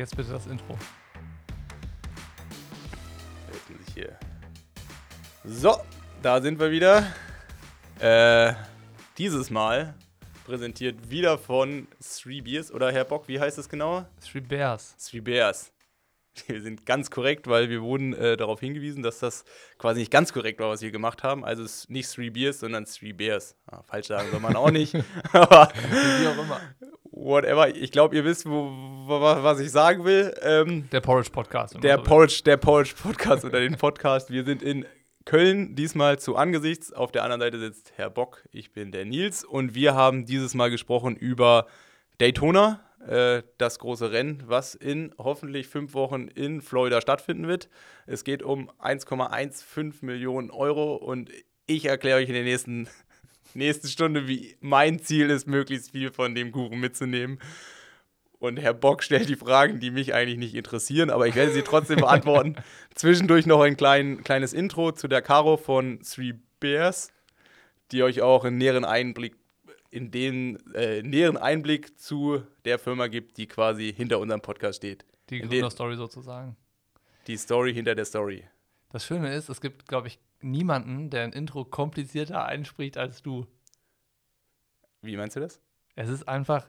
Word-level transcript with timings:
Jetzt 0.00 0.16
bitte 0.16 0.32
das 0.32 0.46
Intro. 0.46 0.78
Hier. 3.94 4.18
So, 5.44 5.76
da 6.22 6.40
sind 6.40 6.58
wir 6.58 6.70
wieder. 6.70 7.06
Äh, 7.98 8.54
dieses 9.18 9.50
Mal 9.50 9.92
präsentiert 10.46 11.10
wieder 11.10 11.36
von 11.36 11.86
Three 12.00 12.40
Beers. 12.40 12.72
Oder 12.72 12.90
Herr 12.90 13.04
Bock, 13.04 13.28
wie 13.28 13.38
heißt 13.38 13.58
es 13.58 13.68
genau? 13.68 14.06
Three 14.26 14.40
Bears. 14.40 14.96
Three 14.96 15.20
Bears. 15.20 15.70
Wir 16.46 16.62
sind 16.62 16.86
ganz 16.86 17.10
korrekt, 17.10 17.46
weil 17.46 17.68
wir 17.68 17.82
wurden 17.82 18.14
äh, 18.14 18.38
darauf 18.38 18.60
hingewiesen, 18.60 19.02
dass 19.02 19.18
das 19.18 19.44
quasi 19.76 20.00
nicht 20.00 20.10
ganz 20.10 20.32
korrekt 20.32 20.60
war, 20.60 20.70
was 20.70 20.80
wir 20.80 20.92
gemacht 20.92 21.22
haben. 21.22 21.44
Also 21.44 21.62
es 21.62 21.80
ist 21.80 21.90
nicht 21.90 22.10
Three 22.10 22.30
Beers, 22.30 22.60
sondern 22.60 22.86
Three 22.86 23.12
Bears. 23.12 23.54
Ah, 23.66 23.82
falsch 23.82 24.06
sagen 24.06 24.30
soll 24.30 24.40
man 24.40 24.56
auch 24.56 24.70
nicht. 24.70 24.94
Aber 25.32 25.70
Wie 25.74 26.26
auch 26.26 26.42
immer. 26.42 26.58
Whatever. 27.20 27.74
Ich 27.74 27.92
glaube, 27.92 28.16
ihr 28.16 28.24
wisst, 28.24 28.46
wo, 28.46 28.70
wo, 29.06 29.20
was 29.20 29.60
ich 29.60 29.70
sagen 29.70 30.04
will. 30.04 30.34
Ähm, 30.42 30.88
Der 30.90 31.00
Porridge 31.00 31.30
Podcast. 31.30 31.82
der 31.82 31.96
so. 31.98 32.02
Porridge, 32.02 32.42
der 32.44 32.56
Porridge 32.56 32.94
Podcast 33.00 33.44
oder 33.44 33.60
den 33.60 33.76
Podcast. 33.76 34.30
Wir 34.30 34.44
sind 34.44 34.62
in 34.62 34.86
Köln 35.24 35.74
diesmal 35.76 36.18
zu 36.18 36.36
Angesichts. 36.36 36.92
Auf 36.92 37.12
der 37.12 37.22
anderen 37.24 37.40
Seite 37.40 37.58
sitzt 37.58 37.92
Herr 37.96 38.10
Bock, 38.10 38.42
ich 38.50 38.72
bin 38.72 38.90
der 38.90 39.04
Nils 39.04 39.44
und 39.44 39.74
wir 39.74 39.94
haben 39.94 40.24
dieses 40.24 40.54
Mal 40.54 40.70
gesprochen 40.70 41.14
über 41.14 41.66
Daytona, 42.18 42.80
äh, 43.06 43.42
das 43.58 43.78
große 43.78 44.10
Rennen, 44.12 44.42
was 44.46 44.74
in 44.74 45.14
hoffentlich 45.18 45.68
fünf 45.68 45.94
Wochen 45.94 46.28
in 46.28 46.62
Florida 46.62 47.00
stattfinden 47.00 47.48
wird. 47.48 47.68
Es 48.06 48.24
geht 48.24 48.42
um 48.42 48.70
1,15 48.80 50.04
Millionen 50.04 50.50
Euro 50.50 50.96
und 50.96 51.30
ich 51.66 51.84
erkläre 51.84 52.18
euch 52.18 52.28
in 52.28 52.34
der 52.34 52.44
nächsten, 52.44 52.88
nächsten 53.54 53.88
Stunde, 53.88 54.28
wie 54.28 54.56
mein 54.60 55.00
Ziel 55.00 55.30
ist, 55.30 55.46
möglichst 55.46 55.90
viel 55.92 56.10
von 56.10 56.34
dem 56.34 56.52
Kuchen 56.52 56.80
mitzunehmen. 56.80 57.38
Und 58.38 58.56
Herr 58.56 58.72
Bock 58.72 59.02
stellt 59.02 59.28
die 59.28 59.36
Fragen, 59.36 59.80
die 59.80 59.90
mich 59.90 60.14
eigentlich 60.14 60.38
nicht 60.38 60.54
interessieren, 60.54 61.10
aber 61.10 61.26
ich 61.26 61.34
werde 61.34 61.52
sie 61.52 61.62
trotzdem 61.62 61.98
beantworten. 62.00 62.56
Zwischendurch 62.94 63.44
noch 63.44 63.60
ein 63.60 63.76
klein, 63.76 64.24
kleines 64.24 64.54
Intro 64.54 64.92
zu 64.92 65.08
der 65.08 65.20
Caro 65.20 65.58
von 65.58 66.00
Three 66.00 66.32
Bears, 66.58 67.12
die 67.92 68.02
euch 68.02 68.22
auch 68.22 68.44
einen 68.44 68.56
näheren 68.56 68.84
Einblick 68.84 69.36
in 69.90 70.10
den 70.10 70.58
äh, 70.74 71.02
näheren 71.02 71.36
Einblick 71.36 71.98
zu 71.98 72.42
der 72.64 72.78
Firma 72.78 73.08
gibt, 73.08 73.36
die 73.36 73.46
quasi 73.46 73.92
hinter 73.92 74.20
unserem 74.20 74.40
Podcast 74.40 74.78
steht. 74.78 75.04
Die 75.28 75.40
Gründerstory 75.40 75.96
sozusagen. 75.96 76.56
Die 77.26 77.36
Story 77.36 77.74
hinter 77.74 77.94
der 77.94 78.04
Story. 78.04 78.44
Das 78.90 79.04
Schöne 79.04 79.32
ist, 79.34 79.48
es 79.48 79.60
gibt, 79.60 79.86
glaube 79.88 80.08
ich, 80.08 80.18
niemanden, 80.40 81.10
der 81.10 81.24
ein 81.24 81.32
Intro 81.32 81.64
komplizierter 81.64 82.44
einspricht 82.44 82.96
als 82.98 83.22
du. 83.22 83.46
Wie 85.02 85.16
meinst 85.16 85.36
du 85.36 85.40
das? 85.40 85.60
Es 85.96 86.08
ist 86.08 86.28
einfach, 86.28 86.68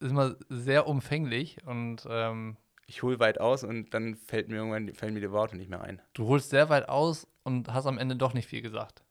ist 0.00 0.10
immer 0.10 0.36
sehr 0.48 0.86
umfänglich 0.86 1.64
und 1.66 2.06
ähm, 2.08 2.56
Ich 2.86 3.02
hole 3.02 3.18
weit 3.18 3.40
aus 3.40 3.64
und 3.64 3.92
dann 3.94 4.14
fällt 4.14 4.48
mir 4.48 4.56
irgendwann 4.56 4.92
fällen 4.94 5.14
mir 5.14 5.20
die 5.20 5.30
Worte 5.32 5.56
nicht 5.56 5.68
mehr 5.70 5.80
ein. 5.82 6.00
du 6.14 6.26
holst 6.28 6.50
sehr 6.50 6.68
weit 6.68 6.88
aus 6.88 7.26
und 7.42 7.72
hast 7.72 7.86
am 7.86 7.98
Ende 7.98 8.16
doch 8.16 8.32
nicht 8.34 8.46
viel 8.48 8.62
gesagt. 8.62 9.02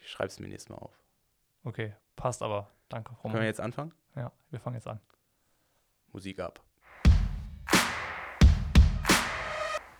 Ich 0.00 0.08
schreibe 0.10 0.28
es 0.28 0.38
mir 0.40 0.48
nächstes 0.48 0.70
Mal 0.70 0.76
auf. 0.78 0.98
Okay, 1.64 1.94
passt 2.16 2.42
aber. 2.42 2.70
Danke, 2.88 3.10
Können 3.14 3.24
wir 3.24 3.30
Roman. 3.38 3.46
jetzt 3.46 3.60
anfangen? 3.60 3.92
Ja, 4.16 4.32
wir 4.50 4.60
fangen 4.60 4.74
jetzt 4.76 4.88
an. 4.88 5.00
Musik 6.12 6.40
ab. 6.40 6.62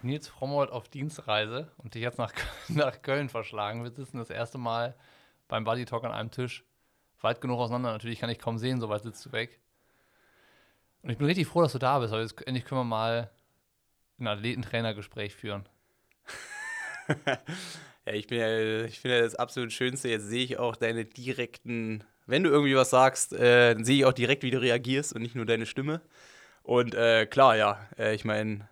Nils 0.02 0.28
Frommold 0.28 0.70
auf 0.70 0.88
Dienstreise 0.88 1.70
und 1.78 1.94
dich 1.94 2.02
jetzt 2.02 2.18
nach, 2.18 2.32
nach 2.68 3.02
Köln 3.02 3.28
verschlagen. 3.28 3.82
Wir 3.84 3.90
sitzen 3.90 4.18
das 4.18 4.30
erste 4.30 4.58
Mal 4.58 4.96
beim 5.48 5.64
Buddy 5.64 5.84
Talk 5.84 6.04
an 6.04 6.12
einem 6.12 6.30
Tisch. 6.30 6.64
Weit 7.20 7.40
genug 7.40 7.60
auseinander, 7.60 7.92
natürlich 7.92 8.18
kann 8.18 8.30
ich 8.30 8.38
kaum 8.38 8.58
sehen, 8.58 8.80
so 8.80 8.88
weit 8.88 9.02
sitzt 9.02 9.24
du 9.26 9.32
weg. 9.32 9.60
Und 11.02 11.10
ich 11.10 11.18
bin 11.18 11.26
richtig 11.26 11.46
froh, 11.46 11.62
dass 11.62 11.72
du 11.72 11.78
da 11.78 11.98
bist, 12.00 12.12
weil 12.12 12.22
jetzt 12.22 12.46
endlich 12.46 12.64
können 12.64 12.80
wir 12.80 12.84
mal 12.84 13.30
ein 14.18 14.26
Athletentrainergespräch 14.26 15.34
führen. 15.34 15.68
Ja, 18.04 18.14
ich 18.14 18.26
bin 18.26 18.38
ja, 18.38 18.84
ich 18.84 18.98
finde 18.98 19.22
das 19.22 19.36
absolut 19.36 19.72
Schönste. 19.72 20.08
Jetzt 20.08 20.28
sehe 20.28 20.42
ich 20.42 20.58
auch 20.58 20.74
deine 20.74 21.04
direkten, 21.04 22.02
wenn 22.26 22.42
du 22.42 22.50
irgendwie 22.50 22.74
was 22.74 22.90
sagst, 22.90 23.32
äh, 23.32 23.74
dann 23.74 23.84
sehe 23.84 23.98
ich 23.98 24.04
auch 24.04 24.12
direkt, 24.12 24.42
wie 24.42 24.50
du 24.50 24.60
reagierst 24.60 25.12
und 25.12 25.22
nicht 25.22 25.36
nur 25.36 25.46
deine 25.46 25.66
Stimme. 25.66 26.00
Und 26.64 26.94
äh, 26.94 27.26
klar, 27.26 27.56
ja, 27.56 27.78
äh, 27.98 28.14
ich 28.14 28.24
meine, 28.24 28.68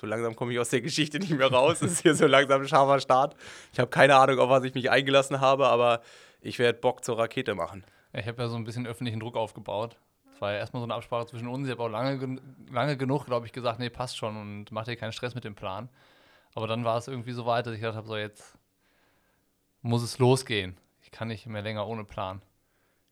so 0.00 0.06
langsam 0.06 0.34
komme 0.34 0.52
ich 0.52 0.58
aus 0.58 0.70
der 0.70 0.80
Geschichte 0.80 1.18
nicht 1.18 1.30
mehr 1.30 1.52
raus. 1.52 1.82
Es 1.82 1.92
ist 1.92 2.02
hier 2.02 2.14
so 2.14 2.26
langsam 2.26 2.62
ein 2.62 2.68
scharfer 2.68 3.00
Start. 3.00 3.36
Ich 3.72 3.78
habe 3.78 3.90
keine 3.90 4.16
Ahnung, 4.16 4.38
auf 4.38 4.48
was 4.48 4.64
ich 4.64 4.74
mich 4.74 4.90
eingelassen 4.90 5.40
habe, 5.40 5.68
aber 5.68 6.00
ich 6.40 6.58
werde 6.58 6.78
Bock 6.78 7.04
zur 7.04 7.18
Rakete 7.18 7.54
machen. 7.54 7.84
Ich 8.12 8.26
habe 8.26 8.42
ja 8.42 8.48
so 8.48 8.56
ein 8.56 8.64
bisschen 8.64 8.86
öffentlichen 8.86 9.20
Druck 9.20 9.36
aufgebaut. 9.36 9.96
Es 10.32 10.40
war 10.40 10.52
ja 10.52 10.58
erstmal 10.58 10.80
so 10.80 10.84
eine 10.84 10.94
Absprache 10.94 11.26
zwischen 11.26 11.48
uns. 11.48 11.66
Ich 11.66 11.72
habe 11.72 11.82
auch 11.82 11.88
lange, 11.88 12.40
lange 12.72 12.96
genug, 12.96 13.26
glaube 13.26 13.46
ich, 13.46 13.52
gesagt, 13.52 13.78
nee, 13.78 13.90
passt 13.90 14.16
schon 14.16 14.36
und 14.36 14.72
mach 14.72 14.84
dir 14.84 14.96
keinen 14.96 15.12
Stress 15.12 15.34
mit 15.34 15.44
dem 15.44 15.54
Plan. 15.54 15.90
Aber 16.54 16.66
dann 16.66 16.84
war 16.84 16.96
es 16.96 17.06
irgendwie 17.06 17.32
so 17.32 17.44
weit, 17.44 17.66
dass 17.66 17.74
ich 17.74 17.80
gedacht 17.80 17.96
habe, 17.96 18.08
so 18.08 18.16
jetzt 18.16 18.56
muss 19.82 20.02
es 20.02 20.18
losgehen. 20.18 20.78
Ich 21.02 21.10
kann 21.10 21.28
nicht 21.28 21.46
mehr 21.46 21.62
länger 21.62 21.86
ohne 21.86 22.04
Plan. 22.04 22.40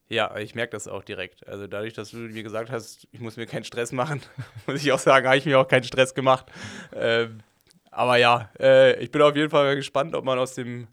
Ja, 0.09 0.37
ich 0.39 0.55
merke 0.55 0.71
das 0.73 0.89
auch 0.89 1.05
direkt. 1.05 1.47
Also 1.47 1.67
dadurch, 1.67 1.93
dass 1.93 2.11
du 2.11 2.17
mir 2.17 2.43
gesagt 2.43 2.71
hast, 2.71 3.07
ich 3.13 3.21
muss 3.21 3.37
mir 3.37 3.47
keinen 3.47 3.65
Stress 3.65 3.93
machen, 3.93 4.23
muss 4.67 4.83
ich 4.83 4.91
auch 4.93 4.99
sagen, 4.99 5.27
habe 5.27 5.37
ich 5.37 5.45
mir 5.45 5.59
auch 5.59 5.69
keinen 5.69 5.85
Stress 5.85 6.15
gemacht. 6.15 6.47
Ähm, 6.95 7.41
aber 7.91 8.17
ja, 8.17 8.51
äh, 8.59 8.99
ich 9.03 9.11
bin 9.11 9.21
auf 9.23 9.37
jeden 9.37 9.51
Fall 9.51 9.77
gespannt, 9.77 10.15
ob 10.15 10.25
man 10.25 10.39
aus 10.39 10.55
dem 10.55 10.89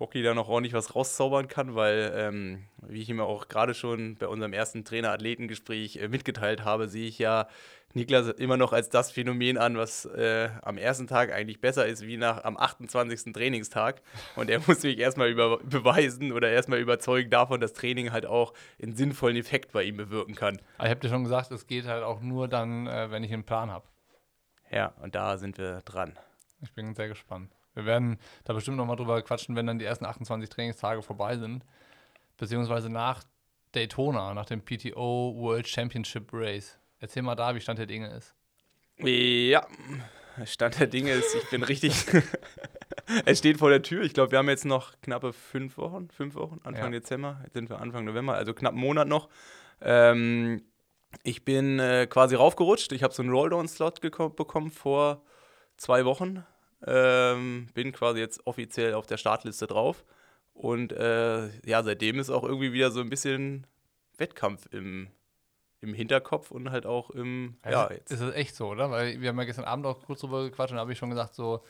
Bocky 0.00 0.22
da 0.22 0.32
noch 0.32 0.48
ordentlich 0.48 0.72
was 0.72 0.96
rauszaubern 0.96 1.46
kann, 1.46 1.74
weil, 1.74 2.10
ähm, 2.16 2.64
wie 2.80 3.02
ich 3.02 3.10
ihm 3.10 3.20
auch 3.20 3.48
gerade 3.48 3.74
schon 3.74 4.16
bei 4.16 4.28
unserem 4.28 4.54
ersten 4.54 4.82
Trainer-Athleten-Gespräch 4.82 5.96
äh, 5.96 6.08
mitgeteilt 6.08 6.64
habe, 6.64 6.88
sehe 6.88 7.06
ich 7.06 7.18
ja 7.18 7.48
Niklas 7.92 8.28
immer 8.28 8.56
noch 8.56 8.72
als 8.72 8.88
das 8.88 9.10
Phänomen 9.10 9.58
an, 9.58 9.76
was 9.76 10.06
äh, 10.06 10.48
am 10.62 10.78
ersten 10.78 11.06
Tag 11.06 11.32
eigentlich 11.32 11.60
besser 11.60 11.86
ist 11.86 12.06
wie 12.06 12.16
nach 12.16 12.44
am 12.44 12.56
28. 12.56 13.34
Trainingstag. 13.34 14.00
Und 14.36 14.48
er 14.48 14.60
muss 14.66 14.82
mich 14.82 14.98
erstmal 14.98 15.28
über, 15.28 15.58
beweisen 15.58 16.32
oder 16.32 16.48
erstmal 16.48 16.78
überzeugen 16.78 17.28
davon, 17.28 17.60
dass 17.60 17.74
Training 17.74 18.10
halt 18.10 18.24
auch 18.24 18.54
einen 18.82 18.96
sinnvollen 18.96 19.36
Effekt 19.36 19.72
bei 19.72 19.82
ihm 19.82 19.98
bewirken 19.98 20.34
kann. 20.34 20.62
Ich 20.78 20.88
habe 20.88 21.00
dir 21.00 21.10
schon 21.10 21.24
gesagt, 21.24 21.50
es 21.50 21.66
geht 21.66 21.84
halt 21.84 22.04
auch 22.04 22.22
nur 22.22 22.48
dann, 22.48 22.86
äh, 22.86 23.10
wenn 23.10 23.22
ich 23.22 23.34
einen 23.34 23.44
Plan 23.44 23.70
habe. 23.70 23.86
Ja, 24.70 24.94
und 25.02 25.14
da 25.14 25.36
sind 25.36 25.58
wir 25.58 25.82
dran. 25.82 26.18
Ich 26.62 26.72
bin 26.72 26.94
sehr 26.94 27.08
gespannt. 27.08 27.50
Wir 27.74 27.84
werden 27.84 28.18
da 28.44 28.52
bestimmt 28.52 28.76
noch 28.76 28.86
mal 28.86 28.96
drüber 28.96 29.20
quatschen, 29.22 29.56
wenn 29.56 29.66
dann 29.66 29.78
die 29.78 29.84
ersten 29.84 30.04
28 30.04 30.48
Trainingstage 30.48 31.02
vorbei 31.02 31.36
sind. 31.36 31.64
Beziehungsweise 32.36 32.88
nach 32.88 33.22
Daytona, 33.72 34.34
nach 34.34 34.46
dem 34.46 34.62
PTO 34.64 35.34
World 35.36 35.68
Championship 35.68 36.30
Race. 36.32 36.78
Erzähl 36.98 37.22
mal 37.22 37.34
da, 37.34 37.54
wie 37.54 37.60
Stand 37.60 37.78
der 37.78 37.86
Dinge 37.86 38.08
ist. 38.08 38.34
Ja, 38.98 39.66
Stand 40.44 40.78
der 40.78 40.86
Dinge 40.86 41.12
ist, 41.12 41.34
ich 41.34 41.48
bin 41.50 41.62
richtig. 41.62 41.94
es 43.24 43.38
steht 43.38 43.58
vor 43.58 43.70
der 43.70 43.82
Tür. 43.82 44.02
Ich 44.02 44.14
glaube, 44.14 44.32
wir 44.32 44.38
haben 44.38 44.48
jetzt 44.48 44.64
noch 44.64 44.92
knappe 45.00 45.32
fünf 45.32 45.76
Wochen, 45.78 46.08
fünf 46.10 46.34
Wochen, 46.34 46.60
Anfang 46.64 46.92
Ja. 46.92 47.00
Dezember. 47.00 47.40
Jetzt 47.44 47.54
sind 47.54 47.70
wir 47.70 47.80
Anfang 47.80 48.04
November, 48.04 48.34
also 48.34 48.52
knapp 48.54 48.72
einen 48.72 48.80
Monat 48.80 49.08
noch. 49.08 49.28
Ähm, 49.80 50.62
ich 51.22 51.44
bin 51.44 51.78
äh, 51.78 52.06
quasi 52.08 52.34
raufgerutscht. 52.34 52.92
Ich 52.92 53.02
habe 53.02 53.14
so 53.14 53.22
einen 53.22 53.32
Rolldown-Slot 53.32 54.00
bekommen 54.00 54.70
vor 54.70 55.22
zwei 55.76 56.04
Wochen. 56.04 56.44
Ähm, 56.86 57.68
bin 57.74 57.92
quasi 57.92 58.20
jetzt 58.20 58.46
offiziell 58.46 58.94
auf 58.94 59.06
der 59.06 59.16
Startliste 59.16 59.66
drauf. 59.66 60.04
Und 60.54 60.92
äh, 60.92 61.48
ja, 61.66 61.82
seitdem 61.82 62.18
ist 62.18 62.30
auch 62.30 62.44
irgendwie 62.44 62.72
wieder 62.72 62.90
so 62.90 63.00
ein 63.00 63.10
bisschen 63.10 63.66
Wettkampf 64.16 64.68
im, 64.72 65.08
im 65.80 65.94
Hinterkopf 65.94 66.50
und 66.50 66.70
halt 66.70 66.86
auch 66.86 67.10
im. 67.10 67.56
ja, 67.64 67.82
Also, 67.82 67.94
jetzt. 67.94 68.10
Ist 68.10 68.20
es 68.20 68.34
echt 68.34 68.54
so, 68.54 68.68
oder? 68.68 68.90
Weil 68.90 69.20
wir 69.20 69.28
haben 69.30 69.38
ja 69.38 69.44
gestern 69.44 69.64
Abend 69.64 69.86
auch 69.86 70.02
kurz 70.02 70.20
drüber 70.20 70.44
gequatscht 70.44 70.72
und 70.72 70.76
da 70.76 70.82
habe 70.82 70.92
ich 70.92 70.98
schon 70.98 71.10
gesagt, 71.10 71.34
so 71.34 71.62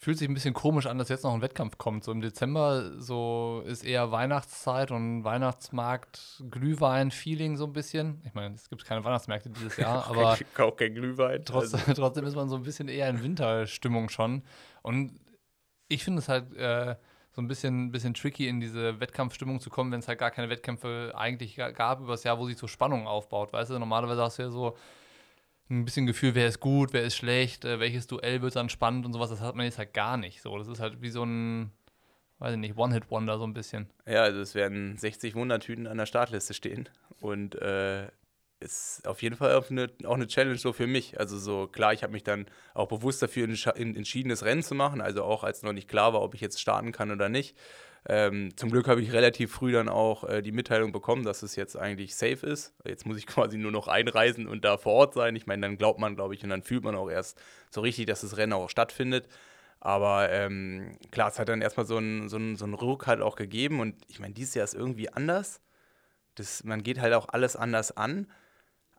fühlt 0.00 0.16
sich 0.16 0.28
ein 0.28 0.34
bisschen 0.34 0.54
komisch 0.54 0.86
an, 0.86 0.96
dass 0.96 1.08
jetzt 1.08 1.24
noch 1.24 1.34
ein 1.34 1.42
Wettkampf 1.42 1.76
kommt. 1.76 2.04
So 2.04 2.12
im 2.12 2.20
Dezember 2.20 2.92
so 3.00 3.62
ist 3.66 3.84
eher 3.84 4.12
Weihnachtszeit 4.12 4.92
und 4.92 5.24
Weihnachtsmarkt, 5.24 6.42
Glühwein-Feeling 6.50 7.56
so 7.56 7.64
ein 7.64 7.72
bisschen. 7.72 8.22
Ich 8.24 8.32
meine, 8.32 8.54
es 8.54 8.68
gibt 8.68 8.84
keine 8.84 9.04
Weihnachtsmärkte 9.04 9.50
dieses 9.50 9.76
Jahr, 9.76 10.06
aber 10.08 10.38
Ich 10.40 10.54
kaufe 10.54 10.76
kein 10.76 10.94
Glühwein. 10.94 11.44
trotzdem, 11.44 11.80
Also, 11.80 11.94
trotzdem 12.00 12.24
ist 12.26 12.36
man 12.36 12.48
so 12.48 12.56
ein 12.56 12.62
bisschen 12.62 12.88
eher 12.88 13.08
in 13.08 13.22
Winterstimmung 13.22 14.08
schon. 14.08 14.42
Und 14.82 15.18
ich 15.88 16.04
finde 16.04 16.20
es 16.20 16.28
halt 16.28 16.54
äh, 16.54 16.94
so 17.32 17.42
ein 17.42 17.48
bisschen, 17.48 17.90
bisschen 17.90 18.14
tricky, 18.14 18.46
in 18.46 18.60
diese 18.60 19.00
Wettkampfstimmung 19.00 19.58
zu 19.58 19.68
kommen, 19.68 19.90
wenn 19.90 19.98
es 20.00 20.06
halt 20.06 20.20
gar 20.20 20.30
keine 20.30 20.48
Wettkämpfe 20.48 21.12
eigentlich 21.16 21.56
ga- 21.56 21.70
gab 21.72 22.00
über 22.00 22.12
das 22.12 22.22
Jahr, 22.24 22.38
wo 22.38 22.46
sich 22.46 22.56
so 22.56 22.68
Spannung 22.68 23.08
aufbaut. 23.08 23.52
Weißt 23.52 23.70
du, 23.70 23.78
normalerweise 23.80 24.22
hast 24.22 24.38
du 24.38 24.42
ja 24.42 24.50
so 24.50 24.76
ein 25.70 25.84
bisschen 25.84 26.06
Gefühl, 26.06 26.34
wer 26.34 26.48
ist 26.48 26.60
gut, 26.60 26.92
wer 26.92 27.02
ist 27.02 27.16
schlecht, 27.16 27.64
äh, 27.64 27.80
welches 27.80 28.06
Duell 28.06 28.42
wird 28.42 28.56
dann 28.56 28.68
spannend 28.68 29.06
und 29.06 29.12
sowas. 29.12 29.30
Das 29.30 29.40
hat 29.40 29.54
man 29.54 29.64
jetzt 29.64 29.78
halt 29.78 29.94
gar 29.94 30.16
nicht 30.16 30.40
so. 30.40 30.56
Das 30.58 30.68
ist 30.68 30.80
halt 30.80 31.02
wie 31.02 31.10
so 31.10 31.24
ein, 31.24 31.70
weiß 32.38 32.52
ich 32.54 32.58
nicht, 32.58 32.76
One-Hit-Wonder 32.76 33.38
so 33.38 33.44
ein 33.44 33.54
bisschen. 33.54 33.88
ja, 34.06 34.22
also 34.22 34.40
es 34.40 34.54
werden 34.54 34.96
60 34.96 35.34
Wundertüten 35.34 35.86
an 35.86 35.98
der 35.98 36.06
Startliste 36.06 36.54
stehen. 36.54 36.88
Und 37.20 37.56
äh, 37.56 38.08
ist 38.60 39.06
auf 39.06 39.22
jeden 39.22 39.36
Fall 39.36 39.54
auch 39.54 39.70
eine, 39.70 39.88
auch 40.04 40.14
eine 40.14 40.26
Challenge 40.26 40.58
so 40.58 40.72
für 40.72 40.86
mich. 40.86 41.18
Also 41.18 41.38
so 41.38 41.66
klar, 41.66 41.92
ich 41.92 42.02
habe 42.02 42.12
mich 42.12 42.24
dann 42.24 42.46
auch 42.74 42.88
bewusst 42.88 43.22
dafür 43.22 43.44
entschieden, 43.44 44.28
das 44.28 44.44
Rennen 44.44 44.62
zu 44.62 44.74
machen, 44.74 45.00
also 45.00 45.22
auch 45.24 45.44
als 45.44 45.62
noch 45.62 45.72
nicht 45.72 45.88
klar 45.88 46.12
war, 46.12 46.22
ob 46.22 46.34
ich 46.34 46.40
jetzt 46.40 46.60
starten 46.60 46.92
kann 46.92 47.10
oder 47.10 47.28
nicht. 47.28 47.56
Ähm, 48.06 48.56
zum 48.56 48.70
Glück 48.70 48.88
habe 48.88 49.02
ich 49.02 49.12
relativ 49.12 49.52
früh 49.52 49.72
dann 49.72 49.88
auch 49.88 50.24
äh, 50.24 50.42
die 50.42 50.52
Mitteilung 50.52 50.92
bekommen, 50.92 51.24
dass 51.24 51.42
es 51.42 51.56
jetzt 51.56 51.76
eigentlich 51.76 52.14
safe 52.14 52.46
ist. 52.46 52.74
Jetzt 52.84 53.06
muss 53.06 53.18
ich 53.18 53.26
quasi 53.26 53.58
nur 53.58 53.72
noch 53.72 53.88
einreisen 53.88 54.46
und 54.46 54.64
da 54.64 54.76
vor 54.78 54.94
Ort 54.94 55.14
sein. 55.14 55.36
Ich 55.36 55.46
meine, 55.46 55.62
dann 55.62 55.76
glaubt 55.76 55.98
man, 55.98 56.16
glaube 56.16 56.34
ich, 56.34 56.42
und 56.42 56.50
dann 56.50 56.62
fühlt 56.62 56.84
man 56.84 56.94
auch 56.94 57.10
erst 57.10 57.40
so 57.70 57.80
richtig, 57.80 58.06
dass 58.06 58.22
das 58.22 58.36
Rennen 58.36 58.52
auch 58.52 58.70
stattfindet. 58.70 59.28
Aber 59.80 60.30
ähm, 60.30 60.96
klar, 61.10 61.28
es 61.28 61.38
hat 61.38 61.48
dann 61.48 61.62
erstmal 61.62 61.86
so 61.86 61.98
einen 61.98 62.28
so 62.28 62.38
so 62.56 62.64
einen 62.64 62.74
Ruck 62.74 63.06
halt 63.06 63.20
auch 63.20 63.36
gegeben. 63.36 63.80
Und 63.80 63.94
ich 64.08 64.20
meine, 64.20 64.34
dieses 64.34 64.54
Jahr 64.54 64.64
ist 64.64 64.74
irgendwie 64.74 65.12
anders. 65.12 65.60
Das, 66.34 66.64
man 66.64 66.82
geht 66.82 67.00
halt 67.00 67.14
auch 67.14 67.28
alles 67.28 67.56
anders 67.56 67.96
an. 67.96 68.26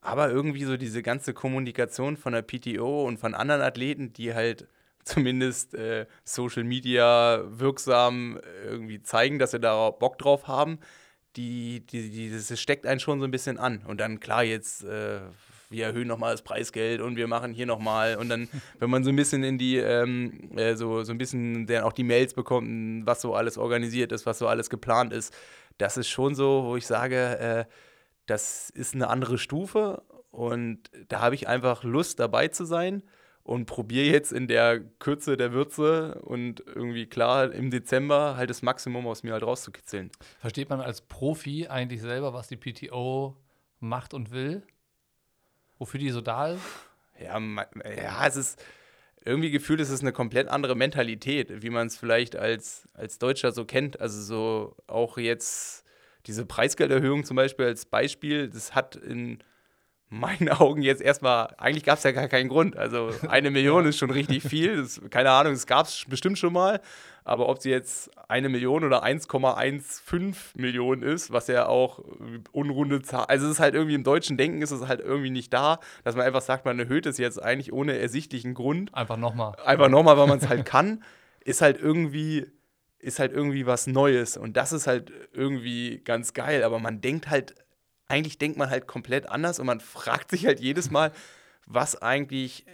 Aber 0.01 0.29
irgendwie 0.29 0.63
so 0.63 0.77
diese 0.77 1.03
ganze 1.03 1.33
Kommunikation 1.33 2.15
von 2.17 2.33
der 2.33 2.41
PTO 2.43 3.05
und 3.05 3.17
von 3.19 3.35
anderen 3.35 3.61
Athleten, 3.61 4.13
die 4.13 4.33
halt 4.33 4.67
zumindest 5.09 5.73
äh, 5.73 6.05
Social 6.23 6.63
Media 6.63 7.41
wirksam 7.45 8.39
irgendwie 8.65 9.01
zeigen, 9.01 9.39
dass 9.39 9.51
sie 9.51 9.59
da 9.59 9.89
Bock 9.91 10.17
drauf 10.17 10.47
haben, 10.47 10.79
die, 11.35 11.85
die, 11.85 12.09
die, 12.09 12.31
das 12.31 12.59
steckt 12.59 12.85
einen 12.85 12.99
schon 12.99 13.19
so 13.19 13.25
ein 13.25 13.31
bisschen 13.31 13.57
an. 13.57 13.83
Und 13.85 13.99
dann, 13.99 14.19
klar, 14.19 14.43
jetzt, 14.43 14.83
äh, 14.83 15.19
wir 15.69 15.85
erhöhen 15.85 16.07
nochmal 16.07 16.31
das 16.31 16.41
Preisgeld 16.41 17.01
und 17.01 17.15
wir 17.15 17.27
machen 17.27 17.53
hier 17.53 17.65
nochmal. 17.65 18.15
Und 18.15 18.29
dann, 18.29 18.49
wenn 18.79 18.89
man 18.89 19.03
so 19.03 19.09
ein 19.09 19.15
bisschen 19.15 19.43
in 19.43 19.57
die, 19.57 19.77
ähm, 19.77 20.51
äh, 20.57 20.75
so, 20.75 21.03
so 21.03 21.11
ein 21.11 21.17
bisschen 21.17 21.67
dann 21.67 21.83
auch 21.83 21.93
die 21.93 22.03
Mails 22.03 22.33
bekommt, 22.33 23.05
was 23.05 23.21
so 23.21 23.35
alles 23.35 23.57
organisiert 23.57 24.11
ist, 24.11 24.25
was 24.25 24.39
so 24.39 24.47
alles 24.47 24.69
geplant 24.69 25.13
ist, 25.13 25.33
das 25.77 25.97
ist 25.97 26.09
schon 26.09 26.35
so, 26.35 26.63
wo 26.65 26.75
ich 26.75 26.85
sage, 26.85 27.39
äh, 27.39 27.65
das 28.25 28.69
ist 28.69 28.95
eine 28.95 29.07
andere 29.07 29.37
Stufe 29.37 30.03
und 30.31 30.89
da 31.07 31.21
habe 31.21 31.35
ich 31.35 31.47
einfach 31.47 31.83
Lust 31.83 32.19
dabei 32.19 32.49
zu 32.49 32.65
sein 32.65 33.03
und 33.49 33.65
probiere 33.65 34.05
jetzt 34.05 34.31
in 34.31 34.47
der 34.47 34.79
Kürze 34.79 35.35
der 35.35 35.51
Würze 35.51 36.21
und 36.21 36.59
irgendwie 36.67 37.07
klar 37.07 37.51
im 37.51 37.71
Dezember 37.71 38.37
halt 38.37 38.51
das 38.51 38.61
Maximum 38.61 39.07
aus 39.07 39.23
mir 39.23 39.33
halt 39.33 39.41
rauszukitzeln. 39.41 40.11
Versteht 40.39 40.69
man 40.69 40.81
als 40.81 41.01
Profi 41.01 41.67
eigentlich 41.67 42.01
selber, 42.01 42.31
was 42.31 42.47
die 42.47 42.57
PTO 42.57 43.35
macht 43.79 44.13
und 44.13 44.29
will? 44.29 44.61
Wofür 45.79 45.99
die 45.99 46.11
so 46.11 46.21
da 46.21 46.49
ist? 46.49 46.61
Ja, 47.19 47.39
ja 47.39 48.27
es 48.27 48.35
ist 48.35 48.63
irgendwie 49.25 49.49
gefühlt, 49.49 49.79
es 49.79 49.89
ist 49.89 50.01
eine 50.01 50.11
komplett 50.11 50.47
andere 50.47 50.75
Mentalität, 50.75 51.63
wie 51.63 51.71
man 51.71 51.87
es 51.87 51.97
vielleicht 51.97 52.35
als, 52.35 52.87
als 52.93 53.17
Deutscher 53.17 53.51
so 53.51 53.65
kennt. 53.65 53.99
Also 53.99 54.21
so 54.21 54.75
auch 54.85 55.17
jetzt 55.17 55.85
diese 56.27 56.45
Preisgelderhöhung 56.45 57.23
zum 57.23 57.35
Beispiel 57.35 57.65
als 57.65 57.87
Beispiel, 57.87 58.47
das 58.47 58.75
hat 58.75 58.95
in 58.95 59.39
meinen 60.09 60.49
Augen 60.49 60.81
jetzt 60.81 61.01
erstmal, 61.01 61.53
eigentlich 61.57 61.83
gab 61.83 61.99
es 61.99 62.03
ja 62.03 62.11
gar 62.11 62.27
keinen 62.27 62.49
Grund. 62.49 62.75
Also 62.75 63.11
eine 63.27 63.51
Million 63.51 63.85
ist 63.85 63.97
schon 63.97 64.09
richtig 64.09 64.43
viel. 64.43 64.77
Das, 64.77 64.99
keine 65.09 65.31
Ahnung, 65.31 65.53
das 65.53 65.67
gab 65.67 65.85
es 65.85 66.05
bestimmt 66.07 66.39
schon 66.39 66.53
mal. 66.53 66.81
Aber 67.23 67.47
ob 67.47 67.61
sie 67.61 67.69
jetzt 67.69 68.09
eine 68.27 68.49
Million 68.49 68.83
oder 68.83 69.03
1,15 69.03 70.33
Millionen 70.55 71.03
ist, 71.03 71.31
was 71.31 71.45
ja 71.45 71.67
auch 71.67 72.03
unrunde 72.51 73.03
Zahl, 73.03 73.25
also 73.25 73.45
es 73.45 73.53
ist 73.53 73.59
halt 73.59 73.75
irgendwie 73.75 73.93
im 73.93 74.03
deutschen 74.03 74.35
Denken 74.35 74.63
ist 74.63 74.71
es 74.71 74.87
halt 74.87 74.99
irgendwie 74.99 75.29
nicht 75.29 75.53
da, 75.53 75.79
dass 76.03 76.15
man 76.15 76.25
einfach 76.25 76.41
sagt, 76.41 76.65
man 76.65 76.79
erhöht 76.79 77.05
es 77.05 77.19
jetzt 77.19 77.41
eigentlich 77.41 77.71
ohne 77.71 77.99
ersichtlichen 77.99 78.55
Grund. 78.55 78.95
Einfach 78.95 79.17
nochmal. 79.17 79.55
Einfach 79.63 79.89
nochmal, 79.89 80.17
weil 80.17 80.27
man 80.27 80.39
es 80.39 80.49
halt 80.49 80.65
kann, 80.65 81.03
ist 81.43 81.61
halt 81.61 81.79
irgendwie 81.79 82.47
ist 83.01 83.19
halt 83.19 83.31
irgendwie 83.31 83.65
was 83.65 83.87
Neues 83.87 84.35
und 84.35 84.57
das 84.57 84.73
ist 84.73 84.85
halt 84.85 85.11
irgendwie 85.31 86.01
ganz 86.03 86.33
geil, 86.33 86.63
aber 86.63 86.79
man 86.79 86.99
denkt 86.99 87.29
halt, 87.29 87.55
eigentlich 88.09 88.37
denkt 88.37 88.57
man 88.57 88.69
halt 88.69 88.87
komplett 88.87 89.29
anders 89.29 89.59
und 89.59 89.65
man 89.65 89.79
fragt 89.79 90.31
sich 90.31 90.45
halt 90.45 90.59
jedes 90.59 90.91
Mal, 90.91 91.11
was 91.65 92.01
eigentlich 92.01 92.65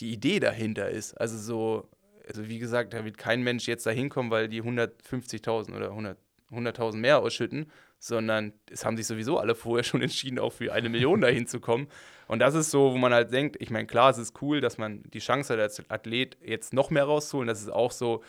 die 0.00 0.12
Idee 0.12 0.40
dahinter 0.40 0.90
ist. 0.90 1.14
Also 1.20 1.38
so, 1.38 1.88
also 2.26 2.48
wie 2.48 2.58
gesagt, 2.58 2.94
da 2.94 3.04
wird 3.04 3.18
kein 3.18 3.42
Mensch 3.42 3.68
jetzt 3.68 3.86
da 3.86 3.90
hinkommen, 3.90 4.30
weil 4.30 4.48
die 4.48 4.62
150.000 4.62 5.76
oder 5.76 5.90
100 5.90 6.18
100.000 6.52 6.96
mehr 6.96 7.18
ausschütten, 7.18 7.70
sondern 7.98 8.52
es 8.70 8.84
haben 8.84 8.96
sich 8.96 9.06
sowieso 9.06 9.38
alle 9.38 9.54
vorher 9.54 9.84
schon 9.84 10.02
entschieden, 10.02 10.38
auch 10.38 10.52
für 10.52 10.72
eine 10.72 10.88
Million 10.88 11.20
dahin 11.20 11.46
zu 11.46 11.60
kommen. 11.60 11.88
Und 12.26 12.40
das 12.40 12.54
ist 12.54 12.70
so, 12.70 12.92
wo 12.92 12.98
man 12.98 13.12
halt 13.12 13.32
denkt, 13.32 13.56
ich 13.60 13.70
meine, 13.70 13.86
klar, 13.86 14.10
es 14.10 14.18
ist 14.18 14.40
cool, 14.42 14.60
dass 14.60 14.78
man 14.78 15.02
die 15.10 15.18
Chance 15.18 15.52
hat, 15.52 15.60
als 15.60 15.82
Athlet 15.90 16.36
jetzt 16.42 16.72
noch 16.72 16.90
mehr 16.90 17.04
rauszuholen. 17.04 17.48
Das 17.48 17.60
ist 17.60 17.70
auch 17.70 17.92
so, 17.92 18.22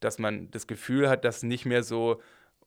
dass 0.00 0.18
man 0.18 0.50
das 0.50 0.66
Gefühl 0.66 1.08
hat, 1.08 1.24
dass 1.24 1.42
nicht 1.42 1.66
mehr 1.66 1.82
so, 1.82 2.20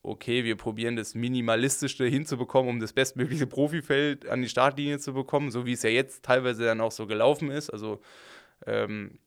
okay, 0.04 0.44
wir 0.44 0.56
probieren 0.56 0.96
das 0.96 1.14
Minimalistischste 1.14 2.06
hinzubekommen, 2.06 2.70
um 2.70 2.80
das 2.80 2.94
bestmögliche 2.94 3.48
Profifeld 3.48 4.28
an 4.28 4.42
die 4.42 4.50
Startlinie 4.50 5.00
zu 5.00 5.14
bekommen, 5.14 5.52
so 5.52 5.66
wie 5.66 5.74
es 5.74 5.84
ja 5.84 5.90
jetzt 5.90 6.24
teilweise 6.24 6.66
dann 6.66 6.82
auch 6.82 6.92
so 6.92 7.08
gelaufen 7.08 7.52
ist. 7.52 7.70
Also, 7.70 8.02
ähm, 8.66 9.20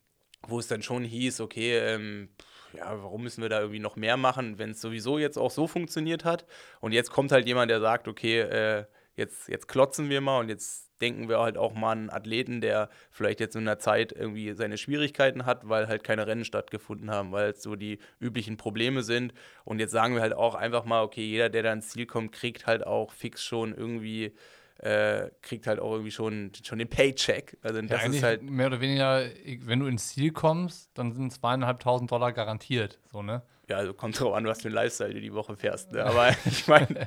wo 0.47 0.59
es 0.59 0.67
dann 0.67 0.83
schon 0.83 1.05
hieß, 1.05 1.41
okay, 1.41 1.79
ähm, 1.79 2.29
ja, 2.75 3.03
warum 3.03 3.23
müssen 3.23 3.43
wir 3.43 3.49
da 3.49 3.61
irgendwie 3.61 3.79
noch 3.79 3.97
mehr 3.97 4.17
machen, 4.17 4.59
wenn 4.59 4.71
es 4.71 4.81
sowieso 4.81 5.19
jetzt 5.19 5.39
auch 5.39 5.51
so 5.51 5.67
funktioniert 5.67 6.25
hat? 6.25 6.45
Und 6.81 6.93
jetzt 6.93 7.11
kommt 7.11 7.31
halt 7.33 7.47
jemand, 7.47 7.71
der 7.71 7.81
sagt, 7.81 8.09
okay, 8.09 8.41
äh, 8.41 8.85
jetzt, 9.17 9.49
jetzt 9.49 9.69
klotzen 9.69 10.09
wir 10.09 10.21
mal 10.21 10.41
und 10.41 10.49
jetzt 10.49 10.85
denken 11.01 11.29
wir 11.29 11.41
halt 11.41 11.59
auch 11.59 11.75
mal 11.75 11.93
an 11.93 11.99
einen 11.99 12.11
Athleten, 12.11 12.61
der 12.61 12.89
vielleicht 13.11 13.41
jetzt 13.41 13.57
in 13.57 13.63
einer 13.63 13.79
Zeit 13.79 14.13
irgendwie 14.13 14.55
seine 14.55 14.79
Schwierigkeiten 14.79 15.45
hat, 15.45 15.69
weil 15.69 15.89
halt 15.89 16.05
keine 16.05 16.27
Rennen 16.27 16.45
stattgefunden 16.45 17.11
haben, 17.11 17.33
weil 17.33 17.51
es 17.51 17.63
so 17.63 17.77
die 17.77 17.99
üblichen 18.21 18.57
Probleme 18.57 19.03
sind. 19.03 19.35
Und 19.65 19.81
jetzt 19.81 19.91
sagen 19.91 20.15
wir 20.15 20.23
halt 20.23 20.35
auch 20.35 20.55
einfach 20.55 20.85
mal, 20.85 21.03
okay, 21.03 21.25
jeder, 21.25 21.51
der 21.51 21.63
da 21.63 21.73
ins 21.73 21.91
Ziel 21.91 22.07
kommt, 22.07 22.33
kriegt 22.33 22.67
halt 22.67 22.87
auch 22.87 23.13
fix 23.13 23.43
schon 23.45 23.75
irgendwie 23.75 24.33
äh, 24.79 25.31
kriegt 25.41 25.67
halt 25.67 25.81
auch 25.81 25.93
irgendwie 25.93 26.11
schon, 26.11 26.53
schon 26.63 26.79
den 26.79 26.89
Paycheck. 26.89 27.57
Also 27.63 27.81
das 27.83 28.03
ja, 28.03 28.09
ist 28.09 28.23
halt 28.23 28.43
mehr 28.43 28.67
oder 28.67 28.81
weniger, 28.81 29.25
wenn 29.61 29.81
du 29.81 29.87
ins 29.87 30.09
Ziel 30.09 30.33
kommst, 30.33 30.91
dann 30.95 31.13
sind 31.13 31.33
zweieinhalbtausend 31.33 32.11
Dollar 32.11 32.33
garantiert, 32.33 32.99
so 33.11 33.23
ne? 33.23 33.43
Ja, 33.69 33.79
also 33.79 33.95
kommt 33.95 34.19
drauf 34.21 34.35
an, 34.35 34.45
was 34.45 34.61
für 34.61 34.69
ein 34.69 34.75
Lifestyle 34.75 35.15
du 35.15 35.21
die 35.21 35.33
Woche 35.33 35.57
fährst. 35.57 35.93
Ne? 35.93 36.05
Aber 36.05 36.31
ich 36.45 36.67
meine, 36.67 37.07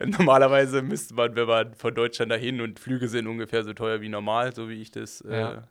normalerweise 0.00 0.82
müsste 0.82 1.14
man, 1.14 1.34
wenn 1.34 1.46
man 1.46 1.74
von 1.74 1.94
Deutschland 1.94 2.30
dahin 2.30 2.60
und 2.60 2.78
Flüge 2.78 3.08
sind 3.08 3.26
ungefähr 3.26 3.64
so 3.64 3.72
teuer 3.72 4.00
wie 4.00 4.08
normal, 4.08 4.54
so 4.54 4.68
wie 4.68 4.80
ich 4.80 4.90
das. 4.90 5.20
Äh, 5.22 5.40
ja. 5.40 5.54
Äh, 5.54 5.62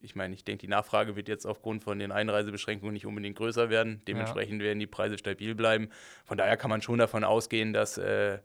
ich 0.00 0.14
meine, 0.14 0.34
ich 0.34 0.44
denke, 0.44 0.60
die 0.60 0.68
Nachfrage 0.68 1.16
wird 1.16 1.28
jetzt 1.28 1.46
aufgrund 1.46 1.82
von 1.82 1.98
den 1.98 2.12
Einreisebeschränkungen 2.12 2.92
nicht 2.92 3.06
unbedingt 3.06 3.36
größer 3.36 3.70
werden. 3.70 4.02
Dementsprechend 4.06 4.60
ja. 4.60 4.68
werden 4.68 4.78
die 4.78 4.86
Preise 4.86 5.18
stabil 5.18 5.54
bleiben. 5.54 5.88
Von 6.24 6.38
daher 6.38 6.56
kann 6.56 6.70
man 6.70 6.80
schon 6.80 6.98
davon 6.98 7.24
ausgehen, 7.24 7.72
dass, 7.72 7.98
äh, 7.98 8.38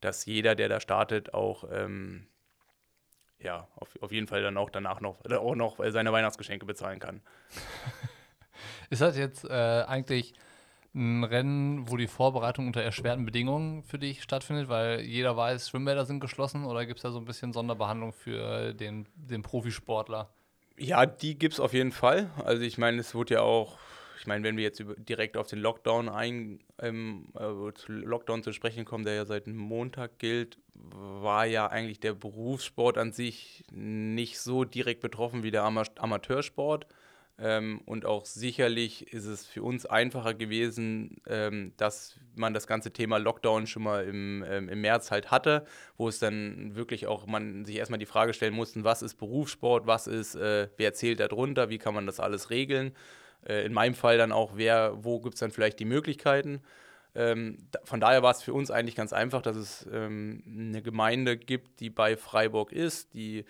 dass 0.00 0.26
jeder, 0.26 0.54
der 0.54 0.68
da 0.68 0.80
startet, 0.80 1.34
auch 1.34 1.64
ähm, 1.72 2.26
ja, 3.38 3.68
auf, 3.76 3.90
auf 4.00 4.12
jeden 4.12 4.26
Fall 4.26 4.42
dann 4.42 4.56
auch 4.56 4.70
danach 4.70 5.00
noch, 5.00 5.24
auch 5.24 5.54
noch 5.54 5.78
seine 5.88 6.12
Weihnachtsgeschenke 6.12 6.66
bezahlen 6.66 6.98
kann. 6.98 7.22
Ist 8.90 9.00
das 9.00 9.16
jetzt 9.16 9.44
äh, 9.44 9.84
eigentlich 9.86 10.34
ein 10.94 11.24
Rennen, 11.24 11.90
wo 11.90 11.96
die 11.96 12.06
Vorbereitung 12.06 12.66
unter 12.66 12.82
erschwerten 12.82 13.24
Bedingungen 13.24 13.82
für 13.82 13.98
dich 13.98 14.22
stattfindet, 14.22 14.68
weil 14.68 15.00
jeder 15.00 15.36
weiß, 15.36 15.68
Schwimmbäder 15.68 16.06
sind 16.06 16.20
geschlossen 16.20 16.64
oder 16.64 16.86
gibt 16.86 16.98
es 16.98 17.02
da 17.02 17.10
so 17.10 17.18
ein 17.18 17.24
bisschen 17.24 17.52
Sonderbehandlung 17.52 18.12
für 18.12 18.74
den, 18.74 19.06
den 19.14 19.42
Profisportler? 19.42 20.30
Ja, 20.76 21.06
die 21.06 21.38
gibt 21.38 21.54
es 21.54 21.60
auf 21.60 21.72
jeden 21.72 21.92
Fall. 21.92 22.30
Also 22.44 22.62
ich 22.62 22.78
meine, 22.78 23.00
es 23.00 23.14
wurde 23.14 23.34
ja 23.34 23.40
auch, 23.40 23.78
ich 24.18 24.26
meine, 24.26 24.44
wenn 24.44 24.56
wir 24.56 24.64
jetzt 24.64 24.82
direkt 24.96 25.36
auf 25.36 25.48
den 25.48 25.58
Lockdown 25.58 26.08
ein, 26.08 26.60
ähm, 26.80 27.28
äh, 27.38 27.72
Lockdown 27.88 28.42
zu 28.42 28.52
sprechen 28.52 28.84
kommen, 28.84 29.04
der 29.04 29.14
ja 29.14 29.24
seit 29.24 29.46
Montag 29.46 30.18
gilt, 30.18 30.58
war 30.74 31.46
ja 31.46 31.66
eigentlich 31.66 32.00
der 32.00 32.14
Berufssport 32.14 32.96
an 32.96 33.12
sich 33.12 33.64
nicht 33.70 34.40
so 34.40 34.64
direkt 34.64 35.00
betroffen 35.00 35.42
wie 35.42 35.50
der 35.50 35.64
Amateursport. 35.64 36.86
Ähm, 37.40 37.80
und 37.86 38.04
auch 38.04 38.24
sicherlich 38.24 39.12
ist 39.12 39.26
es 39.26 39.46
für 39.46 39.62
uns 39.62 39.86
einfacher 39.86 40.34
gewesen, 40.34 41.20
ähm, 41.26 41.72
dass 41.76 42.18
man 42.34 42.52
das 42.52 42.66
ganze 42.66 42.92
Thema 42.92 43.18
Lockdown 43.18 43.68
schon 43.68 43.84
mal 43.84 44.04
im, 44.04 44.44
ähm, 44.48 44.68
im 44.68 44.80
März 44.80 45.12
halt 45.12 45.30
hatte, 45.30 45.64
wo 45.96 46.08
es 46.08 46.18
dann 46.18 46.74
wirklich 46.74 47.06
auch 47.06 47.26
man 47.26 47.64
sich 47.64 47.76
erstmal 47.76 48.00
die 48.00 48.06
Frage 48.06 48.34
stellen 48.34 48.54
musste, 48.54 48.82
was 48.82 49.02
ist 49.02 49.14
Berufssport, 49.14 49.86
was 49.86 50.08
ist, 50.08 50.34
äh, 50.34 50.68
wer 50.76 50.94
zählt 50.94 51.20
da 51.20 51.28
drunter, 51.28 51.68
wie 51.70 51.78
kann 51.78 51.94
man 51.94 52.06
das 52.06 52.18
alles 52.18 52.50
regeln. 52.50 52.92
Äh, 53.46 53.64
in 53.64 53.72
meinem 53.72 53.94
Fall 53.94 54.18
dann 54.18 54.32
auch, 54.32 54.52
wer, 54.56 55.04
wo 55.04 55.20
gibt 55.20 55.34
es 55.34 55.40
dann 55.40 55.52
vielleicht 55.52 55.78
die 55.78 55.84
Möglichkeiten. 55.84 56.60
Ähm, 57.14 57.58
von 57.84 58.00
daher 58.00 58.22
war 58.24 58.32
es 58.32 58.42
für 58.42 58.52
uns 58.52 58.70
eigentlich 58.72 58.96
ganz 58.96 59.12
einfach, 59.12 59.42
dass 59.42 59.56
es 59.56 59.86
ähm, 59.92 60.42
eine 60.46 60.82
Gemeinde 60.82 61.36
gibt, 61.36 61.78
die 61.78 61.90
bei 61.90 62.16
Freiburg 62.16 62.72
ist, 62.72 63.14
die 63.14 63.44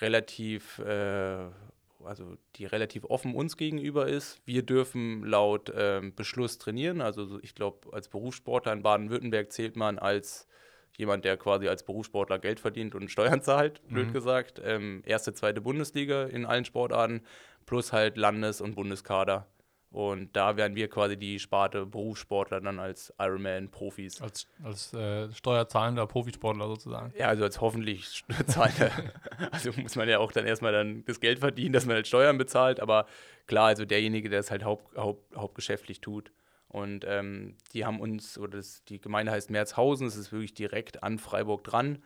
relativ 0.00 0.78
äh, 0.80 1.46
also 2.04 2.36
die 2.56 2.66
relativ 2.66 3.04
offen 3.04 3.34
uns 3.34 3.56
gegenüber 3.56 4.08
ist. 4.08 4.40
Wir 4.44 4.62
dürfen 4.62 5.24
laut 5.24 5.72
ähm, 5.74 6.14
Beschluss 6.14 6.58
trainieren. 6.58 7.00
Also 7.00 7.38
ich 7.42 7.54
glaube, 7.54 7.92
als 7.92 8.08
Berufssportler 8.08 8.72
in 8.72 8.82
Baden-Württemberg 8.82 9.52
zählt 9.52 9.76
man 9.76 9.98
als 9.98 10.46
jemand, 10.96 11.24
der 11.24 11.36
quasi 11.36 11.68
als 11.68 11.82
Berufssportler 11.82 12.38
Geld 12.38 12.60
verdient 12.60 12.94
und 12.94 13.10
Steuern 13.10 13.42
zahlt, 13.42 13.86
blöd 13.88 14.08
mhm. 14.08 14.12
gesagt. 14.12 14.60
Ähm, 14.64 15.02
erste, 15.06 15.32
zweite 15.32 15.60
Bundesliga 15.60 16.24
in 16.24 16.46
allen 16.46 16.64
Sportarten, 16.64 17.22
plus 17.66 17.92
halt 17.92 18.16
Landes- 18.16 18.60
und 18.60 18.74
Bundeskader. 18.74 19.46
Und 19.90 20.36
da 20.36 20.56
werden 20.56 20.76
wir 20.76 20.88
quasi 20.88 21.16
die 21.16 21.40
Sparte 21.40 21.84
Berufssportler 21.84 22.60
dann 22.60 22.78
als 22.78 23.12
Ironman-Profis. 23.18 24.20
Als, 24.22 24.46
als 24.62 24.94
äh, 24.94 25.32
steuerzahlender 25.32 26.06
Profisportler 26.06 26.68
sozusagen. 26.68 27.12
Ja, 27.18 27.26
also 27.26 27.42
als 27.42 27.60
hoffentlich 27.60 28.22
zahlender. 28.46 28.92
also 29.50 29.72
muss 29.72 29.96
man 29.96 30.08
ja 30.08 30.20
auch 30.20 30.30
dann 30.30 30.46
erstmal 30.46 30.72
dann 30.72 31.04
das 31.06 31.18
Geld 31.18 31.40
verdienen, 31.40 31.72
dass 31.72 31.86
man 31.86 31.96
halt 31.96 32.06
Steuern 32.06 32.38
bezahlt. 32.38 32.78
Aber 32.78 33.06
klar, 33.46 33.66
also 33.66 33.84
derjenige, 33.84 34.28
der 34.28 34.40
es 34.40 34.52
halt 34.52 34.64
haupt, 34.64 34.96
haupt, 34.96 35.34
hauptgeschäftlich 35.34 36.00
tut. 36.00 36.30
Und 36.68 37.04
ähm, 37.08 37.56
die 37.74 37.84
haben 37.84 38.00
uns, 38.00 38.38
oder 38.38 38.58
das, 38.58 38.84
die 38.84 39.00
Gemeinde 39.00 39.32
heißt 39.32 39.50
Merzhausen, 39.50 40.06
es 40.06 40.14
ist 40.14 40.30
wirklich 40.30 40.54
direkt 40.54 41.02
an 41.02 41.18
Freiburg 41.18 41.64
dran 41.64 41.98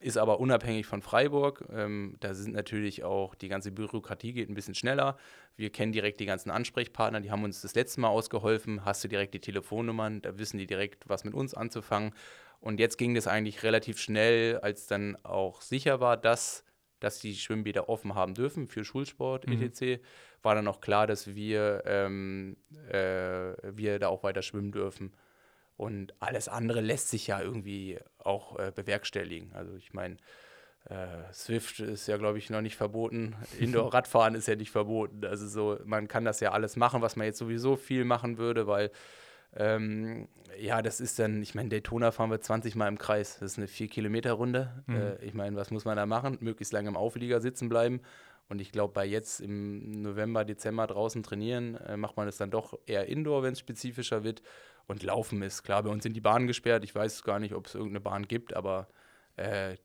ist 0.00 0.16
aber 0.16 0.40
unabhängig 0.40 0.86
von 0.86 1.02
Freiburg. 1.02 1.64
Ähm, 1.70 2.16
da 2.20 2.34
sind 2.34 2.54
natürlich 2.54 3.04
auch, 3.04 3.34
die 3.34 3.48
ganze 3.48 3.70
Bürokratie 3.70 4.32
geht 4.32 4.48
ein 4.48 4.54
bisschen 4.54 4.74
schneller. 4.74 5.18
Wir 5.56 5.70
kennen 5.70 5.92
direkt 5.92 6.20
die 6.20 6.26
ganzen 6.26 6.50
Ansprechpartner, 6.50 7.20
die 7.20 7.30
haben 7.30 7.44
uns 7.44 7.60
das 7.60 7.74
letzte 7.74 8.00
Mal 8.00 8.08
ausgeholfen. 8.08 8.84
Hast 8.84 9.04
du 9.04 9.08
direkt 9.08 9.34
die 9.34 9.40
Telefonnummern, 9.40 10.22
da 10.22 10.38
wissen 10.38 10.56
die 10.56 10.66
direkt, 10.66 11.08
was 11.08 11.24
mit 11.24 11.34
uns 11.34 11.54
anzufangen. 11.54 12.14
Und 12.60 12.80
jetzt 12.80 12.96
ging 12.96 13.14
das 13.14 13.26
eigentlich 13.26 13.62
relativ 13.62 13.98
schnell, 13.98 14.58
als 14.58 14.86
dann 14.86 15.16
auch 15.22 15.60
sicher 15.60 16.00
war, 16.00 16.16
dass, 16.16 16.64
dass 16.98 17.18
die 17.18 17.34
Schwimmbäder 17.34 17.88
offen 17.88 18.14
haben 18.14 18.34
dürfen 18.34 18.68
für 18.68 18.84
Schulsport, 18.84 19.46
mhm. 19.46 19.62
etc., 19.62 20.02
war 20.42 20.54
dann 20.54 20.68
auch 20.68 20.80
klar, 20.80 21.06
dass 21.06 21.34
wir, 21.34 21.82
ähm, 21.84 22.56
äh, 22.88 23.52
wir 23.76 23.98
da 23.98 24.08
auch 24.08 24.22
weiter 24.22 24.40
schwimmen 24.40 24.72
dürfen. 24.72 25.12
Und 25.80 26.12
alles 26.20 26.46
andere 26.46 26.82
lässt 26.82 27.08
sich 27.08 27.26
ja 27.28 27.40
irgendwie 27.40 27.98
auch 28.18 28.58
äh, 28.58 28.70
bewerkstelligen. 28.70 29.54
Also 29.54 29.74
ich 29.76 29.94
meine, 29.94 30.18
äh, 30.90 31.32
Swift 31.32 31.80
ist 31.80 32.06
ja, 32.06 32.18
glaube 32.18 32.36
ich, 32.36 32.50
noch 32.50 32.60
nicht 32.60 32.76
verboten. 32.76 33.34
Indoor-Radfahren 33.58 34.34
ist 34.34 34.46
ja 34.46 34.56
nicht 34.56 34.70
verboten. 34.70 35.24
Also 35.24 35.48
so, 35.48 35.78
man 35.86 36.06
kann 36.06 36.26
das 36.26 36.40
ja 36.40 36.52
alles 36.52 36.76
machen, 36.76 37.00
was 37.00 37.16
man 37.16 37.24
jetzt 37.26 37.38
sowieso 37.38 37.76
viel 37.76 38.04
machen 38.04 38.36
würde, 38.36 38.66
weil 38.66 38.90
ähm, 39.56 40.28
ja, 40.58 40.82
das 40.82 41.00
ist 41.00 41.18
dann, 41.18 41.40
ich 41.40 41.54
meine, 41.54 41.70
Daytona 41.70 42.10
fahren 42.10 42.30
wir 42.30 42.42
20 42.42 42.76
Mal 42.76 42.88
im 42.88 42.98
Kreis. 42.98 43.38
Das 43.40 43.52
ist 43.52 43.56
eine 43.56 43.66
4-Kilometer-Runde. 43.66 44.84
Mhm. 44.86 44.96
Äh, 44.96 45.24
ich 45.24 45.32
meine, 45.32 45.56
was 45.56 45.70
muss 45.70 45.86
man 45.86 45.96
da 45.96 46.04
machen? 46.04 46.36
Möglichst 46.42 46.74
lange 46.74 46.90
im 46.90 46.96
Auflieger 46.98 47.40
sitzen 47.40 47.70
bleiben. 47.70 48.02
Und 48.50 48.60
ich 48.60 48.72
glaube, 48.72 48.92
bei 48.92 49.06
jetzt 49.06 49.40
im 49.40 50.02
November, 50.02 50.44
Dezember 50.44 50.88
draußen 50.88 51.22
trainieren, 51.22 51.76
äh, 51.76 51.96
macht 51.96 52.16
man 52.16 52.26
es 52.26 52.36
dann 52.36 52.50
doch 52.50 52.76
eher 52.84 53.06
Indoor, 53.06 53.44
wenn 53.44 53.52
es 53.52 53.60
spezifischer 53.60 54.24
wird. 54.24 54.42
Und 54.88 55.04
Laufen 55.04 55.40
ist 55.42 55.62
klar, 55.62 55.84
bei 55.84 55.90
uns 55.90 56.02
sind 56.02 56.14
die 56.14 56.20
Bahnen 56.20 56.48
gesperrt. 56.48 56.82
Ich 56.82 56.92
weiß 56.92 57.22
gar 57.22 57.38
nicht, 57.38 57.54
ob 57.54 57.66
es 57.66 57.76
irgendeine 57.76 58.00
Bahn 58.00 58.26
gibt, 58.26 58.54
aber 58.54 58.88
äh, 59.36 59.76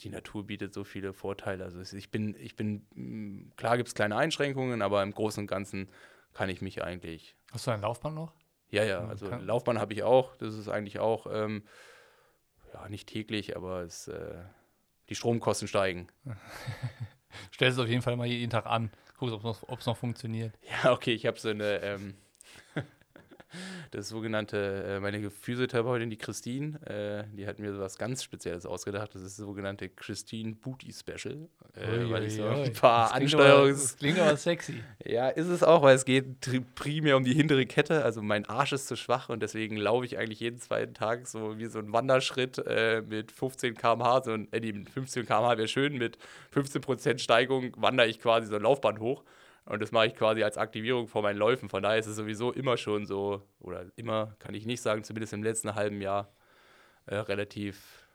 die 0.00 0.10
Natur 0.10 0.44
bietet 0.44 0.74
so 0.74 0.82
viele 0.82 1.12
Vorteile. 1.12 1.62
Also 1.62 1.96
ich 1.96 2.10
bin, 2.10 2.34
ich 2.36 2.56
bin, 2.56 2.84
mm, 2.94 3.52
klar 3.56 3.76
gibt 3.76 3.88
es 3.88 3.94
kleine 3.94 4.16
Einschränkungen, 4.16 4.82
aber 4.82 5.00
im 5.04 5.12
Großen 5.12 5.42
und 5.42 5.46
Ganzen 5.46 5.88
kann 6.32 6.48
ich 6.48 6.60
mich 6.60 6.82
eigentlich. 6.82 7.36
Hast 7.52 7.68
du 7.68 7.70
ein 7.70 7.80
Laufbahn 7.80 8.14
noch? 8.14 8.32
Ja, 8.70 8.82
ja, 8.82 9.06
also 9.06 9.26
okay. 9.26 9.38
Laufbahn 9.40 9.78
habe 9.78 9.92
ich 9.92 10.02
auch. 10.02 10.34
Das 10.36 10.54
ist 10.54 10.68
eigentlich 10.68 10.98
auch, 10.98 11.28
ähm, 11.30 11.62
ja, 12.72 12.88
nicht 12.88 13.08
täglich, 13.08 13.56
aber 13.56 13.82
es, 13.82 14.08
äh, 14.08 14.42
die 15.08 15.14
Stromkosten 15.14 15.68
steigen. 15.68 16.08
Stellst 17.52 17.78
es 17.78 17.84
auf 17.84 17.88
jeden 17.88 18.02
Fall 18.02 18.16
mal 18.16 18.26
jeden 18.26 18.50
Tag 18.50 18.66
an. 18.66 18.90
Guckst, 19.18 19.34
ob 19.34 19.40
es 19.40 19.44
noch, 19.44 19.86
noch, 19.86 19.96
funktioniert. 19.96 20.54
Ja, 20.82 20.92
okay, 20.92 21.12
ich 21.12 21.26
habe 21.26 21.38
so 21.38 21.50
eine, 21.50 21.80
ähm, 21.82 22.14
das 23.90 24.08
sogenannte, 24.08 24.84
äh, 24.86 25.00
meine 25.00 25.30
Physiotherapeutin, 25.30 26.10
die 26.10 26.16
Christine, 26.16 26.78
äh, 26.86 27.36
die 27.36 27.46
hat 27.46 27.58
mir 27.58 27.78
was 27.78 27.98
ganz 27.98 28.22
Spezielles 28.22 28.66
ausgedacht. 28.66 29.14
Das 29.14 29.22
ist 29.22 29.38
das 29.38 29.46
sogenannte 29.46 29.88
Christine 29.88 30.54
Booty 30.54 30.92
Special. 30.92 31.48
Äh, 31.74 32.10
weil 32.10 32.24
ich 32.24 32.36
so 32.36 32.46
ein 32.46 32.72
paar 32.72 33.08
das 33.08 33.12
Ansteuerungs... 33.12 33.82
das 33.82 33.96
klingt 33.96 34.18
aber 34.18 34.36
sexy. 34.36 34.74
Ja, 35.04 35.28
ist 35.28 35.48
es 35.48 35.62
auch, 35.62 35.82
weil 35.82 35.96
es 35.96 36.04
geht 36.04 36.24
primär 36.74 37.16
um 37.16 37.24
die 37.24 37.34
hintere 37.34 37.66
Kette. 37.66 38.04
Also 38.04 38.22
mein 38.22 38.46
Arsch 38.46 38.72
ist 38.72 38.86
zu 38.86 38.96
schwach 38.96 39.28
und 39.28 39.42
deswegen 39.42 39.76
laufe 39.76 40.04
ich 40.04 40.18
eigentlich 40.18 40.40
jeden 40.40 40.58
zweiten 40.58 40.94
Tag 40.94 41.26
so 41.26 41.58
wie 41.58 41.66
so 41.66 41.78
ein 41.78 41.92
Wanderschritt 41.92 42.58
äh, 42.66 43.02
mit 43.02 43.32
15 43.32 43.74
km/h. 43.76 44.22
So 44.24 44.32
ein, 44.32 44.52
äh, 44.52 44.72
15 44.72 45.26
km/h 45.26 45.58
wäre 45.58 45.68
schön, 45.68 45.98
mit 45.98 46.18
15% 46.54 47.18
Steigung 47.18 47.72
wandere 47.76 48.06
ich 48.06 48.20
quasi 48.20 48.46
so 48.46 48.56
ein 48.56 48.62
Laufband 48.62 49.00
hoch. 49.00 49.24
Und 49.66 49.80
das 49.80 49.92
mache 49.92 50.08
ich 50.08 50.14
quasi 50.14 50.42
als 50.42 50.58
Aktivierung 50.58 51.08
vor 51.08 51.22
meinen 51.22 51.38
Läufen. 51.38 51.68
Von 51.68 51.82
daher 51.82 51.98
ist 51.98 52.06
es 52.06 52.16
sowieso 52.16 52.52
immer 52.52 52.76
schon 52.76 53.06
so, 53.06 53.42
oder 53.60 53.86
immer 53.96 54.36
kann 54.38 54.54
ich 54.54 54.66
nicht 54.66 54.82
sagen, 54.82 55.04
zumindest 55.04 55.32
im 55.32 55.42
letzten 55.42 55.74
halben 55.74 56.02
Jahr 56.02 56.32
äh, 57.06 57.16
relativ 57.16 58.06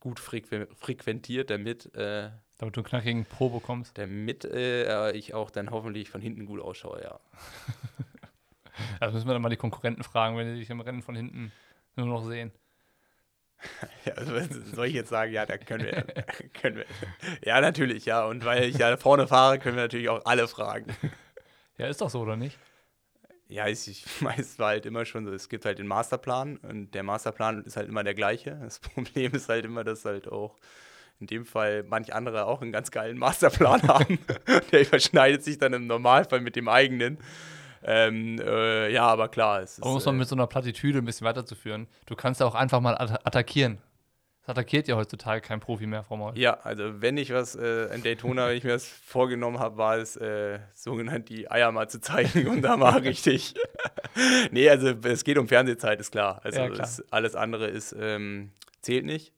gut 0.00 0.20
frequ 0.20 0.66
frequentiert, 0.76 1.50
damit. 1.50 1.94
Äh, 1.94 2.30
damit 2.58 2.76
du 2.76 2.80
einen 2.80 2.88
knackigen 2.88 3.24
Pro 3.24 3.48
bekommst. 3.48 3.96
Damit 3.96 4.44
äh, 4.44 5.12
ich 5.12 5.32
auch 5.32 5.50
dann 5.50 5.70
hoffentlich 5.70 6.10
von 6.10 6.20
hinten 6.20 6.44
gut 6.44 6.60
ausschaue, 6.60 7.02
ja. 7.02 7.20
also 9.00 9.14
müssen 9.14 9.28
wir 9.28 9.32
dann 9.32 9.42
mal 9.42 9.48
die 9.48 9.56
Konkurrenten 9.56 10.02
fragen, 10.02 10.36
wenn 10.36 10.52
die 10.52 10.60
sich 10.60 10.70
im 10.70 10.80
Rennen 10.80 11.02
von 11.02 11.16
hinten 11.16 11.52
nur 11.96 12.06
noch 12.06 12.24
sehen. 12.24 12.52
Ja, 14.04 14.14
also 14.14 14.32
soll 14.74 14.86
ich 14.86 14.94
jetzt 14.94 15.10
sagen, 15.10 15.32
ja, 15.32 15.44
da 15.44 15.58
können 15.58 15.84
wir, 15.84 16.02
können 16.60 16.76
wir. 16.76 16.86
Ja, 17.44 17.60
natürlich, 17.60 18.06
ja. 18.06 18.24
Und 18.24 18.44
weil 18.44 18.64
ich 18.64 18.78
ja 18.78 18.96
vorne 18.96 19.26
fahre, 19.26 19.58
können 19.58 19.76
wir 19.76 19.82
natürlich 19.82 20.08
auch 20.08 20.24
alle 20.24 20.48
fragen. 20.48 20.94
Ja, 21.76 21.86
ist 21.86 22.00
doch 22.00 22.10
so, 22.10 22.20
oder 22.20 22.36
nicht? 22.36 22.58
Ja, 23.48 23.66
ich, 23.66 23.88
ich 23.88 24.04
es 24.36 24.58
war 24.58 24.68
halt 24.68 24.86
immer 24.86 25.04
schon 25.04 25.24
so, 25.26 25.32
es 25.32 25.48
gibt 25.48 25.64
halt 25.64 25.78
den 25.78 25.86
Masterplan 25.86 26.58
und 26.58 26.92
der 26.94 27.02
Masterplan 27.02 27.64
ist 27.64 27.76
halt 27.76 27.88
immer 27.88 28.04
der 28.04 28.14
gleiche. 28.14 28.58
Das 28.62 28.78
Problem 28.78 29.32
ist 29.32 29.48
halt 29.48 29.64
immer, 29.64 29.84
dass 29.84 30.04
halt 30.04 30.28
auch 30.28 30.56
in 31.20 31.26
dem 31.26 31.44
Fall 31.44 31.82
manch 31.82 32.14
andere 32.14 32.46
auch 32.46 32.62
einen 32.62 32.70
ganz 32.72 32.90
geilen 32.90 33.18
Masterplan 33.18 33.82
haben. 33.88 34.18
der 34.72 34.82
überschneidet 34.82 35.42
sich 35.42 35.58
dann 35.58 35.72
im 35.72 35.86
Normalfall 35.86 36.40
mit 36.40 36.56
dem 36.56 36.68
eigenen. 36.68 37.18
Ähm, 37.82 38.40
äh, 38.40 38.92
ja, 38.92 39.06
aber 39.06 39.28
klar. 39.28 39.60
Es 39.60 39.78
ist, 39.78 39.84
es 39.84 40.06
mal 40.06 40.12
äh, 40.12 40.16
mit 40.16 40.28
so 40.28 40.34
einer 40.34 40.46
Plattitüde 40.46 40.98
ein 40.98 41.04
bisschen 41.04 41.26
weiterzuführen, 41.26 41.86
du 42.06 42.16
kannst 42.16 42.40
ja 42.40 42.46
auch 42.46 42.54
einfach 42.54 42.80
mal 42.80 42.94
at 42.96 43.26
attackieren. 43.26 43.78
Das 44.42 44.56
attackiert 44.56 44.88
ja 44.88 44.96
heutzutage 44.96 45.42
kein 45.42 45.60
Profi 45.60 45.86
mehr, 45.86 46.02
Frau 46.02 46.16
Maul. 46.16 46.38
Ja, 46.38 46.54
also 46.60 47.02
wenn 47.02 47.18
ich 47.18 47.32
was 47.32 47.54
äh, 47.54 47.94
in 47.94 48.02
Daytona, 48.02 48.48
wenn 48.48 48.56
ich 48.56 48.64
mir 48.64 48.72
das 48.72 48.88
vorgenommen 48.88 49.58
habe, 49.58 49.76
war 49.76 49.98
es 49.98 50.16
äh, 50.16 50.58
sogenannt 50.74 51.28
die 51.28 51.50
Eier 51.50 51.70
mal 51.70 51.88
zu 51.90 52.00
zeigen 52.00 52.48
und 52.48 52.62
da 52.62 52.78
mal 52.78 52.98
richtig. 52.98 53.54
nee, 54.50 54.70
also 54.70 54.94
es 55.02 55.24
geht 55.24 55.36
um 55.36 55.48
Fernsehzeit, 55.48 56.00
ist 56.00 56.12
klar. 56.12 56.40
Also 56.44 56.60
ja, 56.60 56.70
klar. 56.70 56.86
Es, 56.86 57.04
alles 57.12 57.34
andere 57.34 57.66
ist, 57.66 57.94
ähm, 57.98 58.52
zählt 58.80 59.04
nicht. 59.04 59.34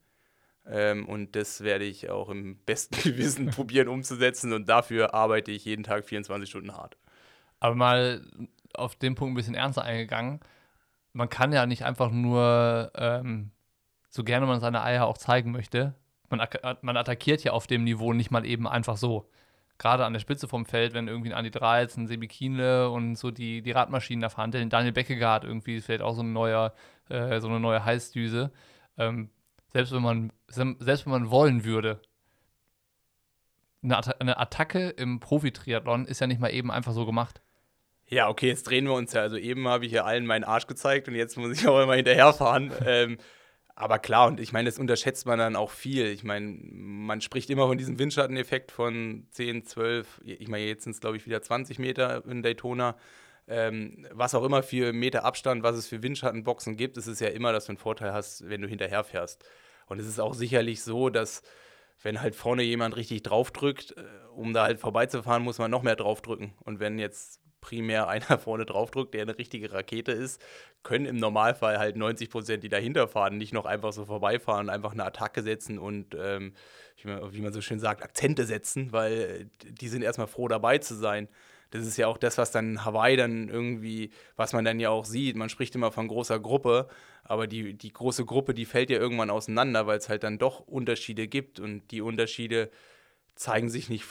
Ähm, 0.66 1.08
und 1.08 1.34
das 1.34 1.62
werde 1.62 1.84
ich 1.84 2.08
auch 2.10 2.28
im 2.28 2.56
besten 2.64 2.96
Gewissen 3.02 3.50
probieren 3.50 3.88
umzusetzen 3.88 4.52
und 4.52 4.68
dafür 4.68 5.14
arbeite 5.14 5.50
ich 5.50 5.64
jeden 5.64 5.82
Tag 5.82 6.04
24 6.04 6.48
Stunden 6.48 6.76
hart. 6.76 6.96
Aber 7.60 7.74
mal 7.74 8.26
auf 8.74 8.96
den 8.96 9.14
Punkt 9.14 9.32
ein 9.32 9.36
bisschen 9.36 9.54
ernster 9.54 9.84
eingegangen. 9.84 10.40
Man 11.12 11.28
kann 11.28 11.52
ja 11.52 11.66
nicht 11.66 11.84
einfach 11.84 12.10
nur, 12.10 12.92
ähm, 12.94 13.50
so 14.08 14.24
gerne 14.24 14.46
man 14.46 14.60
seine 14.60 14.82
Eier 14.82 15.06
auch 15.06 15.18
zeigen 15.18 15.52
möchte, 15.52 15.94
man, 16.30 16.40
man 16.82 16.96
attackiert 16.96 17.44
ja 17.44 17.52
auf 17.52 17.66
dem 17.66 17.84
Niveau 17.84 18.12
nicht 18.12 18.30
mal 18.30 18.46
eben 18.46 18.66
einfach 18.66 18.96
so. 18.96 19.28
Gerade 19.78 20.04
an 20.04 20.12
der 20.12 20.20
Spitze 20.20 20.46
vom 20.46 20.66
Feld, 20.66 20.92
wenn 20.92 21.08
irgendwie 21.08 21.30
ein 21.30 21.38
Andi 21.38 21.50
Dreiz, 21.50 21.96
ein 21.96 22.06
Sebi 22.06 22.28
Kienle 22.28 22.90
und 22.90 23.16
so 23.16 23.30
die, 23.30 23.62
die 23.62 23.70
Radmaschinen 23.72 24.20
da 24.20 24.28
fahren, 24.28 24.50
Daniel 24.68 24.92
Beckegaard 24.92 25.44
irgendwie 25.44 25.80
vielleicht 25.80 26.02
auch 26.02 26.14
so, 26.14 26.22
ein 26.22 26.32
neuer, 26.32 26.74
äh, 27.08 27.40
so 27.40 27.48
eine 27.48 27.60
neue 27.60 27.84
Heißdüse. 27.84 28.52
Ähm, 28.98 29.30
selbst, 29.68 29.92
wenn 29.92 30.02
man, 30.02 30.32
selbst 30.48 31.06
wenn 31.06 31.12
man 31.12 31.30
wollen 31.30 31.64
würde, 31.64 32.00
eine, 33.82 34.38
Attacke 34.38 34.90
im 34.90 35.20
Profi-Triathlon 35.20 36.04
ist 36.04 36.20
ja 36.20 36.26
nicht 36.26 36.40
mal 36.40 36.52
eben 36.52 36.70
einfach 36.70 36.92
so 36.92 37.06
gemacht. 37.06 37.40
Ja, 38.10 38.28
okay, 38.28 38.48
jetzt 38.48 38.64
drehen 38.64 38.86
wir 38.86 38.94
uns 38.94 39.12
ja. 39.12 39.22
Also 39.22 39.36
eben 39.36 39.68
habe 39.68 39.86
ich 39.86 39.92
ja 39.92 40.04
allen 40.04 40.26
meinen 40.26 40.44
Arsch 40.44 40.66
gezeigt 40.66 41.06
und 41.08 41.14
jetzt 41.14 41.38
muss 41.38 41.52
ich 41.56 41.66
auch 41.68 41.80
immer 41.80 41.94
hinterherfahren. 41.94 42.72
ähm, 42.84 43.18
aber 43.76 43.98
klar, 43.98 44.26
und 44.26 44.40
ich 44.40 44.52
meine, 44.52 44.68
das 44.68 44.78
unterschätzt 44.78 45.26
man 45.26 45.38
dann 45.38 45.56
auch 45.56 45.70
viel. 45.70 46.06
Ich 46.06 46.24
meine, 46.24 46.58
man 46.60 47.20
spricht 47.20 47.48
immer 47.48 47.66
von 47.66 47.78
diesem 47.78 47.98
Windschatteneffekt 47.98 48.72
von 48.72 49.26
10, 49.30 49.64
12, 49.64 50.20
ich 50.24 50.48
meine, 50.48 50.66
jetzt 50.66 50.84
sind 50.84 50.92
es, 50.92 51.00
glaube 51.00 51.16
ich, 51.16 51.24
wieder 51.24 51.40
20 51.40 51.78
Meter 51.78 52.24
in 52.26 52.42
Daytona. 52.42 52.96
Ähm, 53.48 54.06
was 54.12 54.34
auch 54.34 54.44
immer 54.44 54.62
für 54.62 54.92
Meter 54.92 55.24
Abstand, 55.24 55.62
was 55.62 55.76
es 55.76 55.86
für 55.86 56.02
Windschattenboxen 56.02 56.76
gibt, 56.76 56.98
ist 56.98 57.06
es 57.06 57.20
ja 57.20 57.28
immer, 57.28 57.52
dass 57.52 57.66
du 57.66 57.70
einen 57.70 57.78
Vorteil 57.78 58.12
hast, 58.12 58.48
wenn 58.48 58.60
du 58.60 58.68
hinterherfährst. 58.68 59.44
Und 59.86 59.98
es 59.98 60.06
ist 60.06 60.20
auch 60.20 60.34
sicherlich 60.34 60.82
so, 60.82 61.08
dass 61.08 61.42
wenn 62.02 62.20
halt 62.20 62.34
vorne 62.34 62.62
jemand 62.62 62.96
richtig 62.96 63.22
draufdrückt, 63.22 63.94
äh, 63.96 64.02
um 64.34 64.52
da 64.52 64.64
halt 64.64 64.80
vorbeizufahren, 64.80 65.42
muss 65.42 65.58
man 65.58 65.70
noch 65.70 65.82
mehr 65.82 65.96
draufdrücken. 65.96 66.52
Und 66.64 66.80
wenn 66.80 66.98
jetzt 66.98 67.39
primär 67.60 68.08
einer 68.08 68.38
vorne 68.38 68.66
draufdrückt, 68.66 69.14
der 69.14 69.22
eine 69.22 69.38
richtige 69.38 69.72
Rakete 69.72 70.12
ist, 70.12 70.40
können 70.82 71.06
im 71.06 71.16
Normalfall 71.16 71.78
halt 71.78 71.96
90 71.96 72.30
Prozent, 72.30 72.64
die 72.64 72.68
dahinter 72.68 73.08
fahren, 73.08 73.36
nicht 73.38 73.52
noch 73.52 73.66
einfach 73.66 73.92
so 73.92 74.04
vorbeifahren, 74.04 74.70
einfach 74.70 74.92
eine 74.92 75.04
Attacke 75.04 75.42
setzen 75.42 75.78
und, 75.78 76.16
ähm, 76.18 76.54
wie 77.02 77.40
man 77.40 77.52
so 77.52 77.60
schön 77.60 77.80
sagt, 77.80 78.02
Akzente 78.02 78.44
setzen, 78.44 78.92
weil 78.92 79.48
die 79.64 79.88
sind 79.88 80.02
erstmal 80.02 80.26
froh 80.26 80.48
dabei 80.48 80.78
zu 80.78 80.94
sein. 80.94 81.28
Das 81.70 81.86
ist 81.86 81.96
ja 81.96 82.08
auch 82.08 82.18
das, 82.18 82.36
was 82.36 82.50
dann 82.50 82.84
Hawaii 82.84 83.16
dann 83.16 83.48
irgendwie, 83.48 84.10
was 84.36 84.52
man 84.52 84.64
dann 84.64 84.80
ja 84.80 84.90
auch 84.90 85.04
sieht. 85.04 85.36
Man 85.36 85.48
spricht 85.48 85.74
immer 85.74 85.92
von 85.92 86.08
großer 86.08 86.40
Gruppe, 86.40 86.88
aber 87.22 87.46
die, 87.46 87.74
die 87.74 87.92
große 87.92 88.24
Gruppe, 88.24 88.54
die 88.54 88.64
fällt 88.64 88.90
ja 88.90 88.98
irgendwann 88.98 89.30
auseinander, 89.30 89.86
weil 89.86 89.98
es 89.98 90.08
halt 90.08 90.24
dann 90.24 90.38
doch 90.38 90.60
Unterschiede 90.60 91.28
gibt 91.28 91.60
und 91.60 91.88
die 91.92 92.00
Unterschiede 92.00 92.70
zeigen 93.36 93.70
sich 93.70 93.88
nicht 93.88 94.04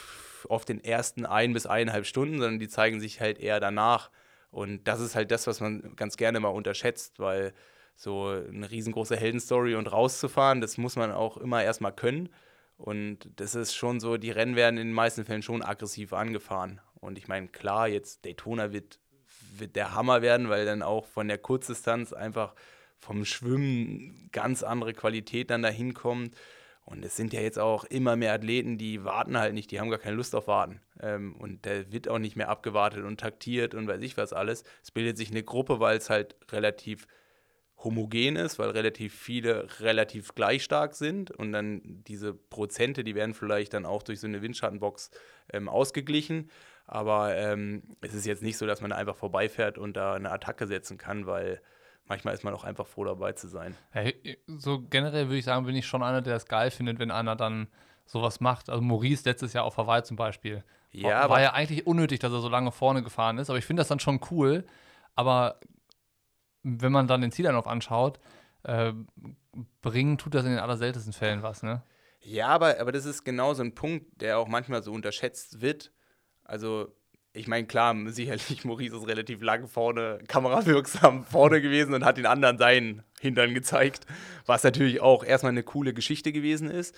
auf 0.48 0.64
den 0.64 0.82
ersten 0.82 1.26
ein 1.26 1.52
bis 1.52 1.66
eineinhalb 1.66 2.06
Stunden, 2.06 2.38
sondern 2.38 2.58
die 2.58 2.68
zeigen 2.68 3.00
sich 3.00 3.20
halt 3.20 3.38
eher 3.38 3.60
danach. 3.60 4.10
Und 4.50 4.88
das 4.88 5.00
ist 5.00 5.14
halt 5.14 5.30
das, 5.30 5.46
was 5.46 5.60
man 5.60 5.94
ganz 5.96 6.16
gerne 6.16 6.40
mal 6.40 6.48
unterschätzt, 6.48 7.18
weil 7.18 7.52
so 7.96 8.28
eine 8.28 8.70
riesengroße 8.70 9.16
Heldenstory 9.16 9.74
und 9.74 9.92
rauszufahren, 9.92 10.60
das 10.60 10.78
muss 10.78 10.96
man 10.96 11.12
auch 11.12 11.36
immer 11.36 11.62
erstmal 11.62 11.94
können. 11.94 12.30
Und 12.76 13.28
das 13.36 13.54
ist 13.54 13.74
schon 13.74 14.00
so, 14.00 14.16
die 14.16 14.30
Rennen 14.30 14.56
werden 14.56 14.78
in 14.78 14.88
den 14.88 14.94
meisten 14.94 15.26
Fällen 15.26 15.42
schon 15.42 15.62
aggressiv 15.62 16.14
angefahren. 16.14 16.80
Und 16.94 17.18
ich 17.18 17.28
meine, 17.28 17.48
klar, 17.48 17.88
jetzt 17.88 18.24
Daytona 18.24 18.72
wird, 18.72 18.98
wird 19.58 19.76
der 19.76 19.94
Hammer 19.94 20.22
werden, 20.22 20.48
weil 20.48 20.64
dann 20.64 20.82
auch 20.82 21.06
von 21.06 21.28
der 21.28 21.36
Kurzdistanz 21.36 22.14
einfach 22.14 22.54
vom 22.98 23.24
Schwimmen 23.26 24.30
ganz 24.32 24.62
andere 24.62 24.94
Qualität 24.94 25.50
dann 25.50 25.62
dahin 25.62 25.92
kommt. 25.92 26.34
Und 26.84 27.04
es 27.04 27.16
sind 27.16 27.32
ja 27.32 27.40
jetzt 27.40 27.58
auch 27.58 27.84
immer 27.84 28.16
mehr 28.16 28.32
Athleten, 28.32 28.76
die 28.76 29.04
warten 29.04 29.38
halt 29.38 29.54
nicht, 29.54 29.70
die 29.70 29.78
haben 29.78 29.90
gar 29.90 29.98
keine 29.98 30.16
Lust 30.16 30.34
auf 30.34 30.48
Warten. 30.48 30.80
Ähm, 31.00 31.36
und 31.36 31.64
da 31.64 31.92
wird 31.92 32.08
auch 32.08 32.18
nicht 32.18 32.36
mehr 32.36 32.48
abgewartet 32.48 33.04
und 33.04 33.20
taktiert 33.20 33.74
und 33.74 33.86
weiß 33.86 34.00
ich 34.02 34.16
was 34.16 34.32
alles. 34.32 34.64
Es 34.82 34.90
bildet 34.90 35.16
sich 35.16 35.30
eine 35.30 35.42
Gruppe, 35.42 35.78
weil 35.78 35.96
es 35.98 36.10
halt 36.10 36.36
relativ 36.50 37.06
homogen 37.82 38.36
ist, 38.36 38.58
weil 38.58 38.70
relativ 38.70 39.14
viele 39.14 39.68
relativ 39.80 40.34
gleich 40.34 40.64
stark 40.64 40.94
sind 40.94 41.30
und 41.30 41.52
dann 41.52 41.80
diese 41.84 42.34
Prozente, 42.34 43.04
die 43.04 43.14
werden 43.14 43.34
vielleicht 43.34 43.72
dann 43.72 43.86
auch 43.86 44.02
durch 44.02 44.20
so 44.20 44.26
eine 44.26 44.42
Windschattenbox 44.42 45.10
ähm, 45.52 45.68
ausgeglichen. 45.68 46.50
Aber 46.86 47.36
ähm, 47.36 47.82
es 48.00 48.14
ist 48.14 48.26
jetzt 48.26 48.42
nicht 48.42 48.58
so, 48.58 48.66
dass 48.66 48.80
man 48.80 48.92
einfach 48.92 49.16
vorbeifährt 49.16 49.78
und 49.78 49.96
da 49.96 50.14
eine 50.14 50.30
Attacke 50.32 50.66
setzen 50.66 50.98
kann, 50.98 51.26
weil 51.26 51.62
manchmal 52.10 52.34
ist 52.34 52.44
man 52.44 52.52
auch 52.52 52.64
einfach 52.64 52.86
froh 52.86 53.04
dabei 53.04 53.32
zu 53.32 53.48
sein. 53.48 53.76
Hey, 53.92 54.38
so 54.46 54.82
generell 54.82 55.28
würde 55.28 55.38
ich 55.38 55.44
sagen, 55.44 55.64
bin 55.64 55.76
ich 55.76 55.86
schon 55.86 56.02
einer, 56.02 56.20
der 56.20 56.36
es 56.36 56.46
geil 56.46 56.70
findet, 56.70 56.98
wenn 56.98 57.10
einer 57.10 57.36
dann 57.36 57.68
sowas 58.04 58.40
macht. 58.40 58.68
Also 58.68 58.82
Maurice 58.82 59.22
letztes 59.24 59.52
Jahr 59.52 59.64
auf 59.64 59.76
Hawaii 59.76 60.02
zum 60.02 60.16
Beispiel. 60.16 60.64
Ja, 60.90 61.20
war, 61.20 61.30
war 61.30 61.40
ja 61.40 61.52
eigentlich 61.52 61.86
unnötig, 61.86 62.18
dass 62.18 62.32
er 62.32 62.40
so 62.40 62.48
lange 62.48 62.72
vorne 62.72 63.04
gefahren 63.04 63.38
ist, 63.38 63.48
aber 63.48 63.58
ich 63.58 63.64
finde 63.64 63.80
das 63.80 63.88
dann 63.88 64.00
schon 64.00 64.20
cool. 64.32 64.66
Aber 65.14 65.60
wenn 66.64 66.90
man 66.90 67.06
dann 67.06 67.20
den 67.20 67.30
Zielanlauf 67.30 67.68
anschaut, 67.68 68.18
äh, 68.64 68.92
bringen 69.80 70.18
tut 70.18 70.34
das 70.34 70.44
in 70.44 70.50
den 70.50 70.58
allerseltensten 70.58 71.12
Fällen 71.12 71.44
was, 71.44 71.62
ne? 71.62 71.82
Ja, 72.22 72.48
aber, 72.48 72.80
aber 72.80 72.92
das 72.92 73.06
ist 73.06 73.24
genau 73.24 73.54
so 73.54 73.62
ein 73.62 73.74
Punkt, 73.74 74.20
der 74.20 74.38
auch 74.38 74.48
manchmal 74.48 74.82
so 74.82 74.92
unterschätzt 74.92 75.60
wird. 75.60 75.92
Also, 76.44 76.92
ich 77.32 77.46
meine, 77.46 77.66
klar, 77.66 77.94
sicherlich, 78.06 78.64
Maurice 78.64 78.96
ist 78.96 79.06
relativ 79.06 79.42
lang 79.42 79.68
vorne, 79.68 80.18
kamerawirksam 80.26 81.24
vorne 81.24 81.60
gewesen 81.60 81.94
und 81.94 82.04
hat 82.04 82.16
den 82.16 82.26
anderen 82.26 82.58
seinen 82.58 83.02
Hintern 83.20 83.54
gezeigt, 83.54 84.06
was 84.46 84.64
natürlich 84.64 85.00
auch 85.00 85.24
erstmal 85.24 85.52
eine 85.52 85.62
coole 85.62 85.94
Geschichte 85.94 86.32
gewesen 86.32 86.70
ist. 86.70 86.94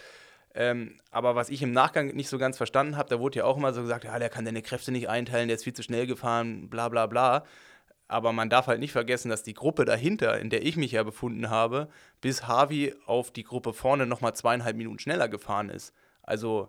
Ähm, 0.55 0.99
aber 1.11 1.35
was 1.35 1.49
ich 1.49 1.62
im 1.62 1.73
Nachgang 1.73 2.09
nicht 2.09 2.29
so 2.29 2.39
ganz 2.39 2.57
verstanden 2.57 2.97
habe, 2.97 3.09
da 3.09 3.21
wurde 3.21 3.39
ja 3.39 3.45
auch 3.45 3.57
immer 3.57 3.73
so 3.73 3.83
gesagt, 3.83 4.05
ja, 4.05 4.19
der 4.19 4.29
kann 4.29 4.45
deine 4.45 4.62
Kräfte 4.62 4.93
nicht 4.93 5.09
einteilen, 5.09 5.49
der 5.49 5.57
ist 5.57 5.65
viel 5.65 5.73
zu 5.73 5.83
schnell 5.83 6.07
gefahren, 6.07 6.69
bla 6.69 6.89
bla 6.89 7.07
bla. 7.07 7.45
Aber 8.09 8.33
man 8.35 8.51
darf 8.51 8.67
halt 8.67 8.81
nicht 8.81 8.93
vergessen, 8.93 9.31
dass 9.31 9.43
die 9.43 9.55
Gruppe 9.55 9.87
dahinter, 9.87 10.39
in 10.39 10.51
der 10.51 10.62
ich 10.67 10.77
mich 10.77 10.93
ja 10.93 11.03
befunden 11.03 11.49
habe, 11.49 11.89
bis 12.21 12.47
Harvey 12.47 12.95
auf 13.07 13.31
die 13.31 13.45
Gruppe 13.45 13.73
vorne 13.73 14.07
nochmal 14.07 14.35
zweieinhalb 14.35 14.77
Minuten 14.77 14.99
schneller 14.99 15.29
gefahren 15.29 15.71
ist. 15.71 15.95
Also 16.23 16.69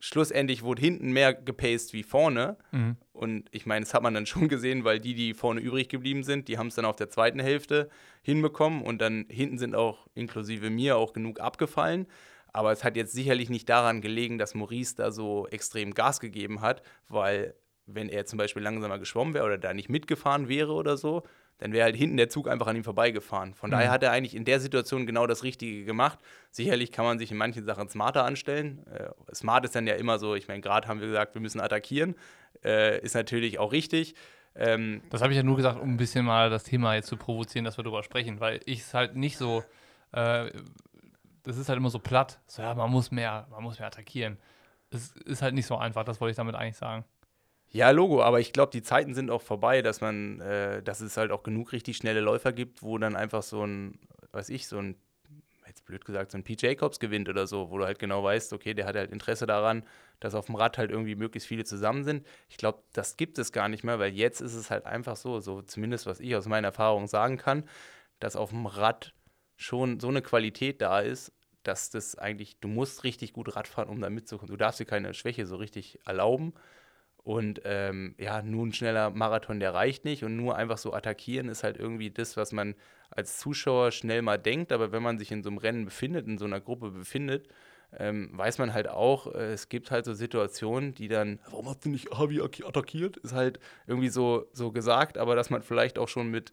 schlussendlich 0.00 0.62
wurde 0.62 0.80
hinten 0.82 1.12
mehr 1.12 1.34
gepaced 1.34 1.92
wie 1.92 2.02
vorne. 2.02 2.56
Mhm. 2.72 2.96
Und 3.12 3.48
ich 3.50 3.66
meine, 3.66 3.84
das 3.84 3.94
hat 3.94 4.02
man 4.02 4.14
dann 4.14 4.26
schon 4.26 4.48
gesehen, 4.48 4.84
weil 4.84 5.00
die, 5.00 5.14
die 5.14 5.34
vorne 5.34 5.60
übrig 5.60 5.88
geblieben 5.88 6.22
sind, 6.22 6.48
die 6.48 6.58
haben 6.58 6.68
es 6.68 6.74
dann 6.74 6.84
auf 6.84 6.96
der 6.96 7.10
zweiten 7.10 7.40
Hälfte 7.40 7.88
hinbekommen. 8.22 8.82
Und 8.82 9.00
dann 9.00 9.26
hinten 9.28 9.58
sind 9.58 9.74
auch 9.74 10.06
inklusive 10.14 10.70
mir 10.70 10.96
auch 10.96 11.12
genug 11.12 11.40
abgefallen. 11.40 12.06
Aber 12.52 12.72
es 12.72 12.84
hat 12.84 12.96
jetzt 12.96 13.12
sicherlich 13.12 13.50
nicht 13.50 13.68
daran 13.68 14.00
gelegen, 14.00 14.38
dass 14.38 14.54
Maurice 14.54 14.96
da 14.96 15.10
so 15.10 15.46
extrem 15.48 15.94
Gas 15.94 16.20
gegeben 16.20 16.60
hat, 16.60 16.82
weil 17.08 17.54
wenn 17.86 18.08
er 18.08 18.26
zum 18.26 18.36
Beispiel 18.36 18.62
langsamer 18.62 18.98
geschwommen 18.98 19.34
wäre 19.34 19.44
oder 19.44 19.58
da 19.58 19.74
nicht 19.74 19.88
mitgefahren 19.88 20.48
wäre 20.48 20.72
oder 20.72 20.96
so, 20.96 21.22
dann 21.58 21.72
wäre 21.72 21.84
halt 21.84 21.96
hinten 21.96 22.16
der 22.16 22.28
Zug 22.28 22.48
einfach 22.48 22.66
an 22.68 22.76
ihm 22.76 22.84
vorbeigefahren. 22.84 23.54
Von 23.54 23.70
mhm. 23.70 23.72
daher 23.72 23.90
hat 23.90 24.02
er 24.02 24.12
eigentlich 24.12 24.34
in 24.34 24.44
der 24.44 24.60
Situation 24.60 25.06
genau 25.06 25.26
das 25.26 25.42
Richtige 25.42 25.84
gemacht. 25.84 26.18
Sicherlich 26.50 26.92
kann 26.92 27.04
man 27.04 27.18
sich 27.18 27.30
in 27.30 27.36
manchen 27.36 27.64
Sachen 27.64 27.88
smarter 27.88 28.24
anstellen. 28.24 28.86
Äh, 28.86 29.34
smart 29.34 29.64
ist 29.64 29.74
dann 29.74 29.86
ja 29.86 29.94
immer 29.94 30.18
so, 30.18 30.34
ich 30.34 30.48
meine, 30.48 30.60
gerade 30.60 30.88
haben 30.88 31.00
wir 31.00 31.08
gesagt, 31.08 31.34
wir 31.34 31.42
müssen 31.42 31.60
attackieren. 31.60 32.14
Äh, 32.64 33.00
ist 33.00 33.14
natürlich 33.14 33.58
auch 33.58 33.72
richtig. 33.72 34.14
Ähm, 34.54 35.02
das 35.10 35.20
habe 35.20 35.32
ich 35.32 35.36
ja 35.36 35.42
nur 35.42 35.56
gesagt, 35.56 35.80
um 35.80 35.94
ein 35.94 35.96
bisschen 35.96 36.24
mal 36.24 36.50
das 36.50 36.64
Thema 36.64 36.94
jetzt 36.94 37.08
zu 37.08 37.16
provozieren, 37.16 37.64
dass 37.64 37.76
wir 37.76 37.84
darüber 37.84 38.02
sprechen, 38.02 38.40
weil 38.40 38.60
ich 38.64 38.80
es 38.80 38.94
halt 38.94 39.16
nicht 39.16 39.36
so, 39.36 39.62
äh, 40.12 40.50
das 41.42 41.56
ist 41.56 41.68
halt 41.68 41.76
immer 41.76 41.90
so 41.90 41.98
platt. 41.98 42.40
So, 42.46 42.62
ja, 42.62 42.74
man 42.74 42.90
muss 42.90 43.10
mehr, 43.10 43.46
man 43.50 43.62
muss 43.62 43.78
mehr 43.78 43.88
attackieren. 43.88 44.38
Es 44.90 45.12
ist 45.16 45.42
halt 45.42 45.54
nicht 45.54 45.66
so 45.66 45.76
einfach, 45.76 46.04
das 46.04 46.20
wollte 46.20 46.30
ich 46.30 46.36
damit 46.36 46.54
eigentlich 46.54 46.76
sagen. 46.76 47.04
Ja, 47.70 47.90
Logo, 47.90 48.22
aber 48.22 48.40
ich 48.40 48.52
glaube, 48.52 48.72
die 48.72 48.82
Zeiten 48.82 49.14
sind 49.14 49.30
auch 49.30 49.42
vorbei, 49.42 49.82
dass 49.82 50.00
man, 50.00 50.40
äh, 50.40 50.82
dass 50.82 51.00
es 51.00 51.16
halt 51.16 51.30
auch 51.30 51.42
genug 51.42 51.72
richtig 51.72 51.96
schnelle 51.98 52.20
Läufer 52.20 52.52
gibt, 52.52 52.82
wo 52.82 52.96
dann 52.98 53.14
einfach 53.14 53.42
so 53.42 53.62
ein, 53.64 53.98
weiß 54.32 54.48
ich, 54.48 54.66
so 54.68 54.78
ein, 54.78 54.96
jetzt 55.66 55.84
blöd 55.84 56.04
gesagt, 56.04 56.30
so 56.32 56.38
ein 56.38 56.44
P. 56.44 56.56
Jacobs 56.58 56.98
gewinnt 56.98 57.28
oder 57.28 57.46
so, 57.46 57.70
wo 57.70 57.76
du 57.78 57.84
halt 57.84 57.98
genau 57.98 58.24
weißt, 58.24 58.54
okay, 58.54 58.72
der 58.72 58.86
hat 58.86 58.96
halt 58.96 59.12
Interesse 59.12 59.46
daran, 59.46 59.84
dass 60.18 60.34
auf 60.34 60.46
dem 60.46 60.54
Rad 60.54 60.78
halt 60.78 60.90
irgendwie 60.90 61.14
möglichst 61.14 61.46
viele 61.46 61.64
zusammen 61.64 62.04
sind. 62.04 62.26
Ich 62.48 62.56
glaube, 62.56 62.82
das 62.94 63.18
gibt 63.18 63.38
es 63.38 63.52
gar 63.52 63.68
nicht 63.68 63.84
mehr, 63.84 63.98
weil 63.98 64.12
jetzt 64.14 64.40
ist 64.40 64.54
es 64.54 64.70
halt 64.70 64.86
einfach 64.86 65.16
so, 65.16 65.40
so 65.40 65.60
zumindest 65.60 66.06
was 66.06 66.20
ich 66.20 66.34
aus 66.36 66.46
meiner 66.46 66.68
Erfahrung 66.68 67.06
sagen 67.06 67.36
kann, 67.36 67.64
dass 68.18 68.34
auf 68.36 68.50
dem 68.50 68.66
Rad 68.66 69.12
schon 69.56 70.00
so 70.00 70.08
eine 70.08 70.22
Qualität 70.22 70.80
da 70.80 71.00
ist, 71.00 71.32
dass 71.64 71.90
das 71.90 72.16
eigentlich, 72.16 72.58
du 72.60 72.68
musst 72.68 73.04
richtig 73.04 73.34
gut 73.34 73.54
Radfahren, 73.56 73.90
um 73.90 74.00
da 74.00 74.08
mitzukommen. 74.08 74.50
Du 74.50 74.56
darfst 74.56 74.80
dir 74.80 74.86
keine 74.86 75.12
Schwäche 75.12 75.46
so 75.46 75.56
richtig 75.56 75.98
erlauben. 76.06 76.54
Und 77.22 77.60
ähm, 77.64 78.14
ja, 78.18 78.40
nur 78.42 78.66
ein 78.66 78.72
schneller 78.72 79.10
Marathon, 79.10 79.60
der 79.60 79.74
reicht 79.74 80.04
nicht. 80.04 80.24
Und 80.24 80.36
nur 80.36 80.56
einfach 80.56 80.78
so 80.78 80.94
attackieren 80.94 81.48
ist 81.48 81.62
halt 81.62 81.76
irgendwie 81.76 82.10
das, 82.10 82.36
was 82.36 82.52
man 82.52 82.74
als 83.10 83.38
Zuschauer 83.38 83.92
schnell 83.92 84.22
mal 84.22 84.38
denkt. 84.38 84.72
Aber 84.72 84.92
wenn 84.92 85.02
man 85.02 85.18
sich 85.18 85.30
in 85.30 85.42
so 85.42 85.50
einem 85.50 85.58
Rennen 85.58 85.84
befindet, 85.84 86.26
in 86.26 86.38
so 86.38 86.46
einer 86.46 86.60
Gruppe 86.60 86.90
befindet, 86.90 87.48
ähm, 87.96 88.30
weiß 88.32 88.58
man 88.58 88.74
halt 88.74 88.88
auch, 88.88 89.34
äh, 89.34 89.52
es 89.52 89.68
gibt 89.68 89.90
halt 89.90 90.04
so 90.04 90.14
Situationen, 90.14 90.94
die 90.94 91.08
dann, 91.08 91.40
warum 91.50 91.68
hast 91.68 91.84
du 91.84 91.90
nicht 91.90 92.12
Avi 92.12 92.40
attackiert? 92.40 93.16
Ist 93.18 93.34
halt 93.34 93.60
irgendwie 93.86 94.10
so, 94.10 94.46
so 94.52 94.72
gesagt, 94.72 95.16
aber 95.18 95.36
dass 95.36 95.50
man 95.50 95.62
vielleicht 95.62 95.98
auch 95.98 96.08
schon 96.08 96.30
mit 96.30 96.52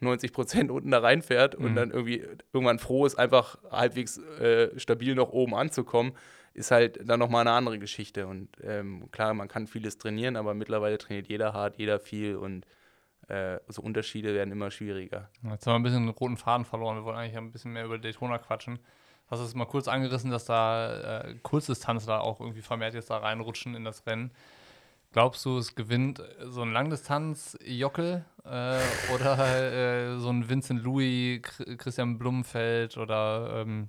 90 0.00 0.32
Prozent 0.32 0.70
unten 0.70 0.90
da 0.90 0.98
reinfährt 0.98 1.58
mhm. 1.58 1.64
und 1.64 1.74
dann 1.76 1.90
irgendwie 1.90 2.24
irgendwann 2.52 2.78
froh 2.78 3.06
ist, 3.06 3.16
einfach 3.16 3.58
halbwegs 3.70 4.18
äh, 4.18 4.78
stabil 4.78 5.14
noch 5.14 5.30
oben 5.30 5.54
anzukommen 5.54 6.12
ist 6.54 6.70
halt 6.70 6.98
dann 7.08 7.18
nochmal 7.18 7.42
eine 7.42 7.52
andere 7.52 7.78
Geschichte. 7.78 8.26
Und 8.26 8.48
ähm, 8.62 9.10
klar, 9.10 9.34
man 9.34 9.48
kann 9.48 9.66
vieles 9.66 9.98
trainieren, 9.98 10.36
aber 10.36 10.54
mittlerweile 10.54 10.98
trainiert 10.98 11.28
jeder 11.28 11.52
hart, 11.52 11.76
jeder 11.78 11.98
viel 12.00 12.36
und 12.36 12.64
äh, 13.28 13.58
so 13.68 13.82
Unterschiede 13.82 14.34
werden 14.34 14.52
immer 14.52 14.70
schwieriger. 14.70 15.30
Jetzt 15.42 15.66
haben 15.66 15.72
wir 15.72 15.78
ein 15.80 15.82
bisschen 15.82 16.06
den 16.06 16.14
roten 16.14 16.36
Faden 16.36 16.64
verloren. 16.64 16.96
Wir 16.96 17.04
wollen 17.04 17.16
eigentlich 17.16 17.36
ein 17.36 17.52
bisschen 17.52 17.72
mehr 17.72 17.84
über 17.84 17.98
Daytona 17.98 18.38
quatschen. 18.38 18.78
Hast 19.28 19.40
du 19.40 19.46
es 19.46 19.54
mal 19.54 19.64
kurz 19.64 19.88
angerissen, 19.88 20.30
dass 20.30 20.44
da 20.44 21.22
äh, 21.22 21.34
Kurzdistanzler 21.42 22.20
auch 22.20 22.40
irgendwie 22.40 22.62
vermehrt 22.62 22.94
jetzt 22.94 23.10
da 23.10 23.18
reinrutschen 23.18 23.74
in 23.74 23.84
das 23.84 24.06
Rennen? 24.06 24.30
Glaubst 25.12 25.44
du, 25.44 25.58
es 25.58 25.74
gewinnt 25.74 26.22
so 26.40 26.62
ein 26.62 26.72
Langdistanz-Jockel 26.72 28.24
äh, 28.44 28.78
oder 29.14 29.38
äh, 30.14 30.18
so 30.18 30.28
ein 30.28 30.48
Vincent 30.48 30.82
Louis, 30.82 31.40
Christian 31.78 32.18
Blumenfeld 32.18 32.96
oder 32.96 33.62
ähm, 33.62 33.88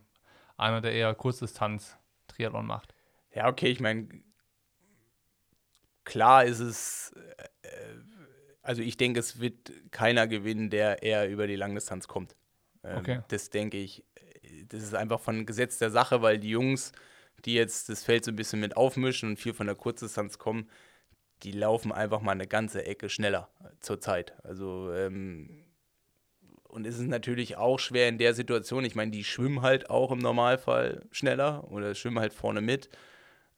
einer, 0.55 0.81
der 0.81 0.93
eher 0.93 1.13
Kurzdistanz 1.13 1.97
Triathlon 2.35 2.65
macht. 2.65 2.93
Ja, 3.33 3.47
okay, 3.47 3.67
ich 3.67 3.79
meine, 3.79 4.07
klar 6.03 6.45
ist 6.45 6.59
es, 6.59 7.13
äh, 7.61 7.69
also 8.61 8.81
ich 8.81 8.97
denke, 8.97 9.19
es 9.19 9.39
wird 9.39 9.71
keiner 9.91 10.27
gewinnen, 10.27 10.69
der 10.69 11.03
eher 11.03 11.29
über 11.29 11.47
die 11.47 11.55
Langdistanz 11.55 12.07
kommt. 12.07 12.35
Ähm, 12.83 12.97
okay. 12.97 13.19
Das 13.27 13.49
denke 13.49 13.77
ich, 13.77 14.03
das 14.69 14.83
ist 14.83 14.95
einfach 14.95 15.19
von 15.19 15.45
Gesetz 15.45 15.77
der 15.77 15.91
Sache, 15.91 16.21
weil 16.21 16.39
die 16.39 16.49
Jungs, 16.49 16.91
die 17.43 17.53
jetzt 17.53 17.89
das 17.89 18.03
Feld 18.03 18.25
so 18.25 18.31
ein 18.31 18.35
bisschen 18.35 18.59
mit 18.59 18.77
aufmischen 18.77 19.29
und 19.29 19.37
viel 19.37 19.53
von 19.53 19.67
der 19.67 19.75
Kurzdistanz 19.75 20.37
kommen, 20.37 20.69
die 21.43 21.51
laufen 21.51 21.91
einfach 21.91 22.21
mal 22.21 22.31
eine 22.31 22.47
ganze 22.47 22.85
Ecke 22.85 23.09
schneller 23.09 23.49
zur 23.81 23.99
Zeit. 23.99 24.33
Also 24.43 24.91
ähm, 24.93 25.64
und 26.75 26.85
es 26.85 26.99
ist 26.99 27.07
natürlich 27.07 27.55
auch 27.55 27.79
schwer 27.79 28.09
in 28.09 28.17
der 28.17 28.33
Situation. 28.33 28.83
Ich 28.83 28.95
meine, 28.95 29.09
die 29.09 29.23
schwimmen 29.23 29.61
halt 29.61 29.89
auch 29.89 30.11
im 30.11 30.19
Normalfall 30.19 31.03
schneller 31.09 31.71
oder 31.71 31.95
schwimmen 31.95 32.19
halt 32.19 32.33
vorne 32.33 32.59
mit. 32.59 32.89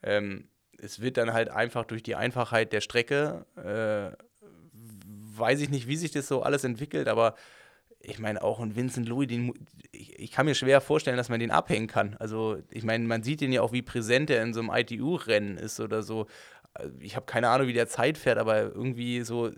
Ähm, 0.04 0.50
es 0.78 1.02
wird 1.02 1.18
dann 1.18 1.34
halt 1.34 1.50
einfach 1.50 1.84
durch 1.86 2.04
die 2.04 2.16
Einfachheit 2.16 2.72
der 2.74 2.82
Strecke, 2.82 3.48
äh, 3.56 4.16
weiß 5.36 5.62
ich 5.62 5.70
nicht, 5.70 5.88
wie 5.88 5.96
sich 5.96 6.12
das 6.12 6.28
so 6.28 6.44
alles 6.44 6.64
entwickelt, 6.64 7.08
aber 7.08 7.34
ich 8.00 8.20
meine, 8.20 8.44
auch 8.44 8.60
ein 8.60 8.76
Vincent 8.76 9.10
Louis, 9.10 9.28
den, 9.28 9.52
ich, 9.92 10.20
ich, 10.20 10.32
kann 10.32 10.46
mir 10.46 10.54
schwer 10.54 10.80
vorstellen, 10.80 11.18
dass 11.18 11.30
man 11.30 11.40
den 11.40 11.50
abhängen 11.50 11.88
kann. 11.88 12.16
Also, 12.20 12.60
ich 12.70 12.84
meine, 12.84 13.04
man 13.06 13.24
sieht 13.24 13.42
den 13.42 13.52
ja 13.52 13.64
auch, 13.64 13.74
wie 13.74 13.82
präsent 13.82 14.30
er 14.30 14.44
in 14.44 14.54
so 14.54 14.60
einem 14.60 14.70
ITU-Rennen 14.72 15.58
ist 15.58 15.80
oder 15.80 16.04
so. 16.04 16.28
Ich 17.00 17.16
habe 17.16 17.26
keine 17.26 17.50
Ahnung, 17.50 17.68
wie 17.68 17.74
der 17.74 17.88
Zeit 17.88 18.20
fährt, 18.20 18.38
aber 18.38 18.62
irgendwie 18.62 19.22
so 19.22 19.52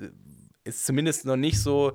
ist 0.64 0.86
zumindest 0.86 1.26
noch 1.26 1.36
nicht 1.36 1.60
so 1.62 1.94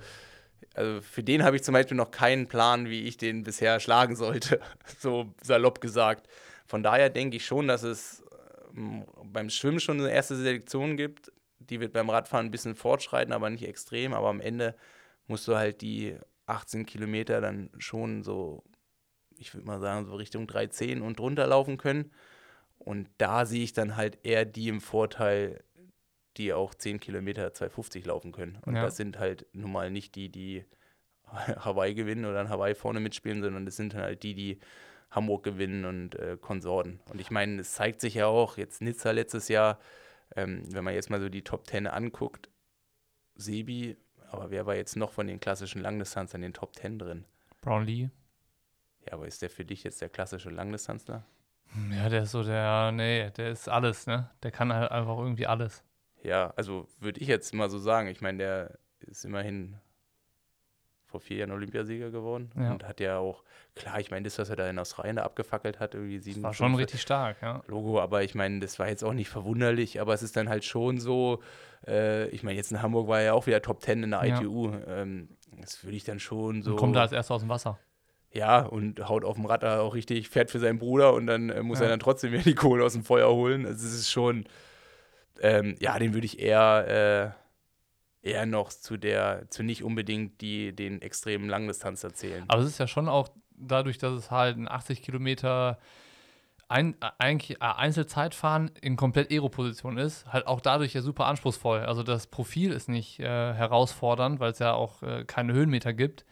also 0.75 1.01
für 1.01 1.23
den 1.23 1.45
habe 1.45 1.57
ich 1.57 1.63
zum 1.63 1.73
Beispiel 1.73 1.97
noch 1.97 2.11
keinen 2.11 2.49
Plan, 2.49 2.89
wie 2.89 3.05
ich 3.05 3.17
den 3.17 3.45
bisher 3.45 3.81
schlagen 3.81 4.17
sollte, 4.17 4.61
so 4.99 5.33
salopp 5.43 5.81
gesagt. 5.81 6.29
Von 6.67 6.83
daher 6.83 7.11
denke 7.11 7.37
ich 7.37 7.47
schon, 7.47 7.69
dass 7.69 7.83
es 7.83 8.23
ähm, 8.77 9.05
beim 9.25 9.51
Schwimmen 9.51 9.81
schon 9.81 10.01
eine 10.01 10.11
erste 10.11 10.37
Selektion 10.37 10.97
gibt, 10.97 11.33
die 11.59 11.81
wird 11.81 11.93
beim 11.93 12.11
Radfahren 12.11 12.47
ein 12.47 12.51
bisschen 12.51 12.75
fortschreiten, 12.75 13.33
aber 13.33 13.51
nicht 13.51 13.67
extrem. 13.67 14.13
Aber 14.13 14.29
am 14.29 14.41
Ende 14.41 14.75
musst 15.27 15.49
du 15.49 15.57
halt 15.57 15.81
die 15.81 16.17
18 16.47 16.87
Kilometer 16.87 17.41
dann 17.41 17.71
schon 17.79 18.23
so, 18.23 18.63
ich 19.37 19.55
würde 19.55 19.67
mal 19.67 19.81
sagen, 19.81 20.07
so 20.07 20.15
Richtung 20.15 20.47
3,10 20.47 21.01
und 21.01 21.19
drunter 21.19 21.47
laufen 21.47 21.79
können. 21.79 22.11
Und 22.79 23.09
da 23.19 23.47
sehe 23.47 23.65
ich 23.65 23.73
dann 23.73 23.97
halt 23.97 24.19
eher 24.25 24.45
die 24.45 24.69
im 24.69 24.81
Vorteil, 24.81 25.65
die 26.37 26.53
auch 26.53 26.75
10 26.75 27.01
Kilometer 27.01 27.49
2,50 27.49 28.07
laufen 28.07 28.33
können. 28.33 28.59
Und 28.67 28.75
Ja. 28.77 28.83
das 28.83 28.97
sind 28.97 29.19
halt 29.19 29.47
nun 29.53 29.73
mal 29.73 29.91
nicht 29.91 30.15
die, 30.15 30.29
die 30.31 30.65
Hawaii 31.27 31.95
gewinnen 31.95 32.25
oder 32.25 32.41
in 32.41 32.49
Hawaii 32.49 32.75
vorne 32.75 33.01
mitspielen, 33.01 33.43
sondern 33.43 33.65
das 33.65 33.77
sind 33.77 33.95
halt 33.95 34.23
die, 34.23 34.35
die 34.35 34.59
Hamburg 35.11 35.45
gewinnen 35.45 35.85
und 35.85 36.17
äh, 36.17 36.37
Konsorten. 36.41 37.01
Und 37.11 37.21
ich 37.21 37.31
meine, 37.31 37.61
es 37.61 37.73
zeigt 37.75 38.01
sich 38.01 38.15
ja 38.15 38.27
auch, 38.27 38.57
jetzt 38.57 38.83
Nizza 38.83 39.13
letztes 39.13 39.49
Jahr, 39.49 39.79
ähm, 40.35 40.63
wenn 40.75 40.83
man 40.85 40.95
jetzt 40.95 41.11
mal 41.11 41.21
so 41.21 41.29
die 41.29 41.43
Top 41.43 41.67
10 41.67 41.87
anguckt, 41.87 42.51
Sebi, 43.37 43.97
aber 44.31 44.51
wer 44.51 44.67
war 44.67 44.75
jetzt 44.77 44.97
noch 44.97 45.13
von 45.13 45.27
den 45.27 45.41
klassischen 45.41 45.81
Langdistanzern 45.83 46.43
in 46.43 46.51
den 46.51 46.55
Top 46.55 46.75
10 46.77 46.99
drin? 46.99 47.25
Brownlee. 47.61 48.11
Ja, 49.07 49.13
aber 49.15 49.27
ist 49.27 49.43
der 49.43 49.51
für 49.51 49.65
dich 49.65 49.85
jetzt 49.85 50.01
der 50.01 50.09
klassische 50.09 50.51
Langdistanzler? 50.51 51.25
Ja, 51.93 52.09
der 52.09 52.23
ist 52.23 52.31
so 52.33 52.43
der, 52.43 52.93
nee, 52.93 53.31
der 53.31 53.51
ist 53.51 53.69
alles, 53.69 54.07
ne? 54.07 54.31
Der 54.43 54.51
kann 54.51 54.73
halt 54.73 54.91
einfach 54.91 55.19
irgendwie 55.19 55.47
alles. 55.47 55.83
Ja, 56.25 56.53
also 56.57 56.89
würde 57.01 57.21
ich 57.21 57.29
jetzt 57.29 57.55
mal 57.55 57.69
so 57.71 57.79
sagen. 57.79 58.09
Ich 58.09 58.21
meine, 58.21 58.39
der 58.39 58.79
ist 59.01 59.25
immerhin 59.25 59.77
vor 61.07 61.21
vier 61.21 61.37
Jahren 61.39 61.53
Olympiasieger 61.53 62.11
geworden 62.11 62.51
Ja. 62.59 62.73
und 62.73 62.89
hat 62.89 62.99
ja 62.99 63.19
auch, 63.19 63.45
klar, 63.77 64.01
ich 64.01 64.11
meine, 64.11 64.25
das, 64.25 64.39
was 64.39 64.49
er 64.51 64.57
da 64.57 64.69
in 64.69 64.79
Australien 64.79 65.17
da 65.17 65.23
abgefackelt 65.23 65.79
hat, 65.79 65.95
irgendwie 65.95 66.19
sieben 66.19 66.43
War 66.43 66.55
schon 66.55 66.75
richtig 66.75 67.03
stark, 67.03 67.37
ja. 67.41 67.63
Logo, 67.69 68.01
aber 68.01 68.25
ich 68.25 68.35
meine, 68.35 68.59
das 68.59 68.79
war 68.81 68.89
jetzt 68.89 69.05
auch 69.05 69.13
nicht 69.13 69.29
verwunderlich, 69.29 70.01
aber 70.01 70.13
es 70.15 70.23
ist 70.25 70.37
dann 70.37 70.49
halt 70.49 70.65
schon 70.65 70.99
so, 70.99 71.41
äh, 71.87 72.27
ich 72.31 72.43
meine, 72.43 72.57
jetzt 72.57 72.73
in 72.73 72.83
Hamburg 72.83 73.07
war 73.07 73.19
er 73.21 73.25
ja 73.27 73.33
auch 73.35 73.47
wieder 73.47 73.63
Top 73.63 73.81
10 73.83 74.03
in 74.03 74.11
der 74.11 74.25
Ja. 74.25 74.41
ITU. 74.41 74.73
Ähm, 74.89 75.29
das 75.61 75.85
würde 75.85 75.97
ich 75.97 76.03
dann 76.05 76.19
schon 76.19 76.63
so. 76.63 76.73
Und 76.73 76.77
kommt 76.79 76.97
da 76.97 77.03
als 77.03 77.13
erster 77.13 77.35
aus 77.35 77.43
dem 77.43 77.49
Wasser. 77.51 77.79
Ja, 78.33 78.63
und 78.63 79.09
haut 79.09 79.25
auf 79.25 79.37
dem 79.37 79.47
Rad 79.47 79.63
da 79.63 79.79
auch 79.81 79.95
richtig, 79.95 80.29
fährt 80.29 80.51
für 80.51 80.59
seinen 80.59 80.81
Bruder 80.81 81.13
und 81.15 81.29
dann 81.29 81.51
äh, 81.51 81.63
muss 81.63 81.81
er 81.81 81.89
dann 81.89 82.01
trotzdem 82.01 82.33
wieder 82.33 82.43
die 82.43 82.57
Kohle 82.57 82.83
aus 82.85 82.95
dem 82.95 83.05
Feuer 83.05 83.31
holen. 83.33 83.65
Also 83.67 83.87
es 83.87 83.95
ist 83.95 84.11
schon, 84.11 84.47
ähm, 85.45 85.77
ja, 85.79 85.99
den 85.99 86.15
würde 86.15 86.25
ich 86.25 86.39
eher, 86.39 87.35
äh, 88.23 88.29
eher 88.31 88.47
noch 88.47 88.71
zu 88.71 88.97
der, 88.97 89.45
zu 89.51 89.63
nicht 89.63 89.85
unbedingt 89.85 90.41
die, 90.41 90.75
den 90.75 91.03
extremen 91.03 91.51
Langdistanz 91.51 92.03
erzählen. 92.03 92.45
Aber 92.49 92.63
es 92.63 92.69
ist 92.69 92.79
ja 92.79 92.87
schon 92.87 93.11
auch 93.11 93.29
dadurch, 93.51 93.99
dass 93.99 94.15
es 94.15 94.31
halt 94.31 94.57
ein 94.57 94.69
80 94.69 95.03
Kilometer 95.03 95.79
ein, 96.67 96.97
eigentlich, 97.19 97.61
äh, 97.61 97.65
Einzelzeitfahren 97.65 98.71
in 98.81 98.97
komplett 98.97 99.31
Aero-Position 99.31 99.99
ist, 99.99 100.27
halt 100.33 100.47
auch 100.47 100.63
dadurch 100.63 100.95
ja 100.95 101.03
super 101.03 101.27
anspruchsvoll. 101.27 101.81
Also 101.81 102.03
das 102.03 102.27
Profil 102.27 102.73
ist 102.73 102.89
nicht 102.89 103.21
äh, 103.21 103.25
herausfordernd, 103.53 104.41
weil 104.41 104.53
es 104.53 104.61
ja 104.61 104.73
auch 104.73 105.03
äh, 105.03 105.25
keine 105.27 105.53
Höhenmeter 105.53 105.93
gibt. 105.93 106.25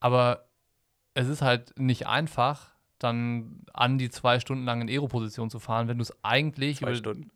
Aber 0.00 0.48
es 1.14 1.28
ist 1.28 1.40
halt 1.40 1.78
nicht 1.78 2.08
einfach, 2.08 2.72
dann 2.98 3.62
an 3.72 3.96
die 3.96 4.10
zwei 4.10 4.40
Stunden 4.40 4.64
lang 4.64 4.82
in 4.82 4.88
Aero-Position 4.88 5.50
zu 5.50 5.60
fahren, 5.60 5.86
wenn 5.86 5.98
du 5.98 6.02
es 6.02 6.12
eigentlich 6.24 6.78
Zwei 6.78 6.96
Stunden, 6.96 7.30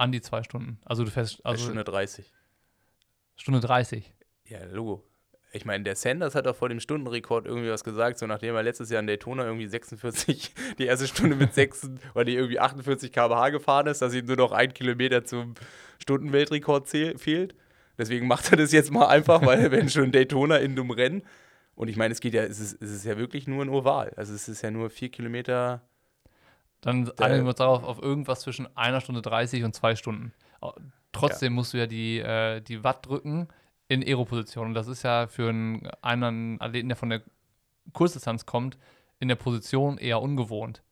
an 0.00 0.12
die 0.12 0.20
zwei 0.20 0.42
Stunden. 0.42 0.78
Also 0.84 1.04
du 1.04 1.10
fährst 1.10 1.44
also 1.44 1.64
Stunde 1.64 1.84
30. 1.84 2.32
Stunde 3.36 3.60
30. 3.60 4.12
Ja, 4.46 4.64
Logo. 4.64 5.04
Ich 5.52 5.64
meine, 5.64 5.82
der 5.82 5.96
Sanders 5.96 6.34
hat 6.34 6.46
auch 6.46 6.54
vor 6.54 6.68
dem 6.68 6.80
Stundenrekord 6.80 7.46
irgendwie 7.46 7.70
was 7.70 7.82
gesagt, 7.82 8.18
so 8.18 8.26
nachdem 8.26 8.54
er 8.54 8.62
letztes 8.62 8.88
Jahr 8.90 9.00
in 9.00 9.06
Daytona 9.06 9.44
irgendwie 9.44 9.66
46, 9.66 10.54
die 10.78 10.86
erste 10.86 11.06
Stunde 11.06 11.36
mit 11.36 11.54
6 11.54 11.90
oder 12.14 12.24
die 12.24 12.34
irgendwie 12.34 12.60
48 12.60 13.12
km/h 13.12 13.50
gefahren 13.50 13.88
ist, 13.88 14.00
dass 14.00 14.14
ihm 14.14 14.26
nur 14.26 14.36
noch 14.36 14.52
ein 14.52 14.72
Kilometer 14.72 15.24
zum 15.24 15.54
Stundenweltrekord 15.98 16.88
fehlt. 16.88 17.54
Deswegen 17.98 18.26
macht 18.26 18.50
er 18.50 18.56
das 18.56 18.72
jetzt 18.72 18.90
mal 18.90 19.06
einfach, 19.08 19.44
weil 19.44 19.70
wenn 19.70 19.90
schon 19.90 20.12
Daytona 20.12 20.56
in 20.58 20.76
dem 20.76 20.90
Rennen. 20.90 21.22
Und 21.74 21.88
ich 21.88 21.96
meine, 21.96 22.12
es 22.12 22.20
geht 22.20 22.32
ja, 22.32 22.44
es 22.44 22.58
ist, 22.58 22.80
es 22.80 22.90
ist 22.90 23.04
ja 23.04 23.18
wirklich 23.18 23.46
nur 23.46 23.62
ein 23.62 23.68
Oval. 23.68 24.12
Also 24.16 24.32
es 24.34 24.48
ist 24.48 24.62
ja 24.62 24.70
nur 24.70 24.88
vier 24.88 25.10
Kilometer. 25.10 25.82
Dann 26.80 27.10
einigen 27.18 27.44
wir 27.44 27.50
uns 27.50 27.58
darauf 27.58 27.84
auf 27.84 28.02
irgendwas 28.02 28.40
zwischen 28.40 28.74
einer 28.76 29.00
Stunde 29.00 29.22
30 29.22 29.64
und 29.64 29.74
zwei 29.74 29.96
Stunden. 29.96 30.32
Trotzdem 31.12 31.52
musst 31.52 31.74
du 31.74 31.78
ja 31.78 31.86
die, 31.86 32.18
äh, 32.18 32.60
die 32.60 32.82
Watt 32.84 33.06
drücken 33.06 33.48
in 33.88 34.02
Aero-Position. 34.02 34.68
Und 34.68 34.74
das 34.74 34.86
ist 34.86 35.02
ja 35.02 35.26
für 35.26 35.48
einen, 35.48 35.86
einen 36.00 36.60
Athleten, 36.60 36.88
der 36.88 36.96
von 36.96 37.10
der 37.10 37.22
Kurzdistanz 37.92 38.46
kommt, 38.46 38.78
in 39.18 39.28
der 39.28 39.36
Position 39.36 39.98
eher 39.98 40.22
ungewohnt. 40.22 40.82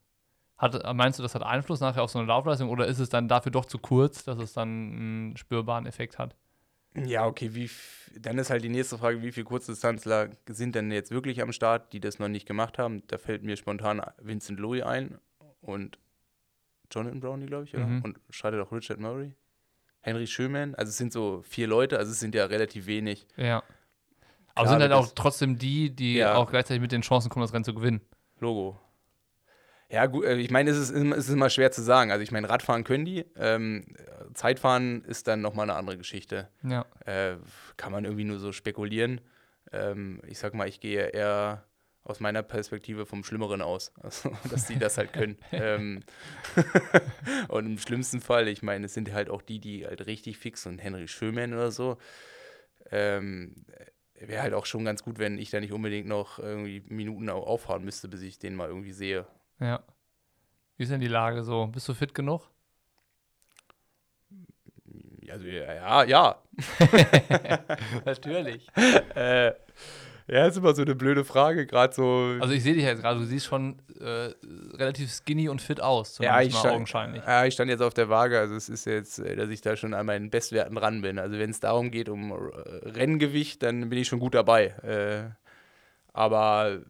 Hat, 0.59 0.75
meinst 0.97 1.19
du, 1.19 1.23
das 1.23 1.37
hat 1.37 1.45
Einfluss 1.45 1.81
nachher 1.81 2.03
auf 2.03 2.11
so 2.11 2.19
eine 2.19 2.27
Laufleistung 2.27 2.69
oder 2.69 2.87
ist 2.87 2.99
es 2.99 3.09
dann 3.09 3.29
dafür 3.29 3.53
doch 3.53 3.65
zu 3.65 3.79
kurz, 3.79 4.25
dass 4.25 4.39
es 4.39 4.53
dann 4.53 4.69
einen 4.69 5.37
spürbaren 5.37 5.87
Effekt 5.87 6.19
hat? 6.19 6.35
Ja, 6.97 7.27
okay, 7.27 7.55
wie, 7.55 7.71
dann 8.19 8.39
ist 8.39 8.51
halt 8.51 8.65
die 8.65 8.69
nächste 8.69 8.99
Frage, 8.99 9.23
wie 9.23 9.31
viele 9.31 9.45
Kurzdistanzler 9.45 10.31
sind 10.49 10.75
denn 10.75 10.91
jetzt 10.91 11.13
wirklich 11.13 11.41
am 11.41 11.53
Start, 11.53 11.93
die 11.93 12.01
das 12.01 12.19
noch 12.19 12.29
nicht 12.29 12.47
gemacht 12.47 12.79
haben? 12.79 13.05
Da 13.07 13.19
fällt 13.19 13.45
mir 13.45 13.57
spontan 13.57 14.03
Vincent 14.21 14.59
Louis 14.59 14.83
ein 14.83 15.19
und 15.61 15.99
Jonathan 16.91 17.21
Brownie, 17.21 17.47
glaube 17.47 17.65
ich, 17.65 17.75
oder? 17.75 17.87
Mhm. 17.87 18.03
Und 18.03 18.19
schreitet 18.31 18.61
auch 18.61 18.73
Richard 18.73 18.99
Murray. 19.01 19.35
Henry 20.01 20.27
Schömann, 20.27 20.75
also 20.77 20.91
es 20.91 20.97
sind 20.97 21.13
so 21.13 21.43
vier 21.43 21.67
Leute, 21.67 21.99
also 21.99 22.13
es 22.13 22.21
sind 22.21 22.35
ja 22.35 22.47
relativ 22.47 22.87
wenig. 22.87 23.27
Ja. 23.37 23.57
Aber 24.55 24.65
Klar, 24.65 24.69
sind 24.69 24.81
halt 24.83 24.93
das- 24.93 24.99
auch 25.11 25.13
trotzdem 25.15 25.59
die, 25.59 25.95
die 25.95 26.15
Ja. 26.17 26.35
auch 26.37 26.49
gleichzeitig 26.51 26.81
mit 26.81 26.93
den 26.93 27.03
Chancen 27.03 27.29
kommen, 27.29 27.43
das 27.45 27.53
Rennen 27.53 27.65
zu 27.65 27.75
gewinnen. 27.75 28.01
Logo. 28.41 28.81
Ja, 29.91 30.07
gut, 30.07 30.25
äh, 30.25 30.37
ich 30.37 30.51
meine, 30.51 30.71
es 30.71 30.77
ist, 30.79 30.91
immer- 30.91 31.17
es 31.17 31.29
ist 31.29 31.35
immer 31.35 31.51
schwer 31.51 31.71
zu 31.73 31.83
sagen. 31.83 32.11
Also 32.11 32.23
ich 32.23 32.31
meine, 32.31 32.49
Radfahren 32.49 32.85
können 32.85 33.05
die, 33.05 33.25
ähm, 33.37 33.85
Zeitfahren 34.35 35.03
ist 35.05 35.27
dann 35.29 35.41
nochmal 35.41 35.65
eine 35.69 35.79
andere 35.79 35.97
Geschichte. 35.99 36.49
Ja. 36.63 36.85
äh, 37.07 37.37
kann 37.77 37.93
man 37.93 38.05
irgendwie 38.05 38.25
nur 38.25 38.39
so 38.39 38.53
spekulieren. 38.53 39.21
Ähm, 39.73 40.21
ich 40.27 40.39
sag 40.39 40.55
mal, 40.55 40.69
ich 40.69 40.81
gehe 40.81 41.07
eher 41.09 41.65
aus 42.09 42.21
meiner 42.21 42.43
Perspektive 42.43 43.07
vom 43.07 43.25
Schlimmeren 43.25 43.63
aus, 43.63 43.93
also, 44.01 44.31
dass 44.51 44.67
die 44.67 44.79
das 44.79 44.99
halt 44.99 45.13
können. 45.13 45.37
ähm, 45.53 46.01
und 47.49 47.67
im 47.67 47.79
schlimmsten 47.79 48.21
Fall, 48.21 48.49
ich 48.49 48.63
meine, 48.63 48.87
es 48.87 48.95
sind 48.95 49.13
halt 49.13 49.31
auch 49.31 49.43
die, 49.43 49.59
die 49.61 49.87
halt 49.87 50.07
richtig 50.07 50.39
fix 50.39 50.67
und 50.67 50.79
Henry 50.79 51.09
Schömann 51.09 51.53
oder 51.55 51.71
so. 51.71 51.99
Ähm, 52.91 53.55
Wäre 54.21 54.43
halt 54.43 54.55
auch 54.55 54.67
schon 54.67 54.85
ganz 54.85 55.05
gut, 55.05 55.19
wenn 55.21 55.39
ich 55.39 55.51
da 55.51 55.61
nicht 55.61 55.73
unbedingt 55.73 56.09
noch 56.09 56.41
irgendwie 56.41 56.83
Minuten 56.89 57.29
au- 57.31 57.45
auffahren 57.45 57.85
müsste, 57.85 58.09
bis 58.09 58.23
ich 58.23 58.39
den 58.41 58.57
mal 58.57 58.69
irgendwie 58.69 58.93
sehe. 58.93 59.27
Ja. 59.61 59.85
Wie 60.77 60.83
ist 60.83 60.91
denn 60.91 61.01
die 61.01 61.07
Lage 61.07 61.45
so? 61.45 61.69
Bist 61.69 61.89
du 61.89 61.95
fit 61.95 62.15
genug? 62.15 62.51
Also 65.31 65.47
ja, 65.47 65.75
ja, 65.75 66.05
ja. 66.05 66.43
Natürlich. 68.05 68.67
äh, 69.15 69.53
ja, 70.29 70.47
ist 70.47 70.57
immer 70.57 70.75
so 70.75 70.83
eine 70.83 70.95
blöde 70.95 71.25
Frage, 71.25 71.67
gerade 71.67 71.95
so. 71.95 72.37
Also 72.41 72.53
ich 72.55 72.63
sehe 72.63 72.75
dich 72.75 72.85
jetzt 72.85 73.03
gerade, 73.03 73.19
du 73.19 73.27
siehst 73.27 73.47
schon 73.47 73.77
äh, 74.01 74.31
relativ 74.77 75.11
skinny 75.11 75.49
und 75.49 75.61
fit 75.63 75.81
aus, 75.81 76.19
Ja, 76.19 76.41
ich 76.41 76.53
mal 76.53 76.61
stand, 76.61 76.75
augenscheinlich. 76.75 77.23
ja, 77.27 77.45
ich 77.47 77.55
stand 77.55 77.71
jetzt 77.71 77.81
auf 77.83 77.95
der 77.95 78.09
Waage. 78.09 78.39
Also 78.39 78.55
es 78.55 78.69
ist 78.69 78.85
jetzt, 78.85 79.19
äh, 79.19 79.37
dass 79.37 79.49
ich 79.51 79.61
da 79.61 79.77
schon 79.77 79.95
an 79.95 80.07
meinen 80.07 80.31
Bestwerten 80.31 80.77
dran 80.77 81.01
bin. 81.03 81.19
Also 81.19 81.39
wenn 81.39 81.51
es 81.51 81.61
darum 81.61 81.91
geht, 81.91 82.09
um 82.09 82.31
äh, 82.33 82.35
Renngewicht, 82.89 83.63
dann 83.63 83.89
bin 83.89 83.99
ich 83.99 84.09
schon 84.09 84.21
gut 84.21 84.35
dabei. 84.35 84.67
Äh, 84.83 85.31
aber 86.13 86.81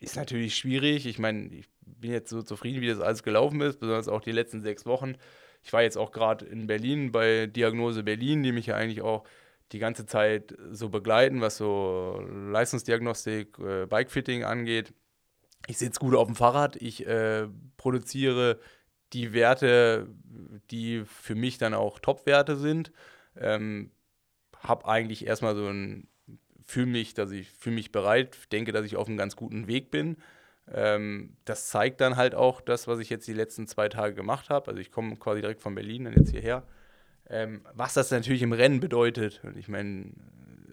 ist 0.00 0.16
natürlich 0.16 0.56
schwierig. 0.56 1.06
Ich 1.06 1.18
meine, 1.18 1.46
ich 1.52 1.68
bin 1.84 2.10
jetzt 2.10 2.30
so 2.30 2.42
zufrieden, 2.42 2.80
wie 2.80 2.88
das 2.88 3.00
alles 3.00 3.22
gelaufen 3.22 3.60
ist, 3.60 3.78
besonders 3.80 4.08
auch 4.08 4.20
die 4.20 4.32
letzten 4.32 4.60
sechs 4.62 4.86
Wochen. 4.86 5.14
Ich 5.62 5.72
war 5.72 5.82
jetzt 5.82 5.96
auch 5.96 6.10
gerade 6.10 6.44
in 6.44 6.66
Berlin 6.66 7.12
bei 7.12 7.46
Diagnose 7.46 8.02
Berlin, 8.02 8.42
die 8.42 8.50
mich 8.50 8.66
ja 8.66 8.74
eigentlich 8.76 9.02
auch 9.02 9.24
die 9.72 9.78
ganze 9.78 10.06
Zeit 10.06 10.54
so 10.70 10.88
begleiten, 10.88 11.40
was 11.40 11.56
so 11.56 12.20
Leistungsdiagnostik, 12.28 13.58
äh, 13.58 13.86
Bikefitting 13.86 14.44
angeht. 14.44 14.92
Ich 15.66 15.78
sitze 15.78 16.00
gut 16.00 16.14
auf 16.14 16.26
dem 16.26 16.36
Fahrrad, 16.36 16.76
ich 16.76 17.06
äh, 17.06 17.48
produziere 17.76 18.58
die 19.12 19.32
Werte, 19.32 20.08
die 20.70 21.04
für 21.04 21.34
mich 21.34 21.58
dann 21.58 21.74
auch 21.74 21.98
Top-Werte 21.98 22.56
sind. 22.56 22.92
Ähm, 23.36 23.90
habe 24.58 24.86
eigentlich 24.86 25.26
erstmal 25.26 25.54
so 25.54 25.68
ein, 25.68 26.08
fühle 26.64 26.86
mich, 26.86 27.14
dass 27.14 27.30
ich 27.30 27.50
fühle 27.50 27.76
mich 27.76 27.92
bereit, 27.92 28.52
denke, 28.52 28.72
dass 28.72 28.84
ich 28.84 28.96
auf 28.96 29.08
einem 29.08 29.16
ganz 29.16 29.36
guten 29.36 29.66
Weg 29.66 29.90
bin. 29.90 30.16
Ähm, 30.70 31.36
das 31.44 31.68
zeigt 31.68 32.00
dann 32.00 32.16
halt 32.16 32.34
auch 32.34 32.60
das, 32.60 32.86
was 32.86 32.98
ich 32.98 33.10
jetzt 33.10 33.26
die 33.26 33.32
letzten 33.32 33.66
zwei 33.66 33.88
Tage 33.88 34.14
gemacht 34.14 34.50
habe. 34.50 34.68
Also 34.68 34.80
ich 34.80 34.90
komme 34.90 35.16
quasi 35.16 35.40
direkt 35.40 35.60
von 35.60 35.74
Berlin 35.74 36.04
dann 36.04 36.14
jetzt 36.14 36.30
hierher. 36.30 36.64
Ähm, 37.28 37.62
was 37.74 37.94
das 37.94 38.10
natürlich 38.10 38.42
im 38.42 38.52
Rennen 38.52 38.80
bedeutet. 38.80 39.40
Ich 39.56 39.68
meine, 39.68 40.12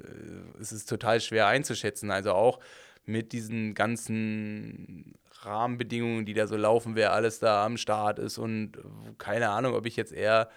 äh, 0.04 0.60
es 0.62 0.72
ist 0.72 0.90
total 0.90 1.22
schwer 1.22 1.48
einzuschätzen. 1.48 2.12
Also 2.12 2.34
auch 2.34 2.60
mit 3.06 3.32
diesen 3.32 3.74
ganzen 3.74 5.16
Rahmenbedingungen, 5.42 6.26
die 6.26 6.34
da 6.34 6.48
so 6.48 6.58
laufen, 6.58 6.96
wer 6.96 7.14
alles 7.14 7.40
da 7.40 7.66
am 7.66 7.78
Start 7.78 8.20
ist 8.20 8.38
und 8.38 8.74
keine 9.18 9.50
Ahnung, 9.50 9.74
ob 9.74 9.86
ich 9.86 9.96
jetzt 9.96 10.12
eher 10.12 10.50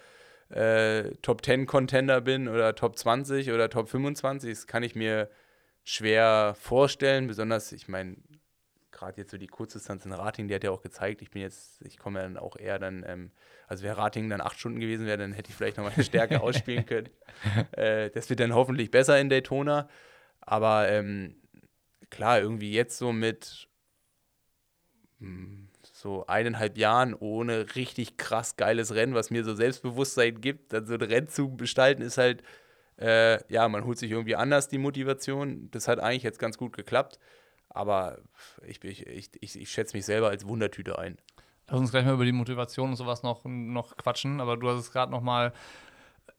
äh, 0.49 1.11
Top 1.21 1.43
10 1.43 1.65
Contender 1.65 2.21
bin 2.21 2.47
oder 2.47 2.75
Top 2.75 2.97
20 2.97 3.51
oder 3.51 3.69
Top 3.69 3.89
25, 3.89 4.49
das 4.51 4.67
kann 4.67 4.83
ich 4.83 4.95
mir 4.95 5.29
schwer 5.83 6.55
vorstellen. 6.59 7.27
Besonders, 7.27 7.71
ich 7.71 7.87
meine, 7.87 8.17
gerade 9.03 9.21
jetzt 9.21 9.31
so 9.31 9.37
die 9.37 9.47
Kurzdistanz 9.47 10.05
in 10.05 10.13
Rating, 10.13 10.47
die 10.47 10.55
hat 10.55 10.63
ja 10.63 10.71
auch 10.71 10.81
gezeigt, 10.81 11.21
ich 11.21 11.31
bin 11.31 11.41
jetzt, 11.41 11.81
ich 11.81 11.97
komme 11.97 12.19
ja 12.19 12.23
dann 12.23 12.37
auch 12.37 12.55
eher 12.55 12.79
dann, 12.79 13.03
ähm, 13.07 13.31
also 13.67 13.83
wäre 13.83 13.97
Rating 13.97 14.29
dann 14.29 14.41
acht 14.41 14.59
Stunden 14.59 14.79
gewesen 14.79 15.05
wäre, 15.05 15.17
dann 15.17 15.33
hätte 15.33 15.49
ich 15.49 15.55
vielleicht 15.55 15.77
noch 15.77 15.83
meine 15.83 16.03
Stärke 16.03 16.41
ausspielen 16.41 16.85
können. 16.85 17.09
Äh, 17.71 18.09
das 18.11 18.29
wird 18.29 18.39
dann 18.39 18.53
hoffentlich 18.53 18.91
besser 18.91 19.19
in 19.19 19.29
Daytona. 19.29 19.89
Aber 20.41 20.89
ähm, 20.89 21.35
klar, 22.09 22.39
irgendwie 22.39 22.71
jetzt 22.71 22.97
so 22.97 23.11
mit 23.11 23.67
mh, 25.19 25.27
hm, 25.27 25.69
so 25.91 26.25
eineinhalb 26.27 26.77
Jahren 26.77 27.13
ohne 27.13 27.75
richtig 27.75 28.17
krass 28.17 28.57
geiles 28.57 28.93
Rennen, 28.93 29.13
was 29.13 29.29
mir 29.29 29.43
so 29.43 29.55
Selbstbewusstsein 29.55 30.41
gibt, 30.41 30.73
dann 30.73 30.85
so 30.85 30.95
ein 30.95 31.01
Rennen 31.01 31.27
zu 31.27 31.55
gestalten, 31.55 32.01
ist 32.01 32.17
halt, 32.17 32.43
äh, 32.99 33.39
ja, 33.51 33.67
man 33.69 33.85
holt 33.85 33.97
sich 33.97 34.11
irgendwie 34.11 34.35
anders 34.35 34.67
die 34.67 34.77
Motivation. 34.77 35.69
Das 35.71 35.87
hat 35.87 35.99
eigentlich 35.99 36.23
jetzt 36.23 36.39
ganz 36.39 36.57
gut 36.57 36.75
geklappt. 36.75 37.19
Aber 37.73 38.19
ich, 38.65 38.83
ich, 38.83 39.05
ich, 39.07 39.59
ich 39.59 39.69
schätze 39.69 39.97
mich 39.97 40.05
selber 40.05 40.29
als 40.29 40.47
Wundertüte 40.47 40.97
ein. 40.99 41.17
Lass 41.67 41.79
uns 41.79 41.91
gleich 41.91 42.05
mal 42.05 42.13
über 42.13 42.25
die 42.25 42.31
Motivation 42.31 42.91
und 42.91 42.95
sowas 42.95 43.23
noch, 43.23 43.45
noch 43.45 43.97
quatschen, 43.97 44.41
aber 44.41 44.57
du 44.57 44.69
hast 44.69 44.79
es 44.79 44.91
gerade 44.91 45.11
noch 45.11 45.21
mal 45.21 45.53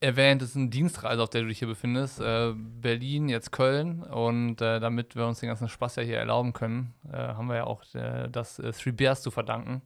erwähnt, 0.00 0.42
es 0.42 0.50
ist 0.50 0.56
eine 0.56 0.68
Dienstreise, 0.68 1.22
auf 1.22 1.30
der 1.30 1.42
du 1.42 1.48
dich 1.48 1.58
hier 1.58 1.68
befindest. 1.68 2.20
Äh, 2.20 2.52
Berlin, 2.54 3.28
jetzt 3.28 3.52
Köln. 3.52 4.02
Und 4.02 4.60
äh, 4.60 4.80
damit 4.80 5.16
wir 5.16 5.26
uns 5.26 5.40
den 5.40 5.48
ganzen 5.48 5.68
Spaß 5.68 5.96
ja 5.96 6.02
hier 6.02 6.18
erlauben 6.18 6.52
können, 6.52 6.94
äh, 7.10 7.16
haben 7.16 7.48
wir 7.48 7.56
ja 7.56 7.64
auch 7.64 7.82
äh, 7.94 8.28
das 8.28 8.58
äh, 8.58 8.72
Three 8.72 8.92
Bears 8.92 9.22
zu 9.22 9.30
verdanken. 9.30 9.82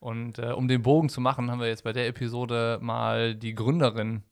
Und 0.00 0.38
äh, 0.38 0.52
um 0.52 0.66
den 0.66 0.82
Bogen 0.82 1.08
zu 1.08 1.20
machen, 1.20 1.50
haben 1.50 1.60
wir 1.60 1.68
jetzt 1.68 1.84
bei 1.84 1.92
der 1.92 2.08
Episode 2.08 2.78
mal 2.80 3.34
die 3.34 3.54
Gründerin 3.54 4.22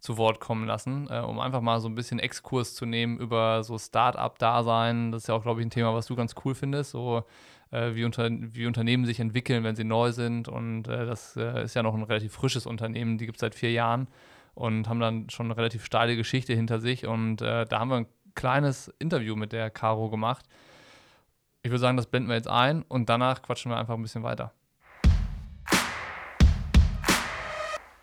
zu 0.00 0.16
Wort 0.16 0.40
kommen 0.40 0.66
lassen, 0.66 1.08
um 1.08 1.40
einfach 1.40 1.60
mal 1.60 1.80
so 1.80 1.88
ein 1.88 1.94
bisschen 1.94 2.18
Exkurs 2.18 2.74
zu 2.74 2.86
nehmen 2.86 3.18
über 3.18 3.62
so 3.64 3.78
Start-up-Dasein. 3.78 5.12
Das 5.12 5.22
ist 5.22 5.28
ja 5.28 5.34
auch, 5.34 5.42
glaube 5.42 5.60
ich, 5.60 5.66
ein 5.66 5.70
Thema, 5.70 5.94
was 5.94 6.06
du 6.06 6.14
ganz 6.14 6.34
cool 6.44 6.54
findest. 6.54 6.92
So 6.92 7.24
wie, 7.70 8.04
unter, 8.04 8.30
wie 8.30 8.66
Unternehmen 8.66 9.04
sich 9.06 9.20
entwickeln, 9.20 9.64
wenn 9.64 9.74
sie 9.76 9.84
neu 9.84 10.12
sind. 10.12 10.48
Und 10.48 10.84
das 10.84 11.36
ist 11.36 11.74
ja 11.74 11.82
noch 11.82 11.94
ein 11.94 12.04
relativ 12.04 12.32
frisches 12.32 12.64
Unternehmen, 12.64 13.18
die 13.18 13.26
gibt 13.26 13.38
es 13.38 13.40
seit 13.40 13.54
vier 13.54 13.72
Jahren 13.72 14.08
und 14.54 14.88
haben 14.88 15.00
dann 15.00 15.30
schon 15.30 15.46
eine 15.46 15.56
relativ 15.56 15.84
steile 15.84 16.16
Geschichte 16.16 16.52
hinter 16.52 16.80
sich. 16.80 17.06
Und 17.06 17.42
äh, 17.42 17.64
da 17.64 17.78
haben 17.78 17.90
wir 17.90 17.96
ein 17.96 18.06
kleines 18.34 18.88
Interview 18.98 19.36
mit 19.36 19.52
der 19.52 19.70
Caro 19.70 20.10
gemacht. 20.10 20.46
Ich 21.62 21.70
würde 21.70 21.80
sagen, 21.80 21.96
das 21.96 22.06
blenden 22.06 22.28
wir 22.28 22.36
jetzt 22.36 22.48
ein 22.48 22.82
und 22.82 23.08
danach 23.08 23.42
quatschen 23.42 23.70
wir 23.70 23.76
einfach 23.76 23.94
ein 23.94 24.02
bisschen 24.02 24.22
weiter. 24.22 24.52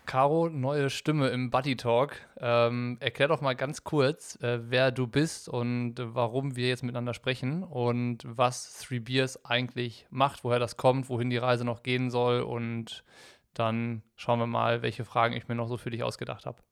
Caro, 0.06 0.48
neue 0.48 0.88
Stimme 0.88 1.28
im 1.28 1.50
Buddy 1.50 1.76
Talk. 1.76 2.16
Ähm, 2.38 2.96
erklär 3.00 3.28
doch 3.28 3.40
mal 3.40 3.54
ganz 3.54 3.84
kurz, 3.84 4.40
äh, 4.42 4.70
wer 4.70 4.92
du 4.92 5.06
bist 5.06 5.48
und 5.48 5.96
warum 5.98 6.56
wir 6.56 6.68
jetzt 6.68 6.82
miteinander 6.82 7.12
sprechen 7.12 7.64
und 7.64 8.22
was 8.24 8.78
Three 8.80 9.00
Beers 9.00 9.44
eigentlich 9.44 10.06
macht, 10.10 10.44
woher 10.44 10.58
das 10.60 10.76
kommt, 10.76 11.08
wohin 11.08 11.28
die 11.28 11.36
Reise 11.36 11.64
noch 11.64 11.82
gehen 11.82 12.10
soll 12.10 12.40
und 12.40 13.04
dann 13.52 14.02
schauen 14.14 14.38
wir 14.38 14.46
mal, 14.46 14.82
welche 14.82 15.04
Fragen 15.04 15.34
ich 15.34 15.48
mir 15.48 15.54
noch 15.54 15.68
so 15.68 15.76
für 15.76 15.90
dich 15.90 16.02
ausgedacht 16.02 16.46
habe. 16.46 16.62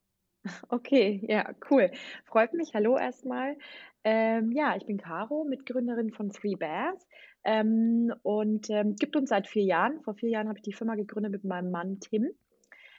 Okay, 0.69 1.23
ja, 1.27 1.53
cool. 1.69 1.91
Freut 2.23 2.53
mich. 2.53 2.73
Hallo 2.73 2.97
erstmal. 2.97 3.57
Ähm, 4.03 4.51
ja, 4.51 4.75
ich 4.75 4.85
bin 4.85 4.97
Caro, 4.97 5.43
Mitgründerin 5.43 6.11
von 6.11 6.29
Three 6.29 6.55
Bears 6.55 7.07
ähm, 7.43 8.13
und 8.21 8.69
ähm, 8.69 8.95
gibt 8.95 9.15
uns 9.15 9.29
seit 9.29 9.47
vier 9.47 9.63
Jahren. 9.63 10.01
Vor 10.01 10.13
vier 10.13 10.29
Jahren 10.29 10.47
habe 10.47 10.59
ich 10.59 10.63
die 10.63 10.73
Firma 10.73 10.95
gegründet 10.95 11.31
mit 11.31 11.43
meinem 11.43 11.71
Mann 11.71 11.99
Tim. 11.99 12.29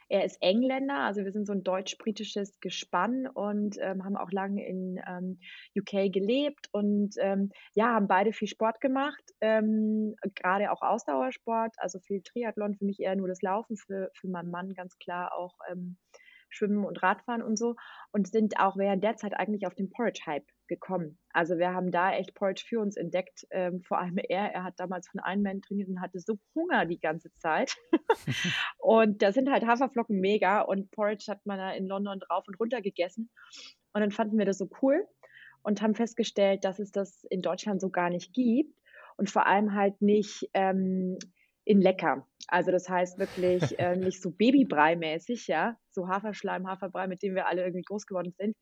Er 0.09 0.25
ist 0.25 0.39
Engländer, 0.41 0.99
also 1.01 1.25
wir 1.25 1.33
sind 1.33 1.47
so 1.47 1.53
ein 1.53 1.65
deutsch-britisches 1.65 2.61
Gespann 2.61 3.27
und 3.27 3.77
ähm, 3.81 4.05
haben 4.05 4.17
auch 4.17 4.31
lange 4.31 4.67
in 4.67 5.01
ähm, 5.07 5.39
UK 5.77 6.13
gelebt 6.13 6.69
und 6.73 7.15
ähm, 7.19 7.51
ja, 7.75 7.95
haben 7.95 8.07
beide 8.07 8.33
viel 8.33 8.49
Sport 8.49 8.81
gemacht, 8.81 9.23
ähm, 9.41 10.15
gerade 10.35 10.71
auch 10.71 10.83
Ausdauersport, 10.83 11.75
also 11.79 11.99
viel 11.99 12.23
Triathlon, 12.23 12.75
für 12.75 12.85
mich 12.85 13.01
eher 13.01 13.17
nur 13.17 13.29
das 13.29 13.43
Laufen, 13.43 13.77
für, 13.77 14.11
für 14.15 14.29
meinen 14.29 14.51
Mann 14.51 14.75
ganz 14.75 14.97
klar 14.99 15.37
auch 15.37 15.55
ähm, 15.71 15.97
Schwimmen 16.49 16.85
und 16.85 17.03
Radfahren 17.03 17.43
und 17.43 17.57
so 17.57 17.75
und 18.13 18.29
sind 18.29 18.59
auch 18.59 18.77
während 18.77 19.03
der 19.05 19.17
Zeit 19.17 19.35
eigentlich 19.35 19.67
auf 19.67 19.75
den 19.75 19.91
Porridge-Hype 19.91 20.47
gekommen. 20.69 21.19
Also 21.33 21.59
wir 21.59 21.73
haben 21.73 21.91
da 21.91 22.13
echt 22.13 22.35
Porridge 22.35 22.65
für 22.69 22.81
uns 22.81 22.97
entdeckt, 22.97 23.47
ähm, 23.51 23.83
vor 23.87 23.99
allem 23.99 24.19
er. 24.19 24.53
Er 24.53 24.65
hat 24.65 24.75
damals 24.79 25.09
von 25.09 25.21
einem 25.21 25.43
Mann 25.43 25.63
trainiert 25.63 25.89
und 25.89 26.01
hatte 26.01 26.21
so 26.21 26.39
Hunger 26.55 26.87
die 26.87 26.99
ganze 26.99 27.31
Zeit. 27.39 27.77
und 28.79 29.23
da 29.23 29.33
sind 29.33 29.51
halt 29.51 29.67
Haferflocken 29.67 30.21
mega 30.21 30.61
und 30.63 30.91
Porridge 30.91 31.27
hat 31.29 31.45
man 31.45 31.59
da 31.59 31.73
in 31.73 31.87
London 31.87 32.21
drauf 32.21 32.45
und 32.47 32.59
runter 32.59 32.81
gegessen. 32.81 33.31
Und 33.93 34.01
dann 34.01 34.11
fanden 34.11 34.39
wir 34.39 34.45
das 34.45 34.59
so 34.59 34.69
cool 34.83 35.07
und 35.63 35.83
haben 35.83 35.95
festgestellt, 35.95 36.65
dass 36.65 36.79
es 36.79 36.93
das 36.93 37.25
in 37.31 37.43
Deutschland 37.43 37.81
so 37.81 37.91
gar 37.91 38.11
nicht 38.11 38.33
gibt 38.33 38.79
und 39.17 39.31
vor 39.31 39.47
allem 39.47 39.75
halt 39.75 40.01
nicht 40.01 40.49
ähm, 40.55 41.19
in 41.65 41.81
lecker. 41.81 42.27
Also 42.49 42.71
das 42.71 42.89
heißt 42.89 43.19
wirklich 43.19 43.79
äh, 43.79 43.97
nicht 43.97 44.23
so 44.23 44.31
Babybrei-mäßig, 44.31 45.49
ja, 45.49 45.77
so 45.91 46.09
Haferschleim, 46.09 46.67
Haferbrei, 46.69 47.07
mit 47.07 47.23
dem 47.23 47.35
wir 47.35 47.47
alle 47.47 47.63
irgendwie 47.63 47.83
groß 47.83 48.07
geworden 48.07 48.33
sind, 48.39 48.57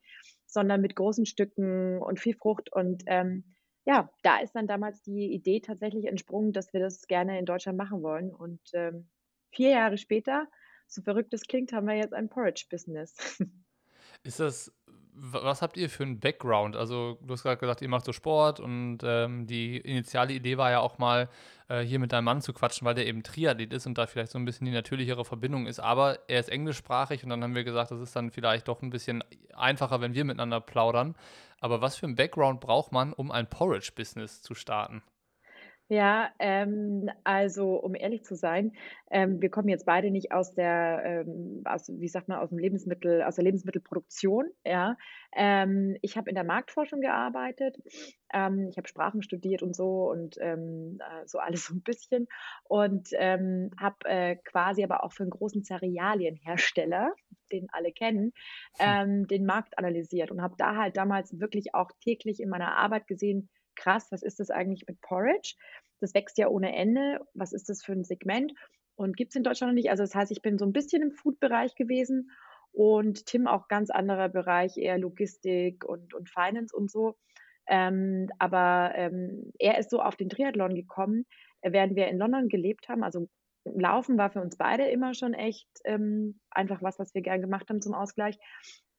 sondern 0.46 0.80
mit 0.80 0.96
großen 0.96 1.26
Stücken 1.26 2.00
und 2.00 2.20
viel 2.20 2.34
Frucht. 2.36 2.72
Und 2.72 3.02
ähm, 3.06 3.54
ja, 3.84 4.10
da 4.22 4.38
ist 4.38 4.54
dann 4.54 4.66
damals 4.66 5.02
die 5.02 5.32
Idee 5.32 5.60
tatsächlich 5.60 6.06
entsprungen, 6.06 6.52
dass 6.52 6.72
wir 6.72 6.80
das 6.80 7.02
gerne 7.06 7.38
in 7.38 7.44
Deutschland 7.44 7.76
machen 7.76 8.02
wollen. 8.02 8.34
Und 8.34 8.60
ähm, 8.72 9.08
vier 9.52 9.70
Jahre 9.70 9.98
später, 9.98 10.48
so 10.86 11.02
verrückt 11.02 11.34
es 11.34 11.42
klingt, 11.42 11.72
haben 11.72 11.86
wir 11.86 11.96
jetzt 11.96 12.14
ein 12.14 12.28
Porridge-Business. 12.28 13.16
Ist 14.22 14.40
das 14.40 14.72
was 15.16 15.62
habt 15.62 15.76
ihr 15.76 15.88
für 15.88 16.02
einen 16.02 16.20
Background? 16.20 16.76
Also, 16.76 17.18
du 17.22 17.32
hast 17.32 17.42
gerade 17.42 17.56
gesagt, 17.56 17.82
ihr 17.82 17.88
macht 17.88 18.04
so 18.04 18.12
Sport 18.12 18.60
und 18.60 18.98
ähm, 19.04 19.46
die 19.46 19.78
initiale 19.78 20.32
Idee 20.32 20.58
war 20.58 20.70
ja 20.70 20.80
auch 20.80 20.98
mal, 20.98 21.28
äh, 21.68 21.80
hier 21.80 21.98
mit 21.98 22.12
deinem 22.12 22.24
Mann 22.24 22.42
zu 22.42 22.52
quatschen, 22.52 22.84
weil 22.84 22.94
der 22.94 23.06
eben 23.06 23.22
Triathlet 23.22 23.72
ist 23.72 23.86
und 23.86 23.96
da 23.96 24.06
vielleicht 24.06 24.32
so 24.32 24.38
ein 24.38 24.44
bisschen 24.44 24.66
die 24.66 24.72
natürlichere 24.72 25.24
Verbindung 25.24 25.66
ist. 25.66 25.80
Aber 25.80 26.18
er 26.28 26.40
ist 26.40 26.50
englischsprachig 26.50 27.22
und 27.24 27.30
dann 27.30 27.42
haben 27.42 27.54
wir 27.54 27.64
gesagt, 27.64 27.90
das 27.90 28.00
ist 28.00 28.14
dann 28.16 28.30
vielleicht 28.30 28.68
doch 28.68 28.82
ein 28.82 28.90
bisschen 28.90 29.22
einfacher, 29.54 30.00
wenn 30.00 30.14
wir 30.14 30.24
miteinander 30.24 30.60
plaudern. 30.60 31.14
Aber 31.60 31.80
was 31.80 31.96
für 31.96 32.06
einen 32.06 32.16
Background 32.16 32.60
braucht 32.60 32.92
man, 32.92 33.12
um 33.12 33.30
ein 33.30 33.48
Porridge-Business 33.48 34.42
zu 34.42 34.54
starten? 34.54 35.02
Ja, 35.88 36.30
ähm, 36.38 37.10
also 37.24 37.76
um 37.76 37.94
ehrlich 37.94 38.24
zu 38.24 38.36
sein, 38.36 38.72
ähm, 39.10 39.42
wir 39.42 39.50
kommen 39.50 39.68
jetzt 39.68 39.84
beide 39.84 40.10
nicht 40.10 40.32
aus 40.32 40.54
der, 40.54 41.02
ähm, 41.04 41.60
aus, 41.66 41.88
wie 41.88 42.08
sagt 42.08 42.26
man, 42.28 42.38
aus 42.38 42.48
dem 42.48 42.58
Lebensmittel, 42.58 43.22
aus 43.22 43.34
der 43.34 43.44
Lebensmittelproduktion. 43.44 44.46
Ja, 44.64 44.96
ähm, 45.36 45.96
ich 46.00 46.16
habe 46.16 46.30
in 46.30 46.36
der 46.36 46.44
Marktforschung 46.44 47.02
gearbeitet. 47.02 47.76
Ähm, 48.32 48.68
ich 48.70 48.78
habe 48.78 48.88
Sprachen 48.88 49.22
studiert 49.22 49.62
und 49.62 49.76
so 49.76 50.10
und 50.10 50.36
ähm, 50.40 50.98
äh, 51.00 51.26
so 51.26 51.38
alles 51.38 51.66
so 51.66 51.74
ein 51.74 51.82
bisschen 51.82 52.28
und 52.64 53.10
ähm, 53.18 53.70
habe 53.78 53.96
äh, 54.04 54.36
quasi 54.36 54.82
aber 54.82 55.04
auch 55.04 55.12
für 55.12 55.24
einen 55.24 55.30
großen 55.30 55.64
Cerealienhersteller, 55.64 57.12
den 57.52 57.66
alle 57.72 57.92
kennen, 57.92 58.32
hm. 58.78 58.86
ähm, 58.86 59.26
den 59.26 59.44
Markt 59.44 59.76
analysiert 59.76 60.30
und 60.30 60.40
habe 60.40 60.54
da 60.56 60.76
halt 60.76 60.96
damals 60.96 61.38
wirklich 61.38 61.74
auch 61.74 61.90
täglich 62.00 62.40
in 62.40 62.48
meiner 62.48 62.78
Arbeit 62.78 63.06
gesehen 63.06 63.50
krass, 63.76 64.08
was 64.10 64.22
ist 64.22 64.40
das 64.40 64.50
eigentlich 64.50 64.86
mit 64.86 65.00
Porridge? 65.00 65.54
Das 66.00 66.14
wächst 66.14 66.38
ja 66.38 66.48
ohne 66.48 66.74
Ende. 66.74 67.20
Was 67.34 67.52
ist 67.52 67.68
das 67.68 67.84
für 67.84 67.92
ein 67.92 68.04
Segment? 68.04 68.52
Und 68.96 69.16
gibt 69.16 69.30
es 69.30 69.36
in 69.36 69.42
Deutschland 69.42 69.72
noch 69.72 69.74
nicht. 69.74 69.90
Also 69.90 70.02
das 70.02 70.14
heißt, 70.14 70.30
ich 70.30 70.42
bin 70.42 70.58
so 70.58 70.64
ein 70.64 70.72
bisschen 70.72 71.02
im 71.02 71.12
Food-Bereich 71.12 71.74
gewesen 71.74 72.30
und 72.72 73.26
Tim 73.26 73.46
auch 73.46 73.68
ganz 73.68 73.90
anderer 73.90 74.28
Bereich, 74.28 74.76
eher 74.76 74.98
Logistik 74.98 75.84
und, 75.84 76.14
und 76.14 76.28
Finance 76.28 76.74
und 76.76 76.90
so. 76.90 77.16
Ähm, 77.66 78.28
aber 78.38 78.92
ähm, 78.94 79.52
er 79.58 79.78
ist 79.78 79.90
so 79.90 80.00
auf 80.00 80.16
den 80.16 80.28
Triathlon 80.28 80.74
gekommen, 80.74 81.24
äh, 81.62 81.72
während 81.72 81.96
wir 81.96 82.08
in 82.08 82.18
London 82.18 82.48
gelebt 82.48 82.88
haben. 82.88 83.02
Also 83.02 83.28
Laufen 83.64 84.18
war 84.18 84.30
für 84.30 84.42
uns 84.42 84.56
beide 84.56 84.84
immer 84.88 85.14
schon 85.14 85.32
echt 85.32 85.68
ähm, 85.84 86.38
einfach 86.50 86.82
was, 86.82 86.98
was 86.98 87.14
wir 87.14 87.22
gern 87.22 87.40
gemacht 87.40 87.70
haben 87.70 87.80
zum 87.80 87.94
Ausgleich. 87.94 88.38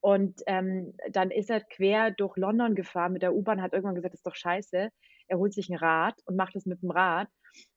Und 0.05 0.43
ähm, 0.45 0.93
dann 1.09 1.31
ist 1.31 1.49
er 1.49 1.61
quer 1.61 2.11
durch 2.11 2.37
London 2.37 2.75
gefahren 2.75 3.13
mit 3.13 3.23
der 3.23 3.33
U-Bahn, 3.33 3.59
hat 3.59 3.73
irgendwann 3.73 3.95
gesagt, 3.95 4.13
das 4.13 4.19
ist 4.19 4.27
doch 4.27 4.35
scheiße. 4.35 4.91
Er 5.27 5.37
holt 5.39 5.51
sich 5.51 5.67
ein 5.69 5.77
Rad 5.77 6.21
und 6.25 6.35
macht 6.35 6.55
es 6.55 6.67
mit 6.67 6.83
dem 6.83 6.91
Rad. 6.91 7.27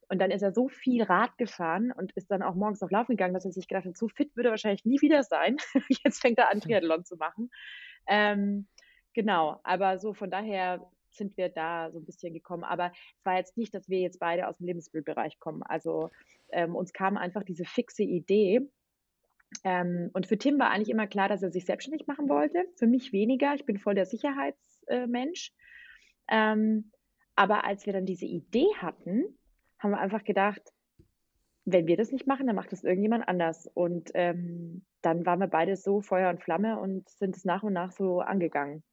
Und 0.09 0.19
dann 0.19 0.29
ist 0.29 0.43
er 0.43 0.53
so 0.53 0.67
viel 0.67 1.01
Rad 1.01 1.35
gefahren 1.39 1.91
und 1.91 2.11
ist 2.11 2.29
dann 2.29 2.43
auch 2.43 2.53
morgens 2.53 2.81
noch 2.81 2.91
laufen 2.91 3.13
gegangen, 3.13 3.33
dass 3.33 3.45
er 3.45 3.51
sich 3.51 3.67
gedacht 3.67 3.85
hat, 3.85 3.97
so 3.97 4.07
fit 4.09 4.35
würde 4.35 4.49
er 4.49 4.51
wahrscheinlich 4.51 4.85
nie 4.85 5.01
wieder 5.01 5.23
sein. 5.23 5.57
Jetzt 6.03 6.21
fängt 6.21 6.37
er 6.37 6.51
an, 6.51 6.61
Triathlon 6.61 7.03
zu 7.03 7.15
machen. 7.15 7.49
Ähm, 8.05 8.67
genau, 9.15 9.59
aber 9.63 9.97
so 9.97 10.13
von 10.13 10.29
daher 10.29 10.87
sind 11.09 11.35
wir 11.35 11.49
da 11.49 11.89
so 11.89 11.97
ein 11.97 12.05
bisschen 12.05 12.31
gekommen. 12.31 12.63
Aber 12.63 12.91
es 13.17 13.25
war 13.25 13.37
jetzt 13.37 13.57
nicht, 13.57 13.73
dass 13.73 13.89
wir 13.89 14.01
jetzt 14.01 14.19
beide 14.19 14.47
aus 14.47 14.57
dem 14.57 14.67
Lebensmittelbereich 14.67 15.39
kommen. 15.39 15.63
Also 15.63 16.11
ähm, 16.51 16.75
uns 16.75 16.93
kam 16.93 17.17
einfach 17.17 17.41
diese 17.41 17.65
fixe 17.65 18.03
Idee, 18.03 18.69
ähm, 19.63 20.09
und 20.13 20.27
für 20.27 20.37
Tim 20.37 20.59
war 20.59 20.69
eigentlich 20.69 20.89
immer 20.89 21.07
klar, 21.07 21.27
dass 21.27 21.41
er 21.41 21.51
sich 21.51 21.65
selbstständig 21.65 22.07
machen 22.07 22.29
wollte. 22.29 22.65
Für 22.75 22.87
mich 22.87 23.11
weniger. 23.11 23.55
Ich 23.55 23.65
bin 23.65 23.77
voll 23.77 23.95
der 23.95 24.05
Sicherheitsmensch. 24.05 25.51
Ähm, 26.27 26.91
aber 27.35 27.65
als 27.65 27.85
wir 27.85 27.93
dann 27.93 28.05
diese 28.05 28.25
Idee 28.25 28.67
hatten, 28.77 29.23
haben 29.79 29.91
wir 29.91 29.99
einfach 29.99 30.23
gedacht, 30.23 30.61
wenn 31.65 31.87
wir 31.87 31.97
das 31.97 32.11
nicht 32.11 32.27
machen, 32.27 32.47
dann 32.47 32.55
macht 32.55 32.71
das 32.71 32.83
irgendjemand 32.83 33.27
anders. 33.27 33.69
Und 33.73 34.11
ähm, 34.13 34.85
dann 35.01 35.25
waren 35.25 35.39
wir 35.39 35.47
beide 35.47 35.75
so 35.75 36.01
Feuer 36.01 36.29
und 36.29 36.41
Flamme 36.41 36.79
und 36.79 37.07
sind 37.09 37.35
es 37.35 37.45
nach 37.45 37.63
und 37.63 37.73
nach 37.73 37.91
so 37.91 38.21
angegangen. 38.21 38.83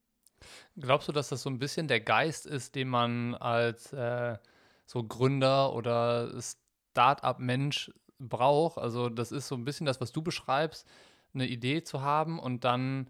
Glaubst 0.77 1.09
du, 1.09 1.12
dass 1.12 1.31
das 1.31 1.42
so 1.42 1.51
ein 1.51 1.59
bisschen 1.59 1.88
der 1.88 2.01
Geist 2.01 2.47
ist, 2.47 2.75
den 2.75 2.88
man 2.88 3.35
als 3.35 3.92
äh, 3.92 4.37
so 4.85 5.03
Gründer 5.03 5.75
oder 5.75 6.31
Start-up-Mensch 6.40 7.90
braucht. 8.18 8.79
Also 8.79 9.09
das 9.09 9.33
ist 9.33 9.48
so 9.48 9.55
ein 9.55 9.64
bisschen 9.64 9.87
das, 9.87 10.00
was 10.00 10.12
du 10.12 10.22
beschreibst, 10.22 10.87
eine 11.35 11.46
Idee 11.46 11.83
zu 11.83 12.02
haben 12.02 12.38
und 12.38 12.64
dann 12.64 13.09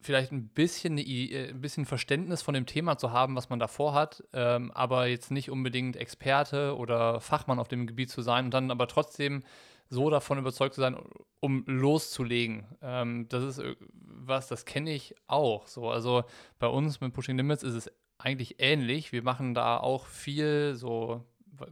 vielleicht 0.00 0.32
ein 0.32 0.48
bisschen, 0.48 0.98
äh, 0.98 1.48
ein 1.50 1.60
bisschen 1.60 1.84
Verständnis 1.84 2.42
von 2.42 2.54
dem 2.54 2.66
Thema 2.66 2.98
zu 2.98 3.12
haben, 3.12 3.36
was 3.36 3.50
man 3.50 3.58
davor 3.58 3.94
hat, 3.94 4.22
ähm, 4.32 4.70
aber 4.72 5.06
jetzt 5.06 5.30
nicht 5.30 5.50
unbedingt 5.50 5.96
Experte 5.96 6.76
oder 6.76 7.20
Fachmann 7.20 7.58
auf 7.58 7.68
dem 7.68 7.86
Gebiet 7.86 8.10
zu 8.10 8.22
sein 8.22 8.46
und 8.46 8.54
dann 8.54 8.70
aber 8.70 8.86
trotzdem 8.86 9.42
so 9.90 10.10
davon 10.10 10.38
überzeugt 10.38 10.74
zu 10.74 10.80
sein, 10.80 10.96
um 11.40 11.64
loszulegen. 11.66 12.66
Ähm, 12.82 13.26
das 13.28 13.44
ist 13.44 13.58
äh, 13.58 13.74
was, 13.90 14.48
das 14.48 14.64
kenne 14.64 14.92
ich 14.92 15.14
auch. 15.26 15.66
So, 15.66 15.90
also 15.90 16.24
bei 16.58 16.66
uns 16.66 17.00
mit 17.00 17.12
Pushing 17.12 17.36
Limits 17.36 17.62
ist 17.62 17.74
es 17.74 17.90
eigentlich 18.18 18.56
ähnlich. 18.58 19.12
Wir 19.12 19.22
machen 19.22 19.54
da 19.54 19.78
auch 19.78 20.06
viel 20.06 20.74
so 20.74 21.24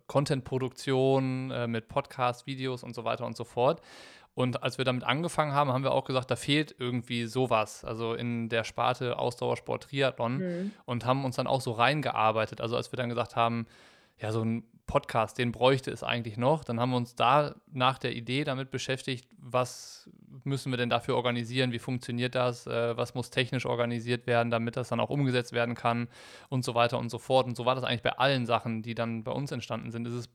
Content-Produktion 0.07 1.51
äh, 1.51 1.66
mit 1.66 1.88
Podcast, 1.88 2.46
Videos 2.46 2.83
und 2.83 2.94
so 2.94 3.05
weiter 3.05 3.27
und 3.27 3.37
so 3.37 3.44
fort. 3.44 3.81
Und 4.35 4.62
als 4.62 4.77
wir 4.77 4.85
damit 4.85 5.03
angefangen 5.03 5.53
haben, 5.53 5.72
haben 5.72 5.83
wir 5.83 5.92
auch 5.92 6.05
gesagt, 6.05 6.31
da 6.31 6.37
fehlt 6.37 6.75
irgendwie 6.79 7.25
sowas, 7.25 7.87
also 7.87 8.12
in 8.12 8.51
der 8.51 8.64
Sparte 8.64 9.18
Ausdauersport 9.18 9.85
Triathlon 9.85 10.37
mhm. 10.37 10.72
und 10.85 11.07
haben 11.07 11.25
uns 11.25 11.37
dann 11.37 11.46
auch 11.46 11.62
so 11.62 11.72
reingearbeitet. 11.72 12.61
Also 12.61 12.77
als 12.77 12.92
wir 12.92 12.99
dann 12.99 13.09
gesagt 13.09 13.35
haben, 13.35 13.66
ja, 14.18 14.33
so 14.33 14.42
ein 14.42 14.64
Podcast, 14.87 15.38
den 15.38 15.53
bräuchte 15.53 15.90
es 15.90 16.03
eigentlich 16.03 16.37
noch, 16.37 16.64
dann 16.64 16.79
haben 16.79 16.90
wir 16.90 16.96
uns 16.96 17.14
da 17.14 17.57
nach 17.72 17.99
der 17.99 18.14
Idee 18.14 18.44
damit 18.44 18.70
beschäftigt, 18.70 19.29
was 19.37 20.09
müssen 20.44 20.72
wir 20.72 20.77
denn 20.77 20.90
dafür 20.90 21.16
organisieren, 21.16 21.72
wie 21.72 21.79
funktioniert 21.79 22.35
das, 22.35 22.66
äh, 22.66 22.96
was 22.96 23.14
muss 23.14 23.31
technisch 23.31 23.66
organisiert 23.66 24.27
werden, 24.27 24.51
damit 24.51 24.77
das 24.77 24.88
dann 24.88 25.01
auch 25.01 25.11
umgesetzt 25.11 25.53
werden 25.53 25.75
kann 25.75 26.09
und 26.49 26.64
so 26.64 26.75
weiter 26.75 26.99
und 26.99 27.11
so 27.11 27.18
fort. 27.18 27.46
Und 27.46 27.57
so 27.57 27.64
war 27.64 27.75
das 27.75 27.85
eigentlich 27.85 28.03
bei 28.03 28.18
allen 28.18 28.46
Sachen, 28.46 28.83
die 28.83 28.94
dann 28.94 29.25
bei 29.25 29.33
uns 29.33 29.51
entstanden 29.51 29.90
sind. 29.90 30.07
Es 30.07 30.14
ist 30.14 30.31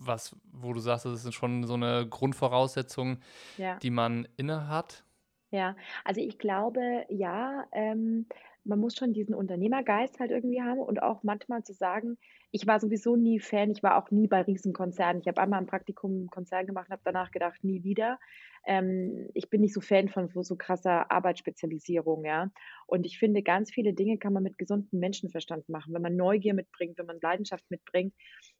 was, 0.00 0.36
wo 0.52 0.72
du 0.72 0.80
sagst, 0.80 1.04
das 1.04 1.24
ist 1.24 1.34
schon 1.34 1.64
so 1.64 1.74
eine 1.74 2.06
Grundvoraussetzung, 2.08 3.18
ja. 3.58 3.76
die 3.78 3.90
man 3.90 4.26
inne 4.36 4.68
hat? 4.68 5.04
Ja, 5.50 5.76
also 6.04 6.20
ich 6.20 6.38
glaube, 6.38 7.04
ja, 7.08 7.66
ähm, 7.72 8.26
man 8.64 8.78
muss 8.78 8.96
schon 8.96 9.12
diesen 9.12 9.34
Unternehmergeist 9.34 10.20
halt 10.20 10.30
irgendwie 10.30 10.62
haben 10.62 10.78
und 10.78 11.02
auch 11.02 11.22
manchmal 11.22 11.64
zu 11.64 11.72
sagen, 11.72 12.18
ich 12.52 12.66
war 12.66 12.80
sowieso 12.80 13.16
nie 13.16 13.38
Fan, 13.38 13.70
ich 13.70 13.82
war 13.82 13.96
auch 13.96 14.10
nie 14.10 14.26
bei 14.26 14.42
Riesenkonzernen. 14.42 15.22
Ich 15.22 15.28
habe 15.28 15.40
einmal 15.40 15.60
ein 15.60 15.66
Praktikum 15.66 16.22
im 16.22 16.30
Konzern 16.30 16.66
gemacht 16.66 16.88
und 16.88 16.92
habe 16.92 17.02
danach 17.04 17.30
gedacht, 17.30 17.62
nie 17.62 17.84
wieder. 17.84 18.18
Ähm, 18.66 19.28
ich 19.34 19.48
bin 19.48 19.60
nicht 19.60 19.72
so 19.72 19.80
Fan 19.80 20.08
von 20.08 20.28
so 20.28 20.56
krasser 20.56 21.10
Arbeitsspezialisierung, 21.10 22.24
ja. 22.24 22.50
Und 22.86 23.06
ich 23.06 23.18
finde, 23.18 23.42
ganz 23.42 23.70
viele 23.70 23.94
Dinge 23.94 24.18
kann 24.18 24.32
man 24.32 24.42
mit 24.42 24.58
gesundem 24.58 24.98
Menschenverstand 24.98 25.68
machen. 25.68 25.94
Wenn 25.94 26.02
man 26.02 26.16
Neugier 26.16 26.54
mitbringt, 26.54 26.98
wenn 26.98 27.06
man 27.06 27.20
Leidenschaft 27.22 27.64
mitbringt, 27.70 28.14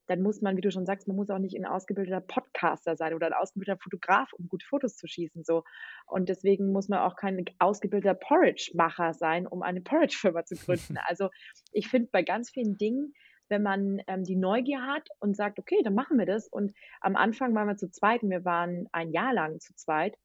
dann 0.07 0.23
muss 0.23 0.41
man, 0.41 0.57
wie 0.57 0.61
du 0.61 0.71
schon 0.71 0.87
sagst, 0.87 1.09
man 1.09 1.17
muss 1.17 1.31
auch 1.31 1.39
nicht 1.39 1.57
ein 1.57 1.67
ausgebildeter 1.67 2.21
Podcaster 2.21 2.97
sein 2.97 3.13
oder 3.13 3.27
ein 3.27 3.33
ausgebildeter 3.33 3.79
Fotograf, 3.83 4.33
um 4.35 4.49
gute 4.49 4.67
Fotos 4.67 4.97
zu 4.97 5.09
schießen. 5.09 5.43
So. 5.45 5.65
Und 6.07 6.29
deswegen 6.29 6.73
muss 6.73 6.89
man 6.89 7.01
auch 7.01 7.17
kein 7.17 7.45
ausgebildeter 7.59 8.15
Porridge-Macher 8.15 9.15
sein, 9.15 9.49
um 9.49 9.63
eine 9.63 9.81
Porridge-Firma 9.81 10.45
zu 10.45 10.55
gründen. 10.65 10.97
Also 11.07 11.29
ich 11.73 11.89
finde 11.89 12.09
bei 12.13 12.23
ganz 12.23 12.51
vielen 12.51 12.79
Dingen, 12.79 13.13
wenn 13.51 13.63
man 13.63 14.01
ähm, 14.07 14.25
die 14.25 14.37
Neugier 14.37 14.87
hat 14.87 15.09
und 15.19 15.37
sagt, 15.37 15.59
okay, 15.59 15.83
dann 15.83 15.95
machen 15.95 16.19
wir 16.19 16.27
das. 16.27 16.49
Und 16.49 16.73
am 17.01 17.17
Anfang 17.17 17.55
waren 17.55 17.69
wir 17.69 17.77
zu 17.77 17.91
zweit 17.91 18.23
und 18.23 18.31
wir 18.31 18.45
waren 18.45 18.89
ein 18.93 19.11
Jahr 19.13 19.35
lang 19.35 19.61
zu 19.61 19.75
zweit. 19.75 20.17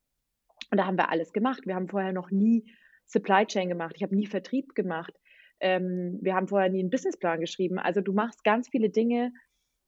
Und 0.71 0.77
da 0.77 0.85
haben 0.85 0.97
wir 0.97 1.09
alles 1.09 1.33
gemacht. 1.33 1.65
Wir 1.65 1.75
haben 1.75 1.89
vorher 1.89 2.13
noch 2.13 2.31
nie 2.31 2.71
Supply 3.05 3.45
Chain 3.45 3.69
gemacht. 3.69 3.93
Ich 3.95 4.03
habe 4.03 4.15
nie 4.15 4.27
Vertrieb 4.27 4.75
gemacht. 4.75 5.13
Ähm, 5.59 6.19
wir 6.21 6.35
haben 6.35 6.47
vorher 6.47 6.69
nie 6.69 6.79
einen 6.79 6.89
Businessplan 6.89 7.39
geschrieben. 7.39 7.79
Also 7.79 8.01
du 8.01 8.13
machst 8.13 8.43
ganz 8.43 8.69
viele 8.69 8.89
Dinge, 8.89 9.33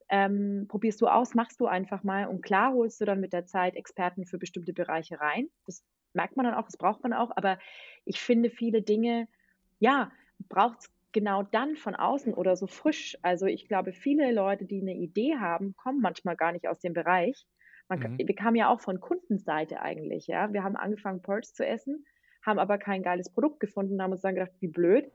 ähm, 0.10 0.65
probierst 0.67 1.02
du 1.02 1.08
aus, 1.08 1.36
machst 1.36 1.60
du 1.60 1.67
einfach 1.67 2.04
mal 2.04 2.28
und 2.28 2.41
klar 2.41 2.73
holst 2.73 3.02
du 3.02 3.06
dann 3.06 3.19
mit 3.19 3.34
der 3.34 3.45
Zeit 3.45 3.76
Experten 3.76 4.26
für 4.26 4.38
bestimmte 4.38 4.73
Bereiche 4.73 5.19
rein. 5.19 5.50
Das 5.65 5.84
merkt 6.13 6.38
man 6.38 6.45
dann 6.45 6.56
auch, 6.56 6.65
das 6.65 6.78
braucht 6.78 7.04
man 7.04 7.13
auch, 7.13 7.32
aber 7.36 7.60
ich 8.06 8.21
finde 8.21 8.50
viele 8.50 8.82
Dinge, 8.82 9.28
ja, 9.80 10.12
braucht 10.47 10.80
es 10.80 10.97
genau 11.17 11.41
dann 11.41 11.75
von 11.75 11.95
außen 11.95 12.36
oder 12.36 12.56
so 12.56 12.67
frisch. 12.67 13.17
Also 13.23 13.47
ich 13.47 13.67
glaube, 13.67 13.91
viele 13.91 14.32
Leute, 14.32 14.65
die 14.65 14.82
eine 14.82 14.93
Idee 14.93 15.38
haben, 15.39 15.75
kommen 15.75 15.99
manchmal 15.99 16.36
gar 16.36 16.51
nicht 16.51 16.67
aus 16.67 16.80
dem 16.80 16.93
Bereich. 16.93 17.47
Man, 17.89 17.99
mhm. 17.99 18.19
Wir 18.19 18.36
kamen 18.36 18.56
ja 18.56 18.69
auch 18.69 18.82
von 18.82 18.99
Kundenseite 18.99 19.82
eigentlich, 19.82 20.27
ja. 20.27 20.53
Wir 20.53 20.63
haben 20.63 20.75
angefangen, 20.75 21.23
Porridge 21.23 21.49
zu 21.53 21.65
essen, 21.65 22.06
haben 22.45 22.60
aber 22.60 22.77
kein 22.77 23.01
geiles 23.01 23.32
Produkt 23.32 23.60
gefunden, 23.60 23.99
haben 23.99 24.12
uns 24.12 24.21
dann 24.21 24.36
gedacht, 24.36 24.51
wie 24.60 24.67
blöd. 24.67 25.12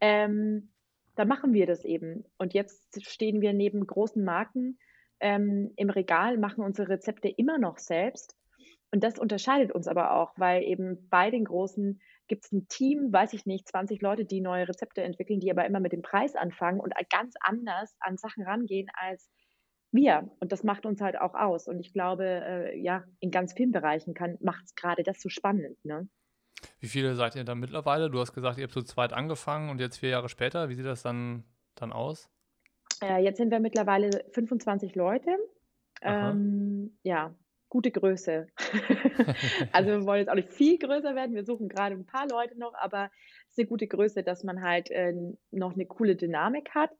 Ähm, 0.00 0.70
dann 1.14 1.28
machen 1.28 1.52
wir 1.52 1.66
das 1.66 1.84
eben. 1.84 2.24
Und 2.36 2.52
jetzt 2.52 3.00
stehen 3.08 3.40
wir 3.40 3.52
neben 3.52 3.86
großen 3.86 4.24
Marken 4.24 4.78
ähm, 5.20 5.72
im 5.76 5.88
Regal, 5.88 6.36
machen 6.36 6.64
unsere 6.64 6.88
Rezepte 6.88 7.28
immer 7.28 7.58
noch 7.58 7.78
selbst. 7.78 8.36
Und 8.90 9.04
das 9.04 9.20
unterscheidet 9.20 9.70
uns 9.70 9.86
aber 9.86 10.16
auch, 10.16 10.32
weil 10.36 10.64
eben 10.64 11.08
bei 11.10 11.30
den 11.30 11.44
großen 11.44 12.00
gibt 12.28 12.44
es 12.44 12.52
ein 12.52 12.68
Team, 12.68 13.12
weiß 13.12 13.32
ich 13.32 13.46
nicht, 13.46 13.68
20 13.68 14.00
Leute, 14.00 14.24
die 14.24 14.40
neue 14.40 14.68
Rezepte 14.68 15.02
entwickeln, 15.02 15.40
die 15.40 15.50
aber 15.50 15.66
immer 15.66 15.80
mit 15.80 15.92
dem 15.92 16.02
Preis 16.02 16.34
anfangen 16.36 16.80
und 16.80 16.94
ganz 17.10 17.34
anders 17.40 17.94
an 18.00 18.16
Sachen 18.16 18.44
rangehen 18.44 18.88
als 18.94 19.30
wir. 19.92 20.30
Und 20.40 20.52
das 20.52 20.64
macht 20.64 20.86
uns 20.86 21.00
halt 21.00 21.18
auch 21.20 21.34
aus. 21.34 21.68
Und 21.68 21.80
ich 21.80 21.92
glaube, 21.92 22.24
äh, 22.24 22.78
ja, 22.78 23.04
in 23.20 23.30
ganz 23.30 23.52
vielen 23.52 23.72
Bereichen 23.72 24.14
macht 24.40 24.64
es 24.64 24.74
gerade 24.74 25.02
das 25.02 25.20
so 25.20 25.28
spannend. 25.28 25.76
Ne? 25.84 26.08
Wie 26.80 26.88
viele 26.88 27.14
seid 27.14 27.36
ihr 27.36 27.44
da 27.44 27.54
mittlerweile? 27.54 28.10
Du 28.10 28.20
hast 28.20 28.32
gesagt, 28.32 28.58
ihr 28.58 28.64
habt 28.64 28.72
zu 28.72 28.82
zweit 28.82 29.12
angefangen 29.12 29.70
und 29.70 29.80
jetzt 29.80 29.98
vier 29.98 30.10
Jahre 30.10 30.28
später. 30.28 30.68
Wie 30.68 30.74
sieht 30.74 30.86
das 30.86 31.02
dann, 31.02 31.44
dann 31.74 31.92
aus? 31.92 32.30
Äh, 33.02 33.22
jetzt 33.22 33.38
sind 33.38 33.50
wir 33.50 33.60
mittlerweile 33.60 34.24
25 34.32 34.94
Leute. 34.94 35.36
Ähm, 36.02 36.98
ja, 37.02 37.34
gute 37.74 37.90
Größe. 37.90 38.46
also 39.72 39.90
wir 39.90 40.06
wollen 40.06 40.20
jetzt 40.20 40.28
auch 40.28 40.36
nicht 40.36 40.52
viel 40.52 40.78
größer 40.78 41.16
werden. 41.16 41.34
Wir 41.34 41.44
suchen 41.44 41.68
gerade 41.68 41.96
ein 41.96 42.06
paar 42.06 42.28
Leute 42.28 42.56
noch, 42.56 42.72
aber 42.74 43.10
es 43.46 43.54
ist 43.54 43.58
eine 43.58 43.66
gute 43.66 43.88
Größe, 43.88 44.22
dass 44.22 44.44
man 44.44 44.62
halt 44.62 44.92
äh, 44.92 45.12
noch 45.50 45.74
eine 45.74 45.84
coole 45.84 46.14
Dynamik 46.14 46.70
hat 46.70 46.90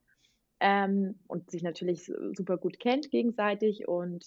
ähm, 0.59 1.21
und 1.29 1.49
sich 1.49 1.63
natürlich 1.63 2.11
super 2.33 2.57
gut 2.57 2.81
kennt 2.81 3.13
gegenseitig 3.13 3.87
und 3.87 4.27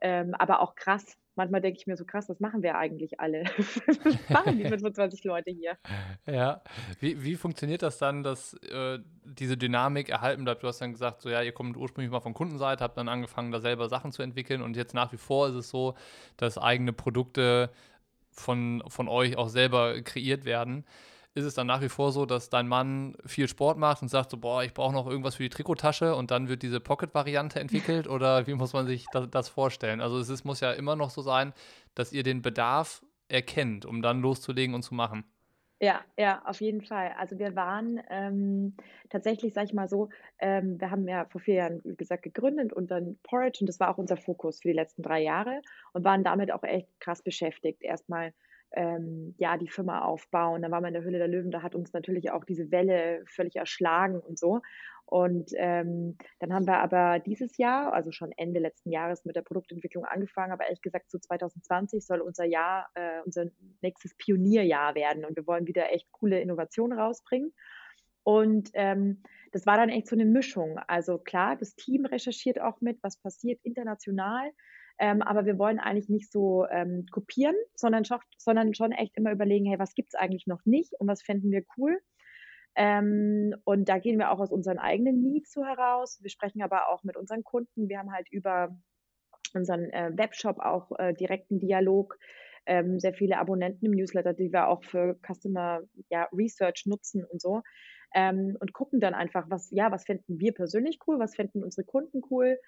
ähm, 0.00 0.34
aber 0.34 0.60
auch 0.60 0.74
krass. 0.74 1.16
Manchmal 1.38 1.60
denke 1.60 1.78
ich 1.78 1.86
mir 1.86 1.96
so 1.96 2.06
krass, 2.06 2.30
was 2.30 2.40
machen 2.40 2.62
wir 2.62 2.78
eigentlich 2.78 3.20
alle? 3.20 3.44
was 4.04 4.30
machen 4.30 4.58
die 4.58 4.64
25 4.68 5.22
Leute 5.24 5.50
hier? 5.50 5.76
Ja, 6.24 6.62
wie, 7.00 7.22
wie 7.22 7.34
funktioniert 7.36 7.82
das 7.82 7.98
dann, 7.98 8.22
dass 8.22 8.54
äh, 8.54 8.98
diese 9.24 9.58
Dynamik 9.58 10.08
erhalten 10.08 10.44
bleibt? 10.44 10.62
Du 10.62 10.66
hast 10.66 10.80
dann 10.80 10.92
gesagt, 10.92 11.20
so 11.20 11.28
ja, 11.28 11.42
ihr 11.42 11.52
kommt 11.52 11.76
ursprünglich 11.76 12.10
mal 12.10 12.20
von 12.20 12.32
Kundenseite, 12.32 12.82
habt 12.82 12.96
dann 12.96 13.08
angefangen, 13.08 13.52
da 13.52 13.60
selber 13.60 13.90
Sachen 13.90 14.12
zu 14.12 14.22
entwickeln 14.22 14.62
und 14.62 14.76
jetzt 14.76 14.94
nach 14.94 15.12
wie 15.12 15.18
vor 15.18 15.48
ist 15.48 15.56
es 15.56 15.68
so, 15.68 15.94
dass 16.38 16.56
eigene 16.56 16.94
Produkte 16.94 17.70
von, 18.30 18.82
von 18.88 19.08
euch 19.08 19.36
auch 19.36 19.48
selber 19.48 20.00
kreiert 20.02 20.46
werden 20.46 20.86
ist 21.36 21.44
es 21.44 21.54
dann 21.54 21.66
nach 21.66 21.82
wie 21.82 21.90
vor 21.90 22.12
so, 22.12 22.24
dass 22.24 22.48
dein 22.48 22.66
Mann 22.66 23.14
viel 23.26 23.46
Sport 23.46 23.76
macht 23.76 24.00
und 24.00 24.08
sagt 24.08 24.30
so, 24.30 24.38
boah, 24.38 24.64
ich 24.64 24.72
brauche 24.72 24.94
noch 24.94 25.06
irgendwas 25.06 25.34
für 25.34 25.42
die 25.42 25.50
Trikottasche 25.50 26.16
und 26.16 26.30
dann 26.30 26.48
wird 26.48 26.62
diese 26.62 26.80
Pocket-Variante 26.80 27.60
entwickelt 27.60 28.08
oder 28.08 28.46
wie 28.46 28.54
muss 28.54 28.72
man 28.72 28.86
sich 28.86 29.04
das, 29.12 29.28
das 29.30 29.48
vorstellen? 29.50 30.00
Also 30.00 30.18
es 30.18 30.30
ist, 30.30 30.44
muss 30.44 30.60
ja 30.60 30.72
immer 30.72 30.96
noch 30.96 31.10
so 31.10 31.20
sein, 31.20 31.52
dass 31.94 32.12
ihr 32.12 32.22
den 32.22 32.40
Bedarf 32.40 33.04
erkennt, 33.28 33.84
um 33.84 34.00
dann 34.00 34.22
loszulegen 34.22 34.74
und 34.74 34.82
zu 34.82 34.94
machen. 34.94 35.24
Ja, 35.78 36.00
ja, 36.16 36.42
auf 36.46 36.62
jeden 36.62 36.80
Fall. 36.80 37.12
Also 37.18 37.38
wir 37.38 37.54
waren 37.54 38.00
ähm, 38.08 38.74
tatsächlich, 39.10 39.52
sag 39.52 39.64
ich 39.64 39.74
mal 39.74 39.88
so, 39.88 40.08
ähm, 40.38 40.80
wir 40.80 40.90
haben 40.90 41.06
ja 41.06 41.26
vor 41.26 41.42
vier 41.42 41.54
Jahren, 41.56 41.82
wie 41.84 41.96
gesagt, 41.96 42.22
gegründet 42.22 42.72
und 42.72 42.90
dann 42.90 43.18
Porridge 43.22 43.58
und 43.60 43.66
das 43.66 43.78
war 43.78 43.90
auch 43.90 43.98
unser 43.98 44.16
Fokus 44.16 44.60
für 44.62 44.68
die 44.68 44.74
letzten 44.74 45.02
drei 45.02 45.20
Jahre 45.20 45.60
und 45.92 46.02
waren 46.02 46.24
damit 46.24 46.50
auch 46.50 46.62
echt 46.62 46.88
krass 46.98 47.22
beschäftigt. 47.22 47.82
Erstmal 47.82 48.32
ähm, 48.72 49.34
ja, 49.38 49.56
die 49.56 49.68
Firma 49.68 50.02
aufbauen. 50.02 50.62
Dann 50.62 50.70
waren 50.70 50.82
wir 50.82 50.88
in 50.88 50.94
der 50.94 51.02
Höhle 51.02 51.18
der 51.18 51.28
Löwen, 51.28 51.50
da 51.50 51.62
hat 51.62 51.74
uns 51.74 51.92
natürlich 51.92 52.30
auch 52.30 52.44
diese 52.44 52.70
Welle 52.70 53.22
völlig 53.26 53.56
erschlagen 53.56 54.20
und 54.20 54.38
so. 54.38 54.60
Und 55.06 55.52
ähm, 55.54 56.18
dann 56.40 56.52
haben 56.52 56.66
wir 56.66 56.78
aber 56.78 57.20
dieses 57.20 57.58
Jahr, 57.58 57.92
also 57.92 58.10
schon 58.10 58.32
Ende 58.36 58.58
letzten 58.58 58.90
Jahres 58.90 59.24
mit 59.24 59.36
der 59.36 59.42
Produktentwicklung 59.42 60.04
angefangen, 60.04 60.52
aber 60.52 60.64
ehrlich 60.64 60.82
gesagt 60.82 61.12
so 61.12 61.18
2020 61.18 62.04
soll 62.04 62.20
unser 62.20 62.44
Jahr, 62.44 62.88
äh, 62.94 63.20
unser 63.24 63.46
nächstes 63.82 64.16
Pionierjahr 64.16 64.96
werden 64.96 65.24
und 65.24 65.36
wir 65.36 65.46
wollen 65.46 65.68
wieder 65.68 65.92
echt 65.92 66.10
coole 66.10 66.40
Innovationen 66.40 66.98
rausbringen. 66.98 67.52
Und 68.24 68.70
ähm, 68.74 69.22
das 69.52 69.64
war 69.66 69.76
dann 69.76 69.90
echt 69.90 70.08
so 70.08 70.16
eine 70.16 70.24
Mischung. 70.24 70.80
Also 70.88 71.18
klar, 71.18 71.54
das 71.54 71.76
Team 71.76 72.04
recherchiert 72.04 72.60
auch 72.60 72.80
mit, 72.80 73.00
was 73.04 73.16
passiert 73.16 73.60
international. 73.62 74.50
Ähm, 74.98 75.22
aber 75.22 75.44
wir 75.44 75.58
wollen 75.58 75.78
eigentlich 75.78 76.08
nicht 76.08 76.32
so 76.32 76.66
ähm, 76.70 77.06
kopieren, 77.10 77.54
sondern, 77.74 78.04
schon, 78.04 78.18
sondern 78.38 78.74
schon 78.74 78.92
echt 78.92 79.16
immer 79.16 79.32
überlegen, 79.32 79.66
hey, 79.66 79.78
was 79.78 79.94
gibt 79.94 80.10
es 80.12 80.14
eigentlich 80.14 80.46
noch 80.46 80.64
nicht 80.64 80.94
und 80.98 81.06
was 81.06 81.22
fänden 81.22 81.50
wir 81.50 81.64
cool? 81.76 82.00
Ähm, 82.76 83.54
und 83.64 83.88
da 83.88 83.98
gehen 83.98 84.18
wir 84.18 84.30
auch 84.30 84.38
aus 84.38 84.52
unseren 84.52 84.78
eigenen 84.78 85.22
Needs 85.22 85.52
so 85.52 85.64
heraus. 85.64 86.18
Wir 86.22 86.30
sprechen 86.30 86.62
aber 86.62 86.88
auch 86.88 87.04
mit 87.04 87.16
unseren 87.16 87.42
Kunden. 87.42 87.88
Wir 87.88 87.98
haben 87.98 88.12
halt 88.12 88.28
über 88.30 88.76
unseren 89.54 89.90
äh, 89.90 90.10
Webshop 90.14 90.58
auch 90.58 90.90
äh, 90.98 91.14
direkten 91.14 91.58
Dialog 91.58 92.18
ähm, 92.66 92.98
sehr 92.98 93.14
viele 93.14 93.38
Abonnenten 93.38 93.86
im 93.86 93.92
Newsletter, 93.92 94.34
die 94.34 94.52
wir 94.52 94.68
auch 94.68 94.84
für 94.84 95.18
Customer 95.26 95.80
ja, 96.10 96.28
Research 96.32 96.84
nutzen 96.86 97.24
und 97.24 97.40
so. 97.40 97.62
Ähm, 98.14 98.56
und 98.60 98.72
gucken 98.72 99.00
dann 99.00 99.14
einfach, 99.14 99.46
was, 99.48 99.70
ja, 99.70 99.90
was 99.90 100.04
finden 100.04 100.38
wir 100.38 100.52
persönlich 100.52 100.98
cool, 101.06 101.18
was 101.18 101.34
finden 101.34 101.64
unsere 101.64 101.84
Kunden 101.84 102.22
cool 102.30 102.58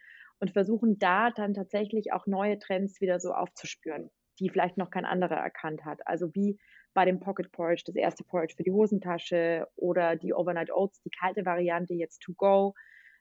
und 0.40 0.52
versuchen 0.52 0.98
da 0.98 1.30
dann 1.30 1.54
tatsächlich 1.54 2.12
auch 2.12 2.26
neue 2.26 2.58
Trends 2.58 3.00
wieder 3.00 3.20
so 3.20 3.32
aufzuspüren, 3.32 4.10
die 4.38 4.50
vielleicht 4.50 4.76
noch 4.76 4.90
kein 4.90 5.04
anderer 5.04 5.36
erkannt 5.36 5.84
hat. 5.84 6.06
Also 6.06 6.34
wie 6.34 6.58
bei 6.94 7.04
dem 7.04 7.20
Pocket 7.20 7.50
Porridge, 7.52 7.84
das 7.86 7.96
erste 7.96 8.24
Porridge 8.24 8.54
für 8.56 8.62
die 8.62 8.72
Hosentasche 8.72 9.66
oder 9.76 10.16
die 10.16 10.32
Overnight 10.32 10.72
Oats, 10.72 11.00
die 11.02 11.10
kalte 11.10 11.44
Variante 11.44 11.94
jetzt 11.94 12.20
to 12.20 12.32
go. 12.36 12.74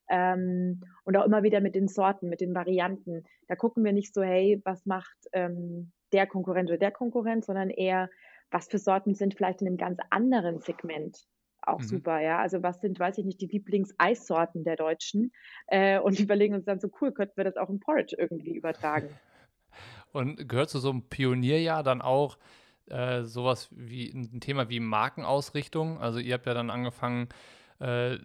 Ähm, 0.09 0.81
und 1.03 1.17
auch 1.17 1.25
immer 1.25 1.43
wieder 1.43 1.59
mit 1.59 1.75
den 1.75 1.87
Sorten, 1.87 2.29
mit 2.29 2.39
den 2.39 2.55
Varianten. 2.55 3.23
Da 3.47 3.55
gucken 3.55 3.83
wir 3.83 3.91
nicht 3.91 4.13
so, 4.13 4.23
hey, 4.23 4.61
was 4.63 4.85
macht 4.85 5.17
ähm, 5.33 5.91
der 6.13 6.27
Konkurrent 6.27 6.69
oder 6.69 6.77
der 6.77 6.91
Konkurrent, 6.91 7.43
sondern 7.43 7.69
eher, 7.69 8.09
was 8.49 8.67
für 8.67 8.77
Sorten 8.77 9.15
sind 9.15 9.35
vielleicht 9.35 9.61
in 9.61 9.67
einem 9.67 9.77
ganz 9.77 9.99
anderen 10.09 10.59
Segment 10.61 11.27
auch 11.67 11.79
mhm. 11.79 11.85
super, 11.85 12.19
ja. 12.19 12.39
Also 12.39 12.63
was 12.63 12.81
sind, 12.81 12.99
weiß 12.99 13.17
ich 13.17 13.25
nicht, 13.25 13.41
die 13.41 13.47
Lieblingseissorten 13.47 14.63
der 14.63 14.75
Deutschen 14.75 15.31
äh, 15.67 15.99
und 15.99 16.19
überlegen 16.19 16.55
uns 16.55 16.65
dann 16.65 16.79
so, 16.79 16.89
cool, 17.01 17.11
könnten 17.11 17.37
wir 17.37 17.43
das 17.43 17.57
auch 17.57 17.69
im 17.69 17.79
Porridge 17.79 18.15
irgendwie 18.17 18.55
übertragen. 18.55 19.09
Und 20.13 20.47
gehört 20.47 20.69
zu 20.69 20.79
so 20.79 20.89
einem 20.89 21.03
Pionierjahr 21.03 21.83
dann 21.83 22.01
auch, 22.01 22.37
äh, 22.89 23.23
sowas 23.23 23.69
wie 23.71 24.09
ein 24.09 24.39
Thema 24.39 24.69
wie 24.69 24.79
Markenausrichtung. 24.79 25.99
Also 25.99 26.19
ihr 26.19 26.33
habt 26.33 26.45
ja 26.45 26.53
dann 26.53 26.69
angefangen, 26.69 27.27
äh, 27.79 28.17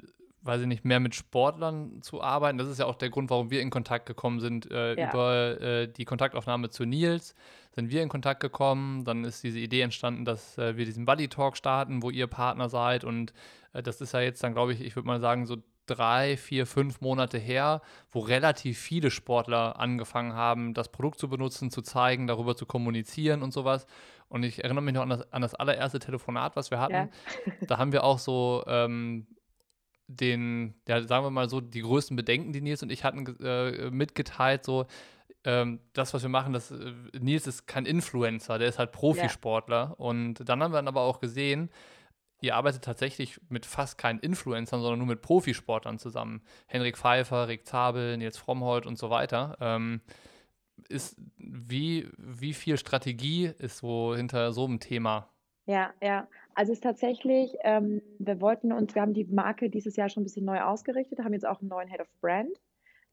weiß 0.42 0.62
ich 0.62 0.66
nicht, 0.66 0.84
mehr 0.84 1.00
mit 1.00 1.14
Sportlern 1.14 2.02
zu 2.02 2.22
arbeiten. 2.22 2.58
Das 2.58 2.68
ist 2.68 2.78
ja 2.78 2.86
auch 2.86 2.96
der 2.96 3.10
Grund, 3.10 3.30
warum 3.30 3.50
wir 3.50 3.60
in 3.60 3.70
Kontakt 3.70 4.06
gekommen 4.06 4.40
sind. 4.40 4.70
Äh, 4.70 4.98
ja. 4.98 5.10
Über 5.10 5.60
äh, 5.60 5.88
die 5.88 6.04
Kontaktaufnahme 6.04 6.70
zu 6.70 6.84
Nils 6.84 7.34
sind 7.74 7.90
wir 7.90 8.02
in 8.02 8.08
Kontakt 8.08 8.40
gekommen. 8.40 9.04
Dann 9.04 9.24
ist 9.24 9.42
diese 9.42 9.58
Idee 9.58 9.82
entstanden, 9.82 10.24
dass 10.24 10.58
äh, 10.58 10.76
wir 10.76 10.84
diesen 10.84 11.04
Buddy 11.04 11.28
Talk 11.28 11.56
starten, 11.56 12.02
wo 12.02 12.10
ihr 12.10 12.26
Partner 12.26 12.68
seid. 12.68 13.04
Und 13.04 13.32
äh, 13.72 13.82
das 13.82 14.00
ist 14.00 14.12
ja 14.14 14.20
jetzt 14.20 14.42
dann, 14.42 14.52
glaube 14.52 14.72
ich, 14.72 14.80
ich 14.80 14.96
würde 14.96 15.06
mal 15.06 15.20
sagen, 15.20 15.46
so 15.46 15.56
drei, 15.86 16.36
vier, 16.36 16.66
fünf 16.66 17.00
Monate 17.00 17.38
her, 17.38 17.82
wo 18.10 18.20
relativ 18.20 18.78
viele 18.78 19.10
Sportler 19.10 19.78
angefangen 19.78 20.32
haben, 20.32 20.74
das 20.74 20.90
Produkt 20.90 21.18
zu 21.18 21.28
benutzen, 21.28 21.70
zu 21.70 21.82
zeigen, 21.82 22.26
darüber 22.26 22.56
zu 22.56 22.66
kommunizieren 22.66 23.42
und 23.42 23.52
sowas. 23.52 23.86
Und 24.28 24.44
ich 24.44 24.64
erinnere 24.64 24.82
mich 24.82 24.94
noch 24.94 25.02
an 25.02 25.10
das, 25.10 25.32
an 25.32 25.42
das 25.42 25.54
allererste 25.54 25.98
Telefonat, 25.98 26.56
was 26.56 26.70
wir 26.70 26.80
hatten. 26.80 26.94
Ja. 26.94 27.08
Da 27.66 27.78
haben 27.78 27.92
wir 27.92 28.04
auch 28.04 28.18
so 28.18 28.64
ähm, 28.66 29.26
den, 30.16 30.74
ja, 30.88 31.02
sagen 31.02 31.24
wir 31.24 31.30
mal 31.30 31.48
so, 31.48 31.60
die 31.60 31.82
größten 31.82 32.16
Bedenken, 32.16 32.52
die 32.52 32.60
Nils 32.60 32.82
und 32.82 32.90
ich 32.90 33.04
hatten, 33.04 33.26
äh, 33.42 33.90
mitgeteilt, 33.90 34.64
so, 34.64 34.86
ähm, 35.44 35.80
das, 35.92 36.14
was 36.14 36.22
wir 36.22 36.28
machen, 36.28 36.52
das, 36.52 36.70
äh, 36.70 36.92
Nils 37.18 37.46
ist 37.46 37.66
kein 37.66 37.86
Influencer, 37.86 38.58
der 38.58 38.68
ist 38.68 38.78
halt 38.78 38.92
Profisportler. 38.92 39.88
Ja. 39.88 39.94
Und 39.96 40.48
dann 40.48 40.62
haben 40.62 40.72
wir 40.72 40.78
dann 40.78 40.88
aber 40.88 41.02
auch 41.02 41.20
gesehen, 41.20 41.70
ihr 42.40 42.56
arbeitet 42.56 42.84
tatsächlich 42.84 43.40
mit 43.48 43.66
fast 43.66 43.98
keinen 43.98 44.18
Influencern, 44.20 44.80
sondern 44.80 44.98
nur 44.98 45.08
mit 45.08 45.22
Profisportlern 45.22 45.98
zusammen. 45.98 46.42
Henrik 46.66 46.96
Pfeiffer, 46.98 47.48
Rick 47.48 47.66
Zabel, 47.66 48.16
Nils 48.16 48.36
Frommholt 48.36 48.86
und 48.86 48.98
so 48.98 49.10
weiter. 49.10 49.56
Ähm, 49.60 50.00
ist, 50.88 51.16
wie, 51.36 52.08
wie 52.16 52.54
viel 52.54 52.76
Strategie 52.76 53.52
ist 53.58 53.78
so 53.78 54.14
hinter 54.14 54.52
so 54.52 54.64
einem 54.64 54.80
Thema? 54.80 55.28
Ja, 55.66 55.92
ja. 56.02 56.26
Also 56.54 56.72
es 56.72 56.78
ist 56.78 56.84
tatsächlich, 56.84 57.54
ähm, 57.62 58.02
wir 58.18 58.40
wollten 58.40 58.72
uns, 58.72 58.94
wir 58.94 59.02
haben 59.02 59.14
die 59.14 59.24
Marke 59.24 59.70
dieses 59.70 59.96
Jahr 59.96 60.08
schon 60.08 60.22
ein 60.22 60.24
bisschen 60.24 60.44
neu 60.44 60.60
ausgerichtet, 60.60 61.20
haben 61.20 61.32
jetzt 61.32 61.46
auch 61.46 61.60
einen 61.60 61.68
neuen 61.68 61.88
Head 61.88 62.00
of 62.00 62.08
Brand. 62.20 62.56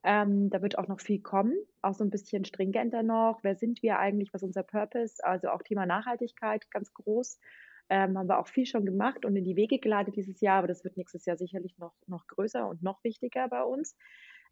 Ähm, 0.04 0.50
da 0.50 0.62
wird 0.62 0.78
auch 0.78 0.88
noch 0.88 1.02
viel 1.02 1.22
kommen, 1.22 1.54
auch 1.82 1.94
so 1.94 2.04
ein 2.04 2.10
bisschen 2.10 2.46
stringenter 2.46 3.04
noch. 3.04 3.40
Wer 3.44 3.56
sind 3.56 3.84
wir 3.84 4.00
eigentlich? 4.00 4.34
Was 4.34 4.42
ist 4.42 4.48
unser 4.48 4.64
Purpose? 4.64 5.24
Also 5.24 5.50
auch 5.50 5.62
Thema 5.62 5.86
Nachhaltigkeit 5.86 6.70
ganz 6.72 6.94
groß. 6.94 7.40
Ähm, 7.90 8.18
haben 8.18 8.30
wir 8.30 8.40
auch 8.40 8.48
viel 8.48 8.66
schon 8.66 8.86
gemacht 8.86 9.26
und 9.26 9.36
in 9.36 9.44
die 9.44 9.56
Wege 9.56 9.80
geleitet 9.80 10.16
dieses 10.16 10.42
Jahr, 10.42 10.60
aber 10.60 10.68
das 10.68 10.84
wird 10.84 10.96
nächstes 10.96 11.26
Jahr 11.26 11.38
sicherlich 11.38 11.78
noch, 11.80 11.94
noch 12.08 12.28
größer 12.28 12.68
und 12.68 12.84
noch 12.84 13.04
wichtiger 13.04 13.48
bei 13.50 13.64
uns. 13.64 13.98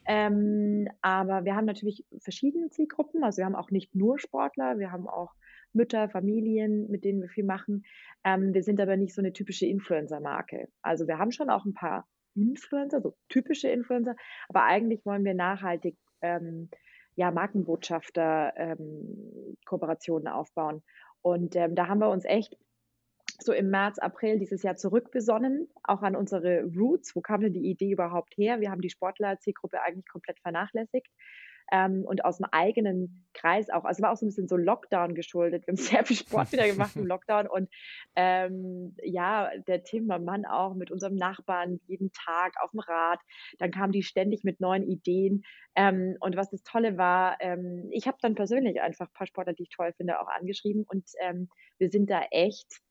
Ähm, 0.05 0.87
aber 1.01 1.45
wir 1.45 1.55
haben 1.55 1.65
natürlich 1.65 2.05
verschiedene 2.19 2.69
Zielgruppen. 2.69 3.23
Also 3.23 3.37
wir 3.37 3.45
haben 3.45 3.55
auch 3.55 3.71
nicht 3.71 3.93
nur 3.93 4.19
Sportler, 4.19 4.79
wir 4.79 4.91
haben 4.91 5.07
auch 5.07 5.33
Mütter, 5.73 6.09
Familien, 6.09 6.89
mit 6.89 7.03
denen 7.03 7.21
wir 7.21 7.29
viel 7.29 7.43
machen. 7.43 7.83
Ähm, 8.23 8.53
wir 8.53 8.63
sind 8.63 8.79
aber 8.79 8.97
nicht 8.97 9.13
so 9.13 9.21
eine 9.21 9.33
typische 9.33 9.65
Influencer-Marke. 9.65 10.67
Also 10.81 11.07
wir 11.07 11.17
haben 11.17 11.31
schon 11.31 11.49
auch 11.49 11.65
ein 11.65 11.73
paar 11.73 12.07
Influencer, 12.35 13.01
so 13.01 13.15
typische 13.29 13.69
Influencer, 13.69 14.15
aber 14.47 14.63
eigentlich 14.63 15.05
wollen 15.05 15.25
wir 15.25 15.33
nachhaltig 15.33 15.97
ähm, 16.21 16.69
ja, 17.15 17.31
Markenbotschafter 17.31 18.53
ähm, 18.55 19.57
Kooperationen 19.65 20.27
aufbauen. 20.27 20.83
Und 21.21 21.55
ähm, 21.55 21.75
da 21.75 21.87
haben 21.87 21.99
wir 21.99 22.09
uns 22.09 22.25
echt 22.25 22.55
so 23.39 23.53
im 23.53 23.69
März, 23.69 23.99
April 23.99 24.39
dieses 24.39 24.63
Jahr 24.63 24.75
zurückbesonnen, 24.75 25.67
auch 25.83 26.01
an 26.01 26.15
unsere 26.15 26.63
Roots. 26.63 27.15
Wo 27.15 27.21
kam 27.21 27.41
denn 27.41 27.53
die 27.53 27.69
Idee 27.69 27.91
überhaupt 27.91 28.35
her? 28.37 28.61
Wir 28.61 28.71
haben 28.71 28.81
die 28.81 28.89
Sportler-Zielgruppe 28.89 29.81
eigentlich 29.81 30.07
komplett 30.07 30.39
vernachlässigt 30.39 31.07
ähm, 31.71 32.03
und 32.05 32.25
aus 32.25 32.37
dem 32.37 32.47
eigenen 32.51 33.27
Kreis 33.33 33.69
auch. 33.69 33.85
Also 33.85 34.01
war 34.01 34.11
auch 34.11 34.17
so 34.17 34.25
ein 34.25 34.29
bisschen 34.29 34.47
so 34.47 34.57
Lockdown 34.57 35.15
geschuldet. 35.15 35.65
Wir 35.67 35.73
haben 35.73 35.77
sehr 35.77 36.05
viel 36.05 36.15
Sport 36.15 36.51
wieder 36.51 36.67
gemacht 36.67 36.95
im 36.95 37.05
Lockdown 37.07 37.47
und 37.47 37.69
ähm, 38.15 38.95
ja, 39.03 39.49
der 39.67 39.83
Tim, 39.83 40.07
mein 40.07 40.23
Mann 40.23 40.45
auch 40.45 40.73
mit 40.73 40.91
unserem 40.91 41.15
Nachbarn 41.15 41.79
jeden 41.87 42.11
Tag 42.13 42.53
auf 42.61 42.71
dem 42.71 42.79
Rad. 42.79 43.19
Dann 43.59 43.71
kamen 43.71 43.91
die 43.91 44.03
ständig 44.03 44.43
mit 44.43 44.59
neuen 44.59 44.83
Ideen. 44.83 45.43
Ähm, 45.75 46.17
und 46.19 46.35
was 46.35 46.49
das 46.49 46.63
Tolle 46.63 46.97
war, 46.97 47.37
ähm, 47.39 47.89
ich 47.91 48.07
habe 48.07 48.17
dann 48.21 48.35
persönlich 48.35 48.81
einfach 48.81 49.07
ein 49.07 49.13
paar 49.13 49.27
Sportler, 49.27 49.53
die 49.53 49.63
ich 49.63 49.69
toll 49.69 49.93
finde, 49.95 50.19
auch 50.19 50.27
angeschrieben 50.27 50.85
und 50.87 51.05
ähm, 51.21 51.49
wir 51.77 51.89
sind 51.89 52.09
da 52.09 52.23
echt 52.31 52.81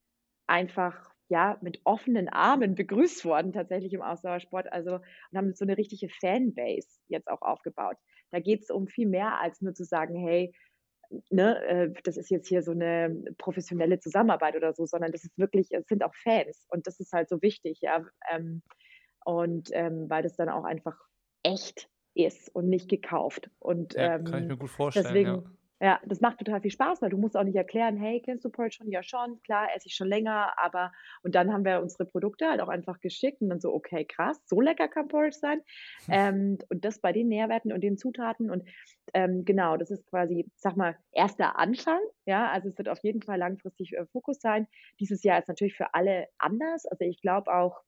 einfach 0.47 1.11
ja, 1.29 1.59
mit 1.61 1.81
offenen 1.85 2.29
Armen 2.29 2.74
begrüßt 2.74 3.24
worden, 3.24 3.53
tatsächlich 3.53 3.93
im 3.93 4.03
Ausdauersport. 4.03 4.72
Also, 4.72 4.97
und 4.97 5.39
haben 5.39 5.55
so 5.55 5.64
eine 5.64 5.77
richtige 5.77 6.09
Fanbase 6.09 7.01
jetzt 7.09 7.29
auch 7.29 7.43
aufgebaut. 7.43 7.97
Da 8.31 8.41
geht 8.41 8.62
es 8.62 8.70
um 8.70 8.87
viel 8.87 9.09
mehr 9.09 9.41
als 9.41 9.61
nur 9.61 9.74
zu 9.74 9.85
sagen, 9.85 10.16
hey, 10.16 10.53
ne, 11.31 11.64
äh, 11.64 11.93
das 12.05 12.16
ist 12.16 12.31
jetzt 12.31 12.49
hier 12.49 12.62
so 12.62 12.72
eine 12.72 13.24
professionelle 13.39 13.99
Zusammenarbeit 13.99 14.57
oder 14.57 14.72
so, 14.72 14.87
sondern 14.87 15.12
das 15.12 15.24
ist 15.24 15.39
wirklich, 15.39 15.68
es 15.72 15.87
sind 15.87 16.05
auch 16.05 16.14
Fans 16.14 16.66
und 16.70 16.87
das 16.87 17.01
ist 17.01 17.12
halt 17.12 17.29
so 17.29 17.41
wichtig, 17.43 17.81
ja. 17.83 18.05
Ähm, 18.31 18.62
und 19.24 19.70
ähm, 19.72 20.09
weil 20.09 20.22
das 20.22 20.37
dann 20.37 20.49
auch 20.49 20.64
einfach 20.64 20.97
echt 21.43 21.89
ist 22.14 22.55
und 22.55 22.68
nicht 22.68 22.89
gekauft. 22.89 23.51
Und 23.59 23.95
ja, 23.95 24.18
kann 24.18 24.27
ich 24.27 24.35
ähm, 24.35 24.47
mir 24.49 24.57
gut 24.57 24.70
vorstellen. 24.70 25.07
Deswegen, 25.07 25.31
ja. 25.31 25.43
Ja, 25.81 26.01
das 26.07 26.20
macht 26.22 26.39
total 26.39 26.62
viel 26.62 26.70
Spaß, 26.70 27.03
weil 27.03 27.11
du 27.11 27.18
musst 27.18 27.37
auch 27.37 27.45
nicht 27.45 27.57
erklären, 27.57 27.97
hey, 27.99 28.22
kennst 28.24 28.45
du 28.47 28.51
Porridge 28.51 28.77
schon? 28.79 28.91
Ja, 28.91 29.03
schon, 29.03 29.43
klar, 29.43 29.68
esse 29.77 29.89
ich 29.89 29.95
schon 29.95 30.09
länger, 30.09 30.55
aber 30.59 30.93
und 31.22 31.35
dann 31.35 31.53
haben 31.53 31.66
wir 31.66 31.83
unsere 31.83 32.07
Produkte 32.07 32.49
halt 32.49 32.61
auch 32.62 32.68
einfach 32.68 32.99
geschickt 33.01 33.43
und 33.43 33.51
dann 33.51 33.61
so, 33.61 33.74
okay, 33.74 34.07
krass, 34.07 34.41
so 34.47 34.61
lecker 34.62 34.89
kann 34.89 35.09
Porridge 35.09 35.37
sein. 35.39 35.61
Ähm, 36.09 36.59
und 36.70 36.85
das 36.85 37.01
bei 37.01 37.12
den 37.12 37.29
Nährwerten 37.29 37.72
und 37.72 37.83
den 37.83 37.99
Zutaten 37.99 38.51
und 38.51 38.64
ähm, 39.14 39.45
genau, 39.45 39.77
das 39.77 39.91
ist 39.91 40.07
quasi, 40.07 40.51
sag 40.57 40.77
mal, 40.77 40.97
erster 41.12 41.59
Anfang, 41.59 42.01
ja, 42.24 42.51
also 42.51 42.68
es 42.68 42.79
wird 42.79 42.89
auf 42.89 43.03
jeden 43.03 43.22
Fall 43.22 43.39
langfristig 43.39 43.93
äh, 43.93 44.07
Fokus 44.07 44.39
sein. 44.41 44.66
Dieses 45.01 45.22
Jahr 45.24 45.39
ist 45.39 45.49
natürlich 45.49 45.77
für 45.77 45.95
alle 45.95 46.27
anders, 46.39 46.87
also 46.87 47.05
ich 47.05 47.20
glaube 47.20 47.53
auch, 47.55 47.83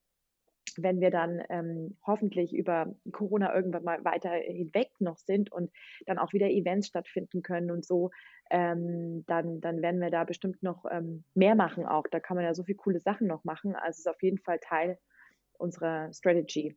wenn 0.82 1.00
wir 1.00 1.10
dann 1.10 1.42
ähm, 1.48 1.96
hoffentlich 2.06 2.54
über 2.54 2.94
Corona 3.12 3.54
irgendwann 3.54 3.84
mal 3.84 4.04
weiter 4.04 4.30
hinweg 4.30 4.90
noch 4.98 5.18
sind 5.18 5.52
und 5.52 5.70
dann 6.06 6.18
auch 6.18 6.32
wieder 6.32 6.48
Events 6.48 6.88
stattfinden 6.88 7.42
können 7.42 7.70
und 7.70 7.84
so, 7.84 8.10
ähm, 8.50 9.24
dann, 9.26 9.60
dann 9.60 9.82
werden 9.82 10.00
wir 10.00 10.10
da 10.10 10.24
bestimmt 10.24 10.62
noch 10.62 10.84
ähm, 10.90 11.24
mehr 11.34 11.54
machen 11.54 11.86
auch. 11.86 12.06
Da 12.10 12.20
kann 12.20 12.36
man 12.36 12.44
ja 12.44 12.54
so 12.54 12.64
viele 12.64 12.76
coole 12.76 13.00
Sachen 13.00 13.26
noch 13.26 13.44
machen. 13.44 13.74
Also 13.74 13.90
es 13.90 13.98
ist 14.00 14.08
auf 14.08 14.22
jeden 14.22 14.38
Fall 14.38 14.58
Teil 14.60 14.98
unserer 15.58 16.12
Strategy. 16.12 16.76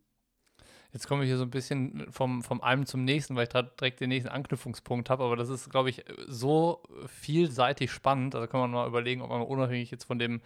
Jetzt 0.94 1.08
kommen 1.08 1.22
wir 1.22 1.28
hier 1.28 1.38
so 1.38 1.44
ein 1.44 1.50
bisschen 1.52 2.12
vom, 2.12 2.42
vom 2.44 2.62
einen 2.62 2.86
zum 2.86 3.06
nächsten, 3.06 3.36
weil 3.36 3.44
ich 3.44 3.50
direkt 3.50 4.02
den 4.02 4.10
nächsten 4.10 4.30
Anknüpfungspunkt 4.30 5.10
habe. 5.10 5.24
Aber 5.24 5.38
das 5.38 5.48
ist, 5.48 5.70
glaube 5.70 5.90
ich, 5.90 6.04
so 6.28 6.84
vielseitig 7.08 7.92
spannend. 7.92 8.36
Also 8.36 8.48
kann 8.48 8.60
man 8.60 8.72
mal 8.72 8.88
überlegen, 8.88 9.22
ob 9.22 9.30
man 9.30 9.42
unabhängig 9.42 9.90
jetzt 9.90 10.04
von 10.04 10.20
dem 10.20 10.42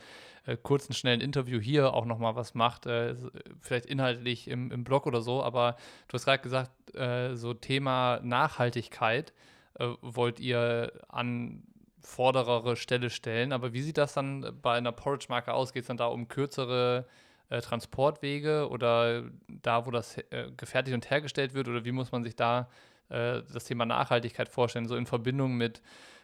äh, 0.45 0.55
kurzen, 0.55 0.93
schnellen 0.93 1.19
Interview 1.19 1.59
hier 1.59 1.93
auch 1.95 2.05
nochmal 2.05 2.35
was 2.35 2.53
macht. 2.53 2.85
Äh, 2.85 3.15
vielleicht 3.59 3.87
inhaltlich 3.87 4.47
im, 4.47 4.71
im 4.71 4.83
Blog 4.83 5.07
oder 5.07 5.21
so. 5.21 5.41
Aber 5.41 5.77
du 6.07 6.13
hast 6.13 6.25
gerade 6.25 6.43
gesagt, 6.43 6.93
äh, 6.93 7.35
so 7.35 7.55
Thema 7.55 8.19
Nachhaltigkeit 8.21 9.33
äh, 9.79 9.87
wollt 10.01 10.39
ihr 10.39 10.91
an 11.07 11.63
vorderere 12.01 12.75
Stelle 12.75 13.09
stellen. 13.09 13.51
Aber 13.51 13.73
wie 13.73 13.81
sieht 13.81 13.97
das 13.97 14.13
dann 14.13 14.55
bei 14.61 14.77
einer 14.77 14.91
Porridge-Marke 14.91 15.53
aus? 15.53 15.73
Geht 15.73 15.83
es 15.83 15.87
dann 15.87 15.97
da 15.97 16.05
um 16.05 16.27
kürzere 16.27 17.07
äh, 17.49 17.61
Transportwege 17.61 18.69
oder 18.69 19.23
da, 19.47 19.85
wo 19.85 19.91
das 19.91 20.17
äh, 20.17 20.51
gefertigt 20.57 20.95
und 20.95 21.09
hergestellt 21.09 21.53
wird? 21.53 21.67
Oder 21.67 21.85
wie 21.85 21.91
muss 21.91 22.11
man 22.11 22.23
sich 22.23 22.35
da 22.35 22.69
äh, 23.09 23.41
das 23.53 23.65
Thema 23.65 23.85
Nachhaltigkeit 23.85 24.49
vorstellen? 24.49 24.87
So 24.87 24.95
in 24.95 25.05
Verbindung 25.05 25.55
mit 25.55 25.81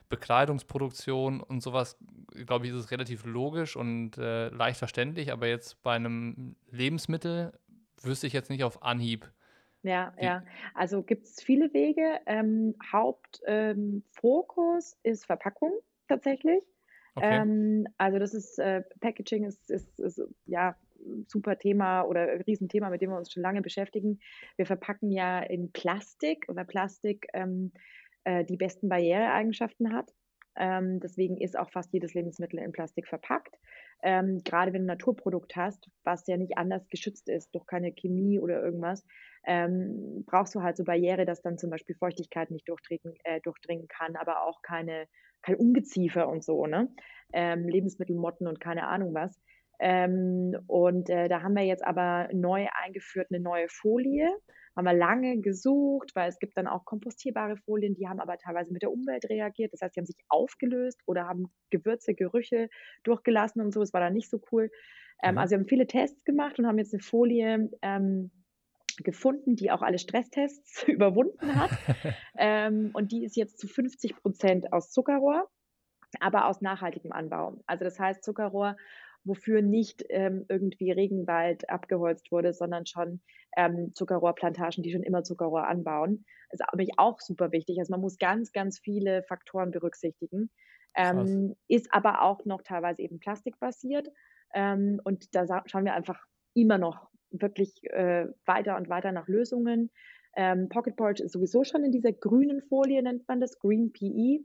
Bekleidungsproduktion 0.10 1.42
und 1.42 1.62
sowas, 1.62 1.98
glaube 2.46 2.66
ich, 2.66 2.72
ist 2.72 2.78
es 2.78 2.92
relativ 2.92 3.26
logisch 3.26 3.76
und 3.76 4.18
äh, 4.18 4.50
leicht 4.50 4.78
verständlich. 4.78 5.32
Aber 5.32 5.48
jetzt 5.48 5.82
bei 5.84 5.94
einem 5.94 6.56
Lebensmittel 6.70 7.54
wüsste 8.02 8.28
ich 8.28 8.34
jetzt 8.34 8.50
nicht 8.50 8.64
auf 8.64 8.84
Anhieb. 8.84 9.32
Ja, 9.84 10.14
ja. 10.20 10.44
Also 10.76 11.02
gibt 11.02 11.26
es 11.26 11.42
viele 11.42 11.74
Wege. 11.74 12.20
Ähm, 12.28 12.76
Hauptfokus 12.92 13.44
ähm, 13.48 14.04
ist 15.12 15.26
Verpackung 15.26 15.72
tatsächlich. 16.08 16.64
Okay. 17.16 17.42
Ähm, 17.42 17.88
also 17.98 18.20
das 18.20 18.34
ist, 18.34 18.60
äh, 18.60 18.84
Packaging 19.00 19.46
ist, 19.46 19.72
ist, 19.72 20.00
ist, 20.00 20.22
ja 20.46 20.76
super 21.28 21.58
Thema 21.58 22.04
oder 22.04 22.46
Riesenthema, 22.46 22.90
mit 22.90 23.02
dem 23.02 23.12
wir 23.12 23.18
uns 23.18 23.32
schon 23.32 23.44
lange 23.44 23.62
beschäftigen. 23.62 24.20
Wir 24.58 24.66
verpacken 24.66 25.12
ja 25.12 25.40
in 25.40 25.72
Plastik, 25.72 26.46
weil 26.48 26.66
Plastik 26.66 27.28
ähm, 27.34 27.72
äh, 28.24 28.46
die 28.46 28.58
besten 28.58 28.90
Barriereeigenschaften 28.90 29.94
hat. 29.94 30.12
Ähm, 30.58 31.00
deswegen 31.00 31.38
ist 31.38 31.58
auch 31.58 31.72
fast 31.72 31.94
jedes 31.94 32.14
Lebensmittel 32.14 32.60
in 32.60 32.72
Plastik 32.72 33.08
verpackt. 33.08 33.58
Ähm, 34.04 34.42
gerade 34.44 34.74
wenn 34.74 34.82
du 34.82 34.86
ein 34.86 34.98
Naturprodukt 34.98 35.56
hast, 35.56 35.90
was 36.04 36.28
ja 36.28 36.36
nicht 36.36 36.58
anders 36.58 36.88
geschützt 36.90 37.30
ist 37.30 37.54
durch 37.54 37.66
keine 37.66 37.94
Chemie 37.94 38.40
oder 38.40 38.62
irgendwas, 38.62 39.06
ähm, 39.46 40.24
brauchst 40.26 40.56
du 40.56 40.62
halt 40.62 40.76
so 40.78 40.84
Barriere, 40.84 41.26
dass 41.26 41.42
dann 41.42 41.58
zum 41.58 41.70
Beispiel 41.70 41.96
Feuchtigkeit 41.96 42.52
nicht 42.52 42.68
durchdringen, 42.68 43.16
äh, 43.24 43.40
durchdringen 43.42 43.88
kann, 43.88 44.16
aber 44.16 44.44
auch 44.44 44.62
keine, 44.62 45.08
kein 45.42 45.56
Ungeziefer 45.56 46.28
und 46.28 46.44
so, 46.44 46.66
ne? 46.66 46.94
Ähm, 47.34 47.68
Lebensmittelmotten 47.68 48.48
und 48.48 48.60
keine 48.60 48.88
Ahnung 48.88 49.14
was. 49.14 49.40
Ähm, 49.84 50.56
und 50.68 51.10
äh, 51.10 51.28
da 51.28 51.42
haben 51.42 51.56
wir 51.56 51.64
jetzt 51.64 51.84
aber 51.84 52.30
neu 52.34 52.68
eingeführt 52.72 53.28
eine 53.32 53.42
neue 53.42 53.68
Folie. 53.68 54.30
Haben 54.76 54.86
wir 54.86 54.94
lange 54.94 55.42
gesucht, 55.42 56.12
weil 56.14 56.30
es 56.30 56.38
gibt 56.38 56.56
dann 56.56 56.68
auch 56.68 56.86
kompostierbare 56.86 57.58
Folien, 57.58 57.96
die 57.96 58.08
haben 58.08 58.20
aber 58.20 58.38
teilweise 58.38 58.72
mit 58.72 58.84
der 58.84 58.92
Umwelt 58.92 59.28
reagiert. 59.28 59.74
Das 59.74 59.82
heißt, 59.82 59.96
die 59.96 60.00
haben 60.00 60.06
sich 60.06 60.24
aufgelöst 60.30 61.02
oder 61.08 61.28
haben 61.28 61.52
Gewürze, 61.72 62.14
Gerüche 62.14 62.70
durchgelassen 63.04 63.60
und 63.60 63.74
so. 63.74 63.80
Das 63.80 63.92
war 63.92 64.02
dann 64.02 64.14
nicht 64.14 64.30
so 64.30 64.40
cool. 64.52 64.70
Ähm, 65.24 65.34
mhm. 65.34 65.38
Also 65.40 65.52
wir 65.52 65.60
haben 65.60 65.68
viele 65.68 65.88
Tests 65.88 66.24
gemacht 66.26 66.60
und 66.60 66.68
haben 66.68 66.78
jetzt 66.78 66.94
eine 66.94 67.02
Folie 67.02 67.72
ähm, 67.82 68.30
gefunden, 68.98 69.56
die 69.56 69.72
auch 69.72 69.82
alle 69.82 69.98
Stresstests 69.98 70.84
überwunden 70.88 71.56
hat. 71.56 71.72
ähm, 72.38 72.92
und 72.94 73.12
die 73.12 73.26
ist 73.26 73.36
jetzt 73.36 73.58
zu 73.58 73.68
50 73.68 74.16
Prozent 74.18 74.72
aus 74.74 74.92
Zuckerrohr, 74.92 75.50
aber 76.20 76.46
aus 76.46 76.62
nachhaltigem 76.62 77.12
Anbau. 77.12 77.58
Also 77.66 77.84
das 77.84 78.00
heißt, 78.00 78.24
Zuckerrohr 78.24 78.78
wofür 79.24 79.62
nicht 79.62 80.04
ähm, 80.10 80.46
irgendwie 80.50 80.92
Regenwald 80.92 81.70
abgeholzt 81.70 82.32
wurde, 82.32 82.54
sondern 82.54 82.86
schon 82.86 83.22
ähm, 83.56 83.94
Zuckerrohrplantagen, 83.94 84.84
die 84.84 84.92
schon 84.92 85.04
immer 85.04 85.24
Zuckerrohr 85.24 85.68
anbauen. 85.68 86.26
Das 86.50 86.60
ist 86.60 86.74
nämlich 86.74 86.92
auch 86.98 87.20
super 87.20 87.52
wichtig. 87.52 87.80
Also 87.80 87.92
man 87.92 88.02
muss 88.02 88.18
ganz, 88.18 88.52
ganz 88.52 88.80
viele 88.80 89.24
Faktoren 89.24 89.72
berücksichtigen. 89.72 90.50
Ähm, 90.96 91.56
ist 91.68 91.94
aber 91.94 92.22
auch 92.22 92.44
noch 92.46 92.62
teilweise 92.64 93.02
eben 93.02 93.20
plastikbasiert. 93.20 94.10
Ähm, 94.54 95.00
und 95.04 95.34
da 95.36 95.46
schauen 95.66 95.86
wir 95.86 95.94
einfach 95.94 96.26
immer 96.54 96.78
noch 96.78 97.10
wirklich 97.30 97.82
äh, 97.92 98.28
weiter 98.46 98.76
und 98.76 98.90
weiter 98.90 99.12
nach 99.12 99.28
Lösungen. 99.28 99.90
Ähm, 100.36 100.70
Pocket 100.70 100.96
Porridge 100.96 101.24
ist 101.24 101.34
sowieso 101.34 101.64
schon 101.64 101.84
in 101.84 101.92
dieser 101.92 102.12
grünen 102.12 102.62
Folie, 102.62 103.02
nennt 103.02 103.28
man 103.28 103.40
das, 103.40 103.60
Green 103.60 103.92
PE. 103.92 104.44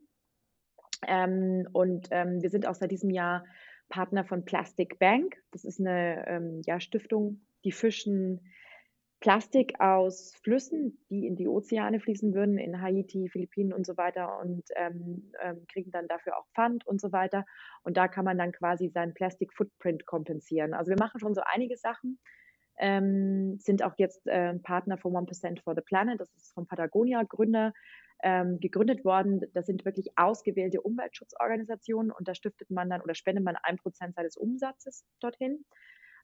Ähm, 1.07 1.69
und 1.73 2.09
ähm, 2.11 2.43
wir 2.43 2.51
sind 2.51 2.67
auch 2.67 2.75
seit 2.75 2.91
diesem 2.91 3.11
Jahr 3.11 3.45
Partner 3.89 4.25
von 4.25 4.45
Plastic 4.45 4.99
Bank. 4.99 5.37
Das 5.53 5.65
ist 5.65 5.81
eine 5.81 6.27
ähm, 6.29 6.63
ja, 6.67 6.81
Stiftung, 6.81 7.41
die 7.65 7.73
fischen 7.73 8.41
Plastik 9.21 9.81
aus 9.81 10.35
Flüssen, 10.43 10.99
die 11.09 11.27
in 11.27 11.37
die 11.37 11.49
Ozeane 11.49 12.01
fließen 12.01 12.35
würden, 12.35 12.59
in 12.59 12.81
Haiti, 12.83 13.29
Philippinen 13.31 13.73
und 13.73 13.87
so 13.87 13.97
weiter 13.97 14.39
und 14.41 14.63
ähm, 14.77 15.33
ähm, 15.43 15.65
kriegen 15.73 15.91
dann 15.91 16.07
dafür 16.07 16.37
auch 16.37 16.47
Pfand 16.55 16.87
und 16.87 17.01
so 17.01 17.13
weiter. 17.13 17.47
Und 17.83 17.97
da 17.97 18.09
kann 18.09 18.27
man 18.27 18.37
dann 18.37 18.53
quasi 18.53 18.89
seinen 18.89 19.15
Plastic 19.15 19.55
Footprint 19.55 20.05
kompensieren. 20.05 20.75
Also 20.75 20.91
wir 20.91 20.99
machen 20.99 21.19
schon 21.19 21.35
so 21.35 21.41
einige 21.45 21.77
Sachen, 21.77 22.19
ähm, 22.79 23.59
sind 23.59 23.83
auch 23.83 23.95
jetzt 23.97 24.27
äh, 24.27 24.55
Partner 24.59 24.99
von 24.99 25.15
1% 25.15 25.63
for 25.63 25.75
the 25.75 25.81
Planet, 25.81 26.21
das 26.21 26.31
ist 26.35 26.53
vom 26.53 26.67
Patagonia-Gründer 26.67 27.73
ähm, 28.23 28.61
gegründet 28.61 29.05
worden. 29.05 29.43
Das 29.55 29.67
sind 29.67 29.85
wirklich 29.85 30.17
ausgewählte 30.17 30.81
Umweltschutzorganisationen 30.81 32.11
und 32.11 32.29
da 32.29 32.35
stiftet 32.35 32.71
man 32.71 32.91
dann 32.91 33.01
oder 33.01 33.15
spendet 33.15 33.45
man 33.45 33.57
ein 33.63 33.77
Prozent 33.77 34.15
seines 34.15 34.37
Umsatzes 34.37 35.05
dorthin. 35.21 35.65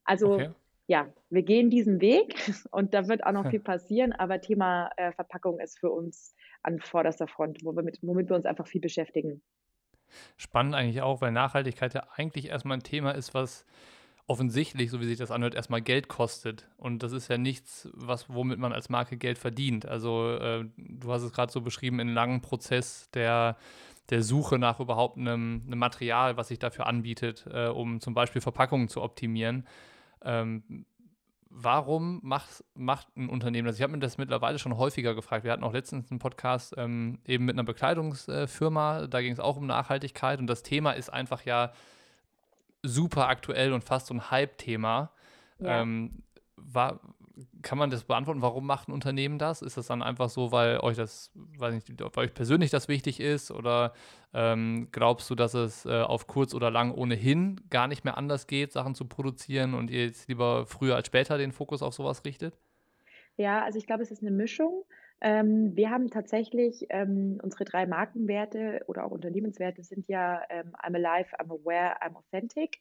Also 0.05 0.35
okay. 0.35 0.51
ja, 0.87 1.13
wir 1.31 1.43
gehen 1.43 1.71
diesen 1.71 2.01
Weg 2.01 2.35
und 2.71 2.95
da 2.95 3.09
wird 3.09 3.25
auch 3.25 3.33
noch 3.33 3.51
viel 3.51 3.61
passieren, 3.61 4.13
aber 4.13 4.41
Thema 4.41 4.91
äh, 4.97 5.13
Verpackung 5.13 5.61
ist 5.61 5.79
für 5.79 5.91
uns 5.91 6.35
an 6.63 6.79
vorderster 6.81 7.27
Front, 7.27 7.65
womit, 7.65 7.99
womit 8.03 8.29
wir 8.29 8.37
uns 8.37 8.47
einfach 8.47 8.67
viel 8.67 8.81
beschäftigen. 8.81 9.43
Spannend 10.37 10.75
eigentlich 10.75 11.01
auch, 11.03 11.21
weil 11.21 11.33
Nachhaltigkeit 11.33 11.95
ja 11.95 12.07
eigentlich 12.15 12.49
erstmal 12.49 12.77
ein 12.77 12.83
Thema 12.83 13.13
ist, 13.13 13.35
was 13.35 13.65
offensichtlich, 14.27 14.91
so 14.91 15.01
wie 15.01 15.07
sich 15.07 15.19
das 15.19 15.31
anhört, 15.31 15.55
erstmal 15.55 15.83
Geld 15.83 16.09
kostet. 16.09 16.69
Und 16.77 17.03
das 17.03 17.13
ist 17.13 17.29
ja 17.29 17.39
nichts, 17.39 17.89
was, 17.93 18.29
womit 18.29 18.59
man 18.59 18.73
als 18.73 18.89
Marke 18.89 19.17
Geld 19.17 19.39
verdient. 19.39 19.87
Also 19.87 20.37
äh, 20.37 20.65
du 20.77 21.13
hast 21.13 21.23
es 21.23 21.33
gerade 21.33 21.53
so 21.53 21.61
beschrieben, 21.61 21.99
in 22.01 22.09
langen 22.15 22.41
Prozess 22.41 23.11
der, 23.13 23.57
der 24.11 24.23
Suche 24.23 24.59
nach 24.59 24.81
überhaupt 24.81 25.19
einem, 25.19 25.63
einem 25.67 25.79
Material, 25.79 26.37
was 26.37 26.49
sich 26.49 26.59
dafür 26.59 26.87
anbietet, 26.87 27.47
äh, 27.53 27.67
um 27.67 28.01
zum 28.01 28.15
Beispiel 28.15 28.41
Verpackungen 28.41 28.89
zu 28.89 29.03
optimieren. 29.03 29.67
Ähm, 30.25 30.87
warum 31.51 32.21
macht, 32.23 32.65
macht 32.75 33.09
ein 33.17 33.29
Unternehmen 33.29 33.67
das? 33.67 33.77
Ich 33.77 33.83
habe 33.83 33.93
mir 33.93 33.99
das 33.99 34.19
mittlerweile 34.19 34.59
schon 34.59 34.79
häufiger 34.79 35.15
gefragt. 35.15 35.45
Wir 35.45 35.53
hatten 35.53 35.65
auch 35.65 35.73
letztens 35.73 36.11
einen 36.11 36.21
Podcast 36.21 36.75
ähm, 36.79 37.19
eben 37.27 37.45
mit 37.45 37.57
einer 37.57 37.65
Bekleidungsfirma, 37.65 39.09
da 39.09 39.21
ging 39.21 39.33
es 39.33 39.41
auch 39.41 39.57
um 39.57 39.67
Nachhaltigkeit 39.67 40.39
und 40.39 40.47
das 40.47 40.63
Thema 40.63 40.93
ist 40.93 41.13
einfach 41.13 41.45
ja 41.45 41.73
super 42.83 43.29
aktuell 43.29 43.73
und 43.73 43.85
fast 43.85 44.07
so 44.07 44.15
ein 44.15 44.31
Hype-Thema. 44.31 45.13
Ja. 45.59 45.83
Ähm, 45.83 46.23
war, 46.57 47.01
kann 47.63 47.79
man 47.79 47.91
das 47.91 48.05
beantworten? 48.05 48.43
Warum 48.43 48.67
macht 48.67 48.89
ein 48.89 48.93
Unternehmen 48.93 49.39
das? 49.39 49.63
Ist 49.63 49.77
das 49.77 49.87
dann 49.87 50.03
einfach 50.03 50.29
so, 50.29 50.53
weil 50.53 50.79
euch 50.81 50.97
das, 50.97 51.31
weiß 51.35 51.75
nicht, 51.75 51.89
weil 52.01 52.27
euch 52.27 52.35
persönlich 52.35 52.71
das 52.71 52.89
wichtig 52.89 53.21
ist? 53.21 53.51
Oder 53.51 53.93
ähm, 54.35 54.89
glaubst 54.93 55.31
du, 55.31 55.35
dass 55.35 55.55
es 55.55 55.87
äh, 55.87 56.03
auf 56.03 56.27
kurz 56.27 56.55
oder 56.55 56.71
lang 56.71 56.93
ohnehin 56.93 57.61
gar 57.71 57.89
nicht 57.89 58.05
mehr 58.05 58.17
anders 58.17 58.47
geht, 58.47 58.73
Sachen 58.73 58.95
zu 58.95 59.07
produzieren 59.07 59.75
und 59.75 59.91
ihr 59.91 60.07
jetzt 60.07 60.29
lieber 60.29 60.67
früher 60.67 60.97
als 60.97 61.07
später 61.07 61.39
den 61.39 61.53
Fokus 61.53 61.83
auf 61.83 61.95
sowas 61.95 62.25
richtet? 62.25 62.59
Ja, 63.37 63.63
also 63.63 63.79
ich 63.79 63.87
glaube, 63.87 64.03
es 64.03 64.11
ist 64.11 64.23
eine 64.23 64.31
Mischung. 64.31 64.85
Ähm, 65.25 65.77
wir 65.77 65.91
haben 65.91 66.11
tatsächlich 66.11 66.87
ähm, 66.91 67.39
unsere 67.41 67.65
drei 67.65 67.87
Markenwerte 67.87 68.83
oder 68.89 69.05
auch 69.05 69.13
Unternehmenswerte 69.13 69.85
sind 69.85 70.09
ja 70.09 70.43
ähm, 70.51 70.75
I'm 70.75 70.97
alive, 70.97 71.31
I'm 71.39 71.53
aware, 71.53 71.95
I'm 72.03 72.17
authentic. 72.17 72.79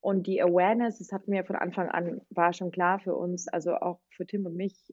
Und 0.00 0.28
die 0.28 0.40
Awareness, 0.40 0.98
das 0.98 1.10
hatten 1.10 1.32
wir 1.32 1.44
von 1.44 1.56
Anfang 1.56 1.88
an, 1.88 2.20
war 2.30 2.52
schon 2.52 2.70
klar 2.70 3.00
für 3.00 3.16
uns, 3.16 3.48
also 3.48 3.74
auch 3.74 4.00
für 4.10 4.24
Tim 4.24 4.46
und 4.46 4.54
mich 4.54 4.92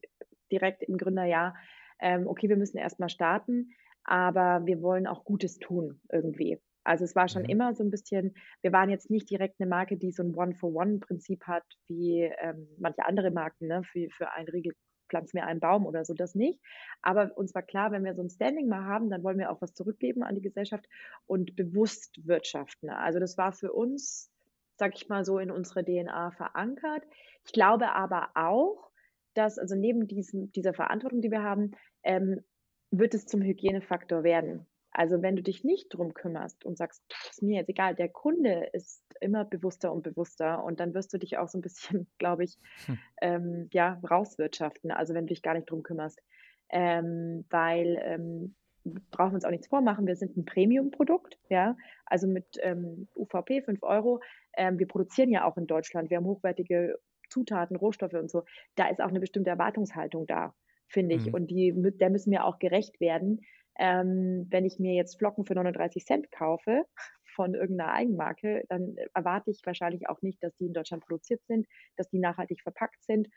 direkt 0.50 0.82
im 0.82 0.98
Gründerjahr, 0.98 1.54
ähm, 2.00 2.26
okay, 2.26 2.48
wir 2.48 2.56
müssen 2.56 2.78
erstmal 2.78 3.08
starten, 3.08 3.70
aber 4.02 4.66
wir 4.66 4.82
wollen 4.82 5.06
auch 5.06 5.24
Gutes 5.24 5.58
tun 5.58 6.00
irgendwie. 6.10 6.58
Also 6.82 7.04
es 7.04 7.14
war 7.14 7.28
schon 7.28 7.42
mhm. 7.42 7.48
immer 7.48 7.74
so 7.74 7.84
ein 7.84 7.90
bisschen, 7.90 8.34
wir 8.60 8.72
waren 8.72 8.90
jetzt 8.90 9.08
nicht 9.08 9.30
direkt 9.30 9.60
eine 9.60 9.68
Marke, 9.68 9.96
die 9.96 10.10
so 10.10 10.24
ein 10.24 10.34
One-for-One-Prinzip 10.34 11.44
hat, 11.46 11.64
wie 11.86 12.22
ähm, 12.40 12.66
manche 12.78 13.06
andere 13.06 13.30
Marken, 13.30 13.68
ne, 13.68 13.84
für, 13.84 14.08
für 14.10 14.32
ein 14.32 14.48
Riegel 14.48 14.72
pflanz 15.08 15.34
mir 15.34 15.46
einen 15.46 15.60
Baum 15.60 15.86
oder 15.86 16.04
so, 16.04 16.14
das 16.14 16.34
nicht. 16.34 16.60
Aber 17.02 17.36
uns 17.36 17.54
war 17.54 17.62
klar, 17.62 17.92
wenn 17.92 18.04
wir 18.04 18.14
so 18.14 18.22
ein 18.22 18.30
Standing 18.30 18.68
mal 18.68 18.84
haben, 18.84 19.10
dann 19.10 19.22
wollen 19.22 19.38
wir 19.38 19.50
auch 19.50 19.60
was 19.60 19.74
zurückgeben 19.74 20.22
an 20.22 20.34
die 20.34 20.42
Gesellschaft 20.42 20.86
und 21.26 21.56
bewusst 21.56 22.26
wirtschaften. 22.26 22.90
Also 22.90 23.18
das 23.18 23.38
war 23.38 23.52
für 23.52 23.72
uns, 23.72 24.30
sag 24.76 24.94
ich 24.94 25.08
mal 25.08 25.24
so, 25.24 25.38
in 25.38 25.50
unserer 25.50 25.84
DNA 25.84 26.30
verankert. 26.32 27.04
Ich 27.44 27.52
glaube 27.52 27.92
aber 27.94 28.30
auch, 28.34 28.90
dass, 29.34 29.58
also 29.58 29.74
neben 29.74 30.06
diesem, 30.06 30.52
dieser 30.52 30.74
Verantwortung, 30.74 31.20
die 31.20 31.30
wir 31.30 31.42
haben, 31.42 31.72
ähm, 32.02 32.44
wird 32.90 33.14
es 33.14 33.26
zum 33.26 33.42
Hygienefaktor 33.42 34.22
werden. 34.22 34.66
Also 34.90 35.22
wenn 35.22 35.36
du 35.36 35.42
dich 35.42 35.64
nicht 35.64 35.94
drum 35.94 36.14
kümmerst 36.14 36.64
und 36.64 36.76
sagst, 36.76 37.02
ist 37.30 37.42
mir 37.42 37.60
jetzt 37.60 37.68
egal, 37.68 37.94
der 37.94 38.08
Kunde 38.08 38.68
ist 38.72 39.02
immer 39.20 39.44
bewusster 39.44 39.92
und 39.92 40.02
bewusster 40.02 40.62
und 40.64 40.80
dann 40.80 40.94
wirst 40.94 41.12
du 41.12 41.18
dich 41.18 41.38
auch 41.38 41.48
so 41.48 41.58
ein 41.58 41.62
bisschen, 41.62 42.06
glaube 42.18 42.44
ich, 42.44 42.58
hm. 42.86 42.98
ähm, 43.20 43.68
ja, 43.72 44.00
rauswirtschaften. 44.08 44.90
Also 44.90 45.14
wenn 45.14 45.26
du 45.26 45.34
dich 45.34 45.42
gar 45.42 45.54
nicht 45.54 45.70
drum 45.70 45.82
kümmerst. 45.82 46.20
Ähm, 46.70 47.46
weil 47.48 47.98
ähm, 48.02 48.54
brauchen 49.10 49.32
wir 49.32 49.36
uns 49.36 49.44
auch 49.44 49.50
nichts 49.50 49.68
vormachen, 49.68 50.06
wir 50.06 50.16
sind 50.16 50.36
ein 50.36 50.44
Premium-Produkt, 50.44 51.38
ja, 51.48 51.76
also 52.06 52.26
mit 52.26 52.58
ähm, 52.62 53.08
UVP 53.14 53.62
5 53.62 53.82
Euro. 53.82 54.20
Ähm, 54.56 54.78
wir 54.78 54.86
produzieren 54.86 55.30
ja 55.30 55.44
auch 55.44 55.56
in 55.56 55.66
Deutschland, 55.66 56.10
wir 56.10 56.18
haben 56.18 56.26
hochwertige 56.26 56.98
Zutaten, 57.28 57.76
Rohstoffe 57.76 58.14
und 58.14 58.30
so. 58.30 58.44
Da 58.74 58.88
ist 58.88 59.00
auch 59.00 59.08
eine 59.08 59.20
bestimmte 59.20 59.50
Erwartungshaltung 59.50 60.26
da, 60.26 60.54
finde 60.88 61.14
ich. 61.14 61.26
Mhm. 61.26 61.34
Und 61.34 61.46
die, 61.50 61.74
der 61.98 62.10
müssen 62.10 62.30
wir 62.30 62.44
auch 62.44 62.58
gerecht 62.58 63.00
werden. 63.00 63.42
Ähm, 63.78 64.46
wenn 64.50 64.64
ich 64.64 64.78
mir 64.78 64.94
jetzt 64.94 65.18
Flocken 65.18 65.44
für 65.44 65.54
39 65.54 66.04
Cent 66.04 66.32
kaufe 66.32 66.84
von 67.38 67.54
irgendeiner 67.54 67.92
Eigenmarke, 67.92 68.64
dann 68.68 68.96
erwarte 69.14 69.52
ich 69.52 69.60
wahrscheinlich 69.64 70.08
auch 70.08 70.20
nicht, 70.22 70.42
dass 70.42 70.56
die 70.56 70.66
in 70.66 70.72
Deutschland 70.72 71.04
produziert 71.06 71.40
sind, 71.46 71.68
dass 71.96 72.08
die 72.08 72.18
nachhaltig 72.18 72.62
verpackt 72.62 73.04
sind 73.04 73.28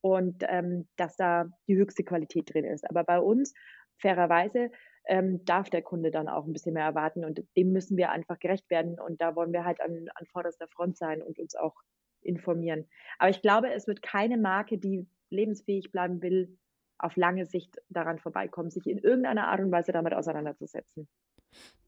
und 0.00 0.42
ähm, 0.48 0.88
dass 0.96 1.14
da 1.16 1.44
die 1.68 1.76
höchste 1.76 2.02
Qualität 2.02 2.54
drin 2.54 2.64
ist. 2.64 2.88
Aber 2.88 3.04
bei 3.04 3.20
uns, 3.20 3.52
fairerweise, 3.98 4.70
ähm, 5.06 5.44
darf 5.44 5.68
der 5.68 5.82
Kunde 5.82 6.10
dann 6.10 6.26
auch 6.26 6.46
ein 6.46 6.54
bisschen 6.54 6.72
mehr 6.72 6.86
erwarten 6.86 7.22
und 7.22 7.42
dem 7.54 7.70
müssen 7.70 7.98
wir 7.98 8.10
einfach 8.10 8.38
gerecht 8.38 8.70
werden 8.70 8.98
und 8.98 9.20
da 9.20 9.36
wollen 9.36 9.52
wir 9.52 9.66
halt 9.66 9.82
an, 9.82 10.08
an 10.14 10.24
vorderster 10.24 10.66
Front 10.68 10.96
sein 10.96 11.20
und 11.20 11.38
uns 11.38 11.54
auch 11.54 11.74
informieren. 12.22 12.88
Aber 13.18 13.28
ich 13.28 13.42
glaube, 13.42 13.70
es 13.74 13.86
wird 13.86 14.00
keine 14.00 14.38
Marke, 14.38 14.78
die 14.78 15.06
lebensfähig 15.28 15.92
bleiben 15.92 16.22
will, 16.22 16.56
auf 16.96 17.14
lange 17.16 17.44
Sicht 17.44 17.76
daran 17.90 18.18
vorbeikommen, 18.18 18.70
sich 18.70 18.86
in 18.86 18.96
irgendeiner 18.96 19.48
Art 19.48 19.60
und 19.60 19.70
Weise 19.70 19.92
damit 19.92 20.14
auseinanderzusetzen. 20.14 21.08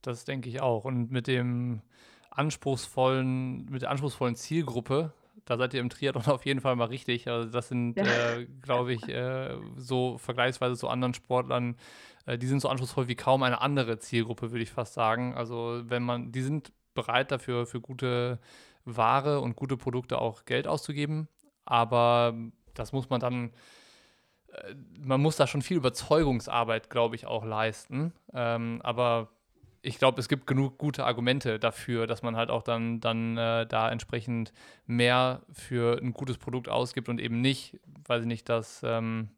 Das 0.01 0.25
denke 0.25 0.49
ich 0.49 0.61
auch. 0.61 0.85
Und 0.85 1.11
mit 1.11 1.27
dem 1.27 1.81
anspruchsvollen, 2.31 3.65
mit 3.65 3.83
der 3.83 3.91
anspruchsvollen 3.91 4.35
Zielgruppe, 4.35 5.13
da 5.45 5.57
seid 5.57 5.73
ihr 5.73 5.81
im 5.81 5.89
Triathlon 5.89 6.25
auf 6.27 6.45
jeden 6.45 6.61
Fall 6.61 6.75
mal 6.75 6.85
richtig. 6.85 7.27
Also 7.27 7.49
das 7.49 7.69
sind, 7.69 7.97
ja. 7.97 8.03
äh, 8.03 8.45
glaube 8.61 8.93
ich, 8.93 9.07
äh, 9.07 9.55
so 9.75 10.17
vergleichsweise 10.17 10.75
zu 10.75 10.89
anderen 10.89 11.13
Sportlern, 11.13 11.75
äh, 12.25 12.37
die 12.37 12.47
sind 12.47 12.61
so 12.61 12.69
anspruchsvoll 12.69 13.07
wie 13.07 13.15
kaum 13.15 13.43
eine 13.43 13.61
andere 13.61 13.99
Zielgruppe, 13.99 14.51
würde 14.51 14.63
ich 14.63 14.71
fast 14.71 14.93
sagen. 14.93 15.35
Also 15.35 15.81
wenn 15.85 16.03
man, 16.03 16.31
die 16.31 16.41
sind 16.41 16.71
bereit 16.93 17.31
dafür, 17.31 17.65
für 17.65 17.81
gute 17.81 18.39
Ware 18.85 19.41
und 19.41 19.55
gute 19.55 19.77
Produkte 19.77 20.19
auch 20.19 20.45
Geld 20.45 20.67
auszugeben. 20.67 21.27
Aber 21.65 22.35
das 22.73 22.91
muss 22.91 23.09
man 23.09 23.19
dann, 23.19 23.51
äh, 24.49 24.75
man 24.99 25.21
muss 25.21 25.37
da 25.37 25.47
schon 25.47 25.61
viel 25.61 25.77
Überzeugungsarbeit, 25.77 26.89
glaube 26.89 27.15
ich, 27.15 27.25
auch 27.25 27.45
leisten. 27.45 28.13
Ähm, 28.33 28.81
aber 28.83 29.29
ich 29.83 29.99
glaube, 29.99 30.19
es 30.19 30.29
gibt 30.29 30.47
genug 30.47 30.77
gute 30.77 31.05
Argumente 31.05 31.59
dafür, 31.59 32.07
dass 32.07 32.23
man 32.23 32.37
halt 32.37 32.49
auch 32.49 32.63
dann, 32.63 33.01
dann 33.01 33.37
äh, 33.37 33.67
da 33.67 33.91
entsprechend 33.91 34.53
mehr 34.87 35.41
für 35.51 35.99
ein 36.01 36.13
gutes 36.13 36.37
Produkt 36.37 36.69
ausgibt 36.69 37.09
und 37.09 37.19
eben 37.19 37.41
nicht, 37.41 37.79
weiß 38.07 38.21
ich 38.21 38.27
nicht, 38.27 38.47
das 38.47 38.81
ähm, 38.83 39.29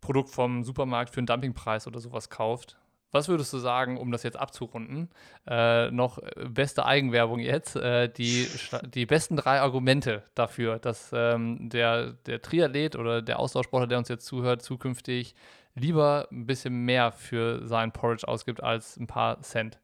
Produkt 0.00 0.30
vom 0.30 0.64
Supermarkt 0.64 1.14
für 1.14 1.18
einen 1.18 1.28
Dumpingpreis 1.28 1.86
oder 1.86 2.00
sowas 2.00 2.28
kauft. 2.30 2.76
Was 3.12 3.28
würdest 3.28 3.52
du 3.52 3.58
sagen, 3.58 3.96
um 3.96 4.10
das 4.10 4.24
jetzt 4.24 4.36
abzurunden? 4.36 5.08
Äh, 5.46 5.88
noch 5.92 6.18
äh, 6.18 6.48
beste 6.48 6.84
Eigenwerbung 6.84 7.38
jetzt. 7.38 7.76
Äh, 7.76 8.08
die, 8.08 8.48
die 8.92 9.06
besten 9.06 9.36
drei 9.36 9.60
Argumente 9.60 10.24
dafür, 10.34 10.80
dass 10.80 11.12
ähm, 11.14 11.68
der, 11.68 12.14
der 12.26 12.42
Triathlet 12.42 12.96
oder 12.96 13.22
der 13.22 13.38
Austauschsportler, 13.38 13.86
der 13.86 13.98
uns 13.98 14.08
jetzt 14.08 14.26
zuhört, 14.26 14.62
zukünftig 14.62 15.36
lieber 15.74 16.28
ein 16.30 16.46
bisschen 16.46 16.84
mehr 16.84 17.12
für 17.12 17.66
sein 17.66 17.92
Porridge 17.92 18.26
ausgibt 18.26 18.62
als 18.62 18.96
ein 18.96 19.06
paar 19.06 19.40
Cent. 19.42 19.80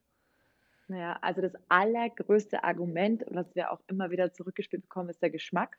Ja, 0.88 1.18
also 1.22 1.40
das 1.40 1.52
allergrößte 1.68 2.64
Argument, 2.64 3.24
was 3.30 3.54
wir 3.54 3.70
auch 3.70 3.80
immer 3.86 4.10
wieder 4.10 4.32
zurückgespielt 4.32 4.82
bekommen, 4.82 5.08
ist 5.08 5.22
der 5.22 5.30
Geschmack. 5.30 5.78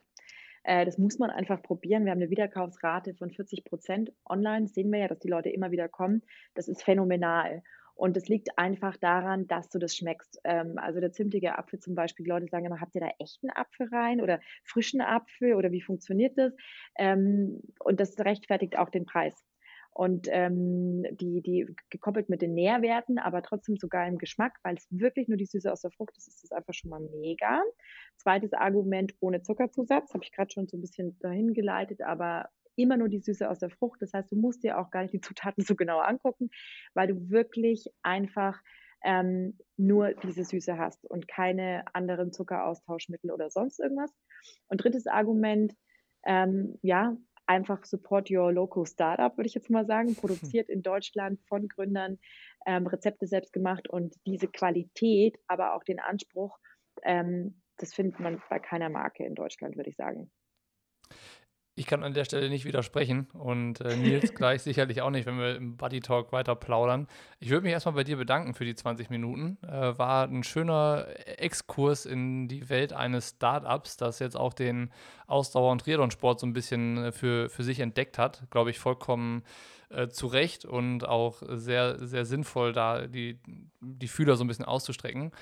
Äh, 0.64 0.86
das 0.86 0.96
muss 0.96 1.18
man 1.18 1.30
einfach 1.30 1.62
probieren. 1.62 2.04
Wir 2.04 2.12
haben 2.12 2.18
eine 2.18 2.30
Wiederkaufsrate 2.30 3.14
von 3.14 3.30
40 3.30 3.64
Prozent 3.64 4.12
online. 4.24 4.68
Sehen 4.68 4.90
wir 4.90 5.00
ja, 5.00 5.08
dass 5.08 5.18
die 5.18 5.28
Leute 5.28 5.50
immer 5.50 5.70
wieder 5.70 5.88
kommen. 5.88 6.22
Das 6.54 6.68
ist 6.68 6.82
phänomenal. 6.82 7.62
Und 7.94 8.16
das 8.16 8.28
liegt 8.28 8.58
einfach 8.58 8.96
daran, 8.96 9.46
dass 9.48 9.68
du 9.68 9.78
das 9.78 9.94
schmeckst. 9.94 10.40
Ähm, 10.44 10.78
also 10.78 10.98
der 10.98 11.12
zimtige 11.12 11.58
Apfel 11.58 11.78
zum 11.78 11.94
Beispiel, 11.94 12.24
die 12.24 12.30
Leute 12.30 12.46
sagen 12.46 12.64
immer, 12.64 12.80
habt 12.80 12.94
ihr 12.94 13.02
da 13.02 13.10
echten 13.18 13.50
Apfel 13.50 13.88
rein 13.92 14.20
oder 14.22 14.40
frischen 14.64 15.02
Apfel 15.02 15.54
oder 15.54 15.72
wie 15.72 15.82
funktioniert 15.82 16.38
das? 16.38 16.54
Ähm, 16.96 17.60
und 17.80 18.00
das 18.00 18.18
rechtfertigt 18.18 18.78
auch 18.78 18.88
den 18.88 19.04
Preis 19.04 19.44
und 19.94 20.26
ähm, 20.30 21.04
die, 21.12 21.42
die 21.42 21.66
gekoppelt 21.90 22.28
mit 22.28 22.40
den 22.40 22.54
Nährwerten, 22.54 23.18
aber 23.18 23.42
trotzdem 23.42 23.76
sogar 23.76 24.06
im 24.06 24.18
Geschmack, 24.18 24.58
weil 24.62 24.76
es 24.76 24.86
wirklich 24.90 25.28
nur 25.28 25.36
die 25.36 25.46
Süße 25.46 25.70
aus 25.70 25.82
der 25.82 25.90
Frucht 25.90 26.16
ist, 26.16 26.28
ist 26.28 26.42
das 26.44 26.52
einfach 26.52 26.72
schon 26.72 26.90
mal 26.90 27.00
mega. 27.20 27.62
Zweites 28.16 28.52
Argument 28.54 29.14
ohne 29.20 29.42
Zuckerzusatz, 29.42 30.14
habe 30.14 30.24
ich 30.24 30.32
gerade 30.32 30.50
schon 30.50 30.66
so 30.66 30.76
ein 30.76 30.80
bisschen 30.80 31.18
dahin 31.20 31.52
geleitet, 31.52 32.00
aber 32.00 32.48
immer 32.76 32.96
nur 32.96 33.08
die 33.08 33.20
Süße 33.20 33.48
aus 33.48 33.58
der 33.58 33.68
Frucht. 33.70 34.00
Das 34.00 34.14
heißt, 34.14 34.32
du 34.32 34.36
musst 34.36 34.64
dir 34.64 34.78
auch 34.78 34.90
gar 34.90 35.02
nicht 35.02 35.12
die 35.12 35.20
Zutaten 35.20 35.62
so 35.64 35.74
genau 35.74 35.98
angucken, 35.98 36.50
weil 36.94 37.08
du 37.08 37.28
wirklich 37.30 37.92
einfach 38.02 38.60
ähm, 39.04 39.58
nur 39.76 40.14
diese 40.14 40.44
Süße 40.44 40.78
hast 40.78 41.04
und 41.04 41.28
keine 41.28 41.84
anderen 41.92 42.32
Zuckeraustauschmittel 42.32 43.30
oder 43.30 43.50
sonst 43.50 43.80
irgendwas. 43.80 44.12
Und 44.68 44.82
drittes 44.82 45.06
Argument, 45.06 45.74
ähm, 46.24 46.78
ja, 46.82 47.16
einfach 47.52 47.84
support 47.84 48.30
your 48.30 48.50
local 48.50 48.86
startup, 48.86 49.36
würde 49.36 49.46
ich 49.46 49.54
jetzt 49.54 49.68
mal 49.68 49.84
sagen, 49.84 50.14
produziert 50.14 50.70
in 50.70 50.82
Deutschland 50.82 51.38
von 51.46 51.68
Gründern, 51.68 52.18
ähm, 52.66 52.86
Rezepte 52.86 53.26
selbst 53.26 53.52
gemacht 53.52 53.88
und 53.90 54.14
diese 54.26 54.48
Qualität, 54.48 55.38
aber 55.48 55.74
auch 55.74 55.84
den 55.84 56.00
Anspruch, 56.00 56.58
ähm, 57.02 57.60
das 57.76 57.92
findet 57.92 58.20
man 58.20 58.40
bei 58.48 58.58
keiner 58.58 58.88
Marke 58.88 59.24
in 59.26 59.34
Deutschland, 59.34 59.76
würde 59.76 59.90
ich 59.90 59.96
sagen. 59.96 60.30
Ich 61.74 61.86
kann 61.86 62.02
an 62.02 62.12
der 62.12 62.26
Stelle 62.26 62.50
nicht 62.50 62.66
widersprechen 62.66 63.28
und 63.32 63.80
äh, 63.80 63.96
Nils 63.96 64.34
gleich 64.34 64.62
sicherlich 64.62 65.00
auch 65.00 65.08
nicht, 65.08 65.24
wenn 65.24 65.38
wir 65.38 65.56
im 65.56 65.78
Buddy 65.78 66.00
Talk 66.00 66.30
weiter 66.30 66.54
plaudern. 66.54 67.08
Ich 67.40 67.48
würde 67.48 67.62
mich 67.62 67.72
erstmal 67.72 67.94
bei 67.94 68.04
dir 68.04 68.18
bedanken 68.18 68.52
für 68.52 68.66
die 68.66 68.74
20 68.74 69.08
Minuten. 69.08 69.56
Äh, 69.62 69.96
war 69.98 70.28
ein 70.28 70.42
schöner 70.42 71.06
Exkurs 71.38 72.04
in 72.04 72.46
die 72.46 72.68
Welt 72.68 72.92
eines 72.92 73.30
Startups, 73.30 73.96
das 73.96 74.18
jetzt 74.18 74.36
auch 74.36 74.52
den 74.52 74.90
Ausdauer- 75.26 75.72
und 75.72 75.80
Triathlon-Sport 75.80 76.40
so 76.40 76.46
ein 76.46 76.52
bisschen 76.52 76.98
äh, 76.98 77.12
für, 77.12 77.48
für 77.48 77.62
sich 77.62 77.80
entdeckt 77.80 78.18
hat. 78.18 78.42
Glaube 78.50 78.68
ich, 78.68 78.78
vollkommen 78.78 79.42
äh, 79.88 80.08
zu 80.08 80.26
Recht 80.26 80.66
und 80.66 81.08
auch 81.08 81.42
sehr, 81.48 81.98
sehr 82.06 82.26
sinnvoll, 82.26 82.74
da 82.74 83.06
die, 83.06 83.38
die 83.80 84.08
Fühler 84.08 84.36
so 84.36 84.44
ein 84.44 84.48
bisschen 84.48 84.66
auszustrecken. 84.66 85.32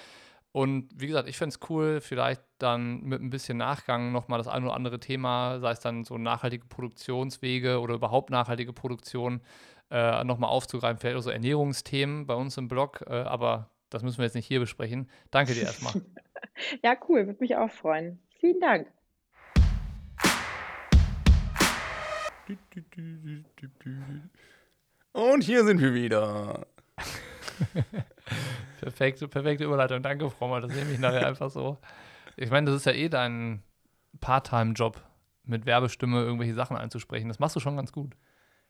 Und 0.53 0.89
wie 0.97 1.07
gesagt, 1.07 1.29
ich 1.29 1.39
fände 1.39 1.55
es 1.55 1.71
cool, 1.71 2.01
vielleicht 2.01 2.43
dann 2.59 3.03
mit 3.03 3.23
ein 3.23 3.31
bisschen 3.31 3.57
Nachgang 3.57 4.11
nochmal 4.11 4.39
das 4.39 4.49
ein 4.49 4.65
oder 4.65 4.75
andere 4.75 4.99
Thema, 4.99 5.61
sei 5.61 5.71
es 5.71 5.81
dann 5.81 6.05
so 6.05 6.19
nachhaltige 6.19 6.67
Produktionswege 6.67 7.79
oder 7.79 7.95
überhaupt 7.95 8.31
nachhaltige 8.31 8.73
Produktion, 8.73 9.43
äh, 9.91 10.25
nochmal 10.25 10.51
aufzugreifen. 10.51 10.99
Vielleicht 10.99 11.19
auch 11.19 11.23
so 11.23 11.31
Ernährungsthemen 11.31 12.27
bei 12.27 12.35
uns 12.35 12.57
im 12.57 12.67
Blog, 12.67 13.05
äh, 13.07 13.13
aber 13.13 13.71
das 13.91 14.03
müssen 14.03 14.19
wir 14.19 14.25
jetzt 14.25 14.35
nicht 14.35 14.47
hier 14.47 14.61
besprechen. 14.61 15.09
Danke 15.31 15.55
dir 15.55 15.63
erstmal. 15.63 15.95
ja, 16.83 16.97
cool, 17.09 17.27
würde 17.27 17.41
mich 17.41 17.57
auch 17.57 17.71
freuen. 17.71 18.21
Vielen 18.41 18.61
Dank. 18.61 18.89
Und 25.13 25.45
hier 25.45 25.65
sind 25.65 25.81
wir 25.81 25.95
wieder. 25.95 26.67
perfekte, 28.81 29.29
perfekte 29.29 29.65
Überleitung. 29.65 30.03
Danke, 30.03 30.31
Frau 30.31 30.49
Mal. 30.49 30.61
Das 30.61 30.73
nehme 30.75 30.93
ich 30.93 30.99
nachher 30.99 31.27
einfach 31.27 31.51
so. 31.51 31.79
Ich 32.37 32.51
meine, 32.51 32.71
das 32.71 32.77
ist 32.77 32.87
ja 32.87 32.93
eh 32.93 33.09
dein 33.09 33.63
Part-Time-Job, 34.21 35.01
mit 35.45 35.67
Werbestimme 35.67 36.23
irgendwelche 36.23 36.55
Sachen 36.55 36.77
einzusprechen. 36.77 37.29
Das 37.29 37.39
machst 37.39 37.57
du 37.57 37.61
schon 37.61 37.77
ganz 37.77 37.93
gut. 37.93 38.15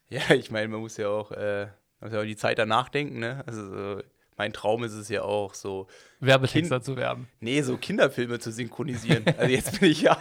Ja, 0.09 0.31
ich 0.31 0.51
meine, 0.51 0.69
man 0.69 0.81
muss 0.81 0.97
ja 0.97 1.09
auch, 1.09 1.31
äh, 1.33 1.69
muss 2.01 2.13
ja 2.13 2.21
auch 2.21 2.25
die 2.25 2.37
Zeit 2.37 2.59
danach 2.59 2.89
denken, 2.89 3.21
ne? 3.21 3.45
Also 3.47 3.69
so, 3.69 4.03
mein 4.37 4.53
Traum 4.53 4.83
ist 4.85 4.95
es 4.95 5.09
ja 5.09 5.23
auch 5.23 5.55
so. 5.55 5.87
Werbetexter 6.21 6.77
kind 6.77 6.85
zu 6.85 6.97
werben. 6.97 7.29
Nee, 7.41 7.61
so 7.63 7.77
Kinderfilme 7.77 8.39
zu 8.39 8.51
synchronisieren. 8.51 9.25
also 9.39 9.51
jetzt 9.51 9.79
bin 9.79 9.91
ich 9.91 10.03
ja 10.03 10.21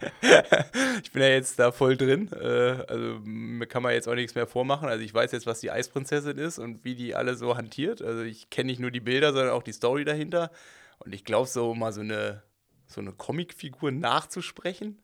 ich 1.02 1.12
bin 1.12 1.22
ja 1.22 1.28
jetzt 1.28 1.58
da 1.58 1.72
voll 1.72 1.96
drin. 1.96 2.30
Äh, 2.32 2.84
also 2.88 3.20
kann 3.68 3.82
man 3.82 3.92
jetzt 3.92 4.08
auch 4.08 4.14
nichts 4.14 4.34
mehr 4.34 4.46
vormachen. 4.46 4.88
Also 4.88 5.02
ich 5.04 5.12
weiß 5.12 5.32
jetzt, 5.32 5.46
was 5.46 5.60
die 5.60 5.70
Eisprinzessin 5.70 6.38
ist 6.38 6.58
und 6.58 6.84
wie 6.84 6.94
die 6.94 7.14
alle 7.14 7.34
so 7.34 7.56
hantiert. 7.56 8.02
Also 8.02 8.22
ich 8.22 8.50
kenne 8.50 8.68
nicht 8.68 8.80
nur 8.80 8.90
die 8.90 9.00
Bilder, 9.00 9.32
sondern 9.32 9.52
auch 9.52 9.62
die 9.62 9.72
Story 9.72 10.04
dahinter. 10.04 10.50
Und 10.98 11.14
ich 11.14 11.24
glaube, 11.24 11.48
so 11.48 11.74
mal 11.74 11.92
so 11.92 12.00
eine, 12.00 12.42
so 12.86 13.00
eine 13.00 13.12
Comicfigur 13.12 13.92
nachzusprechen, 13.92 15.02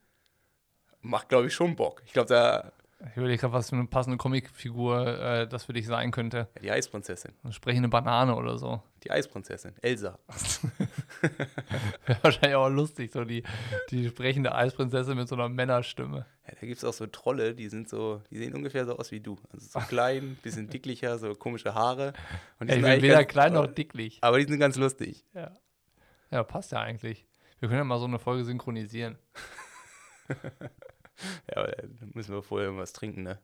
macht, 1.02 1.28
glaube 1.28 1.46
ich, 1.46 1.54
schon 1.54 1.76
Bock. 1.76 2.02
Ich 2.06 2.12
glaube, 2.12 2.28
da 2.28 2.72
ich 3.08 3.16
überlege 3.16 3.40
gerade, 3.40 3.54
was 3.54 3.70
für 3.70 3.76
eine 3.76 3.86
passende 3.86 4.18
Comicfigur 4.18 5.06
äh, 5.06 5.48
das 5.48 5.64
für 5.64 5.72
dich 5.72 5.86
sein 5.86 6.10
könnte. 6.10 6.48
Ja, 6.56 6.62
die 6.62 6.70
Eisprinzessin. 6.70 7.32
Eine 7.42 7.52
sprechende 7.52 7.88
Banane 7.88 8.36
oder 8.36 8.58
so. 8.58 8.82
Die 9.04 9.10
Eisprinzessin, 9.10 9.74
Elsa. 9.80 10.18
Wäre 12.04 12.18
wahrscheinlich 12.22 12.56
auch 12.56 12.68
lustig, 12.68 13.10
so 13.10 13.24
die, 13.24 13.42
die 13.90 14.08
sprechende 14.08 14.54
Eisprinzessin 14.54 15.16
mit 15.16 15.28
so 15.28 15.34
einer 15.34 15.48
Männerstimme. 15.48 16.26
Ja, 16.46 16.54
da 16.60 16.66
gibt 16.66 16.76
es 16.76 16.84
auch 16.84 16.92
so 16.92 17.06
Trolle, 17.06 17.54
die 17.54 17.68
sind 17.68 17.88
so, 17.88 18.20
die 18.30 18.36
sehen 18.36 18.54
ungefähr 18.54 18.84
so 18.84 18.98
aus 18.98 19.10
wie 19.12 19.20
du. 19.20 19.38
Also 19.50 19.66
so 19.66 19.86
klein, 19.86 20.36
bisschen 20.42 20.68
dicklicher, 20.68 21.18
so 21.18 21.34
komische 21.34 21.74
Haare. 21.74 22.12
Und 22.58 22.70
die 22.70 22.74
ja, 22.74 22.82
sind 22.82 23.02
weder 23.02 23.16
ganz, 23.16 23.28
klein 23.28 23.52
noch 23.54 23.66
dicklich. 23.66 24.18
Aber 24.20 24.38
die 24.38 24.44
sind 24.44 24.60
ganz 24.60 24.76
lustig. 24.76 25.24
Ja. 25.32 25.56
Ja, 26.30 26.44
passt 26.44 26.72
ja 26.72 26.80
eigentlich. 26.80 27.26
Wir 27.60 27.68
können 27.68 27.80
ja 27.80 27.84
mal 27.84 27.98
so 27.98 28.04
eine 28.04 28.18
Folge 28.18 28.44
synchronisieren. 28.44 29.18
Ja, 31.48 31.58
aber 31.58 31.72
dann 31.72 32.10
müssen 32.14 32.34
wir 32.34 32.42
vorher 32.42 32.66
irgendwas 32.66 32.92
trinken, 32.92 33.22
ne? 33.22 33.38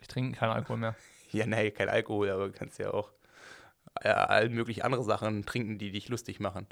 Ich 0.00 0.08
trinke 0.08 0.38
keinen 0.38 0.52
Alkohol 0.52 0.78
mehr. 0.78 0.96
ja, 1.32 1.46
nein, 1.46 1.72
kein 1.72 1.88
Alkohol, 1.88 2.30
aber 2.30 2.46
du 2.46 2.52
kannst 2.52 2.78
ja 2.78 2.92
auch 2.92 3.12
ja, 4.02 4.24
all 4.24 4.48
mögliche 4.48 4.84
andere 4.84 5.04
Sachen 5.04 5.44
trinken, 5.44 5.78
die 5.78 5.90
dich 5.90 6.08
lustig 6.08 6.40
machen. 6.40 6.66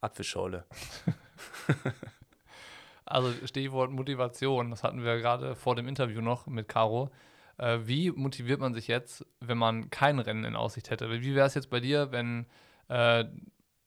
Apfelschorle. 0.00 0.64
also 3.04 3.32
Stichwort 3.46 3.90
Motivation, 3.90 4.70
das 4.70 4.82
hatten 4.82 5.04
wir 5.04 5.18
gerade 5.18 5.54
vor 5.54 5.76
dem 5.76 5.88
Interview 5.88 6.20
noch 6.20 6.46
mit 6.46 6.68
Caro. 6.68 7.10
Äh, 7.58 7.80
wie 7.82 8.10
motiviert 8.10 8.60
man 8.60 8.74
sich 8.74 8.88
jetzt, 8.88 9.26
wenn 9.40 9.58
man 9.58 9.90
kein 9.90 10.18
Rennen 10.18 10.44
in 10.44 10.56
Aussicht 10.56 10.90
hätte? 10.90 11.10
Wie 11.10 11.34
wäre 11.34 11.46
es 11.46 11.54
jetzt 11.54 11.70
bei 11.70 11.80
dir, 11.80 12.10
wenn 12.12 12.46
äh, 12.88 13.24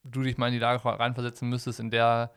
du 0.03 0.21
dich 0.21 0.37
mal 0.37 0.47
in 0.47 0.53
die 0.53 0.59
Lage 0.59 0.83
reinversetzen 0.85 1.49
müsstest, 1.49 1.79
in 1.79 1.89
der 1.89 2.31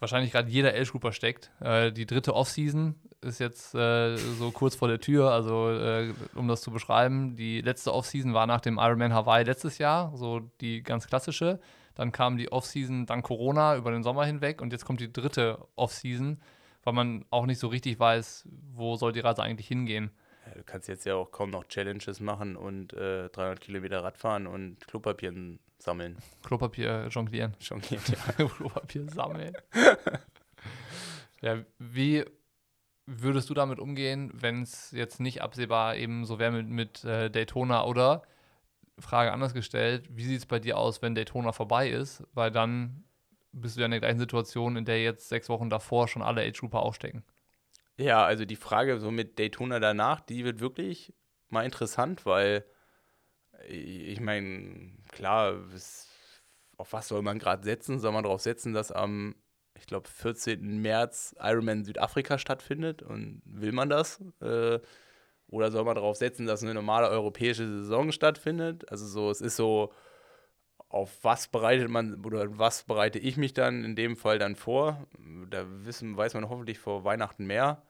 wahrscheinlich 0.00 0.32
gerade 0.32 0.50
jeder 0.50 0.74
Age-Grouper 0.74 1.12
steckt. 1.12 1.50
Äh, 1.60 1.92
die 1.92 2.06
dritte 2.06 2.34
Offseason 2.34 2.96
ist 3.20 3.38
jetzt 3.38 3.74
äh, 3.74 4.16
so 4.16 4.50
kurz 4.50 4.74
vor 4.74 4.88
der 4.88 4.98
Tür, 4.98 5.30
also 5.30 5.70
äh, 5.70 6.12
um 6.34 6.48
das 6.48 6.62
zu 6.62 6.70
beschreiben, 6.70 7.36
die 7.36 7.60
letzte 7.60 7.92
Offseason 7.92 8.34
war 8.34 8.46
nach 8.46 8.60
dem 8.60 8.78
Ironman 8.78 9.12
Hawaii 9.12 9.44
letztes 9.44 9.78
Jahr, 9.78 10.16
so 10.16 10.40
die 10.60 10.82
ganz 10.82 11.06
klassische. 11.06 11.60
Dann 11.94 12.12
kam 12.12 12.38
die 12.38 12.50
Offseason 12.50 13.04
dank 13.04 13.24
Corona 13.24 13.76
über 13.76 13.90
den 13.90 14.02
Sommer 14.02 14.24
hinweg 14.24 14.62
und 14.62 14.72
jetzt 14.72 14.84
kommt 14.84 15.00
die 15.00 15.12
dritte 15.12 15.58
Offseason, 15.76 16.40
weil 16.82 16.94
man 16.94 17.26
auch 17.30 17.46
nicht 17.46 17.58
so 17.58 17.68
richtig 17.68 18.00
weiß, 18.00 18.48
wo 18.72 18.96
soll 18.96 19.12
die 19.12 19.20
Reise 19.20 19.42
eigentlich 19.42 19.68
hingehen. 19.68 20.10
Du 20.54 20.62
kannst 20.64 20.88
jetzt 20.88 21.04
ja 21.04 21.14
auch 21.14 21.30
kaum 21.30 21.50
noch 21.50 21.64
Challenges 21.64 22.20
machen 22.20 22.56
und 22.56 22.92
äh, 22.92 23.28
300 23.28 23.60
Kilometer 23.60 24.02
Radfahren 24.02 24.46
und 24.46 24.86
Klopapier 24.86 25.32
sammeln. 25.78 26.18
Klopapier 26.42 27.08
jonglieren. 27.08 27.56
Jonglieren, 27.60 28.02
ja. 28.38 28.46
Klopapier 28.46 29.08
sammeln. 29.08 29.56
ja, 31.40 31.64
wie 31.78 32.24
würdest 33.06 33.50
du 33.50 33.54
damit 33.54 33.78
umgehen, 33.78 34.30
wenn 34.34 34.62
es 34.62 34.90
jetzt 34.92 35.20
nicht 35.20 35.42
absehbar 35.42 35.96
eben 35.96 36.24
so 36.24 36.38
wäre 36.38 36.52
mit, 36.52 36.68
mit 36.68 37.04
äh, 37.04 37.30
Daytona 37.30 37.84
oder, 37.84 38.22
Frage 38.98 39.32
anders 39.32 39.54
gestellt, 39.54 40.08
wie 40.10 40.24
sieht 40.24 40.38
es 40.38 40.46
bei 40.46 40.58
dir 40.58 40.78
aus, 40.78 41.02
wenn 41.02 41.14
Daytona 41.14 41.52
vorbei 41.52 41.88
ist? 41.88 42.22
Weil 42.34 42.50
dann 42.50 43.04
bist 43.52 43.76
du 43.76 43.80
ja 43.80 43.86
in 43.86 43.90
der 43.90 44.00
gleichen 44.00 44.18
Situation, 44.18 44.76
in 44.76 44.84
der 44.84 45.02
jetzt 45.02 45.28
sechs 45.28 45.48
Wochen 45.48 45.70
davor 45.70 46.06
schon 46.08 46.22
alle 46.22 46.42
Age-Grouper 46.42 46.80
aufstecken. 46.80 47.24
Ja, 48.00 48.24
also 48.24 48.46
die 48.46 48.56
Frage 48.56 48.98
so 48.98 49.10
mit 49.10 49.38
Daytona 49.38 49.78
danach, 49.78 50.20
die 50.20 50.44
wird 50.44 50.60
wirklich 50.60 51.12
mal 51.50 51.64
interessant, 51.64 52.24
weil 52.24 52.64
ich 53.68 54.20
meine, 54.20 54.92
klar, 55.12 55.54
auf 56.76 56.92
was 56.92 57.08
soll 57.08 57.22
man 57.22 57.38
gerade 57.38 57.62
setzen? 57.64 58.00
Soll 58.00 58.12
man 58.12 58.24
darauf 58.24 58.40
setzen, 58.40 58.72
dass 58.72 58.90
am, 58.90 59.34
ich 59.74 59.86
glaube, 59.86 60.08
14. 60.08 60.80
März 60.80 61.34
Ironman 61.40 61.84
Südafrika 61.84 62.38
stattfindet? 62.38 63.02
Und 63.02 63.42
will 63.44 63.72
man 63.72 63.90
das? 63.90 64.20
Äh, 64.40 64.80
oder 65.48 65.70
soll 65.70 65.84
man 65.84 65.96
darauf 65.96 66.16
setzen, 66.16 66.46
dass 66.46 66.62
eine 66.62 66.74
normale 66.74 67.08
europäische 67.08 67.66
Saison 67.68 68.12
stattfindet? 68.12 68.90
Also 68.90 69.06
so, 69.06 69.30
es 69.30 69.40
ist 69.42 69.56
so, 69.56 69.92
auf 70.88 71.22
was 71.22 71.48
bereitet 71.48 71.88
man 71.88 72.24
oder 72.24 72.58
was 72.58 72.84
bereite 72.84 73.18
ich 73.18 73.36
mich 73.36 73.54
dann 73.54 73.84
in 73.84 73.96
dem 73.96 74.16
Fall 74.16 74.38
dann 74.38 74.56
vor? 74.56 75.06
Da 75.50 75.64
wissen, 75.84 76.16
weiß 76.16 76.34
man 76.34 76.48
hoffentlich 76.48 76.78
vor 76.78 77.04
Weihnachten 77.04 77.46
mehr. 77.46 77.82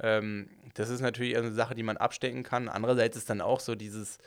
Ähm, 0.00 0.50
das 0.74 0.88
ist 0.88 1.00
natürlich 1.00 1.36
eine 1.36 1.52
Sache, 1.52 1.74
die 1.74 1.82
man 1.82 1.96
abstecken 1.96 2.42
kann. 2.42 2.68
Andererseits 2.68 3.16
ist 3.16 3.30
dann 3.30 3.40
auch 3.40 3.60
so 3.60 3.74
dieses, 3.74 4.18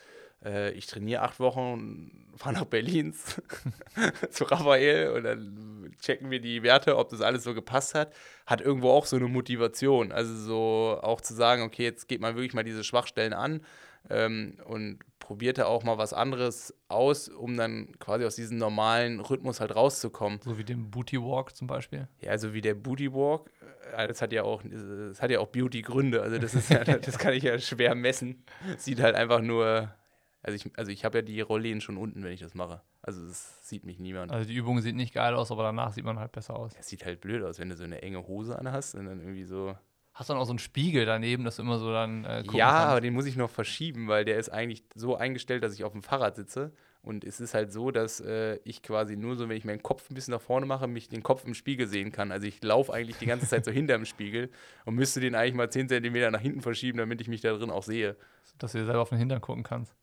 äh, 0.43 0.72
ich 0.72 0.88
trainiere 0.88 1.22
acht 1.22 1.39
Wochen, 1.39 2.28
fahre 2.38 2.55
nach 2.55 2.65
Berlin 2.65 3.13
zu 4.32 4.43
Raphael 4.45 5.11
und 5.11 5.24
dann 5.24 5.95
checken 6.01 6.32
wir 6.32 6.39
die 6.39 6.63
Werte, 6.63 6.97
ob 6.97 7.09
das 7.09 7.22
alles 7.22 7.43
so 7.43 7.53
gepasst 7.53 7.95
hat, 7.95 8.13
hat 8.45 8.61
irgendwo 8.61 8.91
auch 8.91 9.05
so 9.05 9.15
eine 9.15 9.28
Motivation. 9.28 10.11
Also 10.11 10.36
so 10.36 10.99
auch 11.01 11.22
zu 11.22 11.34
sagen, 11.34 11.61
okay, 11.61 11.84
jetzt 11.84 12.07
geht 12.07 12.22
man 12.22 12.36
wirklich 12.36 12.53
mal 12.53 12.63
diese 12.63 12.84
Schwachstellen 12.84 13.34
an 13.34 13.61
ähm, 14.09 14.57
und 14.65 14.99
probierte 15.20 15.67
auch 15.67 15.84
mal 15.84 15.97
was 15.97 16.13
anderes 16.13 16.74
aus, 16.88 17.30
um 17.30 17.55
dann 17.55 17.91
quasi 17.99 18.26
aus 18.26 18.36
diesem 18.36 18.57
normalen 18.57 19.20
Rhythmus 19.20 19.59
halt 19.59 19.76
rauszukommen. 19.76 20.39
So 20.43 20.57
wie 20.57 20.63
den 20.63 20.89
Booty 20.89 21.22
Walk 21.22 21.55
zum 21.55 21.67
Beispiel. 21.67 22.07
Ja, 22.22 22.38
so 22.38 22.53
wie 22.53 22.61
der 22.61 22.74
Booty 22.74 23.13
Walk. 23.13 23.51
Das 23.96 24.22
hat 24.22 24.32
ja 24.34 24.44
auch, 24.44 24.62
das 24.64 25.22
hat 25.22 25.32
ja 25.32 25.40
auch 25.40 25.48
Beauty-Gründe. 25.48 26.22
Also 26.22 26.38
das 26.38 26.54
ist 26.54 26.70
ja, 26.70 26.84
das 26.84 27.18
kann 27.18 27.34
ich 27.34 27.44
ja 27.44 27.58
schwer 27.60 27.96
messen. 27.96 28.44
Sieht 28.78 29.00
halt 29.02 29.16
einfach 29.16 29.42
nur 29.42 29.94
also 30.42 30.56
ich, 30.56 30.72
also 30.78 30.92
ich 30.92 31.04
habe 31.04 31.18
ja 31.18 31.22
die 31.22 31.42
Rollläden 31.42 31.82
schon 31.82 31.98
unten, 31.98 32.24
wenn 32.24 32.32
ich 32.32 32.40
das 32.40 32.56
mache. 32.56 32.82
Also 33.02 33.26
das 33.28 33.68
sieht 33.68 33.86
mich 33.86 34.00
niemand. 34.00 34.32
Also 34.32 34.48
die 34.48 34.56
Übung 34.56 34.80
sieht 34.82 34.96
nicht 34.96 35.14
geil 35.14 35.34
aus, 35.34 35.52
aber 35.52 35.64
danach 35.64 35.92
sieht 35.92 36.06
man 36.06 36.18
halt 36.20 36.32
besser 36.32 36.56
aus. 36.56 36.72
Es 36.80 36.88
sieht 36.88 37.06
halt 37.06 37.20
blöd 37.22 37.44
aus, 37.44 37.60
wenn 37.60 37.70
du 37.70 37.76
so 37.76 37.84
eine 37.84 38.02
enge 38.02 38.26
Hose 38.26 38.58
anhast 38.58 38.96
und 38.96 39.06
dann 39.06 39.20
irgendwie 39.20 39.44
so. 39.44 39.76
Hast 40.14 40.30
du 40.30 40.34
dann 40.34 40.42
auch 40.42 40.46
so 40.46 40.52
einen 40.52 40.60
Spiegel 40.60 41.06
daneben, 41.06 41.44
dass 41.44 41.58
du 41.58 41.62
immer 41.62 41.78
so 41.78 41.92
dann 41.92 42.26
äh, 42.26 42.42
Ja, 42.54 42.72
kannst? 42.72 42.88
aber 42.88 43.02
den 43.02 43.14
muss 43.14 43.26
ich 43.26 43.36
noch 43.36 43.50
verschieben, 43.50 44.08
weil 44.08 44.26
der 44.26 44.38
ist 44.38 44.50
eigentlich 44.50 44.84
so 44.96 45.16
eingestellt, 45.16 45.64
dass 45.64 45.74
ich 45.74 45.84
auf 45.84 45.92
dem 45.92 46.04
Fahrrad 46.04 46.36
sitze. 46.36 46.72
Und 47.02 47.24
es 47.24 47.39
ist 47.39 47.54
halt 47.54 47.72
so, 47.72 47.91
dass 47.91 48.20
äh, 48.20 48.60
ich 48.66 48.84
quasi 48.84 49.16
nur 49.16 49.38
so, 49.38 49.47
wenn 49.47 49.56
ich 49.56 49.64
meinen 49.64 49.82
Kopf 49.82 50.10
ein 50.10 50.16
bisschen 50.16 50.34
nach 50.34 50.41
vorne 50.41 50.66
mache, 50.66 50.88
mich 50.88 51.08
den 51.08 51.24
Kopf 51.24 51.45
im 51.45 51.54
Spiegel 51.54 51.88
sehen 51.88 52.12
kann. 52.12 52.32
Also 52.32 52.45
ich 52.45 52.62
laufe 52.62 52.93
eigentlich 52.93 53.18
die 53.18 53.26
ganze 53.26 53.47
Zeit 53.47 53.64
so 53.64 53.72
hinter 53.72 53.97
dem 53.97 54.06
Spiegel 54.06 54.50
und 54.86 54.95
müsste 54.95 55.22
den 55.22 55.34
eigentlich 55.34 55.54
mal 55.54 55.72
10 55.72 55.88
cm 55.88 56.32
nach 56.32 56.41
hinten 56.41 56.62
verschieben, 56.62 56.97
damit 56.97 57.22
ich 57.22 57.30
mich 57.30 57.41
da 57.41 57.54
drin 57.54 57.70
auch 57.70 57.84
sehe. 57.84 58.18
Dass 58.58 58.74
du 58.74 58.80
dir 58.80 58.86
selber 58.86 59.02
auf 59.02 59.10
den 59.10 59.18
Hintern 59.18 59.39
gucken 59.39 59.64
kannst. 59.64 59.95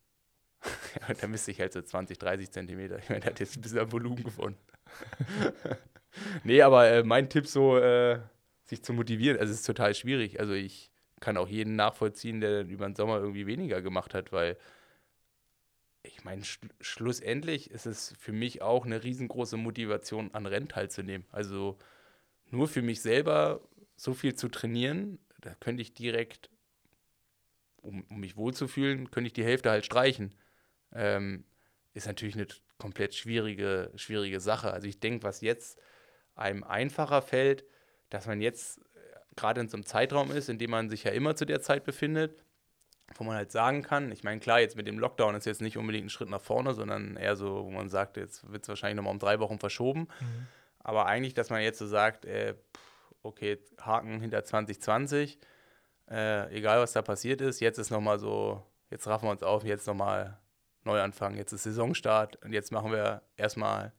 ja, 1.08 1.14
da 1.14 1.26
müsste 1.26 1.50
ich 1.50 1.60
halt 1.60 1.74
so 1.74 1.82
20, 1.82 2.18
30 2.18 2.50
Zentimeter. 2.50 2.98
Ich 2.98 3.10
meine, 3.10 3.20
der 3.20 3.30
hat 3.30 3.40
jetzt 3.40 3.56
ein 3.56 3.60
bisschen 3.60 3.78
am 3.78 3.92
Volumen 3.92 4.24
gefunden. 4.24 4.58
nee, 6.44 6.62
aber 6.62 6.88
äh, 6.88 7.02
mein 7.02 7.28
Tipp 7.28 7.46
so, 7.46 7.76
äh, 7.76 8.20
sich 8.64 8.82
zu 8.82 8.94
motivieren, 8.94 9.38
also 9.38 9.52
es 9.52 9.60
ist 9.60 9.66
total 9.66 9.94
schwierig. 9.94 10.40
Also 10.40 10.54
ich 10.54 10.90
kann 11.20 11.36
auch 11.36 11.48
jeden 11.48 11.76
nachvollziehen, 11.76 12.40
der 12.40 12.62
dann 12.62 12.70
über 12.70 12.86
den 12.86 12.96
Sommer 12.96 13.18
irgendwie 13.18 13.46
weniger 13.46 13.82
gemacht 13.82 14.14
hat, 14.14 14.32
weil 14.32 14.56
ich 16.16 16.24
meine, 16.24 16.44
sch 16.44 16.58
schlussendlich 16.80 17.70
ist 17.70 17.86
es 17.86 18.14
für 18.18 18.32
mich 18.32 18.62
auch 18.62 18.86
eine 18.86 19.02
riesengroße 19.02 19.56
Motivation, 19.56 20.32
an 20.34 20.46
Rennen 20.46 20.68
teilzunehmen. 20.68 21.26
Also 21.30 21.78
nur 22.50 22.68
für 22.68 22.82
mich 22.82 23.02
selber 23.02 23.60
so 23.96 24.14
viel 24.14 24.34
zu 24.34 24.48
trainieren, 24.48 25.18
da 25.40 25.54
könnte 25.54 25.82
ich 25.82 25.94
direkt, 25.94 26.50
um, 27.82 28.04
um 28.08 28.20
mich 28.20 28.36
wohlzufühlen, 28.36 29.10
könnte 29.10 29.28
ich 29.28 29.34
die 29.34 29.44
Hälfte 29.44 29.70
halt 29.70 29.84
streichen 29.84 30.34
ähm, 30.96 31.44
ist 31.94 32.06
natürlich 32.06 32.34
eine 32.34 32.46
komplett 32.78 33.14
schwierige, 33.14 33.90
schwierige 33.96 34.40
Sache. 34.40 34.72
Also 34.72 34.88
ich 34.88 35.00
denke, 35.00 35.24
was 35.24 35.40
jetzt 35.40 35.78
einem 36.34 36.64
einfacher 36.64 37.22
fällt, 37.22 37.64
dass 38.10 38.26
man 38.26 38.40
jetzt 38.40 38.78
äh, 38.78 38.82
gerade 39.36 39.60
in 39.60 39.68
so 39.68 39.76
einem 39.76 39.86
Zeitraum 39.86 40.30
ist, 40.30 40.48
in 40.48 40.58
dem 40.58 40.70
man 40.70 40.88
sich 40.88 41.04
ja 41.04 41.12
immer 41.12 41.36
zu 41.36 41.44
der 41.44 41.60
Zeit 41.60 41.84
befindet, 41.84 42.36
wo 43.14 43.24
man 43.24 43.36
halt 43.36 43.52
sagen 43.52 43.82
kann, 43.82 44.10
ich 44.12 44.24
meine, 44.24 44.40
klar, 44.40 44.60
jetzt 44.60 44.76
mit 44.76 44.86
dem 44.86 44.98
Lockdown 44.98 45.34
ist 45.34 45.46
jetzt 45.46 45.60
nicht 45.60 45.78
unbedingt 45.78 46.06
ein 46.06 46.10
Schritt 46.10 46.28
nach 46.28 46.40
vorne, 46.40 46.74
sondern 46.74 47.16
eher 47.16 47.36
so, 47.36 47.64
wo 47.64 47.70
man 47.70 47.88
sagt, 47.88 48.16
jetzt 48.16 48.50
wird 48.50 48.64
es 48.64 48.68
wahrscheinlich 48.68 48.96
nochmal 48.96 49.12
um 49.12 49.18
drei 49.18 49.38
Wochen 49.38 49.58
verschoben. 49.58 50.08
Mhm. 50.20 50.46
Aber 50.80 51.06
eigentlich, 51.06 51.34
dass 51.34 51.50
man 51.50 51.62
jetzt 51.62 51.78
so 51.78 51.86
sagt, 51.86 52.24
äh, 52.24 52.54
okay, 53.22 53.58
Haken 53.80 54.20
hinter 54.20 54.44
2020, 54.44 55.38
äh, 56.10 56.54
egal 56.56 56.80
was 56.80 56.92
da 56.92 57.02
passiert 57.02 57.40
ist, 57.40 57.60
jetzt 57.60 57.78
ist 57.78 57.90
nochmal 57.90 58.18
so, 58.18 58.62
jetzt 58.90 59.06
raffen 59.06 59.26
wir 59.26 59.32
uns 59.32 59.42
auf, 59.42 59.64
jetzt 59.64 59.86
nochmal 59.86 60.38
Neuanfang. 60.84 61.36
Jetzt 61.36 61.52
ist 61.52 61.64
Saisonstart 61.64 62.36
und 62.44 62.52
jetzt 62.52 62.72
machen 62.72 62.92
wir 62.92 63.22
erstmal 63.36 63.92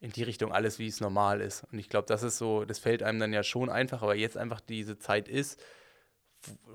in 0.00 0.12
die 0.12 0.22
Richtung 0.22 0.52
alles, 0.52 0.78
wie 0.78 0.88
es 0.88 1.00
normal 1.00 1.40
ist. 1.40 1.64
Und 1.72 1.78
ich 1.78 1.88
glaube, 1.88 2.06
das 2.06 2.22
ist 2.22 2.38
so, 2.38 2.64
das 2.64 2.78
fällt 2.78 3.02
einem 3.02 3.18
dann 3.18 3.32
ja 3.32 3.42
schon 3.42 3.70
einfach, 3.70 4.02
aber 4.02 4.14
jetzt 4.14 4.36
einfach 4.36 4.60
diese 4.60 4.98
Zeit 4.98 5.28
ist, 5.28 5.62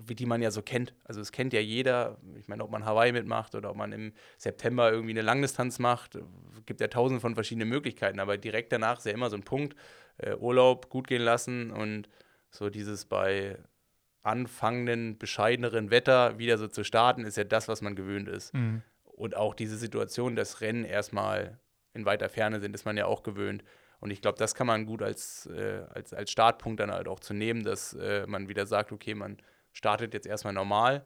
die 0.07 0.25
man 0.25 0.41
ja 0.41 0.51
so 0.51 0.61
kennt. 0.61 0.93
Also 1.03 1.21
es 1.21 1.31
kennt 1.31 1.53
ja 1.53 1.59
jeder, 1.59 2.17
ich 2.39 2.47
meine, 2.47 2.63
ob 2.63 2.71
man 2.71 2.85
Hawaii 2.85 3.11
mitmacht 3.11 3.55
oder 3.55 3.71
ob 3.71 3.77
man 3.77 3.91
im 3.91 4.13
September 4.37 4.91
irgendwie 4.91 5.11
eine 5.11 5.21
Langdistanz 5.21 5.79
macht, 5.79 6.17
gibt 6.65 6.81
ja 6.81 6.87
tausend 6.87 7.21
von 7.21 7.35
verschiedenen 7.35 7.69
Möglichkeiten, 7.69 8.19
aber 8.19 8.37
direkt 8.37 8.71
danach 8.71 8.99
ist 8.99 9.05
ja 9.05 9.11
immer 9.11 9.29
so 9.29 9.35
ein 9.35 9.43
Punkt, 9.43 9.75
äh, 10.17 10.35
Urlaub 10.35 10.89
gut 10.89 11.07
gehen 11.07 11.21
lassen 11.21 11.71
und 11.71 12.09
so 12.49 12.69
dieses 12.69 13.05
bei 13.05 13.57
anfangenden, 14.23 15.17
bescheideneren 15.17 15.89
Wetter 15.89 16.37
wieder 16.37 16.57
so 16.57 16.67
zu 16.67 16.83
starten, 16.83 17.23
ist 17.23 17.37
ja 17.37 17.43
das, 17.43 17.67
was 17.67 17.81
man 17.81 17.95
gewöhnt 17.95 18.27
ist. 18.27 18.53
Mhm. 18.53 18.81
Und 19.03 19.35
auch 19.35 19.55
diese 19.55 19.77
Situation, 19.77 20.35
dass 20.35 20.61
Rennen 20.61 20.83
erstmal 20.83 21.59
in 21.93 22.05
weiter 22.05 22.29
Ferne 22.29 22.59
sind, 22.59 22.75
ist 22.75 22.85
man 22.85 22.97
ja 22.97 23.05
auch 23.05 23.23
gewöhnt. 23.23 23.63
Und 23.99 24.11
ich 24.11 24.21
glaube, 24.21 24.37
das 24.37 24.53
kann 24.53 24.67
man 24.67 24.85
gut 24.85 25.01
als, 25.01 25.47
äh, 25.47 25.83
als, 25.89 26.13
als 26.13 26.29
Startpunkt 26.29 26.79
dann 26.79 26.91
halt 26.91 27.07
auch 27.07 27.19
zu 27.19 27.33
nehmen, 27.33 27.63
dass 27.63 27.93
äh, 27.93 28.27
man 28.27 28.47
wieder 28.47 28.67
sagt, 28.67 28.91
okay, 28.91 29.15
man 29.15 29.37
startet 29.77 30.13
jetzt 30.13 30.27
erstmal 30.27 30.53
normal, 30.53 31.05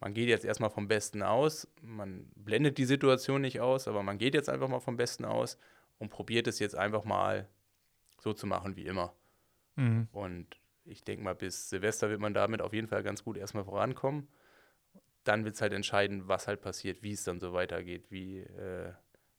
man 0.00 0.14
geht 0.14 0.28
jetzt 0.28 0.44
erstmal 0.44 0.70
vom 0.70 0.88
Besten 0.88 1.22
aus, 1.22 1.68
man 1.80 2.30
blendet 2.34 2.78
die 2.78 2.84
Situation 2.84 3.40
nicht 3.40 3.60
aus, 3.60 3.88
aber 3.88 4.02
man 4.02 4.18
geht 4.18 4.34
jetzt 4.34 4.48
einfach 4.48 4.68
mal 4.68 4.80
vom 4.80 4.96
Besten 4.96 5.24
aus 5.24 5.58
und 5.98 6.10
probiert 6.10 6.46
es 6.46 6.58
jetzt 6.58 6.76
einfach 6.76 7.04
mal 7.04 7.48
so 8.20 8.32
zu 8.32 8.46
machen 8.46 8.76
wie 8.76 8.86
immer. 8.86 9.14
Mhm. 9.76 10.08
Und 10.12 10.46
ich 10.84 11.04
denke 11.04 11.22
mal, 11.22 11.34
bis 11.34 11.70
Silvester 11.70 12.10
wird 12.10 12.20
man 12.20 12.34
damit 12.34 12.60
auf 12.60 12.72
jeden 12.72 12.88
Fall 12.88 13.02
ganz 13.02 13.22
gut 13.22 13.36
erstmal 13.36 13.64
vorankommen 13.64 14.28
dann 15.24 15.44
wird 15.44 15.54
es 15.54 15.62
halt 15.62 15.72
entscheiden, 15.72 16.28
was 16.28 16.48
halt 16.48 16.60
passiert, 16.60 17.02
wie 17.02 17.12
es 17.12 17.24
dann 17.24 17.40
so 17.40 17.52
weitergeht, 17.52 18.10
wie, 18.10 18.40
äh, 18.40 18.92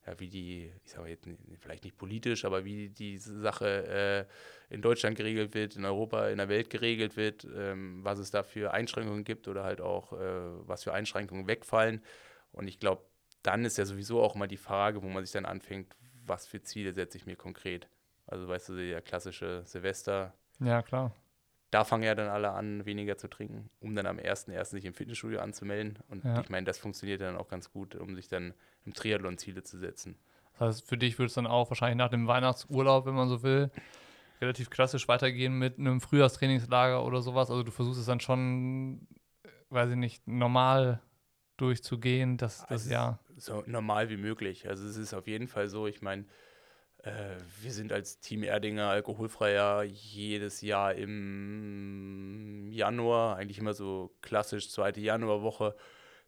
ja, 0.06 0.20
wie 0.20 0.28
die, 0.28 0.74
ich 0.84 0.92
sage 0.92 1.10
jetzt 1.10 1.28
vielleicht 1.60 1.84
nicht 1.84 1.98
politisch, 1.98 2.46
aber 2.46 2.66
wie 2.66 2.90
diese 2.90 3.40
Sache 3.40 4.28
äh, 4.70 4.74
in 4.74 4.82
Deutschland 4.82 5.18
geregelt 5.18 5.54
wird, 5.54 5.76
in 5.76 5.86
Europa, 5.86 6.28
in 6.30 6.38
der 6.38 6.50
Welt 6.50 6.70
geregelt 6.70 7.16
wird, 7.16 7.48
ähm, 7.56 8.04
was 8.04 8.20
es 8.20 8.32
da 8.32 8.44
für 8.44 8.74
Einschränkungen 8.74 9.24
gibt 9.24 9.48
oder 9.48 9.64
halt 9.64 9.82
auch, 9.82 10.14
äh, 10.14 10.18
was 10.68 10.84
für 10.84 10.94
Einschränkungen 10.94 11.48
wegfallen. 11.48 12.02
Und 12.52 12.68
ich 12.68 12.80
glaube, 12.80 13.04
dann 13.44 13.66
ist 13.66 13.78
ja 13.78 13.86
sowieso 13.86 14.22
auch 14.22 14.36
mal 14.36 14.48
die 14.48 14.58
Frage, 14.58 15.02
wo 15.04 15.08
man 15.08 15.24
sich 15.24 15.34
dann 15.34 15.46
anfängt, 15.46 15.96
was 16.26 16.48
für 16.48 16.62
Ziele 16.62 16.94
setze 16.94 17.18
ich 17.18 17.26
mir 17.26 17.36
konkret. 17.36 17.88
Also 18.28 18.48
weißt 18.48 18.70
du, 18.70 18.76
der 18.76 19.02
klassische 19.02 19.64
Silvester. 19.66 20.34
Ja, 20.60 20.82
klar 20.82 21.14
da 21.74 21.84
fangen 21.84 22.04
ja 22.04 22.14
dann 22.14 22.30
alle 22.30 22.52
an, 22.52 22.86
weniger 22.86 23.18
zu 23.18 23.28
trinken, 23.28 23.70
um 23.80 23.96
dann 23.96 24.06
am 24.06 24.18
1.1. 24.18 24.66
sich 24.66 24.86
im 24.86 24.94
Fitnessstudio 24.94 25.40
anzumelden. 25.40 25.98
Und 26.08 26.24
ja. 26.24 26.40
ich 26.40 26.50
meine, 26.50 26.66
das 26.66 26.78
funktioniert 26.78 27.22
dann 27.22 27.36
auch 27.36 27.48
ganz 27.48 27.72
gut, 27.72 27.96
um 27.96 28.16
sich 28.16 28.28
dann 28.28 28.54
im 28.86 28.94
Triathlon 28.94 29.38
Ziele 29.38 29.64
zu 29.64 29.78
setzen. 29.78 30.18
Das 30.54 30.62
heißt, 30.62 30.88
für 30.88 30.98
dich 30.98 31.18
würde 31.18 31.28
es 31.28 31.34
dann 31.34 31.48
auch 31.48 31.70
wahrscheinlich 31.70 31.98
nach 31.98 32.10
dem 32.10 32.28
Weihnachtsurlaub, 32.28 33.06
wenn 33.06 33.16
man 33.16 33.30
so 33.30 33.44
will, 33.44 33.72
relativ 34.42 34.70
klassisch 34.70 35.08
weitergehen 35.08 35.58
mit 35.58 35.80
einem 35.80 36.02
Frühjahrstrainingslager 36.02 37.04
oder 37.04 37.22
sowas. 37.22 37.50
Also 37.50 37.64
du 37.64 37.72
versuchst 37.72 38.00
es 38.00 38.06
dann 38.06 38.20
schon, 38.20 39.08
weiß 39.70 39.92
ich 39.92 39.96
nicht, 39.96 40.28
normal 40.28 41.02
durchzugehen, 41.58 42.38
das, 42.38 42.60
das 42.60 42.70
also 42.70 42.92
Jahr. 42.92 43.20
So 43.38 43.64
normal 43.66 44.10
wie 44.10 44.18
möglich. 44.18 44.68
Also 44.68 44.88
es 44.88 44.98
ist 44.98 45.14
auf 45.14 45.28
jeden 45.28 45.48
Fall 45.48 45.70
so, 45.70 45.88
ich 45.88 46.02
meine, 46.02 46.26
äh, 47.04 47.36
wir 47.62 47.72
sind 47.72 47.92
als 47.92 48.20
Team 48.20 48.44
Erdinger 48.44 48.90
alkoholfreier 48.90 49.84
jedes 49.84 50.62
Jahr 50.62 50.94
im 50.96 52.70
Januar, 52.72 53.38
eigentlich 53.38 53.60
immer 53.60 53.74
so 53.74 54.16
klassisch 54.22 54.70
zweite 54.70 55.02
Januarwoche, 55.02 55.76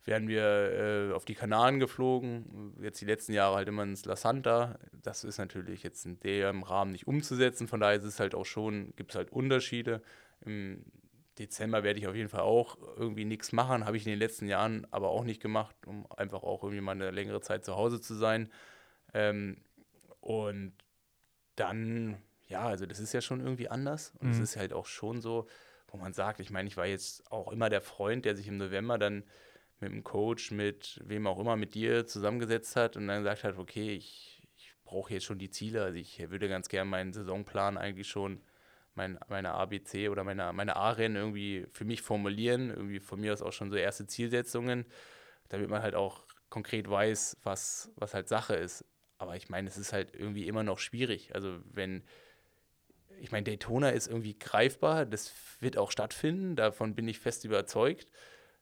wären 0.06 0.28
wir 0.28 0.43
äh, 0.43 1.14
auf 1.14 1.26
die 1.26 1.34
Kanaren 1.34 1.80
geflogen. 1.80 2.74
Jetzt 2.80 3.01
die 3.01 3.06
letzten 3.06 3.34
Jahre 3.34 3.56
halt 3.56 3.68
immer 3.68 3.84
ins 3.84 4.06
La 4.06 4.16
Santa. 4.16 4.78
Das 5.01 5.24
ist 5.24 5.39
natürlich 5.39 5.84
jetzt 5.84 6.06
in 6.06 6.20
dem 6.20 6.64
Rahmen 6.64 6.91
nicht 6.91 7.08
umzusetzen. 7.08 7.68
Von 7.68 7.80
daher 7.80 7.97
ist 7.97 8.03
es 8.03 8.20
halt 8.20 8.36
auch 8.36 8.45
schon, 8.45 8.93
gibt 8.95 9.12
es 9.12 9.18
halt 9.18 9.32
Unterschiede. 9.32 10.01
Im 10.45 10.86
Dezember 11.39 11.84
werde 11.84 11.99
ich 11.99 12.08
auf 12.08 12.16
jeden 12.16 12.30
Fall 12.30 12.41
auch 12.41 12.78
irgendwie 12.97 13.26
nichts 13.26 13.51
machen. 13.51 13.86
Habe 13.86 13.97
ich 13.97 14.06
in 14.06 14.12
den 14.12 14.20
letzten 14.20 14.47
Jahren 14.47 14.86
aber 14.91 15.10
auch 15.10 15.24
nicht 15.24 15.41
gemacht, 15.41 15.76
um 15.88 16.10
einfach 16.12 16.43
auch 16.43 16.64
irgendwie 16.64 16.82
mal 16.82 16.91
eine 16.91 17.10
längere 17.10 17.41
Zeit 17.41 17.66
zu 17.66 17.76
Hause 17.76 17.99
zu 17.99 18.14
sein. 18.14 18.51
Ähm, 19.14 19.58
und 20.22 20.74
dann, 21.56 22.18
ja, 22.47 22.62
also 22.62 22.86
das 22.86 22.99
ist 22.99 23.14
ja 23.14 23.22
schon 23.22 23.41
irgendwie 23.41 23.70
anders. 23.70 24.14
Und 24.20 24.30
es 24.30 24.38
mhm. 24.38 24.43
ist 24.43 24.58
halt 24.58 24.72
auch 24.72 24.86
schon 24.86 25.20
so, 25.20 25.47
wo 25.88 25.97
man 25.97 26.14
sagt, 26.14 26.39
ich 26.39 26.51
meine, 26.51 26.68
ich 26.68 26.78
war 26.78 26.86
jetzt 26.86 27.32
auch 27.32 27.51
immer 27.51 27.70
der 27.70 27.82
Freund, 27.82 28.24
der 28.24 28.36
sich 28.36 28.47
im 28.47 28.58
November 28.58 28.99
dann 28.99 29.24
mit 29.80 29.91
dem 29.91 30.03
Coach, 30.03 30.51
mit 30.51 31.01
wem 31.03 31.28
auch 31.28 31.39
immer, 31.39 31.55
mit 31.55 31.76
dir 31.76 32.05
zusammengesetzt 32.05 32.76
hat 32.76 32.97
und 32.97 33.07
dann 33.07 33.23
gesagt 33.23 33.43
hat, 33.43 33.57
okay, 33.57 33.93
ich, 33.93 34.47
ich 34.55 34.73
brauche 34.84 35.13
jetzt 35.13 35.26
schon 35.26 35.39
die 35.39 35.49
Ziele. 35.49 35.84
Also 35.84 35.97
ich 35.97 36.19
würde 36.30 36.47
ganz 36.47 36.69
gerne 36.69 36.89
meinen 36.89 37.13
Saisonplan 37.13 37.78
eigentlich 37.78 38.07
schon, 38.07 38.41
mein, 38.95 39.19
meine 39.28 39.51
ABC 39.51 40.09
oder 40.09 40.23
meine, 40.23 40.53
meine 40.53 40.78
A-Rennen 40.78 41.17
irgendwie 41.17 41.65
für 41.71 41.86
mich 41.86 42.01
formulieren. 42.01 42.69
Irgendwie 42.69 42.99
von 42.99 43.19
mir 43.19 43.34
aus 43.34 43.41
auch 43.41 43.51
schon 43.51 43.69
so 43.69 43.76
erste 43.76 44.07
Zielsetzungen, 44.07 44.86
damit 45.49 45.69
man 45.69 45.82
halt 45.82 45.95
auch 45.95 46.23
konkret 46.49 46.89
weiß, 46.89 47.38
was, 47.43 47.91
was 47.95 48.13
halt 48.13 48.30
Sache 48.30 48.55
ist. 48.55 48.86
Aber 49.17 49.36
ich 49.36 49.49
meine, 49.49 49.67
es 49.67 49.78
ist 49.78 49.93
halt 49.93 50.15
irgendwie 50.15 50.47
immer 50.47 50.63
noch 50.63 50.80
schwierig. 50.80 51.36
Also 51.36 51.59
wenn, 51.71 52.03
ich 53.19 53.32
meine, 53.32 53.43
Daytona 53.43 53.89
ist 53.89 54.07
irgendwie 54.07 54.38
greifbar, 54.38 55.05
das 55.05 55.34
wird 55.59 55.78
auch 55.78 55.91
stattfinden, 55.91 56.55
davon 56.55 56.95
bin 56.95 57.07
ich 57.07 57.19
fest 57.19 57.45
überzeugt. 57.45 58.11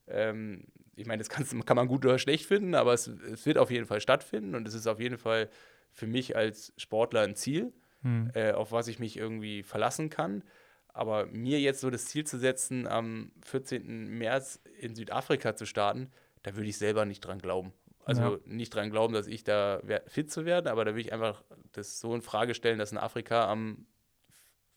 Ähm, 0.07 0.65
ich 0.95 1.07
meine, 1.07 1.23
das 1.23 1.29
kann 1.29 1.75
man 1.75 1.87
gut 1.87 2.05
oder 2.05 2.19
schlecht 2.19 2.45
finden, 2.45 2.75
aber 2.75 2.93
es, 2.93 3.07
es, 3.07 3.45
wird 3.45 3.57
auf 3.57 3.71
jeden 3.71 3.85
Fall 3.85 4.01
stattfinden 4.01 4.55
und 4.55 4.67
es 4.67 4.73
ist 4.73 4.87
auf 4.87 4.99
jeden 4.99 5.17
Fall 5.17 5.49
für 5.91 6.07
mich 6.07 6.35
als 6.35 6.73
Sportler 6.77 7.21
ein 7.21 7.35
Ziel, 7.35 7.73
hm. 8.01 8.31
äh, 8.33 8.51
auf 8.51 8.71
was 8.71 8.87
ich 8.87 8.99
mich 8.99 9.17
irgendwie 9.17 9.63
verlassen 9.63 10.09
kann. 10.09 10.43
Aber 10.87 11.25
mir 11.25 11.59
jetzt 11.59 11.81
so 11.81 11.89
das 11.89 12.05
Ziel 12.05 12.25
zu 12.25 12.37
setzen, 12.37 12.87
am 12.87 13.31
14. 13.43 14.07
März 14.17 14.59
in 14.79 14.93
Südafrika 14.95 15.55
zu 15.55 15.65
starten, 15.65 16.11
da 16.43 16.55
würde 16.55 16.69
ich 16.69 16.77
selber 16.77 17.05
nicht 17.05 17.21
dran 17.21 17.39
glauben. 17.39 17.73
Also 18.05 18.21
ja. 18.21 18.39
nicht 18.45 18.75
dran 18.75 18.91
glauben, 18.91 19.13
dass 19.13 19.27
ich 19.27 19.43
da 19.43 19.81
fit 20.07 20.31
zu 20.31 20.45
werden, 20.45 20.67
aber 20.67 20.85
da 20.85 20.91
würde 20.91 21.01
ich 21.01 21.13
einfach 21.13 21.43
das 21.71 21.99
so 21.99 22.13
in 22.13 22.21
Frage 22.21 22.53
stellen, 22.53 22.77
dass 22.77 22.91
in 22.91 22.97
Afrika 22.97 23.49
am 23.49 23.87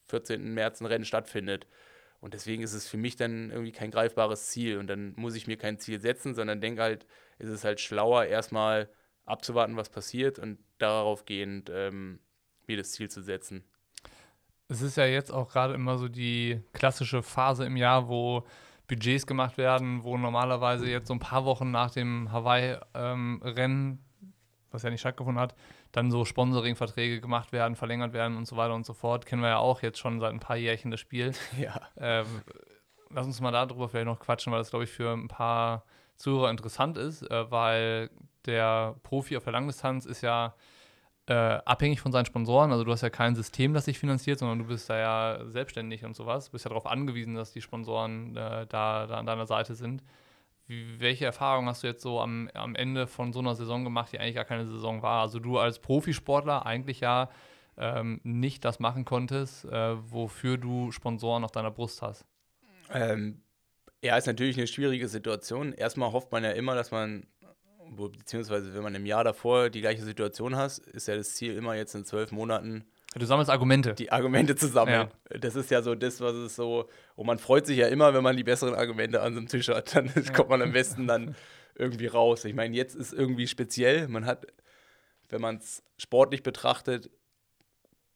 14. 0.08 0.54
März 0.54 0.80
ein 0.80 0.86
Rennen 0.86 1.04
stattfindet. 1.04 1.66
Und 2.20 2.34
deswegen 2.34 2.62
ist 2.62 2.72
es 2.72 2.88
für 2.88 2.96
mich 2.96 3.16
dann 3.16 3.50
irgendwie 3.50 3.72
kein 3.72 3.90
greifbares 3.90 4.46
Ziel. 4.48 4.78
Und 4.78 4.88
dann 4.88 5.14
muss 5.16 5.34
ich 5.34 5.46
mir 5.46 5.56
kein 5.56 5.78
Ziel 5.78 6.00
setzen, 6.00 6.34
sondern 6.34 6.60
denke 6.60 6.82
halt, 6.82 7.06
ist 7.38 7.50
es 7.50 7.64
halt 7.64 7.80
schlauer, 7.80 8.24
erstmal 8.24 8.88
abzuwarten, 9.24 9.76
was 9.76 9.90
passiert 9.90 10.38
und 10.38 10.58
darauf 10.78 11.24
gehend 11.24 11.70
ähm, 11.72 12.20
mir 12.66 12.76
das 12.76 12.92
Ziel 12.92 13.10
zu 13.10 13.22
setzen. 13.22 13.64
Es 14.68 14.82
ist 14.82 14.96
ja 14.96 15.06
jetzt 15.06 15.30
auch 15.30 15.48
gerade 15.50 15.74
immer 15.74 15.98
so 15.98 16.08
die 16.08 16.60
klassische 16.72 17.22
Phase 17.22 17.64
im 17.64 17.76
Jahr, 17.76 18.08
wo 18.08 18.44
Budgets 18.88 19.26
gemacht 19.26 19.58
werden, 19.58 20.02
wo 20.02 20.16
normalerweise 20.16 20.88
jetzt 20.88 21.08
so 21.08 21.14
ein 21.14 21.20
paar 21.20 21.44
Wochen 21.44 21.70
nach 21.70 21.90
dem 21.90 22.30
Hawaii-Rennen, 22.32 23.90
ähm, 23.90 23.98
was 24.70 24.82
ja 24.82 24.90
nicht 24.90 25.00
stattgefunden 25.00 25.40
hat, 25.40 25.54
dann 25.96 26.10
so 26.10 26.26
Sponsoring-Verträge 26.26 27.22
gemacht 27.22 27.52
werden, 27.52 27.74
verlängert 27.74 28.12
werden 28.12 28.36
und 28.36 28.46
so 28.46 28.58
weiter 28.58 28.74
und 28.74 28.84
so 28.84 28.92
fort. 28.92 29.24
Kennen 29.24 29.40
wir 29.40 29.48
ja 29.48 29.56
auch 29.56 29.80
jetzt 29.80 29.98
schon 29.98 30.20
seit 30.20 30.30
ein 30.30 30.40
paar 30.40 30.56
Jährchen 30.56 30.90
das 30.90 31.00
Spiel. 31.00 31.32
Ja. 31.58 31.80
Ähm, 31.96 32.26
lass 33.08 33.24
uns 33.24 33.40
mal 33.40 33.50
darüber 33.50 33.88
vielleicht 33.88 34.04
noch 34.04 34.20
quatschen, 34.20 34.52
weil 34.52 34.58
das, 34.58 34.68
glaube 34.68 34.84
ich, 34.84 34.90
für 34.90 35.10
ein 35.10 35.28
paar 35.28 35.84
Zuhörer 36.16 36.50
interessant 36.50 36.98
ist, 36.98 37.22
äh, 37.22 37.50
weil 37.50 38.10
der 38.44 38.96
Profi 39.04 39.38
auf 39.38 39.44
der 39.44 39.54
Langdistanz 39.54 40.04
ist 40.04 40.20
ja 40.20 40.54
äh, 41.28 41.32
abhängig 41.32 42.02
von 42.02 42.12
seinen 42.12 42.26
Sponsoren. 42.26 42.72
Also 42.72 42.84
du 42.84 42.92
hast 42.92 43.00
ja 43.00 43.08
kein 43.08 43.34
System, 43.34 43.72
das 43.72 43.86
sich 43.86 43.98
finanziert, 43.98 44.38
sondern 44.38 44.58
du 44.58 44.66
bist 44.66 44.90
da 44.90 44.98
ja 44.98 45.46
selbstständig 45.46 46.04
und 46.04 46.14
sowas. 46.14 46.46
Du 46.46 46.52
bist 46.52 46.66
ja 46.66 46.68
darauf 46.68 46.86
angewiesen, 46.86 47.34
dass 47.34 47.52
die 47.52 47.62
Sponsoren 47.62 48.36
äh, 48.36 48.66
da, 48.66 49.06
da 49.06 49.16
an 49.16 49.24
deiner 49.24 49.46
Seite 49.46 49.74
sind. 49.74 50.02
Wie, 50.66 51.00
welche 51.00 51.24
Erfahrungen 51.24 51.68
hast 51.68 51.82
du 51.82 51.86
jetzt 51.86 52.02
so 52.02 52.20
am, 52.20 52.50
am 52.54 52.74
Ende 52.74 53.06
von 53.06 53.32
so 53.32 53.38
einer 53.38 53.54
Saison 53.54 53.84
gemacht, 53.84 54.12
die 54.12 54.18
eigentlich 54.18 54.34
gar 54.34 54.44
keine 54.44 54.66
Saison 54.66 55.02
war? 55.02 55.22
Also 55.22 55.38
du 55.38 55.58
als 55.58 55.78
Profisportler 55.78 56.66
eigentlich 56.66 57.00
ja 57.00 57.30
ähm, 57.76 58.20
nicht 58.24 58.64
das 58.64 58.80
machen 58.80 59.04
konntest, 59.04 59.64
äh, 59.66 59.96
wofür 60.10 60.58
du 60.58 60.90
Sponsoren 60.92 61.44
auf 61.44 61.52
deiner 61.52 61.70
Brust 61.70 62.02
hast. 62.02 62.24
Ähm, 62.92 63.42
ja, 64.02 64.16
ist 64.16 64.26
natürlich 64.26 64.56
eine 64.56 64.66
schwierige 64.66 65.08
Situation. 65.08 65.72
Erstmal 65.72 66.12
hofft 66.12 66.32
man 66.32 66.44
ja 66.44 66.50
immer, 66.50 66.74
dass 66.74 66.90
man, 66.90 67.26
beziehungsweise 67.90 68.74
wenn 68.74 68.82
man 68.82 68.94
im 68.94 69.06
Jahr 69.06 69.24
davor 69.24 69.70
die 69.70 69.80
gleiche 69.80 70.02
Situation 70.02 70.56
hat, 70.56 70.78
ist 70.78 71.08
ja 71.08 71.16
das 71.16 71.34
Ziel 71.34 71.56
immer 71.56 71.74
jetzt 71.74 71.94
in 71.94 72.04
zwölf 72.04 72.32
Monaten 72.32 72.84
Du 73.14 73.24
sammelst 73.24 73.50
Argumente. 73.50 73.94
Die 73.94 74.12
Argumente 74.12 74.56
zu 74.56 74.68
sammeln. 74.68 75.08
Ja. 75.30 75.38
Das 75.38 75.54
ist 75.54 75.70
ja 75.70 75.80
so 75.80 75.94
das, 75.94 76.20
was 76.20 76.34
es 76.34 76.56
so. 76.56 76.88
Und 77.14 77.26
man 77.26 77.38
freut 77.38 77.66
sich 77.66 77.78
ja 77.78 77.88
immer, 77.88 78.12
wenn 78.12 78.22
man 78.22 78.36
die 78.36 78.44
besseren 78.44 78.74
Argumente 78.74 79.22
an 79.22 79.32
so 79.32 79.38
einem 79.38 79.48
Tisch 79.48 79.68
hat. 79.68 79.94
Dann 79.94 80.10
ja. 80.14 80.32
kommt 80.32 80.50
man 80.50 80.60
am 80.60 80.72
besten 80.72 81.06
dann 81.06 81.34
irgendwie 81.74 82.06
raus. 82.06 82.44
Ich 82.44 82.54
meine, 82.54 82.74
jetzt 82.76 82.94
ist 82.94 83.12
irgendwie 83.12 83.46
speziell. 83.46 84.08
Man 84.08 84.26
hat, 84.26 84.46
wenn 85.28 85.40
man 85.40 85.56
es 85.56 85.82
sportlich 85.98 86.42
betrachtet, 86.42 87.10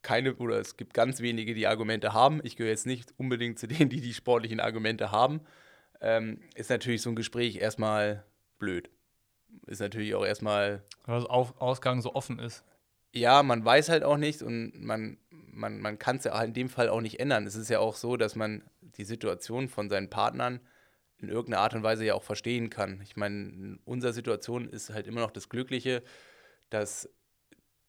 keine 0.03 0.34
oder 0.36 0.59
es 0.59 0.76
gibt 0.76 0.95
ganz 0.95 1.20
wenige, 1.20 1.55
die 1.55 1.66
Argumente 1.66 2.12
haben. 2.12 2.41
Ich 2.43 2.57
gehöre 2.57 2.70
jetzt 2.70 2.86
nicht 2.86 3.12
unbedingt 3.16 3.59
zu 3.59 3.68
denen, 3.68 3.91
die 3.91 4.01
die 4.01 4.14
sportlichen 4.14 4.61
Argumente 4.61 5.12
haben. 5.12 5.41
Ähm, 6.03 6.41
ist 6.55 6.70
natürlich 6.70 7.03
so 7.03 7.11
ein 7.11 7.16
Gespräch 7.16 7.57
erstmal 7.57 8.24
blöd. 8.59 8.91
Ist 9.66 9.80
natürlich 9.80 10.14
auch 10.14 10.24
erstmal. 10.24 10.82
Weil 11.07 11.20
das 11.20 11.26
Ausgang 11.26 12.03
so 12.03 12.14
offen 12.14 12.38
ist 12.38 12.64
ja, 13.12 13.42
man 13.42 13.64
weiß 13.64 13.88
halt 13.88 14.04
auch 14.04 14.16
nicht 14.16 14.42
und 14.42 14.72
man, 14.74 15.18
man, 15.30 15.80
man 15.80 15.98
kann 15.98 16.16
es 16.16 16.24
ja 16.24 16.42
in 16.42 16.54
dem 16.54 16.68
Fall 16.68 16.88
auch 16.88 17.00
nicht 17.00 17.20
ändern. 17.20 17.46
Es 17.46 17.56
ist 17.56 17.70
ja 17.70 17.80
auch 17.80 17.96
so, 17.96 18.16
dass 18.16 18.36
man 18.36 18.62
die 18.80 19.04
Situation 19.04 19.68
von 19.68 19.88
seinen 19.88 20.11
Partnern 20.11 20.61
in 21.18 21.28
irgendeiner 21.28 21.62
Art 21.62 21.74
und 21.74 21.82
Weise 21.82 22.04
ja 22.04 22.14
auch 22.14 22.22
verstehen 22.22 22.70
kann. 22.70 23.00
Ich 23.02 23.16
meine, 23.16 23.34
in 23.34 23.80
unserer 23.84 24.12
Situation 24.12 24.68
ist 24.68 24.90
halt 24.90 25.06
immer 25.06 25.20
noch 25.20 25.32
das 25.32 25.48
Glückliche, 25.48 26.02
dass 26.70 27.11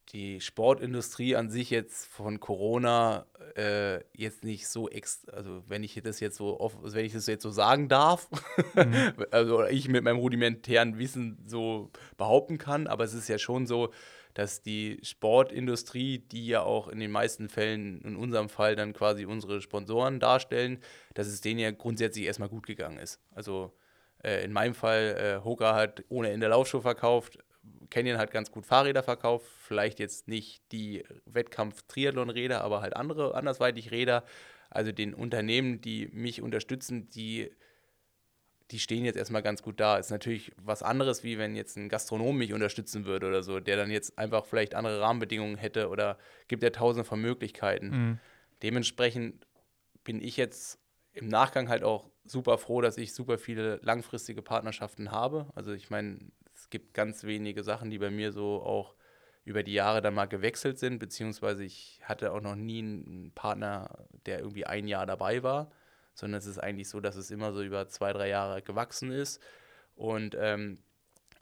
die 0.09 0.41
Sportindustrie 0.41 1.35
an 1.35 1.49
sich 1.49 1.69
jetzt 1.69 2.05
von 2.07 2.39
Corona 2.39 3.25
äh, 3.55 4.03
jetzt 4.13 4.43
nicht 4.43 4.67
so 4.67 4.89
ex, 4.89 5.25
also 5.29 5.63
wenn 5.67 5.83
ich 5.83 5.99
das 6.03 6.19
jetzt 6.19 6.35
so 6.37 6.59
oft, 6.59 6.77
wenn 6.81 7.05
ich 7.05 7.13
das 7.13 7.27
jetzt 7.27 7.43
so 7.43 7.51
sagen 7.51 7.87
darf, 7.87 8.27
mhm. 8.75 9.13
also 9.31 9.63
ich 9.65 9.87
mit 9.87 10.03
meinem 10.03 10.17
rudimentären 10.17 10.97
Wissen 10.97 11.37
so 11.45 11.91
behaupten 12.17 12.57
kann, 12.57 12.87
aber 12.87 13.05
es 13.05 13.13
ist 13.13 13.29
ja 13.29 13.37
schon 13.37 13.67
so, 13.67 13.93
dass 14.33 14.61
die 14.61 14.99
Sportindustrie, 15.03 16.19
die 16.19 16.47
ja 16.47 16.61
auch 16.63 16.87
in 16.87 16.99
den 16.99 17.11
meisten 17.11 17.49
Fällen, 17.49 18.01
in 18.01 18.15
unserem 18.15 18.49
Fall 18.49 18.75
dann 18.75 18.93
quasi 18.93 19.25
unsere 19.25 19.61
Sponsoren 19.61 20.19
darstellen, 20.19 20.79
dass 21.13 21.27
es 21.27 21.41
denen 21.41 21.59
ja 21.59 21.71
grundsätzlich 21.71 22.25
erstmal 22.25 22.49
gut 22.49 22.65
gegangen 22.65 22.97
ist. 22.97 23.19
Also 23.31 23.73
äh, 24.23 24.43
in 24.43 24.53
meinem 24.53 24.73
Fall, 24.73 25.39
äh, 25.41 25.43
Hoka 25.43 25.75
hat 25.75 26.03
ohne 26.09 26.29
Ende 26.29 26.47
Laufschuhe 26.47 26.81
verkauft, 26.81 27.39
Canyon 27.89 28.17
hat 28.17 28.31
ganz 28.31 28.51
gut 28.51 28.65
Fahrräder 28.65 29.03
verkauft, 29.03 29.45
vielleicht 29.59 29.99
jetzt 29.99 30.27
nicht 30.27 30.63
die 30.71 31.03
Wettkampf-Triathlon-Räder, 31.25 32.61
aber 32.61 32.81
halt 32.81 32.95
andere, 32.95 33.35
andersweitig 33.35 33.91
Räder. 33.91 34.23
Also 34.69 34.91
den 34.91 35.13
Unternehmen, 35.13 35.81
die 35.81 36.07
mich 36.13 36.41
unterstützen, 36.41 37.09
die 37.09 37.51
die 38.71 38.79
stehen 38.79 39.03
jetzt 39.03 39.17
erstmal 39.17 39.41
ganz 39.41 39.61
gut 39.61 39.79
da. 39.79 39.97
Ist 39.97 40.11
natürlich 40.11 40.51
was 40.57 40.81
anderes, 40.81 41.23
wie 41.23 41.37
wenn 41.37 41.55
jetzt 41.55 41.77
ein 41.77 41.89
Gastronom 41.89 42.37
mich 42.37 42.53
unterstützen 42.53 43.05
würde 43.05 43.27
oder 43.27 43.43
so, 43.43 43.59
der 43.59 43.75
dann 43.75 43.91
jetzt 43.91 44.17
einfach 44.17 44.45
vielleicht 44.45 44.75
andere 44.75 45.01
Rahmenbedingungen 45.01 45.57
hätte 45.57 45.89
oder 45.89 46.17
gibt 46.47 46.63
ja 46.63 46.69
tausende 46.69 47.03
von 47.03 47.21
Möglichkeiten. 47.21 47.89
Mhm. 47.89 48.19
Dementsprechend 48.63 49.45
bin 50.03 50.21
ich 50.21 50.37
jetzt 50.37 50.79
im 51.13 51.27
Nachgang 51.27 51.67
halt 51.67 51.83
auch 51.83 52.09
super 52.23 52.57
froh, 52.57 52.81
dass 52.81 52.97
ich 52.97 53.13
super 53.13 53.37
viele 53.37 53.79
langfristige 53.83 54.41
Partnerschaften 54.41 55.11
habe. 55.11 55.47
Also 55.53 55.73
ich 55.73 55.89
meine, 55.89 56.19
es 56.53 56.69
gibt 56.69 56.93
ganz 56.93 57.23
wenige 57.23 57.63
Sachen, 57.63 57.89
die 57.89 57.99
bei 57.99 58.09
mir 58.09 58.31
so 58.31 58.61
auch 58.61 58.95
über 59.43 59.63
die 59.63 59.73
Jahre 59.73 60.01
dann 60.01 60.13
mal 60.13 60.27
gewechselt 60.27 60.79
sind, 60.79 60.99
beziehungsweise 60.99 61.63
ich 61.63 61.99
hatte 62.03 62.31
auch 62.31 62.41
noch 62.41 62.55
nie 62.55 62.79
einen 62.79 63.31
Partner, 63.33 64.05
der 64.25 64.39
irgendwie 64.39 64.65
ein 64.65 64.87
Jahr 64.87 65.05
dabei 65.05 65.43
war 65.43 65.71
sondern 66.13 66.39
es 66.39 66.45
ist 66.45 66.59
eigentlich 66.59 66.89
so, 66.89 66.99
dass 66.99 67.15
es 67.15 67.31
immer 67.31 67.53
so 67.53 67.61
über 67.61 67.87
zwei, 67.87 68.13
drei 68.13 68.29
Jahre 68.29 68.61
gewachsen 68.61 69.11
ist 69.11 69.41
und, 69.95 70.35
ähm, 70.39 70.79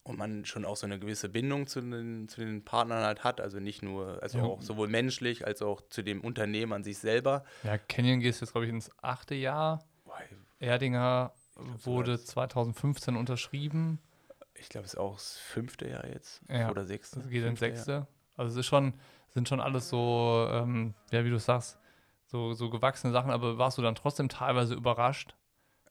und 0.04 0.18
man 0.18 0.46
schon 0.46 0.66
auch 0.66 0.78
so 0.78 0.86
eine 0.86 1.00
gewisse 1.00 1.30
Bindung 1.30 1.68
zu 1.68 1.82
den, 1.82 2.28
zu 2.28 2.42
den 2.42 2.64
Partnern 2.64 3.04
halt 3.04 3.24
hat, 3.24 3.42
also 3.42 3.60
nicht 3.60 3.84
nur, 3.84 4.22
also 4.22 4.38
ja. 4.40 4.44
auch 4.44 4.62
sowohl 4.62 4.88
menschlich 4.88 5.46
als 5.46 5.62
auch 5.62 5.82
zu 5.90 6.02
dem 6.02 6.22
Unternehmen 6.22 6.74
an 6.74 6.84
sich 6.84 6.98
selber. 6.98 7.44
Ja, 7.64 7.78
Canyon 7.78 8.20
geht 8.20 8.40
jetzt, 8.40 8.52
glaube 8.52 8.66
ich, 8.66 8.72
ins 8.72 8.90
achte 9.02 9.36
Jahr. 9.36 9.86
Erdinger 10.60 11.34
wurde 11.84 12.20
2015 12.22 13.16
unterschrieben. 13.16 14.00
Ich 14.56 14.70
glaube, 14.70 14.86
es 14.86 14.94
ist 14.94 15.00
auch 15.00 15.14
das 15.14 15.38
fünfte 15.38 15.88
Jahr 15.88 16.06
jetzt. 16.06 16.42
Ja, 16.50 16.70
oder 16.70 16.86
sechste. 16.86 17.22
Es 17.22 17.30
geht 17.30 17.46
ins 17.46 17.60
sechste. 17.60 17.92
Jahr. 17.92 18.08
Also 18.36 18.52
es 18.52 18.58
ist 18.58 18.66
schon, 18.66 18.94
sind 19.30 19.48
schon 19.48 19.62
alles 19.62 19.90
so, 19.90 20.48
ähm, 20.52 20.94
ja, 21.12 21.24
wie 21.24 21.30
du 21.30 21.40
sagst, 21.40 21.80
so, 22.30 22.54
so 22.54 22.70
gewachsene 22.70 23.12
Sachen, 23.12 23.32
aber 23.32 23.58
warst 23.58 23.78
du 23.78 23.82
dann 23.82 23.96
trotzdem 23.96 24.30
teilweise 24.30 24.76
überrascht, 24.76 25.36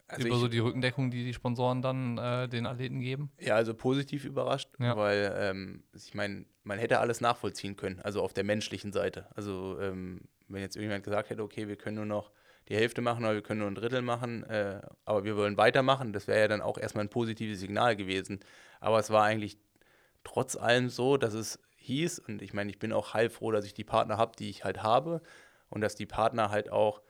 Also 0.07 0.25
über 0.25 0.35
ich, 0.35 0.41
so 0.41 0.47
die 0.47 0.59
Rückendeckung, 0.59 1.11
die 1.11 1.25
die 1.25 1.33
Sponsoren 1.33 1.81
dann 1.81 2.17
äh, 2.17 2.47
den 2.47 2.65
Athleten 2.65 3.01
geben? 3.01 3.29
Ja, 3.39 3.55
also 3.55 3.73
positiv 3.73 4.23
überrascht, 4.23 4.69
ja. 4.79 4.95
weil 4.95 5.35
ähm, 5.37 5.83
ich 5.93 6.13
meine, 6.13 6.45
man 6.63 6.79
hätte 6.79 6.99
alles 6.99 7.19
nachvollziehen 7.19 7.75
können, 7.75 7.99
also 7.99 8.21
auf 8.21 8.31
der 8.31 8.45
menschlichen 8.45 8.93
Seite. 8.93 9.27
Also 9.35 9.77
ähm, 9.81 10.21
wenn 10.47 10.61
jetzt 10.61 10.77
irgendjemand 10.77 11.03
gesagt 11.03 11.29
hätte, 11.29 11.43
okay, 11.43 11.67
wir 11.67 11.75
können 11.75 11.97
nur 11.97 12.05
noch 12.05 12.31
die 12.69 12.75
Hälfte 12.75 13.01
machen 13.01 13.25
oder 13.25 13.33
wir 13.33 13.41
können 13.41 13.59
nur 13.59 13.69
ein 13.69 13.75
Drittel 13.75 14.01
machen, 14.01 14.43
äh, 14.43 14.81
aber 15.03 15.25
wir 15.25 15.35
wollen 15.35 15.57
weitermachen, 15.57 16.13
das 16.13 16.27
wäre 16.27 16.39
ja 16.39 16.47
dann 16.47 16.61
auch 16.61 16.77
erstmal 16.77 17.03
ein 17.03 17.09
positives 17.09 17.59
Signal 17.59 17.97
gewesen. 17.97 18.39
Aber 18.79 18.99
es 18.99 19.09
war 19.09 19.23
eigentlich 19.25 19.57
trotz 20.23 20.55
allem 20.55 20.87
so, 20.87 21.17
dass 21.17 21.33
es 21.33 21.59
hieß, 21.75 22.19
und 22.19 22.41
ich 22.41 22.53
meine, 22.53 22.69
ich 22.69 22.79
bin 22.79 22.93
auch 22.93 23.13
heilfroh, 23.13 23.51
dass 23.51 23.65
ich 23.65 23.73
die 23.73 23.83
Partner 23.83 24.17
habe, 24.17 24.33
die 24.37 24.49
ich 24.49 24.63
halt 24.63 24.83
habe 24.83 25.21
und 25.69 25.81
dass 25.81 25.95
die 25.95 26.05
Partner 26.05 26.49
halt 26.49 26.71
auch 26.71 27.01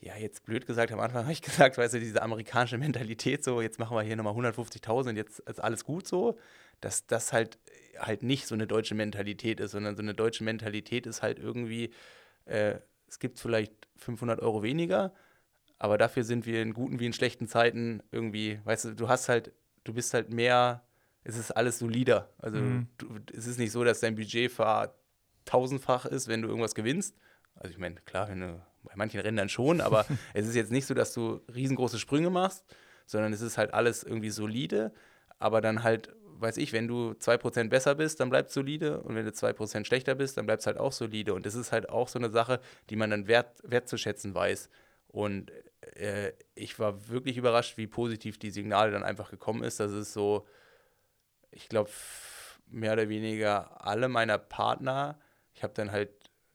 ja, 0.00 0.16
jetzt 0.16 0.44
blöd 0.44 0.66
gesagt, 0.66 0.92
am 0.92 1.00
Anfang 1.00 1.22
habe 1.24 1.32
ich 1.32 1.42
gesagt, 1.42 1.78
weißt 1.78 1.94
du, 1.94 2.00
diese 2.00 2.22
amerikanische 2.22 2.78
Mentalität, 2.78 3.44
so, 3.44 3.60
jetzt 3.60 3.78
machen 3.78 3.96
wir 3.96 4.02
hier 4.02 4.16
nochmal 4.16 4.34
150.000, 4.34 5.16
jetzt 5.16 5.40
ist 5.40 5.60
alles 5.60 5.84
gut 5.84 6.06
so, 6.06 6.38
dass 6.80 7.06
das 7.06 7.32
halt, 7.32 7.58
halt 7.98 8.22
nicht 8.22 8.46
so 8.46 8.54
eine 8.54 8.66
deutsche 8.66 8.94
Mentalität 8.94 9.60
ist, 9.60 9.72
sondern 9.72 9.96
so 9.96 10.02
eine 10.02 10.14
deutsche 10.14 10.44
Mentalität 10.44 11.06
ist 11.06 11.22
halt 11.22 11.38
irgendwie, 11.38 11.92
äh, 12.44 12.76
es 13.08 13.18
gibt 13.18 13.38
vielleicht 13.38 13.72
500 13.96 14.40
Euro 14.40 14.62
weniger, 14.62 15.12
aber 15.78 15.98
dafür 15.98 16.24
sind 16.24 16.46
wir 16.46 16.62
in 16.62 16.74
guten 16.74 17.00
wie 17.00 17.06
in 17.06 17.12
schlechten 17.12 17.48
Zeiten 17.48 18.02
irgendwie, 18.12 18.60
weißt 18.64 18.86
du, 18.86 18.94
du 18.94 19.08
hast 19.08 19.28
halt, 19.28 19.52
du 19.84 19.94
bist 19.94 20.12
halt 20.14 20.32
mehr, 20.32 20.84
es 21.24 21.36
ist 21.36 21.52
alles 21.52 21.78
solider. 21.78 22.32
Also 22.38 22.58
mhm. 22.58 22.88
du, 22.98 23.08
es 23.32 23.46
ist 23.46 23.58
nicht 23.58 23.72
so, 23.72 23.84
dass 23.84 24.00
dein 24.00 24.16
Budget 24.16 24.52
tausendfach 25.44 26.04
ist, 26.04 26.28
wenn 26.28 26.42
du 26.42 26.48
irgendwas 26.48 26.74
gewinnst. 26.74 27.16
Also 27.58 27.72
ich 27.72 27.78
meine, 27.78 27.96
klar, 27.96 28.28
wenn 28.28 28.40
du 28.40 28.62
bei 28.84 28.92
manchen 28.94 29.20
Rennen 29.20 29.36
dann 29.36 29.48
schon, 29.48 29.80
aber 29.80 30.06
es 30.34 30.46
ist 30.46 30.54
jetzt 30.54 30.72
nicht 30.72 30.86
so, 30.86 30.94
dass 30.94 31.12
du 31.12 31.40
riesengroße 31.54 31.98
Sprünge 31.98 32.30
machst, 32.30 32.64
sondern 33.06 33.32
es 33.32 33.40
ist 33.40 33.58
halt 33.58 33.74
alles 33.74 34.02
irgendwie 34.02 34.30
solide, 34.30 34.92
aber 35.38 35.60
dann 35.60 35.82
halt, 35.82 36.14
weiß 36.22 36.56
ich, 36.58 36.72
wenn 36.72 36.88
du 36.88 37.14
2% 37.14 37.70
besser 37.70 37.94
bist, 37.94 38.20
dann 38.20 38.30
bleibt 38.30 38.50
solide 38.50 39.00
und 39.00 39.14
wenn 39.14 39.24
du 39.24 39.32
2% 39.32 39.86
schlechter 39.86 40.14
bist, 40.14 40.36
dann 40.36 40.46
bleibt 40.46 40.60
es 40.60 40.66
halt 40.66 40.78
auch 40.78 40.92
solide 40.92 41.34
und 41.34 41.46
das 41.46 41.54
ist 41.54 41.72
halt 41.72 41.88
auch 41.88 42.08
so 42.08 42.18
eine 42.18 42.30
Sache, 42.30 42.60
die 42.90 42.96
man 42.96 43.10
dann 43.10 43.26
wert, 43.26 43.60
wertzuschätzen 43.64 44.34
weiß 44.34 44.68
und 45.08 45.50
äh, 45.94 46.32
ich 46.54 46.78
war 46.78 47.08
wirklich 47.08 47.36
überrascht, 47.36 47.76
wie 47.76 47.86
positiv 47.86 48.38
die 48.38 48.50
Signale 48.50 48.92
dann 48.92 49.04
einfach 49.04 49.30
gekommen 49.30 49.62
ist, 49.62 49.80
dass 49.80 49.90
es 49.90 50.12
so, 50.12 50.46
ich 51.50 51.68
glaube, 51.68 51.90
mehr 52.66 52.92
oder 52.92 53.08
weniger 53.08 53.86
alle 53.86 54.08
meiner 54.08 54.38
Partner, 54.38 55.18
ich 55.54 55.62
habe 55.62 55.72
dann 55.74 55.90
halt 55.90 56.10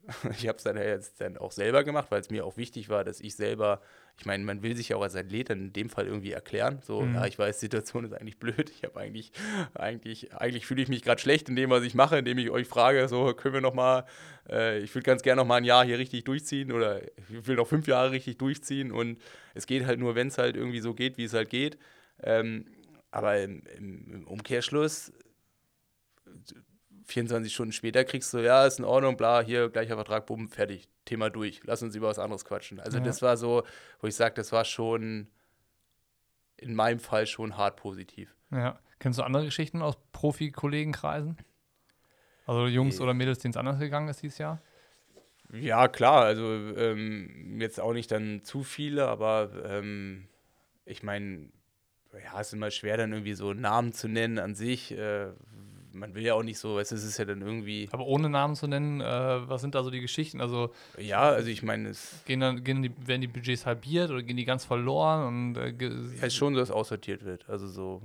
ich 0.31 0.47
habe 0.47 0.57
es 0.57 0.63
dann 0.63 0.75
jetzt 0.75 1.21
dann 1.21 1.37
auch 1.37 1.51
selber 1.51 1.83
gemacht, 1.83 2.07
weil 2.09 2.19
es 2.19 2.29
mir 2.29 2.45
auch 2.45 2.57
wichtig 2.57 2.89
war, 2.89 3.03
dass 3.03 3.21
ich 3.21 3.35
selber, 3.35 3.81
ich 4.17 4.25
meine, 4.25 4.43
man 4.43 4.61
will 4.61 4.75
sich 4.75 4.89
ja 4.89 4.97
auch 4.97 5.01
als 5.01 5.15
Athlet 5.15 5.49
in 5.49 5.71
dem 5.71 5.89
Fall 5.89 6.07
irgendwie 6.07 6.31
erklären. 6.31 6.79
So, 6.83 7.01
mhm. 7.01 7.15
ja, 7.15 7.25
ich 7.25 7.39
weiß, 7.39 7.59
die 7.59 7.65
Situation 7.65 8.03
ist 8.03 8.13
eigentlich 8.13 8.37
blöd. 8.37 8.69
Ich 8.69 8.83
habe 8.83 8.99
eigentlich, 8.99 9.31
eigentlich, 9.73 10.33
eigentlich 10.33 10.65
fühle 10.65 10.81
ich 10.81 10.89
mich 10.89 11.03
gerade 11.03 11.21
schlecht 11.21 11.47
in 11.47 11.55
dem, 11.55 11.69
was 11.69 11.83
ich 11.83 11.95
mache, 11.95 12.17
indem 12.17 12.37
ich 12.37 12.49
euch 12.49 12.67
frage, 12.67 13.07
so 13.07 13.33
können 13.33 13.53
wir 13.53 13.61
noch 13.61 13.73
mal, 13.73 14.05
äh, 14.49 14.79
ich 14.79 14.93
würde 14.93 15.05
ganz 15.05 15.21
gerne 15.21 15.41
noch 15.41 15.47
mal 15.47 15.57
ein 15.57 15.63
Jahr 15.63 15.85
hier 15.85 15.97
richtig 15.97 16.25
durchziehen 16.25 16.71
oder 16.73 17.01
ich 17.29 17.47
will 17.47 17.55
noch 17.55 17.67
fünf 17.67 17.87
Jahre 17.87 18.11
richtig 18.11 18.37
durchziehen 18.37 18.91
und 18.91 19.21
es 19.53 19.67
geht 19.67 19.85
halt 19.85 19.99
nur, 19.99 20.15
wenn 20.15 20.27
es 20.27 20.37
halt 20.37 20.57
irgendwie 20.57 20.81
so 20.81 20.93
geht, 20.93 21.17
wie 21.17 21.23
es 21.23 21.33
halt 21.33 21.49
geht. 21.49 21.77
Ähm, 22.21 22.65
aber 23.11 23.39
im, 23.41 23.63
im 23.77 24.27
Umkehrschluss 24.27 25.13
24 27.05 27.53
Stunden 27.53 27.71
später 27.73 28.03
kriegst 28.03 28.33
du, 28.33 28.39
ja, 28.39 28.65
ist 28.65 28.79
in 28.79 28.85
Ordnung, 28.85 29.17
bla, 29.17 29.41
hier, 29.41 29.69
gleicher 29.69 29.95
Vertrag, 29.95 30.25
bumm, 30.25 30.49
fertig, 30.49 30.87
Thema 31.05 31.29
durch. 31.29 31.61
Lass 31.63 31.83
uns 31.83 31.95
über 31.95 32.07
was 32.07 32.19
anderes 32.19 32.45
quatschen. 32.45 32.79
Also 32.79 32.97
ja. 32.97 33.03
das 33.03 33.21
war 33.21 33.37
so, 33.37 33.63
wo 33.99 34.07
ich 34.07 34.15
sage, 34.15 34.35
das 34.35 34.51
war 34.51 34.65
schon 34.65 35.27
in 36.57 36.75
meinem 36.75 36.99
Fall 36.99 37.27
schon 37.27 37.57
hart 37.57 37.77
positiv. 37.77 38.35
Ja. 38.51 38.79
Kennst 38.99 39.19
du 39.19 39.23
andere 39.23 39.45
Geschichten 39.45 39.81
aus 39.81 39.97
Profi-Kollegenkreisen? 40.13 41.37
Also 42.45 42.67
Jungs 42.67 42.99
oder 43.01 43.13
Mädels, 43.13 43.39
denen 43.39 43.51
es 43.51 43.57
anders 43.57 43.79
gegangen 43.79 44.07
ist 44.07 44.21
dieses 44.21 44.37
Jahr? 44.37 44.61
Ja, 45.51 45.87
klar, 45.87 46.23
also 46.23 46.51
ähm, 46.77 47.59
jetzt 47.59 47.79
auch 47.79 47.93
nicht 47.93 48.11
dann 48.11 48.43
zu 48.43 48.63
viele, 48.63 49.07
aber 49.07 49.51
ähm, 49.65 50.27
ich 50.85 51.03
meine, 51.03 51.49
ja, 52.13 52.39
es 52.39 52.47
ist 52.47 52.53
immer 52.53 52.71
schwer, 52.71 52.97
dann 52.97 53.11
irgendwie 53.11 53.33
so 53.33 53.53
Namen 53.53 53.93
zu 53.93 54.07
nennen 54.07 54.39
an 54.39 54.55
sich, 54.55 54.91
äh, 54.91 55.27
man 55.93 56.15
will 56.15 56.23
ja 56.23 56.33
auch 56.33 56.43
nicht 56.43 56.57
so, 56.57 56.79
es 56.79 56.91
ist 56.91 57.17
ja 57.17 57.25
dann 57.25 57.41
irgendwie. 57.41 57.87
Aber 57.91 58.05
ohne 58.05 58.29
Namen 58.29 58.55
zu 58.55 58.67
nennen, 58.67 58.99
äh, 58.99 59.47
was 59.47 59.61
sind 59.61 59.75
da 59.75 59.83
so 59.83 59.91
die 59.91 60.01
Geschichten? 60.01 60.41
Also 60.41 60.73
ja, 60.97 61.21
also 61.21 61.49
ich 61.49 61.63
meine, 61.63 61.89
es 61.89 62.23
gehen 62.25 62.39
dann, 62.39 62.63
gehen 62.63 62.81
die, 62.81 62.91
werden 63.07 63.21
die 63.21 63.27
Budgets 63.27 63.65
halbiert 63.65 64.09
oder 64.09 64.23
gehen 64.23 64.37
die 64.37 64.45
ganz 64.45 64.65
verloren 64.65 65.27
und 65.27 65.57
äh, 65.57 65.73
ja, 66.19 66.25
ist 66.25 66.35
schon 66.35 66.55
so, 66.55 66.59
dass 66.59 66.71
aussortiert 66.71 67.23
wird. 67.23 67.47
Also 67.47 67.67
so 67.67 68.01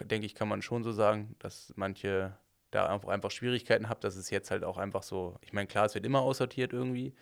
denke 0.00 0.26
ich, 0.26 0.34
kann 0.34 0.48
man 0.48 0.62
schon 0.62 0.82
so 0.82 0.92
sagen, 0.92 1.36
dass 1.38 1.72
manche 1.76 2.36
da 2.70 2.86
einfach, 2.86 3.08
einfach 3.08 3.30
Schwierigkeiten 3.30 3.88
haben, 3.88 4.00
dass 4.00 4.16
es 4.16 4.30
jetzt 4.30 4.50
halt 4.50 4.64
auch 4.64 4.76
einfach 4.76 5.02
so. 5.02 5.36
Ich 5.40 5.52
meine, 5.52 5.68
klar, 5.68 5.86
es 5.86 5.94
wird 5.94 6.04
immer 6.04 6.20
aussortiert 6.20 6.72
irgendwie. 6.72 7.14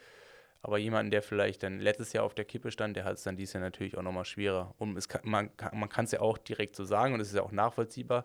Aber 0.63 0.79
jemanden, 0.79 1.13
der 1.13 1.23
vielleicht 1.23 1.63
dann 1.63 1.79
letztes 1.79 2.13
Jahr 2.13 2.25
auf 2.25 2.35
der 2.35 2.45
Kippe 2.45 2.73
stand, 2.73 2.97
der 2.97 3.05
hat 3.05 3.19
es 3.19 3.23
dann 3.23 3.37
dieses 3.37 3.53
Jahr 3.53 3.63
natürlich 3.63 3.97
auch 3.97 4.03
nochmal 4.03 4.25
schwerer. 4.25 4.75
Und 4.79 4.97
es 4.97 5.07
kann, 5.07 5.21
man 5.23 5.89
kann 5.89 6.07
es 6.07 6.11
ja 6.11 6.21
auch 6.21 6.39
direkt 6.39 6.75
so 6.75 6.85
sagen 6.85 7.15
und 7.15 7.21
es 7.21 7.29
ist 7.29 7.37
ja 7.37 7.43
auch 7.43 7.53
nachvollziehbar 7.53 8.25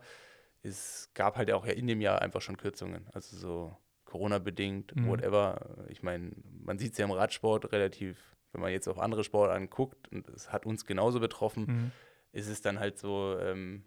es 0.63 1.09
gab 1.13 1.37
halt 1.37 1.51
auch 1.51 1.65
ja 1.65 1.73
in 1.73 1.87
dem 1.87 2.01
Jahr 2.01 2.21
einfach 2.21 2.41
schon 2.41 2.57
Kürzungen. 2.57 3.07
Also 3.13 3.37
so 3.37 3.77
Corona-bedingt, 4.05 4.95
mhm. 4.95 5.07
whatever. 5.07 5.59
Ich 5.87 6.03
meine, 6.03 6.31
man 6.63 6.77
sieht 6.77 6.91
es 6.91 6.97
ja 6.97 7.05
im 7.05 7.11
Radsport 7.11 7.71
relativ, 7.71 8.35
wenn 8.51 8.61
man 8.61 8.71
jetzt 8.71 8.87
auf 8.87 8.99
andere 8.99 9.23
Sport 9.23 9.51
anguckt, 9.51 10.11
und 10.11 10.27
es 10.29 10.51
hat 10.51 10.65
uns 10.65 10.85
genauso 10.85 11.19
betroffen, 11.19 11.65
mhm. 11.65 11.91
ist 12.33 12.49
es 12.49 12.61
dann 12.61 12.79
halt 12.79 12.99
so, 12.99 13.37
ähm, 13.39 13.83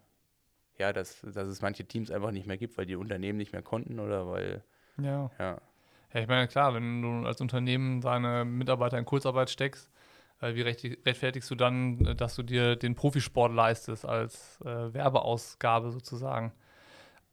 ja, 0.78 0.92
dass, 0.92 1.20
dass 1.20 1.46
es 1.46 1.62
manche 1.62 1.84
Teams 1.84 2.10
einfach 2.10 2.30
nicht 2.30 2.46
mehr 2.46 2.56
gibt, 2.56 2.78
weil 2.78 2.86
die 2.86 2.96
Unternehmen 2.96 3.36
nicht 3.36 3.52
mehr 3.52 3.62
konnten 3.62 4.00
oder 4.00 4.26
weil. 4.26 4.64
Ja. 4.96 5.30
Ja, 5.38 5.60
ja 6.14 6.20
ich 6.20 6.28
meine, 6.28 6.48
klar, 6.48 6.74
wenn 6.74 7.02
du 7.02 7.26
als 7.26 7.40
Unternehmen 7.40 8.00
deine 8.00 8.44
Mitarbeiter 8.44 8.98
in 8.98 9.04
Kurzarbeit 9.04 9.50
steckst, 9.50 9.90
äh, 10.40 10.54
wie 10.54 10.62
rechtfertigst 10.62 11.50
du 11.50 11.54
dann, 11.54 12.16
dass 12.16 12.34
du 12.34 12.42
dir 12.42 12.76
den 12.76 12.94
Profisport 12.94 13.52
leistest 13.52 14.06
als 14.06 14.58
äh, 14.62 14.94
Werbeausgabe 14.94 15.90
sozusagen? 15.90 16.52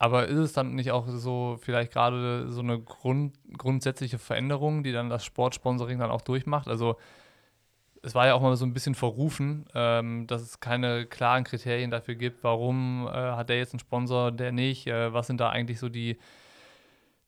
Aber 0.01 0.25
ist 0.25 0.39
es 0.39 0.53
dann 0.53 0.73
nicht 0.73 0.89
auch 0.89 1.07
so 1.07 1.59
vielleicht 1.61 1.93
gerade 1.93 2.51
so 2.51 2.61
eine 2.61 2.79
Grund, 2.79 3.35
grundsätzliche 3.55 4.17
Veränderung, 4.17 4.81
die 4.81 4.93
dann 4.93 5.11
das 5.11 5.23
Sportsponsoring 5.23 5.99
dann 5.99 6.09
auch 6.09 6.23
durchmacht? 6.23 6.67
Also 6.67 6.95
es 8.01 8.15
war 8.15 8.25
ja 8.25 8.33
auch 8.33 8.41
mal 8.41 8.55
so 8.55 8.65
ein 8.65 8.73
bisschen 8.73 8.95
verrufen, 8.95 9.67
ähm, 9.75 10.25
dass 10.25 10.41
es 10.41 10.59
keine 10.59 11.05
klaren 11.05 11.43
Kriterien 11.43 11.91
dafür 11.91 12.15
gibt, 12.15 12.43
warum 12.43 13.07
äh, 13.07 13.11
hat 13.11 13.49
der 13.49 13.59
jetzt 13.59 13.73
einen 13.73 13.79
Sponsor, 13.79 14.31
der 14.31 14.51
nicht, 14.51 14.87
äh, 14.87 15.13
was 15.13 15.27
sind 15.27 15.39
da 15.39 15.51
eigentlich 15.51 15.77
so 15.77 15.87
die, 15.87 16.17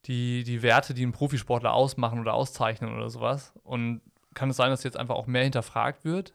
die, 0.08 0.44
die 0.44 0.64
Werte, 0.64 0.96
die 0.96 1.04
einen 1.04 1.12
Profisportler 1.12 1.74
ausmachen 1.74 2.20
oder 2.20 2.34
auszeichnen 2.34 2.92
oder 2.96 3.12
sowas. 3.12 3.54
Und 3.64 4.02
kann 4.34 4.50
es 4.50 4.58
sein, 4.58 4.72
dass 4.72 4.84
jetzt 4.84 4.98
einfach 4.98 5.14
auch 5.14 5.28
mehr 5.28 5.44
hinterfragt 5.44 6.06
wird? 6.06 6.34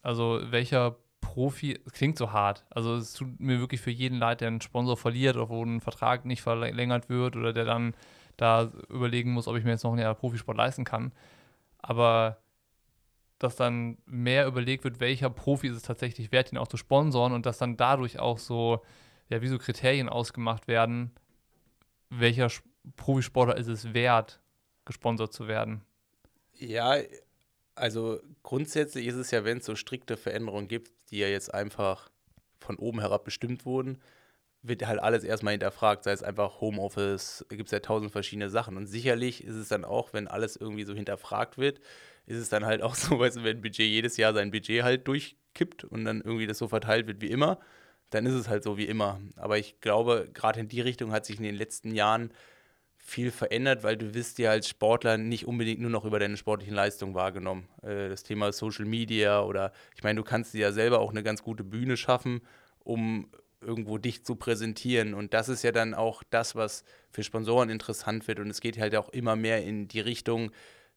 Also 0.00 0.42
welcher 0.44 0.94
Profi, 1.22 1.80
klingt 1.92 2.18
so 2.18 2.32
hart. 2.32 2.66
Also 2.68 2.96
es 2.96 3.14
tut 3.14 3.40
mir 3.40 3.58
wirklich 3.58 3.80
für 3.80 3.90
jeden 3.90 4.18
leid, 4.18 4.42
der 4.42 4.48
einen 4.48 4.60
Sponsor 4.60 4.98
verliert 4.98 5.36
oder 5.36 5.48
wo 5.48 5.64
ein 5.64 5.80
Vertrag 5.80 6.26
nicht 6.26 6.42
verlängert 6.42 7.08
wird 7.08 7.36
oder 7.36 7.54
der 7.54 7.64
dann 7.64 7.94
da 8.36 8.70
überlegen 8.90 9.32
muss, 9.32 9.48
ob 9.48 9.56
ich 9.56 9.64
mir 9.64 9.70
jetzt 9.70 9.84
noch 9.84 9.94
ein 9.94 9.98
Jahr 9.98 10.14
Profisport 10.14 10.58
leisten 10.58 10.84
kann. 10.84 11.12
Aber 11.78 12.42
dass 13.38 13.56
dann 13.56 13.98
mehr 14.04 14.46
überlegt 14.46 14.84
wird, 14.84 15.00
welcher 15.00 15.30
Profi 15.30 15.68
ist 15.68 15.76
es 15.76 15.82
tatsächlich 15.82 16.30
wert, 16.32 16.52
ihn 16.52 16.58
auch 16.58 16.68
zu 16.68 16.76
sponsoren 16.76 17.32
und 17.32 17.46
dass 17.46 17.58
dann 17.58 17.76
dadurch 17.76 18.18
auch 18.18 18.38
so, 18.38 18.82
ja, 19.28 19.40
wie 19.40 19.48
so 19.48 19.58
Kriterien 19.58 20.08
ausgemacht 20.08 20.68
werden, 20.68 21.12
welcher 22.10 22.48
Profisportler 22.96 23.56
ist 23.56 23.68
es 23.68 23.94
wert, 23.94 24.40
gesponsert 24.84 25.32
zu 25.32 25.48
werden. 25.48 25.82
Ja, 26.54 26.96
also 27.74 28.20
grundsätzlich 28.42 29.06
ist 29.06 29.16
es 29.16 29.30
ja, 29.30 29.44
wenn 29.44 29.58
es 29.58 29.64
so 29.64 29.74
strikte 29.74 30.16
Veränderungen 30.16 30.68
gibt, 30.68 30.92
die 31.12 31.18
ja 31.18 31.28
jetzt 31.28 31.54
einfach 31.54 32.10
von 32.58 32.76
oben 32.76 33.00
herab 33.00 33.24
bestimmt 33.24 33.64
wurden, 33.64 33.98
wird 34.62 34.86
halt 34.86 35.00
alles 35.00 35.24
erstmal 35.24 35.52
hinterfragt, 35.52 36.04
sei 36.04 36.12
es 36.12 36.22
einfach 36.22 36.60
Homeoffice, 36.60 37.44
gibt 37.48 37.66
es 37.66 37.72
ja 37.72 37.80
tausend 37.80 38.12
verschiedene 38.12 38.48
Sachen. 38.48 38.76
Und 38.76 38.86
sicherlich 38.86 39.44
ist 39.44 39.56
es 39.56 39.68
dann 39.68 39.84
auch, 39.84 40.12
wenn 40.12 40.28
alles 40.28 40.56
irgendwie 40.56 40.84
so 40.84 40.94
hinterfragt 40.94 41.58
wird, 41.58 41.80
ist 42.26 42.38
es 42.38 42.48
dann 42.48 42.64
halt 42.64 42.82
auch 42.82 42.94
so, 42.96 43.18
weißt 43.18 43.38
du, 43.38 43.44
wenn 43.44 43.58
ein 43.58 43.62
Budget 43.62 43.86
jedes 43.86 44.16
Jahr 44.16 44.32
sein 44.32 44.50
Budget 44.50 44.82
halt 44.82 45.06
durchkippt 45.08 45.84
und 45.84 46.04
dann 46.04 46.20
irgendwie 46.20 46.46
das 46.46 46.58
so 46.58 46.68
verteilt 46.68 47.06
wird 47.06 47.20
wie 47.20 47.30
immer, 47.30 47.58
dann 48.10 48.26
ist 48.26 48.34
es 48.34 48.48
halt 48.48 48.62
so 48.62 48.76
wie 48.76 48.86
immer. 48.86 49.20
Aber 49.36 49.58
ich 49.58 49.80
glaube, 49.80 50.28
gerade 50.32 50.60
in 50.60 50.68
die 50.68 50.80
Richtung 50.80 51.12
hat 51.12 51.26
sich 51.26 51.38
in 51.38 51.44
den 51.44 51.54
letzten 51.54 51.94
Jahren 51.94 52.32
viel 53.04 53.32
verändert, 53.32 53.82
weil 53.82 53.96
du 53.96 54.14
wirst 54.14 54.38
ja 54.38 54.50
als 54.52 54.68
Sportler 54.68 55.18
nicht 55.18 55.46
unbedingt 55.46 55.80
nur 55.80 55.90
noch 55.90 56.04
über 56.04 56.20
deine 56.20 56.36
sportlichen 56.36 56.74
Leistungen 56.74 57.14
wahrgenommen. 57.14 57.68
Äh, 57.82 58.08
das 58.08 58.22
Thema 58.22 58.52
Social 58.52 58.86
Media 58.86 59.42
oder 59.42 59.72
ich 59.96 60.04
meine, 60.04 60.18
du 60.18 60.24
kannst 60.24 60.54
dir 60.54 60.60
ja 60.60 60.72
selber 60.72 61.00
auch 61.00 61.10
eine 61.10 61.24
ganz 61.24 61.42
gute 61.42 61.64
Bühne 61.64 61.96
schaffen, 61.96 62.42
um 62.78 63.28
irgendwo 63.60 63.98
dich 63.98 64.24
zu 64.24 64.36
präsentieren. 64.36 65.14
Und 65.14 65.34
das 65.34 65.48
ist 65.48 65.62
ja 65.64 65.72
dann 65.72 65.94
auch 65.94 66.22
das, 66.30 66.54
was 66.54 66.84
für 67.10 67.24
Sponsoren 67.24 67.70
interessant 67.70 68.26
wird. 68.28 68.38
Und 68.38 68.50
es 68.50 68.60
geht 68.60 68.78
halt 68.78 68.94
auch 68.94 69.08
immer 69.08 69.34
mehr 69.34 69.62
in 69.64 69.88
die 69.88 70.00
Richtung, 70.00 70.52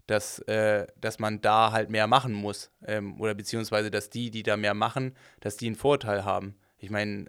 dass, 0.05 0.39
äh, 0.39 0.85
dass 1.01 1.17
man 1.17 1.41
da 1.41 1.71
halt 1.71 1.89
mehr 1.89 2.05
machen 2.05 2.33
muss. 2.33 2.69
Ähm, 2.85 3.19
oder 3.19 3.33
beziehungsweise, 3.33 3.89
dass 3.89 4.11
die, 4.11 4.29
die 4.29 4.43
da 4.43 4.57
mehr 4.57 4.75
machen, 4.75 5.15
dass 5.39 5.57
die 5.57 5.65
einen 5.65 5.75
Vorteil 5.75 6.23
haben. 6.23 6.55
Ich 6.77 6.91
meine, 6.91 7.25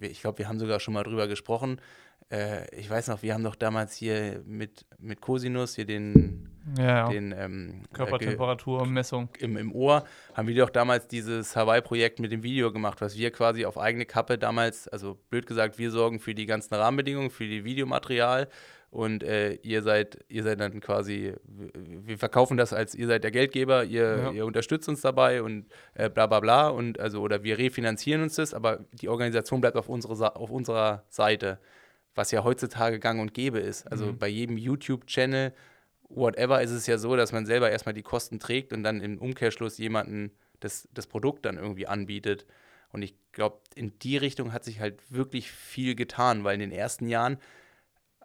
ich 0.00 0.20
glaube, 0.20 0.38
wir 0.38 0.48
haben 0.48 0.58
sogar 0.58 0.80
schon 0.80 0.92
mal 0.92 1.02
drüber 1.02 1.28
gesprochen. 1.28 1.80
Äh, 2.32 2.74
ich 2.74 2.88
weiß 2.88 3.08
noch, 3.08 3.22
wir 3.22 3.34
haben 3.34 3.44
doch 3.44 3.54
damals 3.56 3.94
hier 3.94 4.40
mit, 4.46 4.86
mit 4.98 5.20
Cosinus 5.20 5.74
hier 5.76 5.84
den, 5.84 6.48
Ja, 6.78 6.84
ja. 6.84 7.08
den 7.10 7.34
ähm, 7.36 7.82
äh, 7.92 7.94
Körpertemperaturmessung. 7.94 9.28
im, 9.38 9.56
im 9.58 9.72
Ohr, 9.74 10.04
haben 10.34 10.48
wir 10.48 10.54
doch 10.56 10.70
damals 10.70 11.06
dieses 11.08 11.54
Hawaii-Projekt 11.56 12.20
mit 12.20 12.32
dem 12.32 12.42
Video 12.42 12.72
gemacht, 12.72 13.00
was 13.00 13.16
wir 13.18 13.30
quasi 13.32 13.66
auf 13.66 13.76
eigene 13.78 14.06
Kappe 14.06 14.38
damals, 14.38 14.88
also 14.88 15.18
blöd 15.30 15.46
gesagt, 15.46 15.78
wir 15.78 15.90
sorgen 15.90 16.20
für 16.20 16.34
die 16.34 16.46
ganzen 16.46 16.74
Rahmenbedingungen, 16.74 17.30
für 17.30 17.44
die 17.46 17.64
Videomaterial 17.64 18.48
und 18.90 19.22
äh, 19.24 19.54
ihr 19.62 19.82
seid, 19.82 20.18
ihr 20.28 20.42
seid 20.42 20.60
dann 20.60 20.80
quasi, 20.80 21.34
wir 21.44 22.18
verkaufen 22.18 22.56
das 22.56 22.72
als 22.72 22.94
ihr 22.94 23.06
seid 23.06 23.24
der 23.24 23.30
Geldgeber, 23.30 23.84
ihr, 23.84 24.16
Ja. 24.18 24.30
ihr 24.32 24.46
unterstützt 24.46 24.88
uns 24.88 25.00
dabei 25.00 25.42
und 25.42 25.66
äh, 25.94 26.08
bla 26.10 26.26
bla 26.26 26.40
bla 26.40 26.68
und 26.68 26.98
also 27.00 27.20
oder 27.20 27.42
wir 27.42 27.58
refinanzieren 27.58 28.22
uns 28.22 28.36
das, 28.36 28.52
aber 28.54 28.80
die 28.92 29.08
Organisation 29.08 29.60
bleibt 29.60 29.76
auf, 29.76 29.88
unsere, 29.88 30.14
Sa- 30.16 30.28
auf 30.28 30.50
unserer 30.50 31.04
Seite, 31.08 31.58
was 32.14 32.30
ja 32.30 32.44
heutzutage 32.44 32.98
gang 32.98 33.20
und 33.20 33.34
gäbe 33.34 33.58
ist. 33.58 33.86
Also 33.90 34.06
Mhm. 34.06 34.18
bei 34.18 34.28
jedem 34.28 34.56
YouTube-Channel 34.58 35.52
whatever 36.08 36.60
ist 36.62 36.70
es 36.72 36.86
ja 36.86 36.98
so, 36.98 37.16
dass 37.16 37.32
man 37.32 37.46
selber 37.46 37.70
erstmal 37.70 37.94
die 37.94 38.02
Kosten 38.02 38.38
trägt 38.38 38.72
und 38.72 38.82
dann 38.82 39.00
im 39.00 39.18
Umkehrschluss 39.18 39.78
jemanden 39.78 40.30
das, 40.60 40.88
das 40.92 41.06
Produkt 41.06 41.46
dann 41.46 41.56
irgendwie 41.56 41.86
anbietet. 41.86 42.44
Und 42.92 43.00
ich 43.02 43.14
glaube, 43.32 43.60
in 43.74 43.98
die 44.00 44.18
Richtung 44.18 44.52
hat 44.52 44.64
sich 44.64 44.80
halt 44.80 45.00
wirklich 45.10 45.50
viel 45.50 45.94
getan, 45.94 46.44
weil 46.44 46.54
in 46.54 46.60
den 46.60 46.72
ersten 46.72 47.08
Jahren 47.08 47.38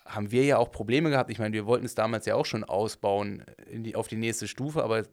haben 0.05 0.31
wir 0.31 0.43
ja 0.43 0.57
auch 0.57 0.71
Probleme 0.71 1.09
gehabt. 1.09 1.31
Ich 1.31 1.39
meine, 1.39 1.53
wir 1.53 1.65
wollten 1.65 1.85
es 1.85 1.95
damals 1.95 2.25
ja 2.25 2.35
auch 2.35 2.45
schon 2.45 2.65
ausbauen 2.65 3.45
die, 3.71 3.95
auf 3.95 4.07
die 4.09 4.17
nächste 4.17 4.47
Stufe, 4.49 4.83
aber 4.83 5.03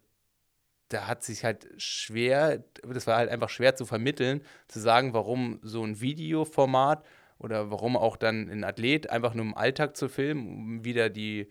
da 0.89 1.07
hat 1.07 1.22
sich 1.22 1.45
halt 1.45 1.68
schwer, 1.79 2.62
das 2.83 3.07
war 3.07 3.16
halt 3.16 3.31
einfach 3.31 3.49
schwer 3.49 3.75
zu 3.75 3.87
vermitteln, 3.87 4.43
zu 4.68 4.81
sagen, 4.81 5.14
warum 5.14 5.59
so 5.62 5.83
ein 5.85 6.01
Videoformat 6.01 7.05
oder 7.45 7.70
warum 7.70 7.97
auch 7.97 8.16
dann 8.16 8.49
ein 8.51 8.64
Athlet 8.64 9.11
einfach 9.11 9.34
nur 9.34 9.45
im 9.45 9.55
Alltag 9.55 9.97
zu 9.97 10.09
filmen, 10.09 10.49
um 10.49 10.84
wieder 10.84 11.11
die, 11.11 11.49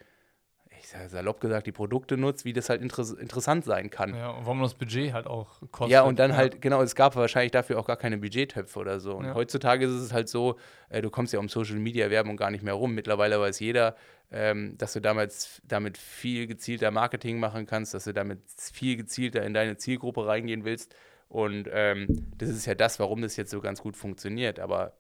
ich 0.79 0.89
sag 0.89 1.07
salopp 1.09 1.39
gesagt, 1.39 1.67
die 1.67 1.71
Produkte 1.71 2.17
nutzt, 2.17 2.43
wie 2.45 2.51
das 2.51 2.67
halt 2.69 2.81
interess 2.81 3.11
interessant 3.11 3.63
sein 3.63 3.89
kann. 3.89 4.15
Ja, 4.15 4.31
und 4.31 4.45
warum 4.45 4.61
das 4.61 4.73
Budget 4.73 5.13
halt 5.13 5.27
auch 5.27 5.61
kostet. 5.71 5.91
Ja, 5.91 6.01
und 6.01 6.17
dann 6.19 6.35
halt, 6.35 6.61
genau, 6.61 6.81
es 6.81 6.95
gab 6.95 7.15
wahrscheinlich 7.15 7.51
dafür 7.51 7.79
auch 7.79 7.85
gar 7.85 7.95
keine 7.95 8.17
Budgettöpfe 8.17 8.79
oder 8.79 8.99
so. 8.99 9.13
Und 9.13 9.25
Ja. 9.25 9.35
heutzutage 9.35 9.85
ist 9.85 9.91
es 9.93 10.11
halt 10.11 10.27
so, 10.27 10.57
äh, 10.89 11.01
du 11.01 11.09
kommst 11.09 11.31
ja 11.31 11.39
um 11.39 11.47
Social 11.47 11.77
Media 11.77 12.09
Werbung 12.09 12.35
gar 12.35 12.49
nicht 12.51 12.63
mehr 12.63 12.73
rum. 12.73 12.95
Mittlerweile 12.95 13.39
weiß 13.39 13.59
jeder, 13.59 13.95
ähm, 14.31 14.75
dass 14.79 14.93
du 14.93 14.99
damals, 14.99 15.61
damit 15.63 15.97
viel 15.97 16.47
gezielter 16.47 16.89
Marketing 16.89 17.39
machen 17.39 17.67
kannst, 17.67 17.93
dass 17.93 18.05
du 18.05 18.13
damit 18.13 18.39
viel 18.57 18.97
gezielter 18.97 19.43
in 19.43 19.53
deine 19.53 19.77
Zielgruppe 19.77 20.25
reingehen 20.25 20.65
willst. 20.65 20.95
Und 21.29 21.67
ähm, 21.71 22.07
das 22.37 22.49
ist 22.49 22.65
ja 22.65 22.75
das, 22.75 22.99
warum 22.99 23.21
das 23.21 23.37
jetzt 23.37 23.51
so 23.51 23.61
ganz 23.61 23.81
gut 23.81 23.95
funktioniert. 23.95 24.59
Aber 24.59 24.93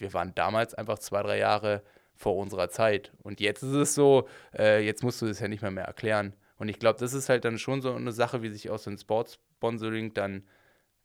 wir 0.00 0.12
waren 0.14 0.34
damals 0.34 0.74
einfach 0.74 0.98
zwei, 0.98 1.22
drei 1.22 1.38
Jahre 1.38 1.82
vor 2.14 2.36
unserer 2.36 2.68
Zeit. 2.68 3.12
Und 3.22 3.40
jetzt 3.40 3.62
ist 3.62 3.74
es 3.74 3.94
so, 3.94 4.28
äh, 4.56 4.84
jetzt 4.84 5.02
musst 5.02 5.22
du 5.22 5.26
das 5.26 5.40
ja 5.40 5.48
nicht 5.48 5.62
mehr, 5.62 5.70
mehr 5.70 5.84
erklären. 5.84 6.34
Und 6.56 6.68
ich 6.68 6.78
glaube, 6.78 6.98
das 6.98 7.12
ist 7.12 7.28
halt 7.28 7.44
dann 7.44 7.58
schon 7.58 7.80
so 7.80 7.94
eine 7.94 8.12
Sache, 8.12 8.42
wie 8.42 8.50
sich 8.50 8.70
aus 8.70 8.86
ein 8.88 8.98
Sportsponsoring 8.98 10.14
dann 10.14 10.42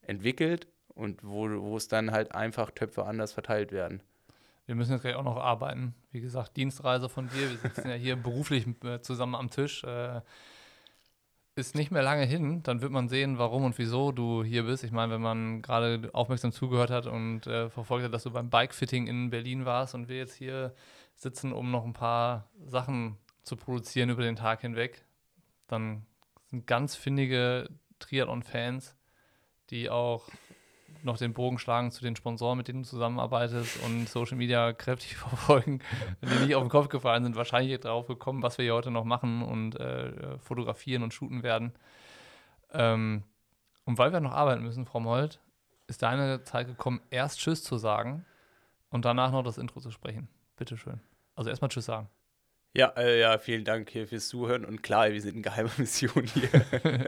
entwickelt 0.02 0.68
und 0.88 1.24
wo, 1.24 1.50
wo 1.62 1.78
es 1.78 1.88
dann 1.88 2.12
halt 2.12 2.34
einfach 2.34 2.72
Töpfe 2.72 3.06
anders 3.06 3.34
verteilt 3.34 3.72
werden. 3.72 4.02
Wir 4.66 4.76
müssen 4.76 4.94
jetzt 4.94 5.02
gleich 5.02 5.16
auch 5.16 5.24
noch 5.24 5.38
arbeiten. 5.38 5.94
Wie 6.12 6.22
gesagt, 6.22 6.56
Dienstreise 6.58 7.10
von 7.10 7.30
dir. 7.30 7.50
Wir 7.52 7.58
sitzen 7.58 7.90
ja 7.90 7.96
hier 7.96 8.16
beruflich 8.16 8.66
äh, 8.84 9.02
zusammen 9.02 9.36
am 9.36 9.50
Tisch. 9.50 9.84
Äh, 9.84 10.22
ist 11.56 11.76
nicht 11.76 11.92
mehr 11.92 12.02
lange 12.02 12.26
hin. 12.26 12.64
Dann 12.64 12.82
wird 12.82 12.92
man 12.92 13.10
sehen, 13.10 13.38
warum 13.38 13.64
und 13.64 13.78
wieso 13.78 14.12
du 14.12 14.44
hier 14.44 14.64
bist. 14.64 14.84
Ich 14.84 14.92
meine, 14.92 15.14
wenn 15.14 15.22
man 15.22 15.62
gerade 15.62 16.10
aufmerksam 16.14 16.52
zugehört 16.52 16.90
hat 16.90 17.06
und 17.06 17.48
äh, 17.48 17.70
verfolgt 17.70 18.06
hat, 18.06 18.14
dass 18.14 18.24
du 18.24 18.32
beim 18.32 18.50
Bikefitting 18.50 19.08
in 19.08 19.30
Berlin 19.30 19.66
warst 19.66 19.96
und 19.96 20.08
wir 20.10 20.18
jetzt 20.18 20.36
hier 20.36 20.74
sitzen, 21.16 21.54
um 21.54 21.72
noch 21.72 21.86
ein 21.86 21.94
paar 21.94 22.50
Sachen 22.66 23.18
zu 23.44 23.56
produzieren 23.56 24.10
über 24.10 24.24
den 24.24 24.36
Tag 24.36 24.62
hinweg, 24.62 25.06
dann 25.68 26.06
sind 26.50 26.66
ganz 26.66 26.96
findige 26.96 27.70
Triathlon-Fans, 28.00 28.96
die 29.70 29.90
auch 29.90 30.30
noch 31.02 31.18
den 31.18 31.34
Bogen 31.34 31.58
schlagen 31.60 31.92
zu 31.92 32.04
den 32.04 32.16
Sponsoren, 32.16 32.58
mit 32.58 32.68
denen 32.68 32.84
du 32.84 32.90
zusammenarbeitest 32.90 33.84
und 33.84 34.08
Social 34.08 34.38
Media 34.38 34.74
kräftig 34.74 35.16
verfolgen, 35.18 35.80
die 36.22 36.46
nicht 36.46 36.56
auf 36.56 36.64
den 36.64 36.70
Kopf 36.70 36.90
gefallen 36.90 37.24
sind, 37.24 37.36
wahrscheinlich 37.36 37.80
drauf 37.80 38.08
gekommen, 38.08 38.44
was 38.44 38.58
wir 38.58 38.66
hier 38.66 38.76
heute 38.76 38.92
noch 38.92 39.06
machen 39.06 39.42
und 39.42 39.80
äh, 39.80 40.38
fotografieren 40.40 41.04
und 41.04 41.14
shooten 41.14 41.44
werden. 41.44 41.74
Ähm, 42.72 43.24
und 43.86 43.98
weil 43.98 44.14
wir 44.14 44.20
noch 44.20 44.32
arbeiten 44.32 44.64
müssen, 44.64 44.86
Frau 44.86 45.00
Molt, 45.00 45.40
ist 45.88 46.02
deine 46.02 46.44
Zeit 46.44 46.68
gekommen, 46.68 47.02
erst 47.10 47.40
Tschüss 47.40 47.64
zu 47.64 47.78
sagen 47.78 48.26
und 48.90 49.06
danach 49.06 49.32
noch 49.32 49.44
das 49.44 49.58
Intro 49.58 49.80
zu 49.80 49.92
sprechen. 49.92 50.30
Bitteschön. 50.56 51.02
Also 51.36 51.50
erstmal 51.50 51.70
Tschüss 51.70 51.86
sagen. 51.86 52.10
Ja, 52.76 52.88
äh, 52.98 53.20
ja, 53.20 53.38
vielen 53.38 53.66
Dank 53.66 53.92
hier 53.92 54.08
fürs 54.08 54.28
Zuhören. 54.30 54.66
Und 54.66 54.82
klar, 54.82 55.12
wir 55.12 55.22
sind 55.22 55.36
in 55.36 55.44
geheimer 55.44 55.70
Mission 55.78 56.24
hier. 56.24 56.50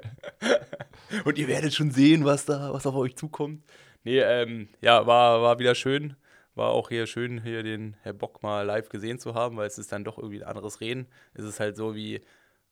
und 1.24 1.38
ihr 1.38 1.47
werdet 1.47 1.74
schon 1.74 1.91
sehen, 1.91 2.26
was 2.26 2.45
da, 2.45 2.74
was 2.74 2.86
auf 2.86 2.95
euch 2.95 3.16
zukommt. 3.16 3.64
Nee, 4.03 4.20
ähm, 4.20 4.70
ja, 4.82 5.06
war, 5.08 5.41
war 5.41 5.60
wieder 5.60 5.76
schön. 5.76 6.16
War 6.56 6.70
auch 6.70 6.88
hier 6.88 7.06
schön, 7.06 7.41
hier 7.41 7.64
den 7.64 7.97
Herr 8.03 8.14
Bock 8.14 8.41
mal 8.41 8.62
live 8.62 8.88
gesehen 8.88 9.20
zu 9.20 9.34
haben, 9.34 9.58
weil 9.58 9.68
es 9.68 9.78
ist 9.78 9.91
dann 9.91 10.06
doch 10.06 10.18
irgendwie 10.18 10.41
ein 10.41 10.47
anderes 10.47 10.80
Reden. 10.80 11.08
Es 11.34 11.43
ist 11.43 11.60
halt 11.60 11.76
so 11.76 11.95
wie, 11.95 12.22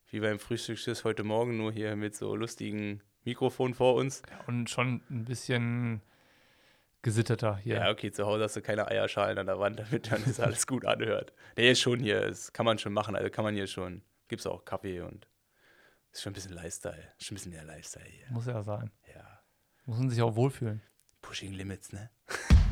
wie 0.10 0.22
beim 0.22 0.40
Frühstücksschiss 0.40 1.04
heute 1.04 1.24
Morgen, 1.24 1.58
nur 1.58 1.72
hier 1.74 1.98
mit 1.98 2.16
so 2.16 2.34
lustigen 2.34 3.02
Mikrofon 3.26 3.74
vor 3.74 3.96
uns. 3.96 4.22
Ja, 4.30 4.40
und 4.48 4.70
schon 4.70 5.02
ein 5.10 5.26
bisschen 5.26 6.02
gesitteter 7.02 7.58
hier. 7.58 7.76
Ja, 7.76 7.92
okay, 7.92 8.12
zu 8.12 8.26
Hause 8.26 8.44
hast 8.46 8.56
du 8.56 8.62
keine 8.62 8.88
Eierschalen 8.88 9.38
an 9.38 9.48
der 9.48 9.60
Wand, 9.60 9.80
damit 9.80 10.10
dann 10.12 10.24
das 10.26 10.40
alles 10.40 10.66
gut 10.66 10.86
anhört. 10.86 11.34
Nee, 11.58 11.72
ist 11.72 11.82
schon 11.82 12.00
hier, 12.00 12.22
das 12.22 12.54
kann 12.54 12.66
man 12.66 12.78
schon 12.78 12.94
machen, 12.94 13.16
also 13.16 13.30
kann 13.30 13.44
man 13.44 13.54
hier 13.54 13.68
schon. 13.68 14.02
Gibt's 14.30 14.48
auch 14.48 14.64
Kaffee 14.64 15.02
und 15.02 15.28
ist 16.14 16.22
schon 16.22 16.32
ein 16.32 16.36
bisschen 16.36 16.54
Lifestyle. 16.54 17.14
Schon 17.20 17.34
ein 17.34 17.36
bisschen 17.36 17.52
mehr 17.52 17.64
Lifestyle 17.64 18.06
hier. 18.06 18.28
Muss 18.30 18.46
ja 18.46 18.62
sein. 18.64 18.92
Ja. 19.14 19.42
Muss 19.86 19.98
man 19.98 20.10
sich 20.10 20.22
auch 20.22 20.36
wohlfühlen. 20.36 20.82
Pushing 21.22 21.54
Limits, 21.54 21.92
ne? 21.92 22.10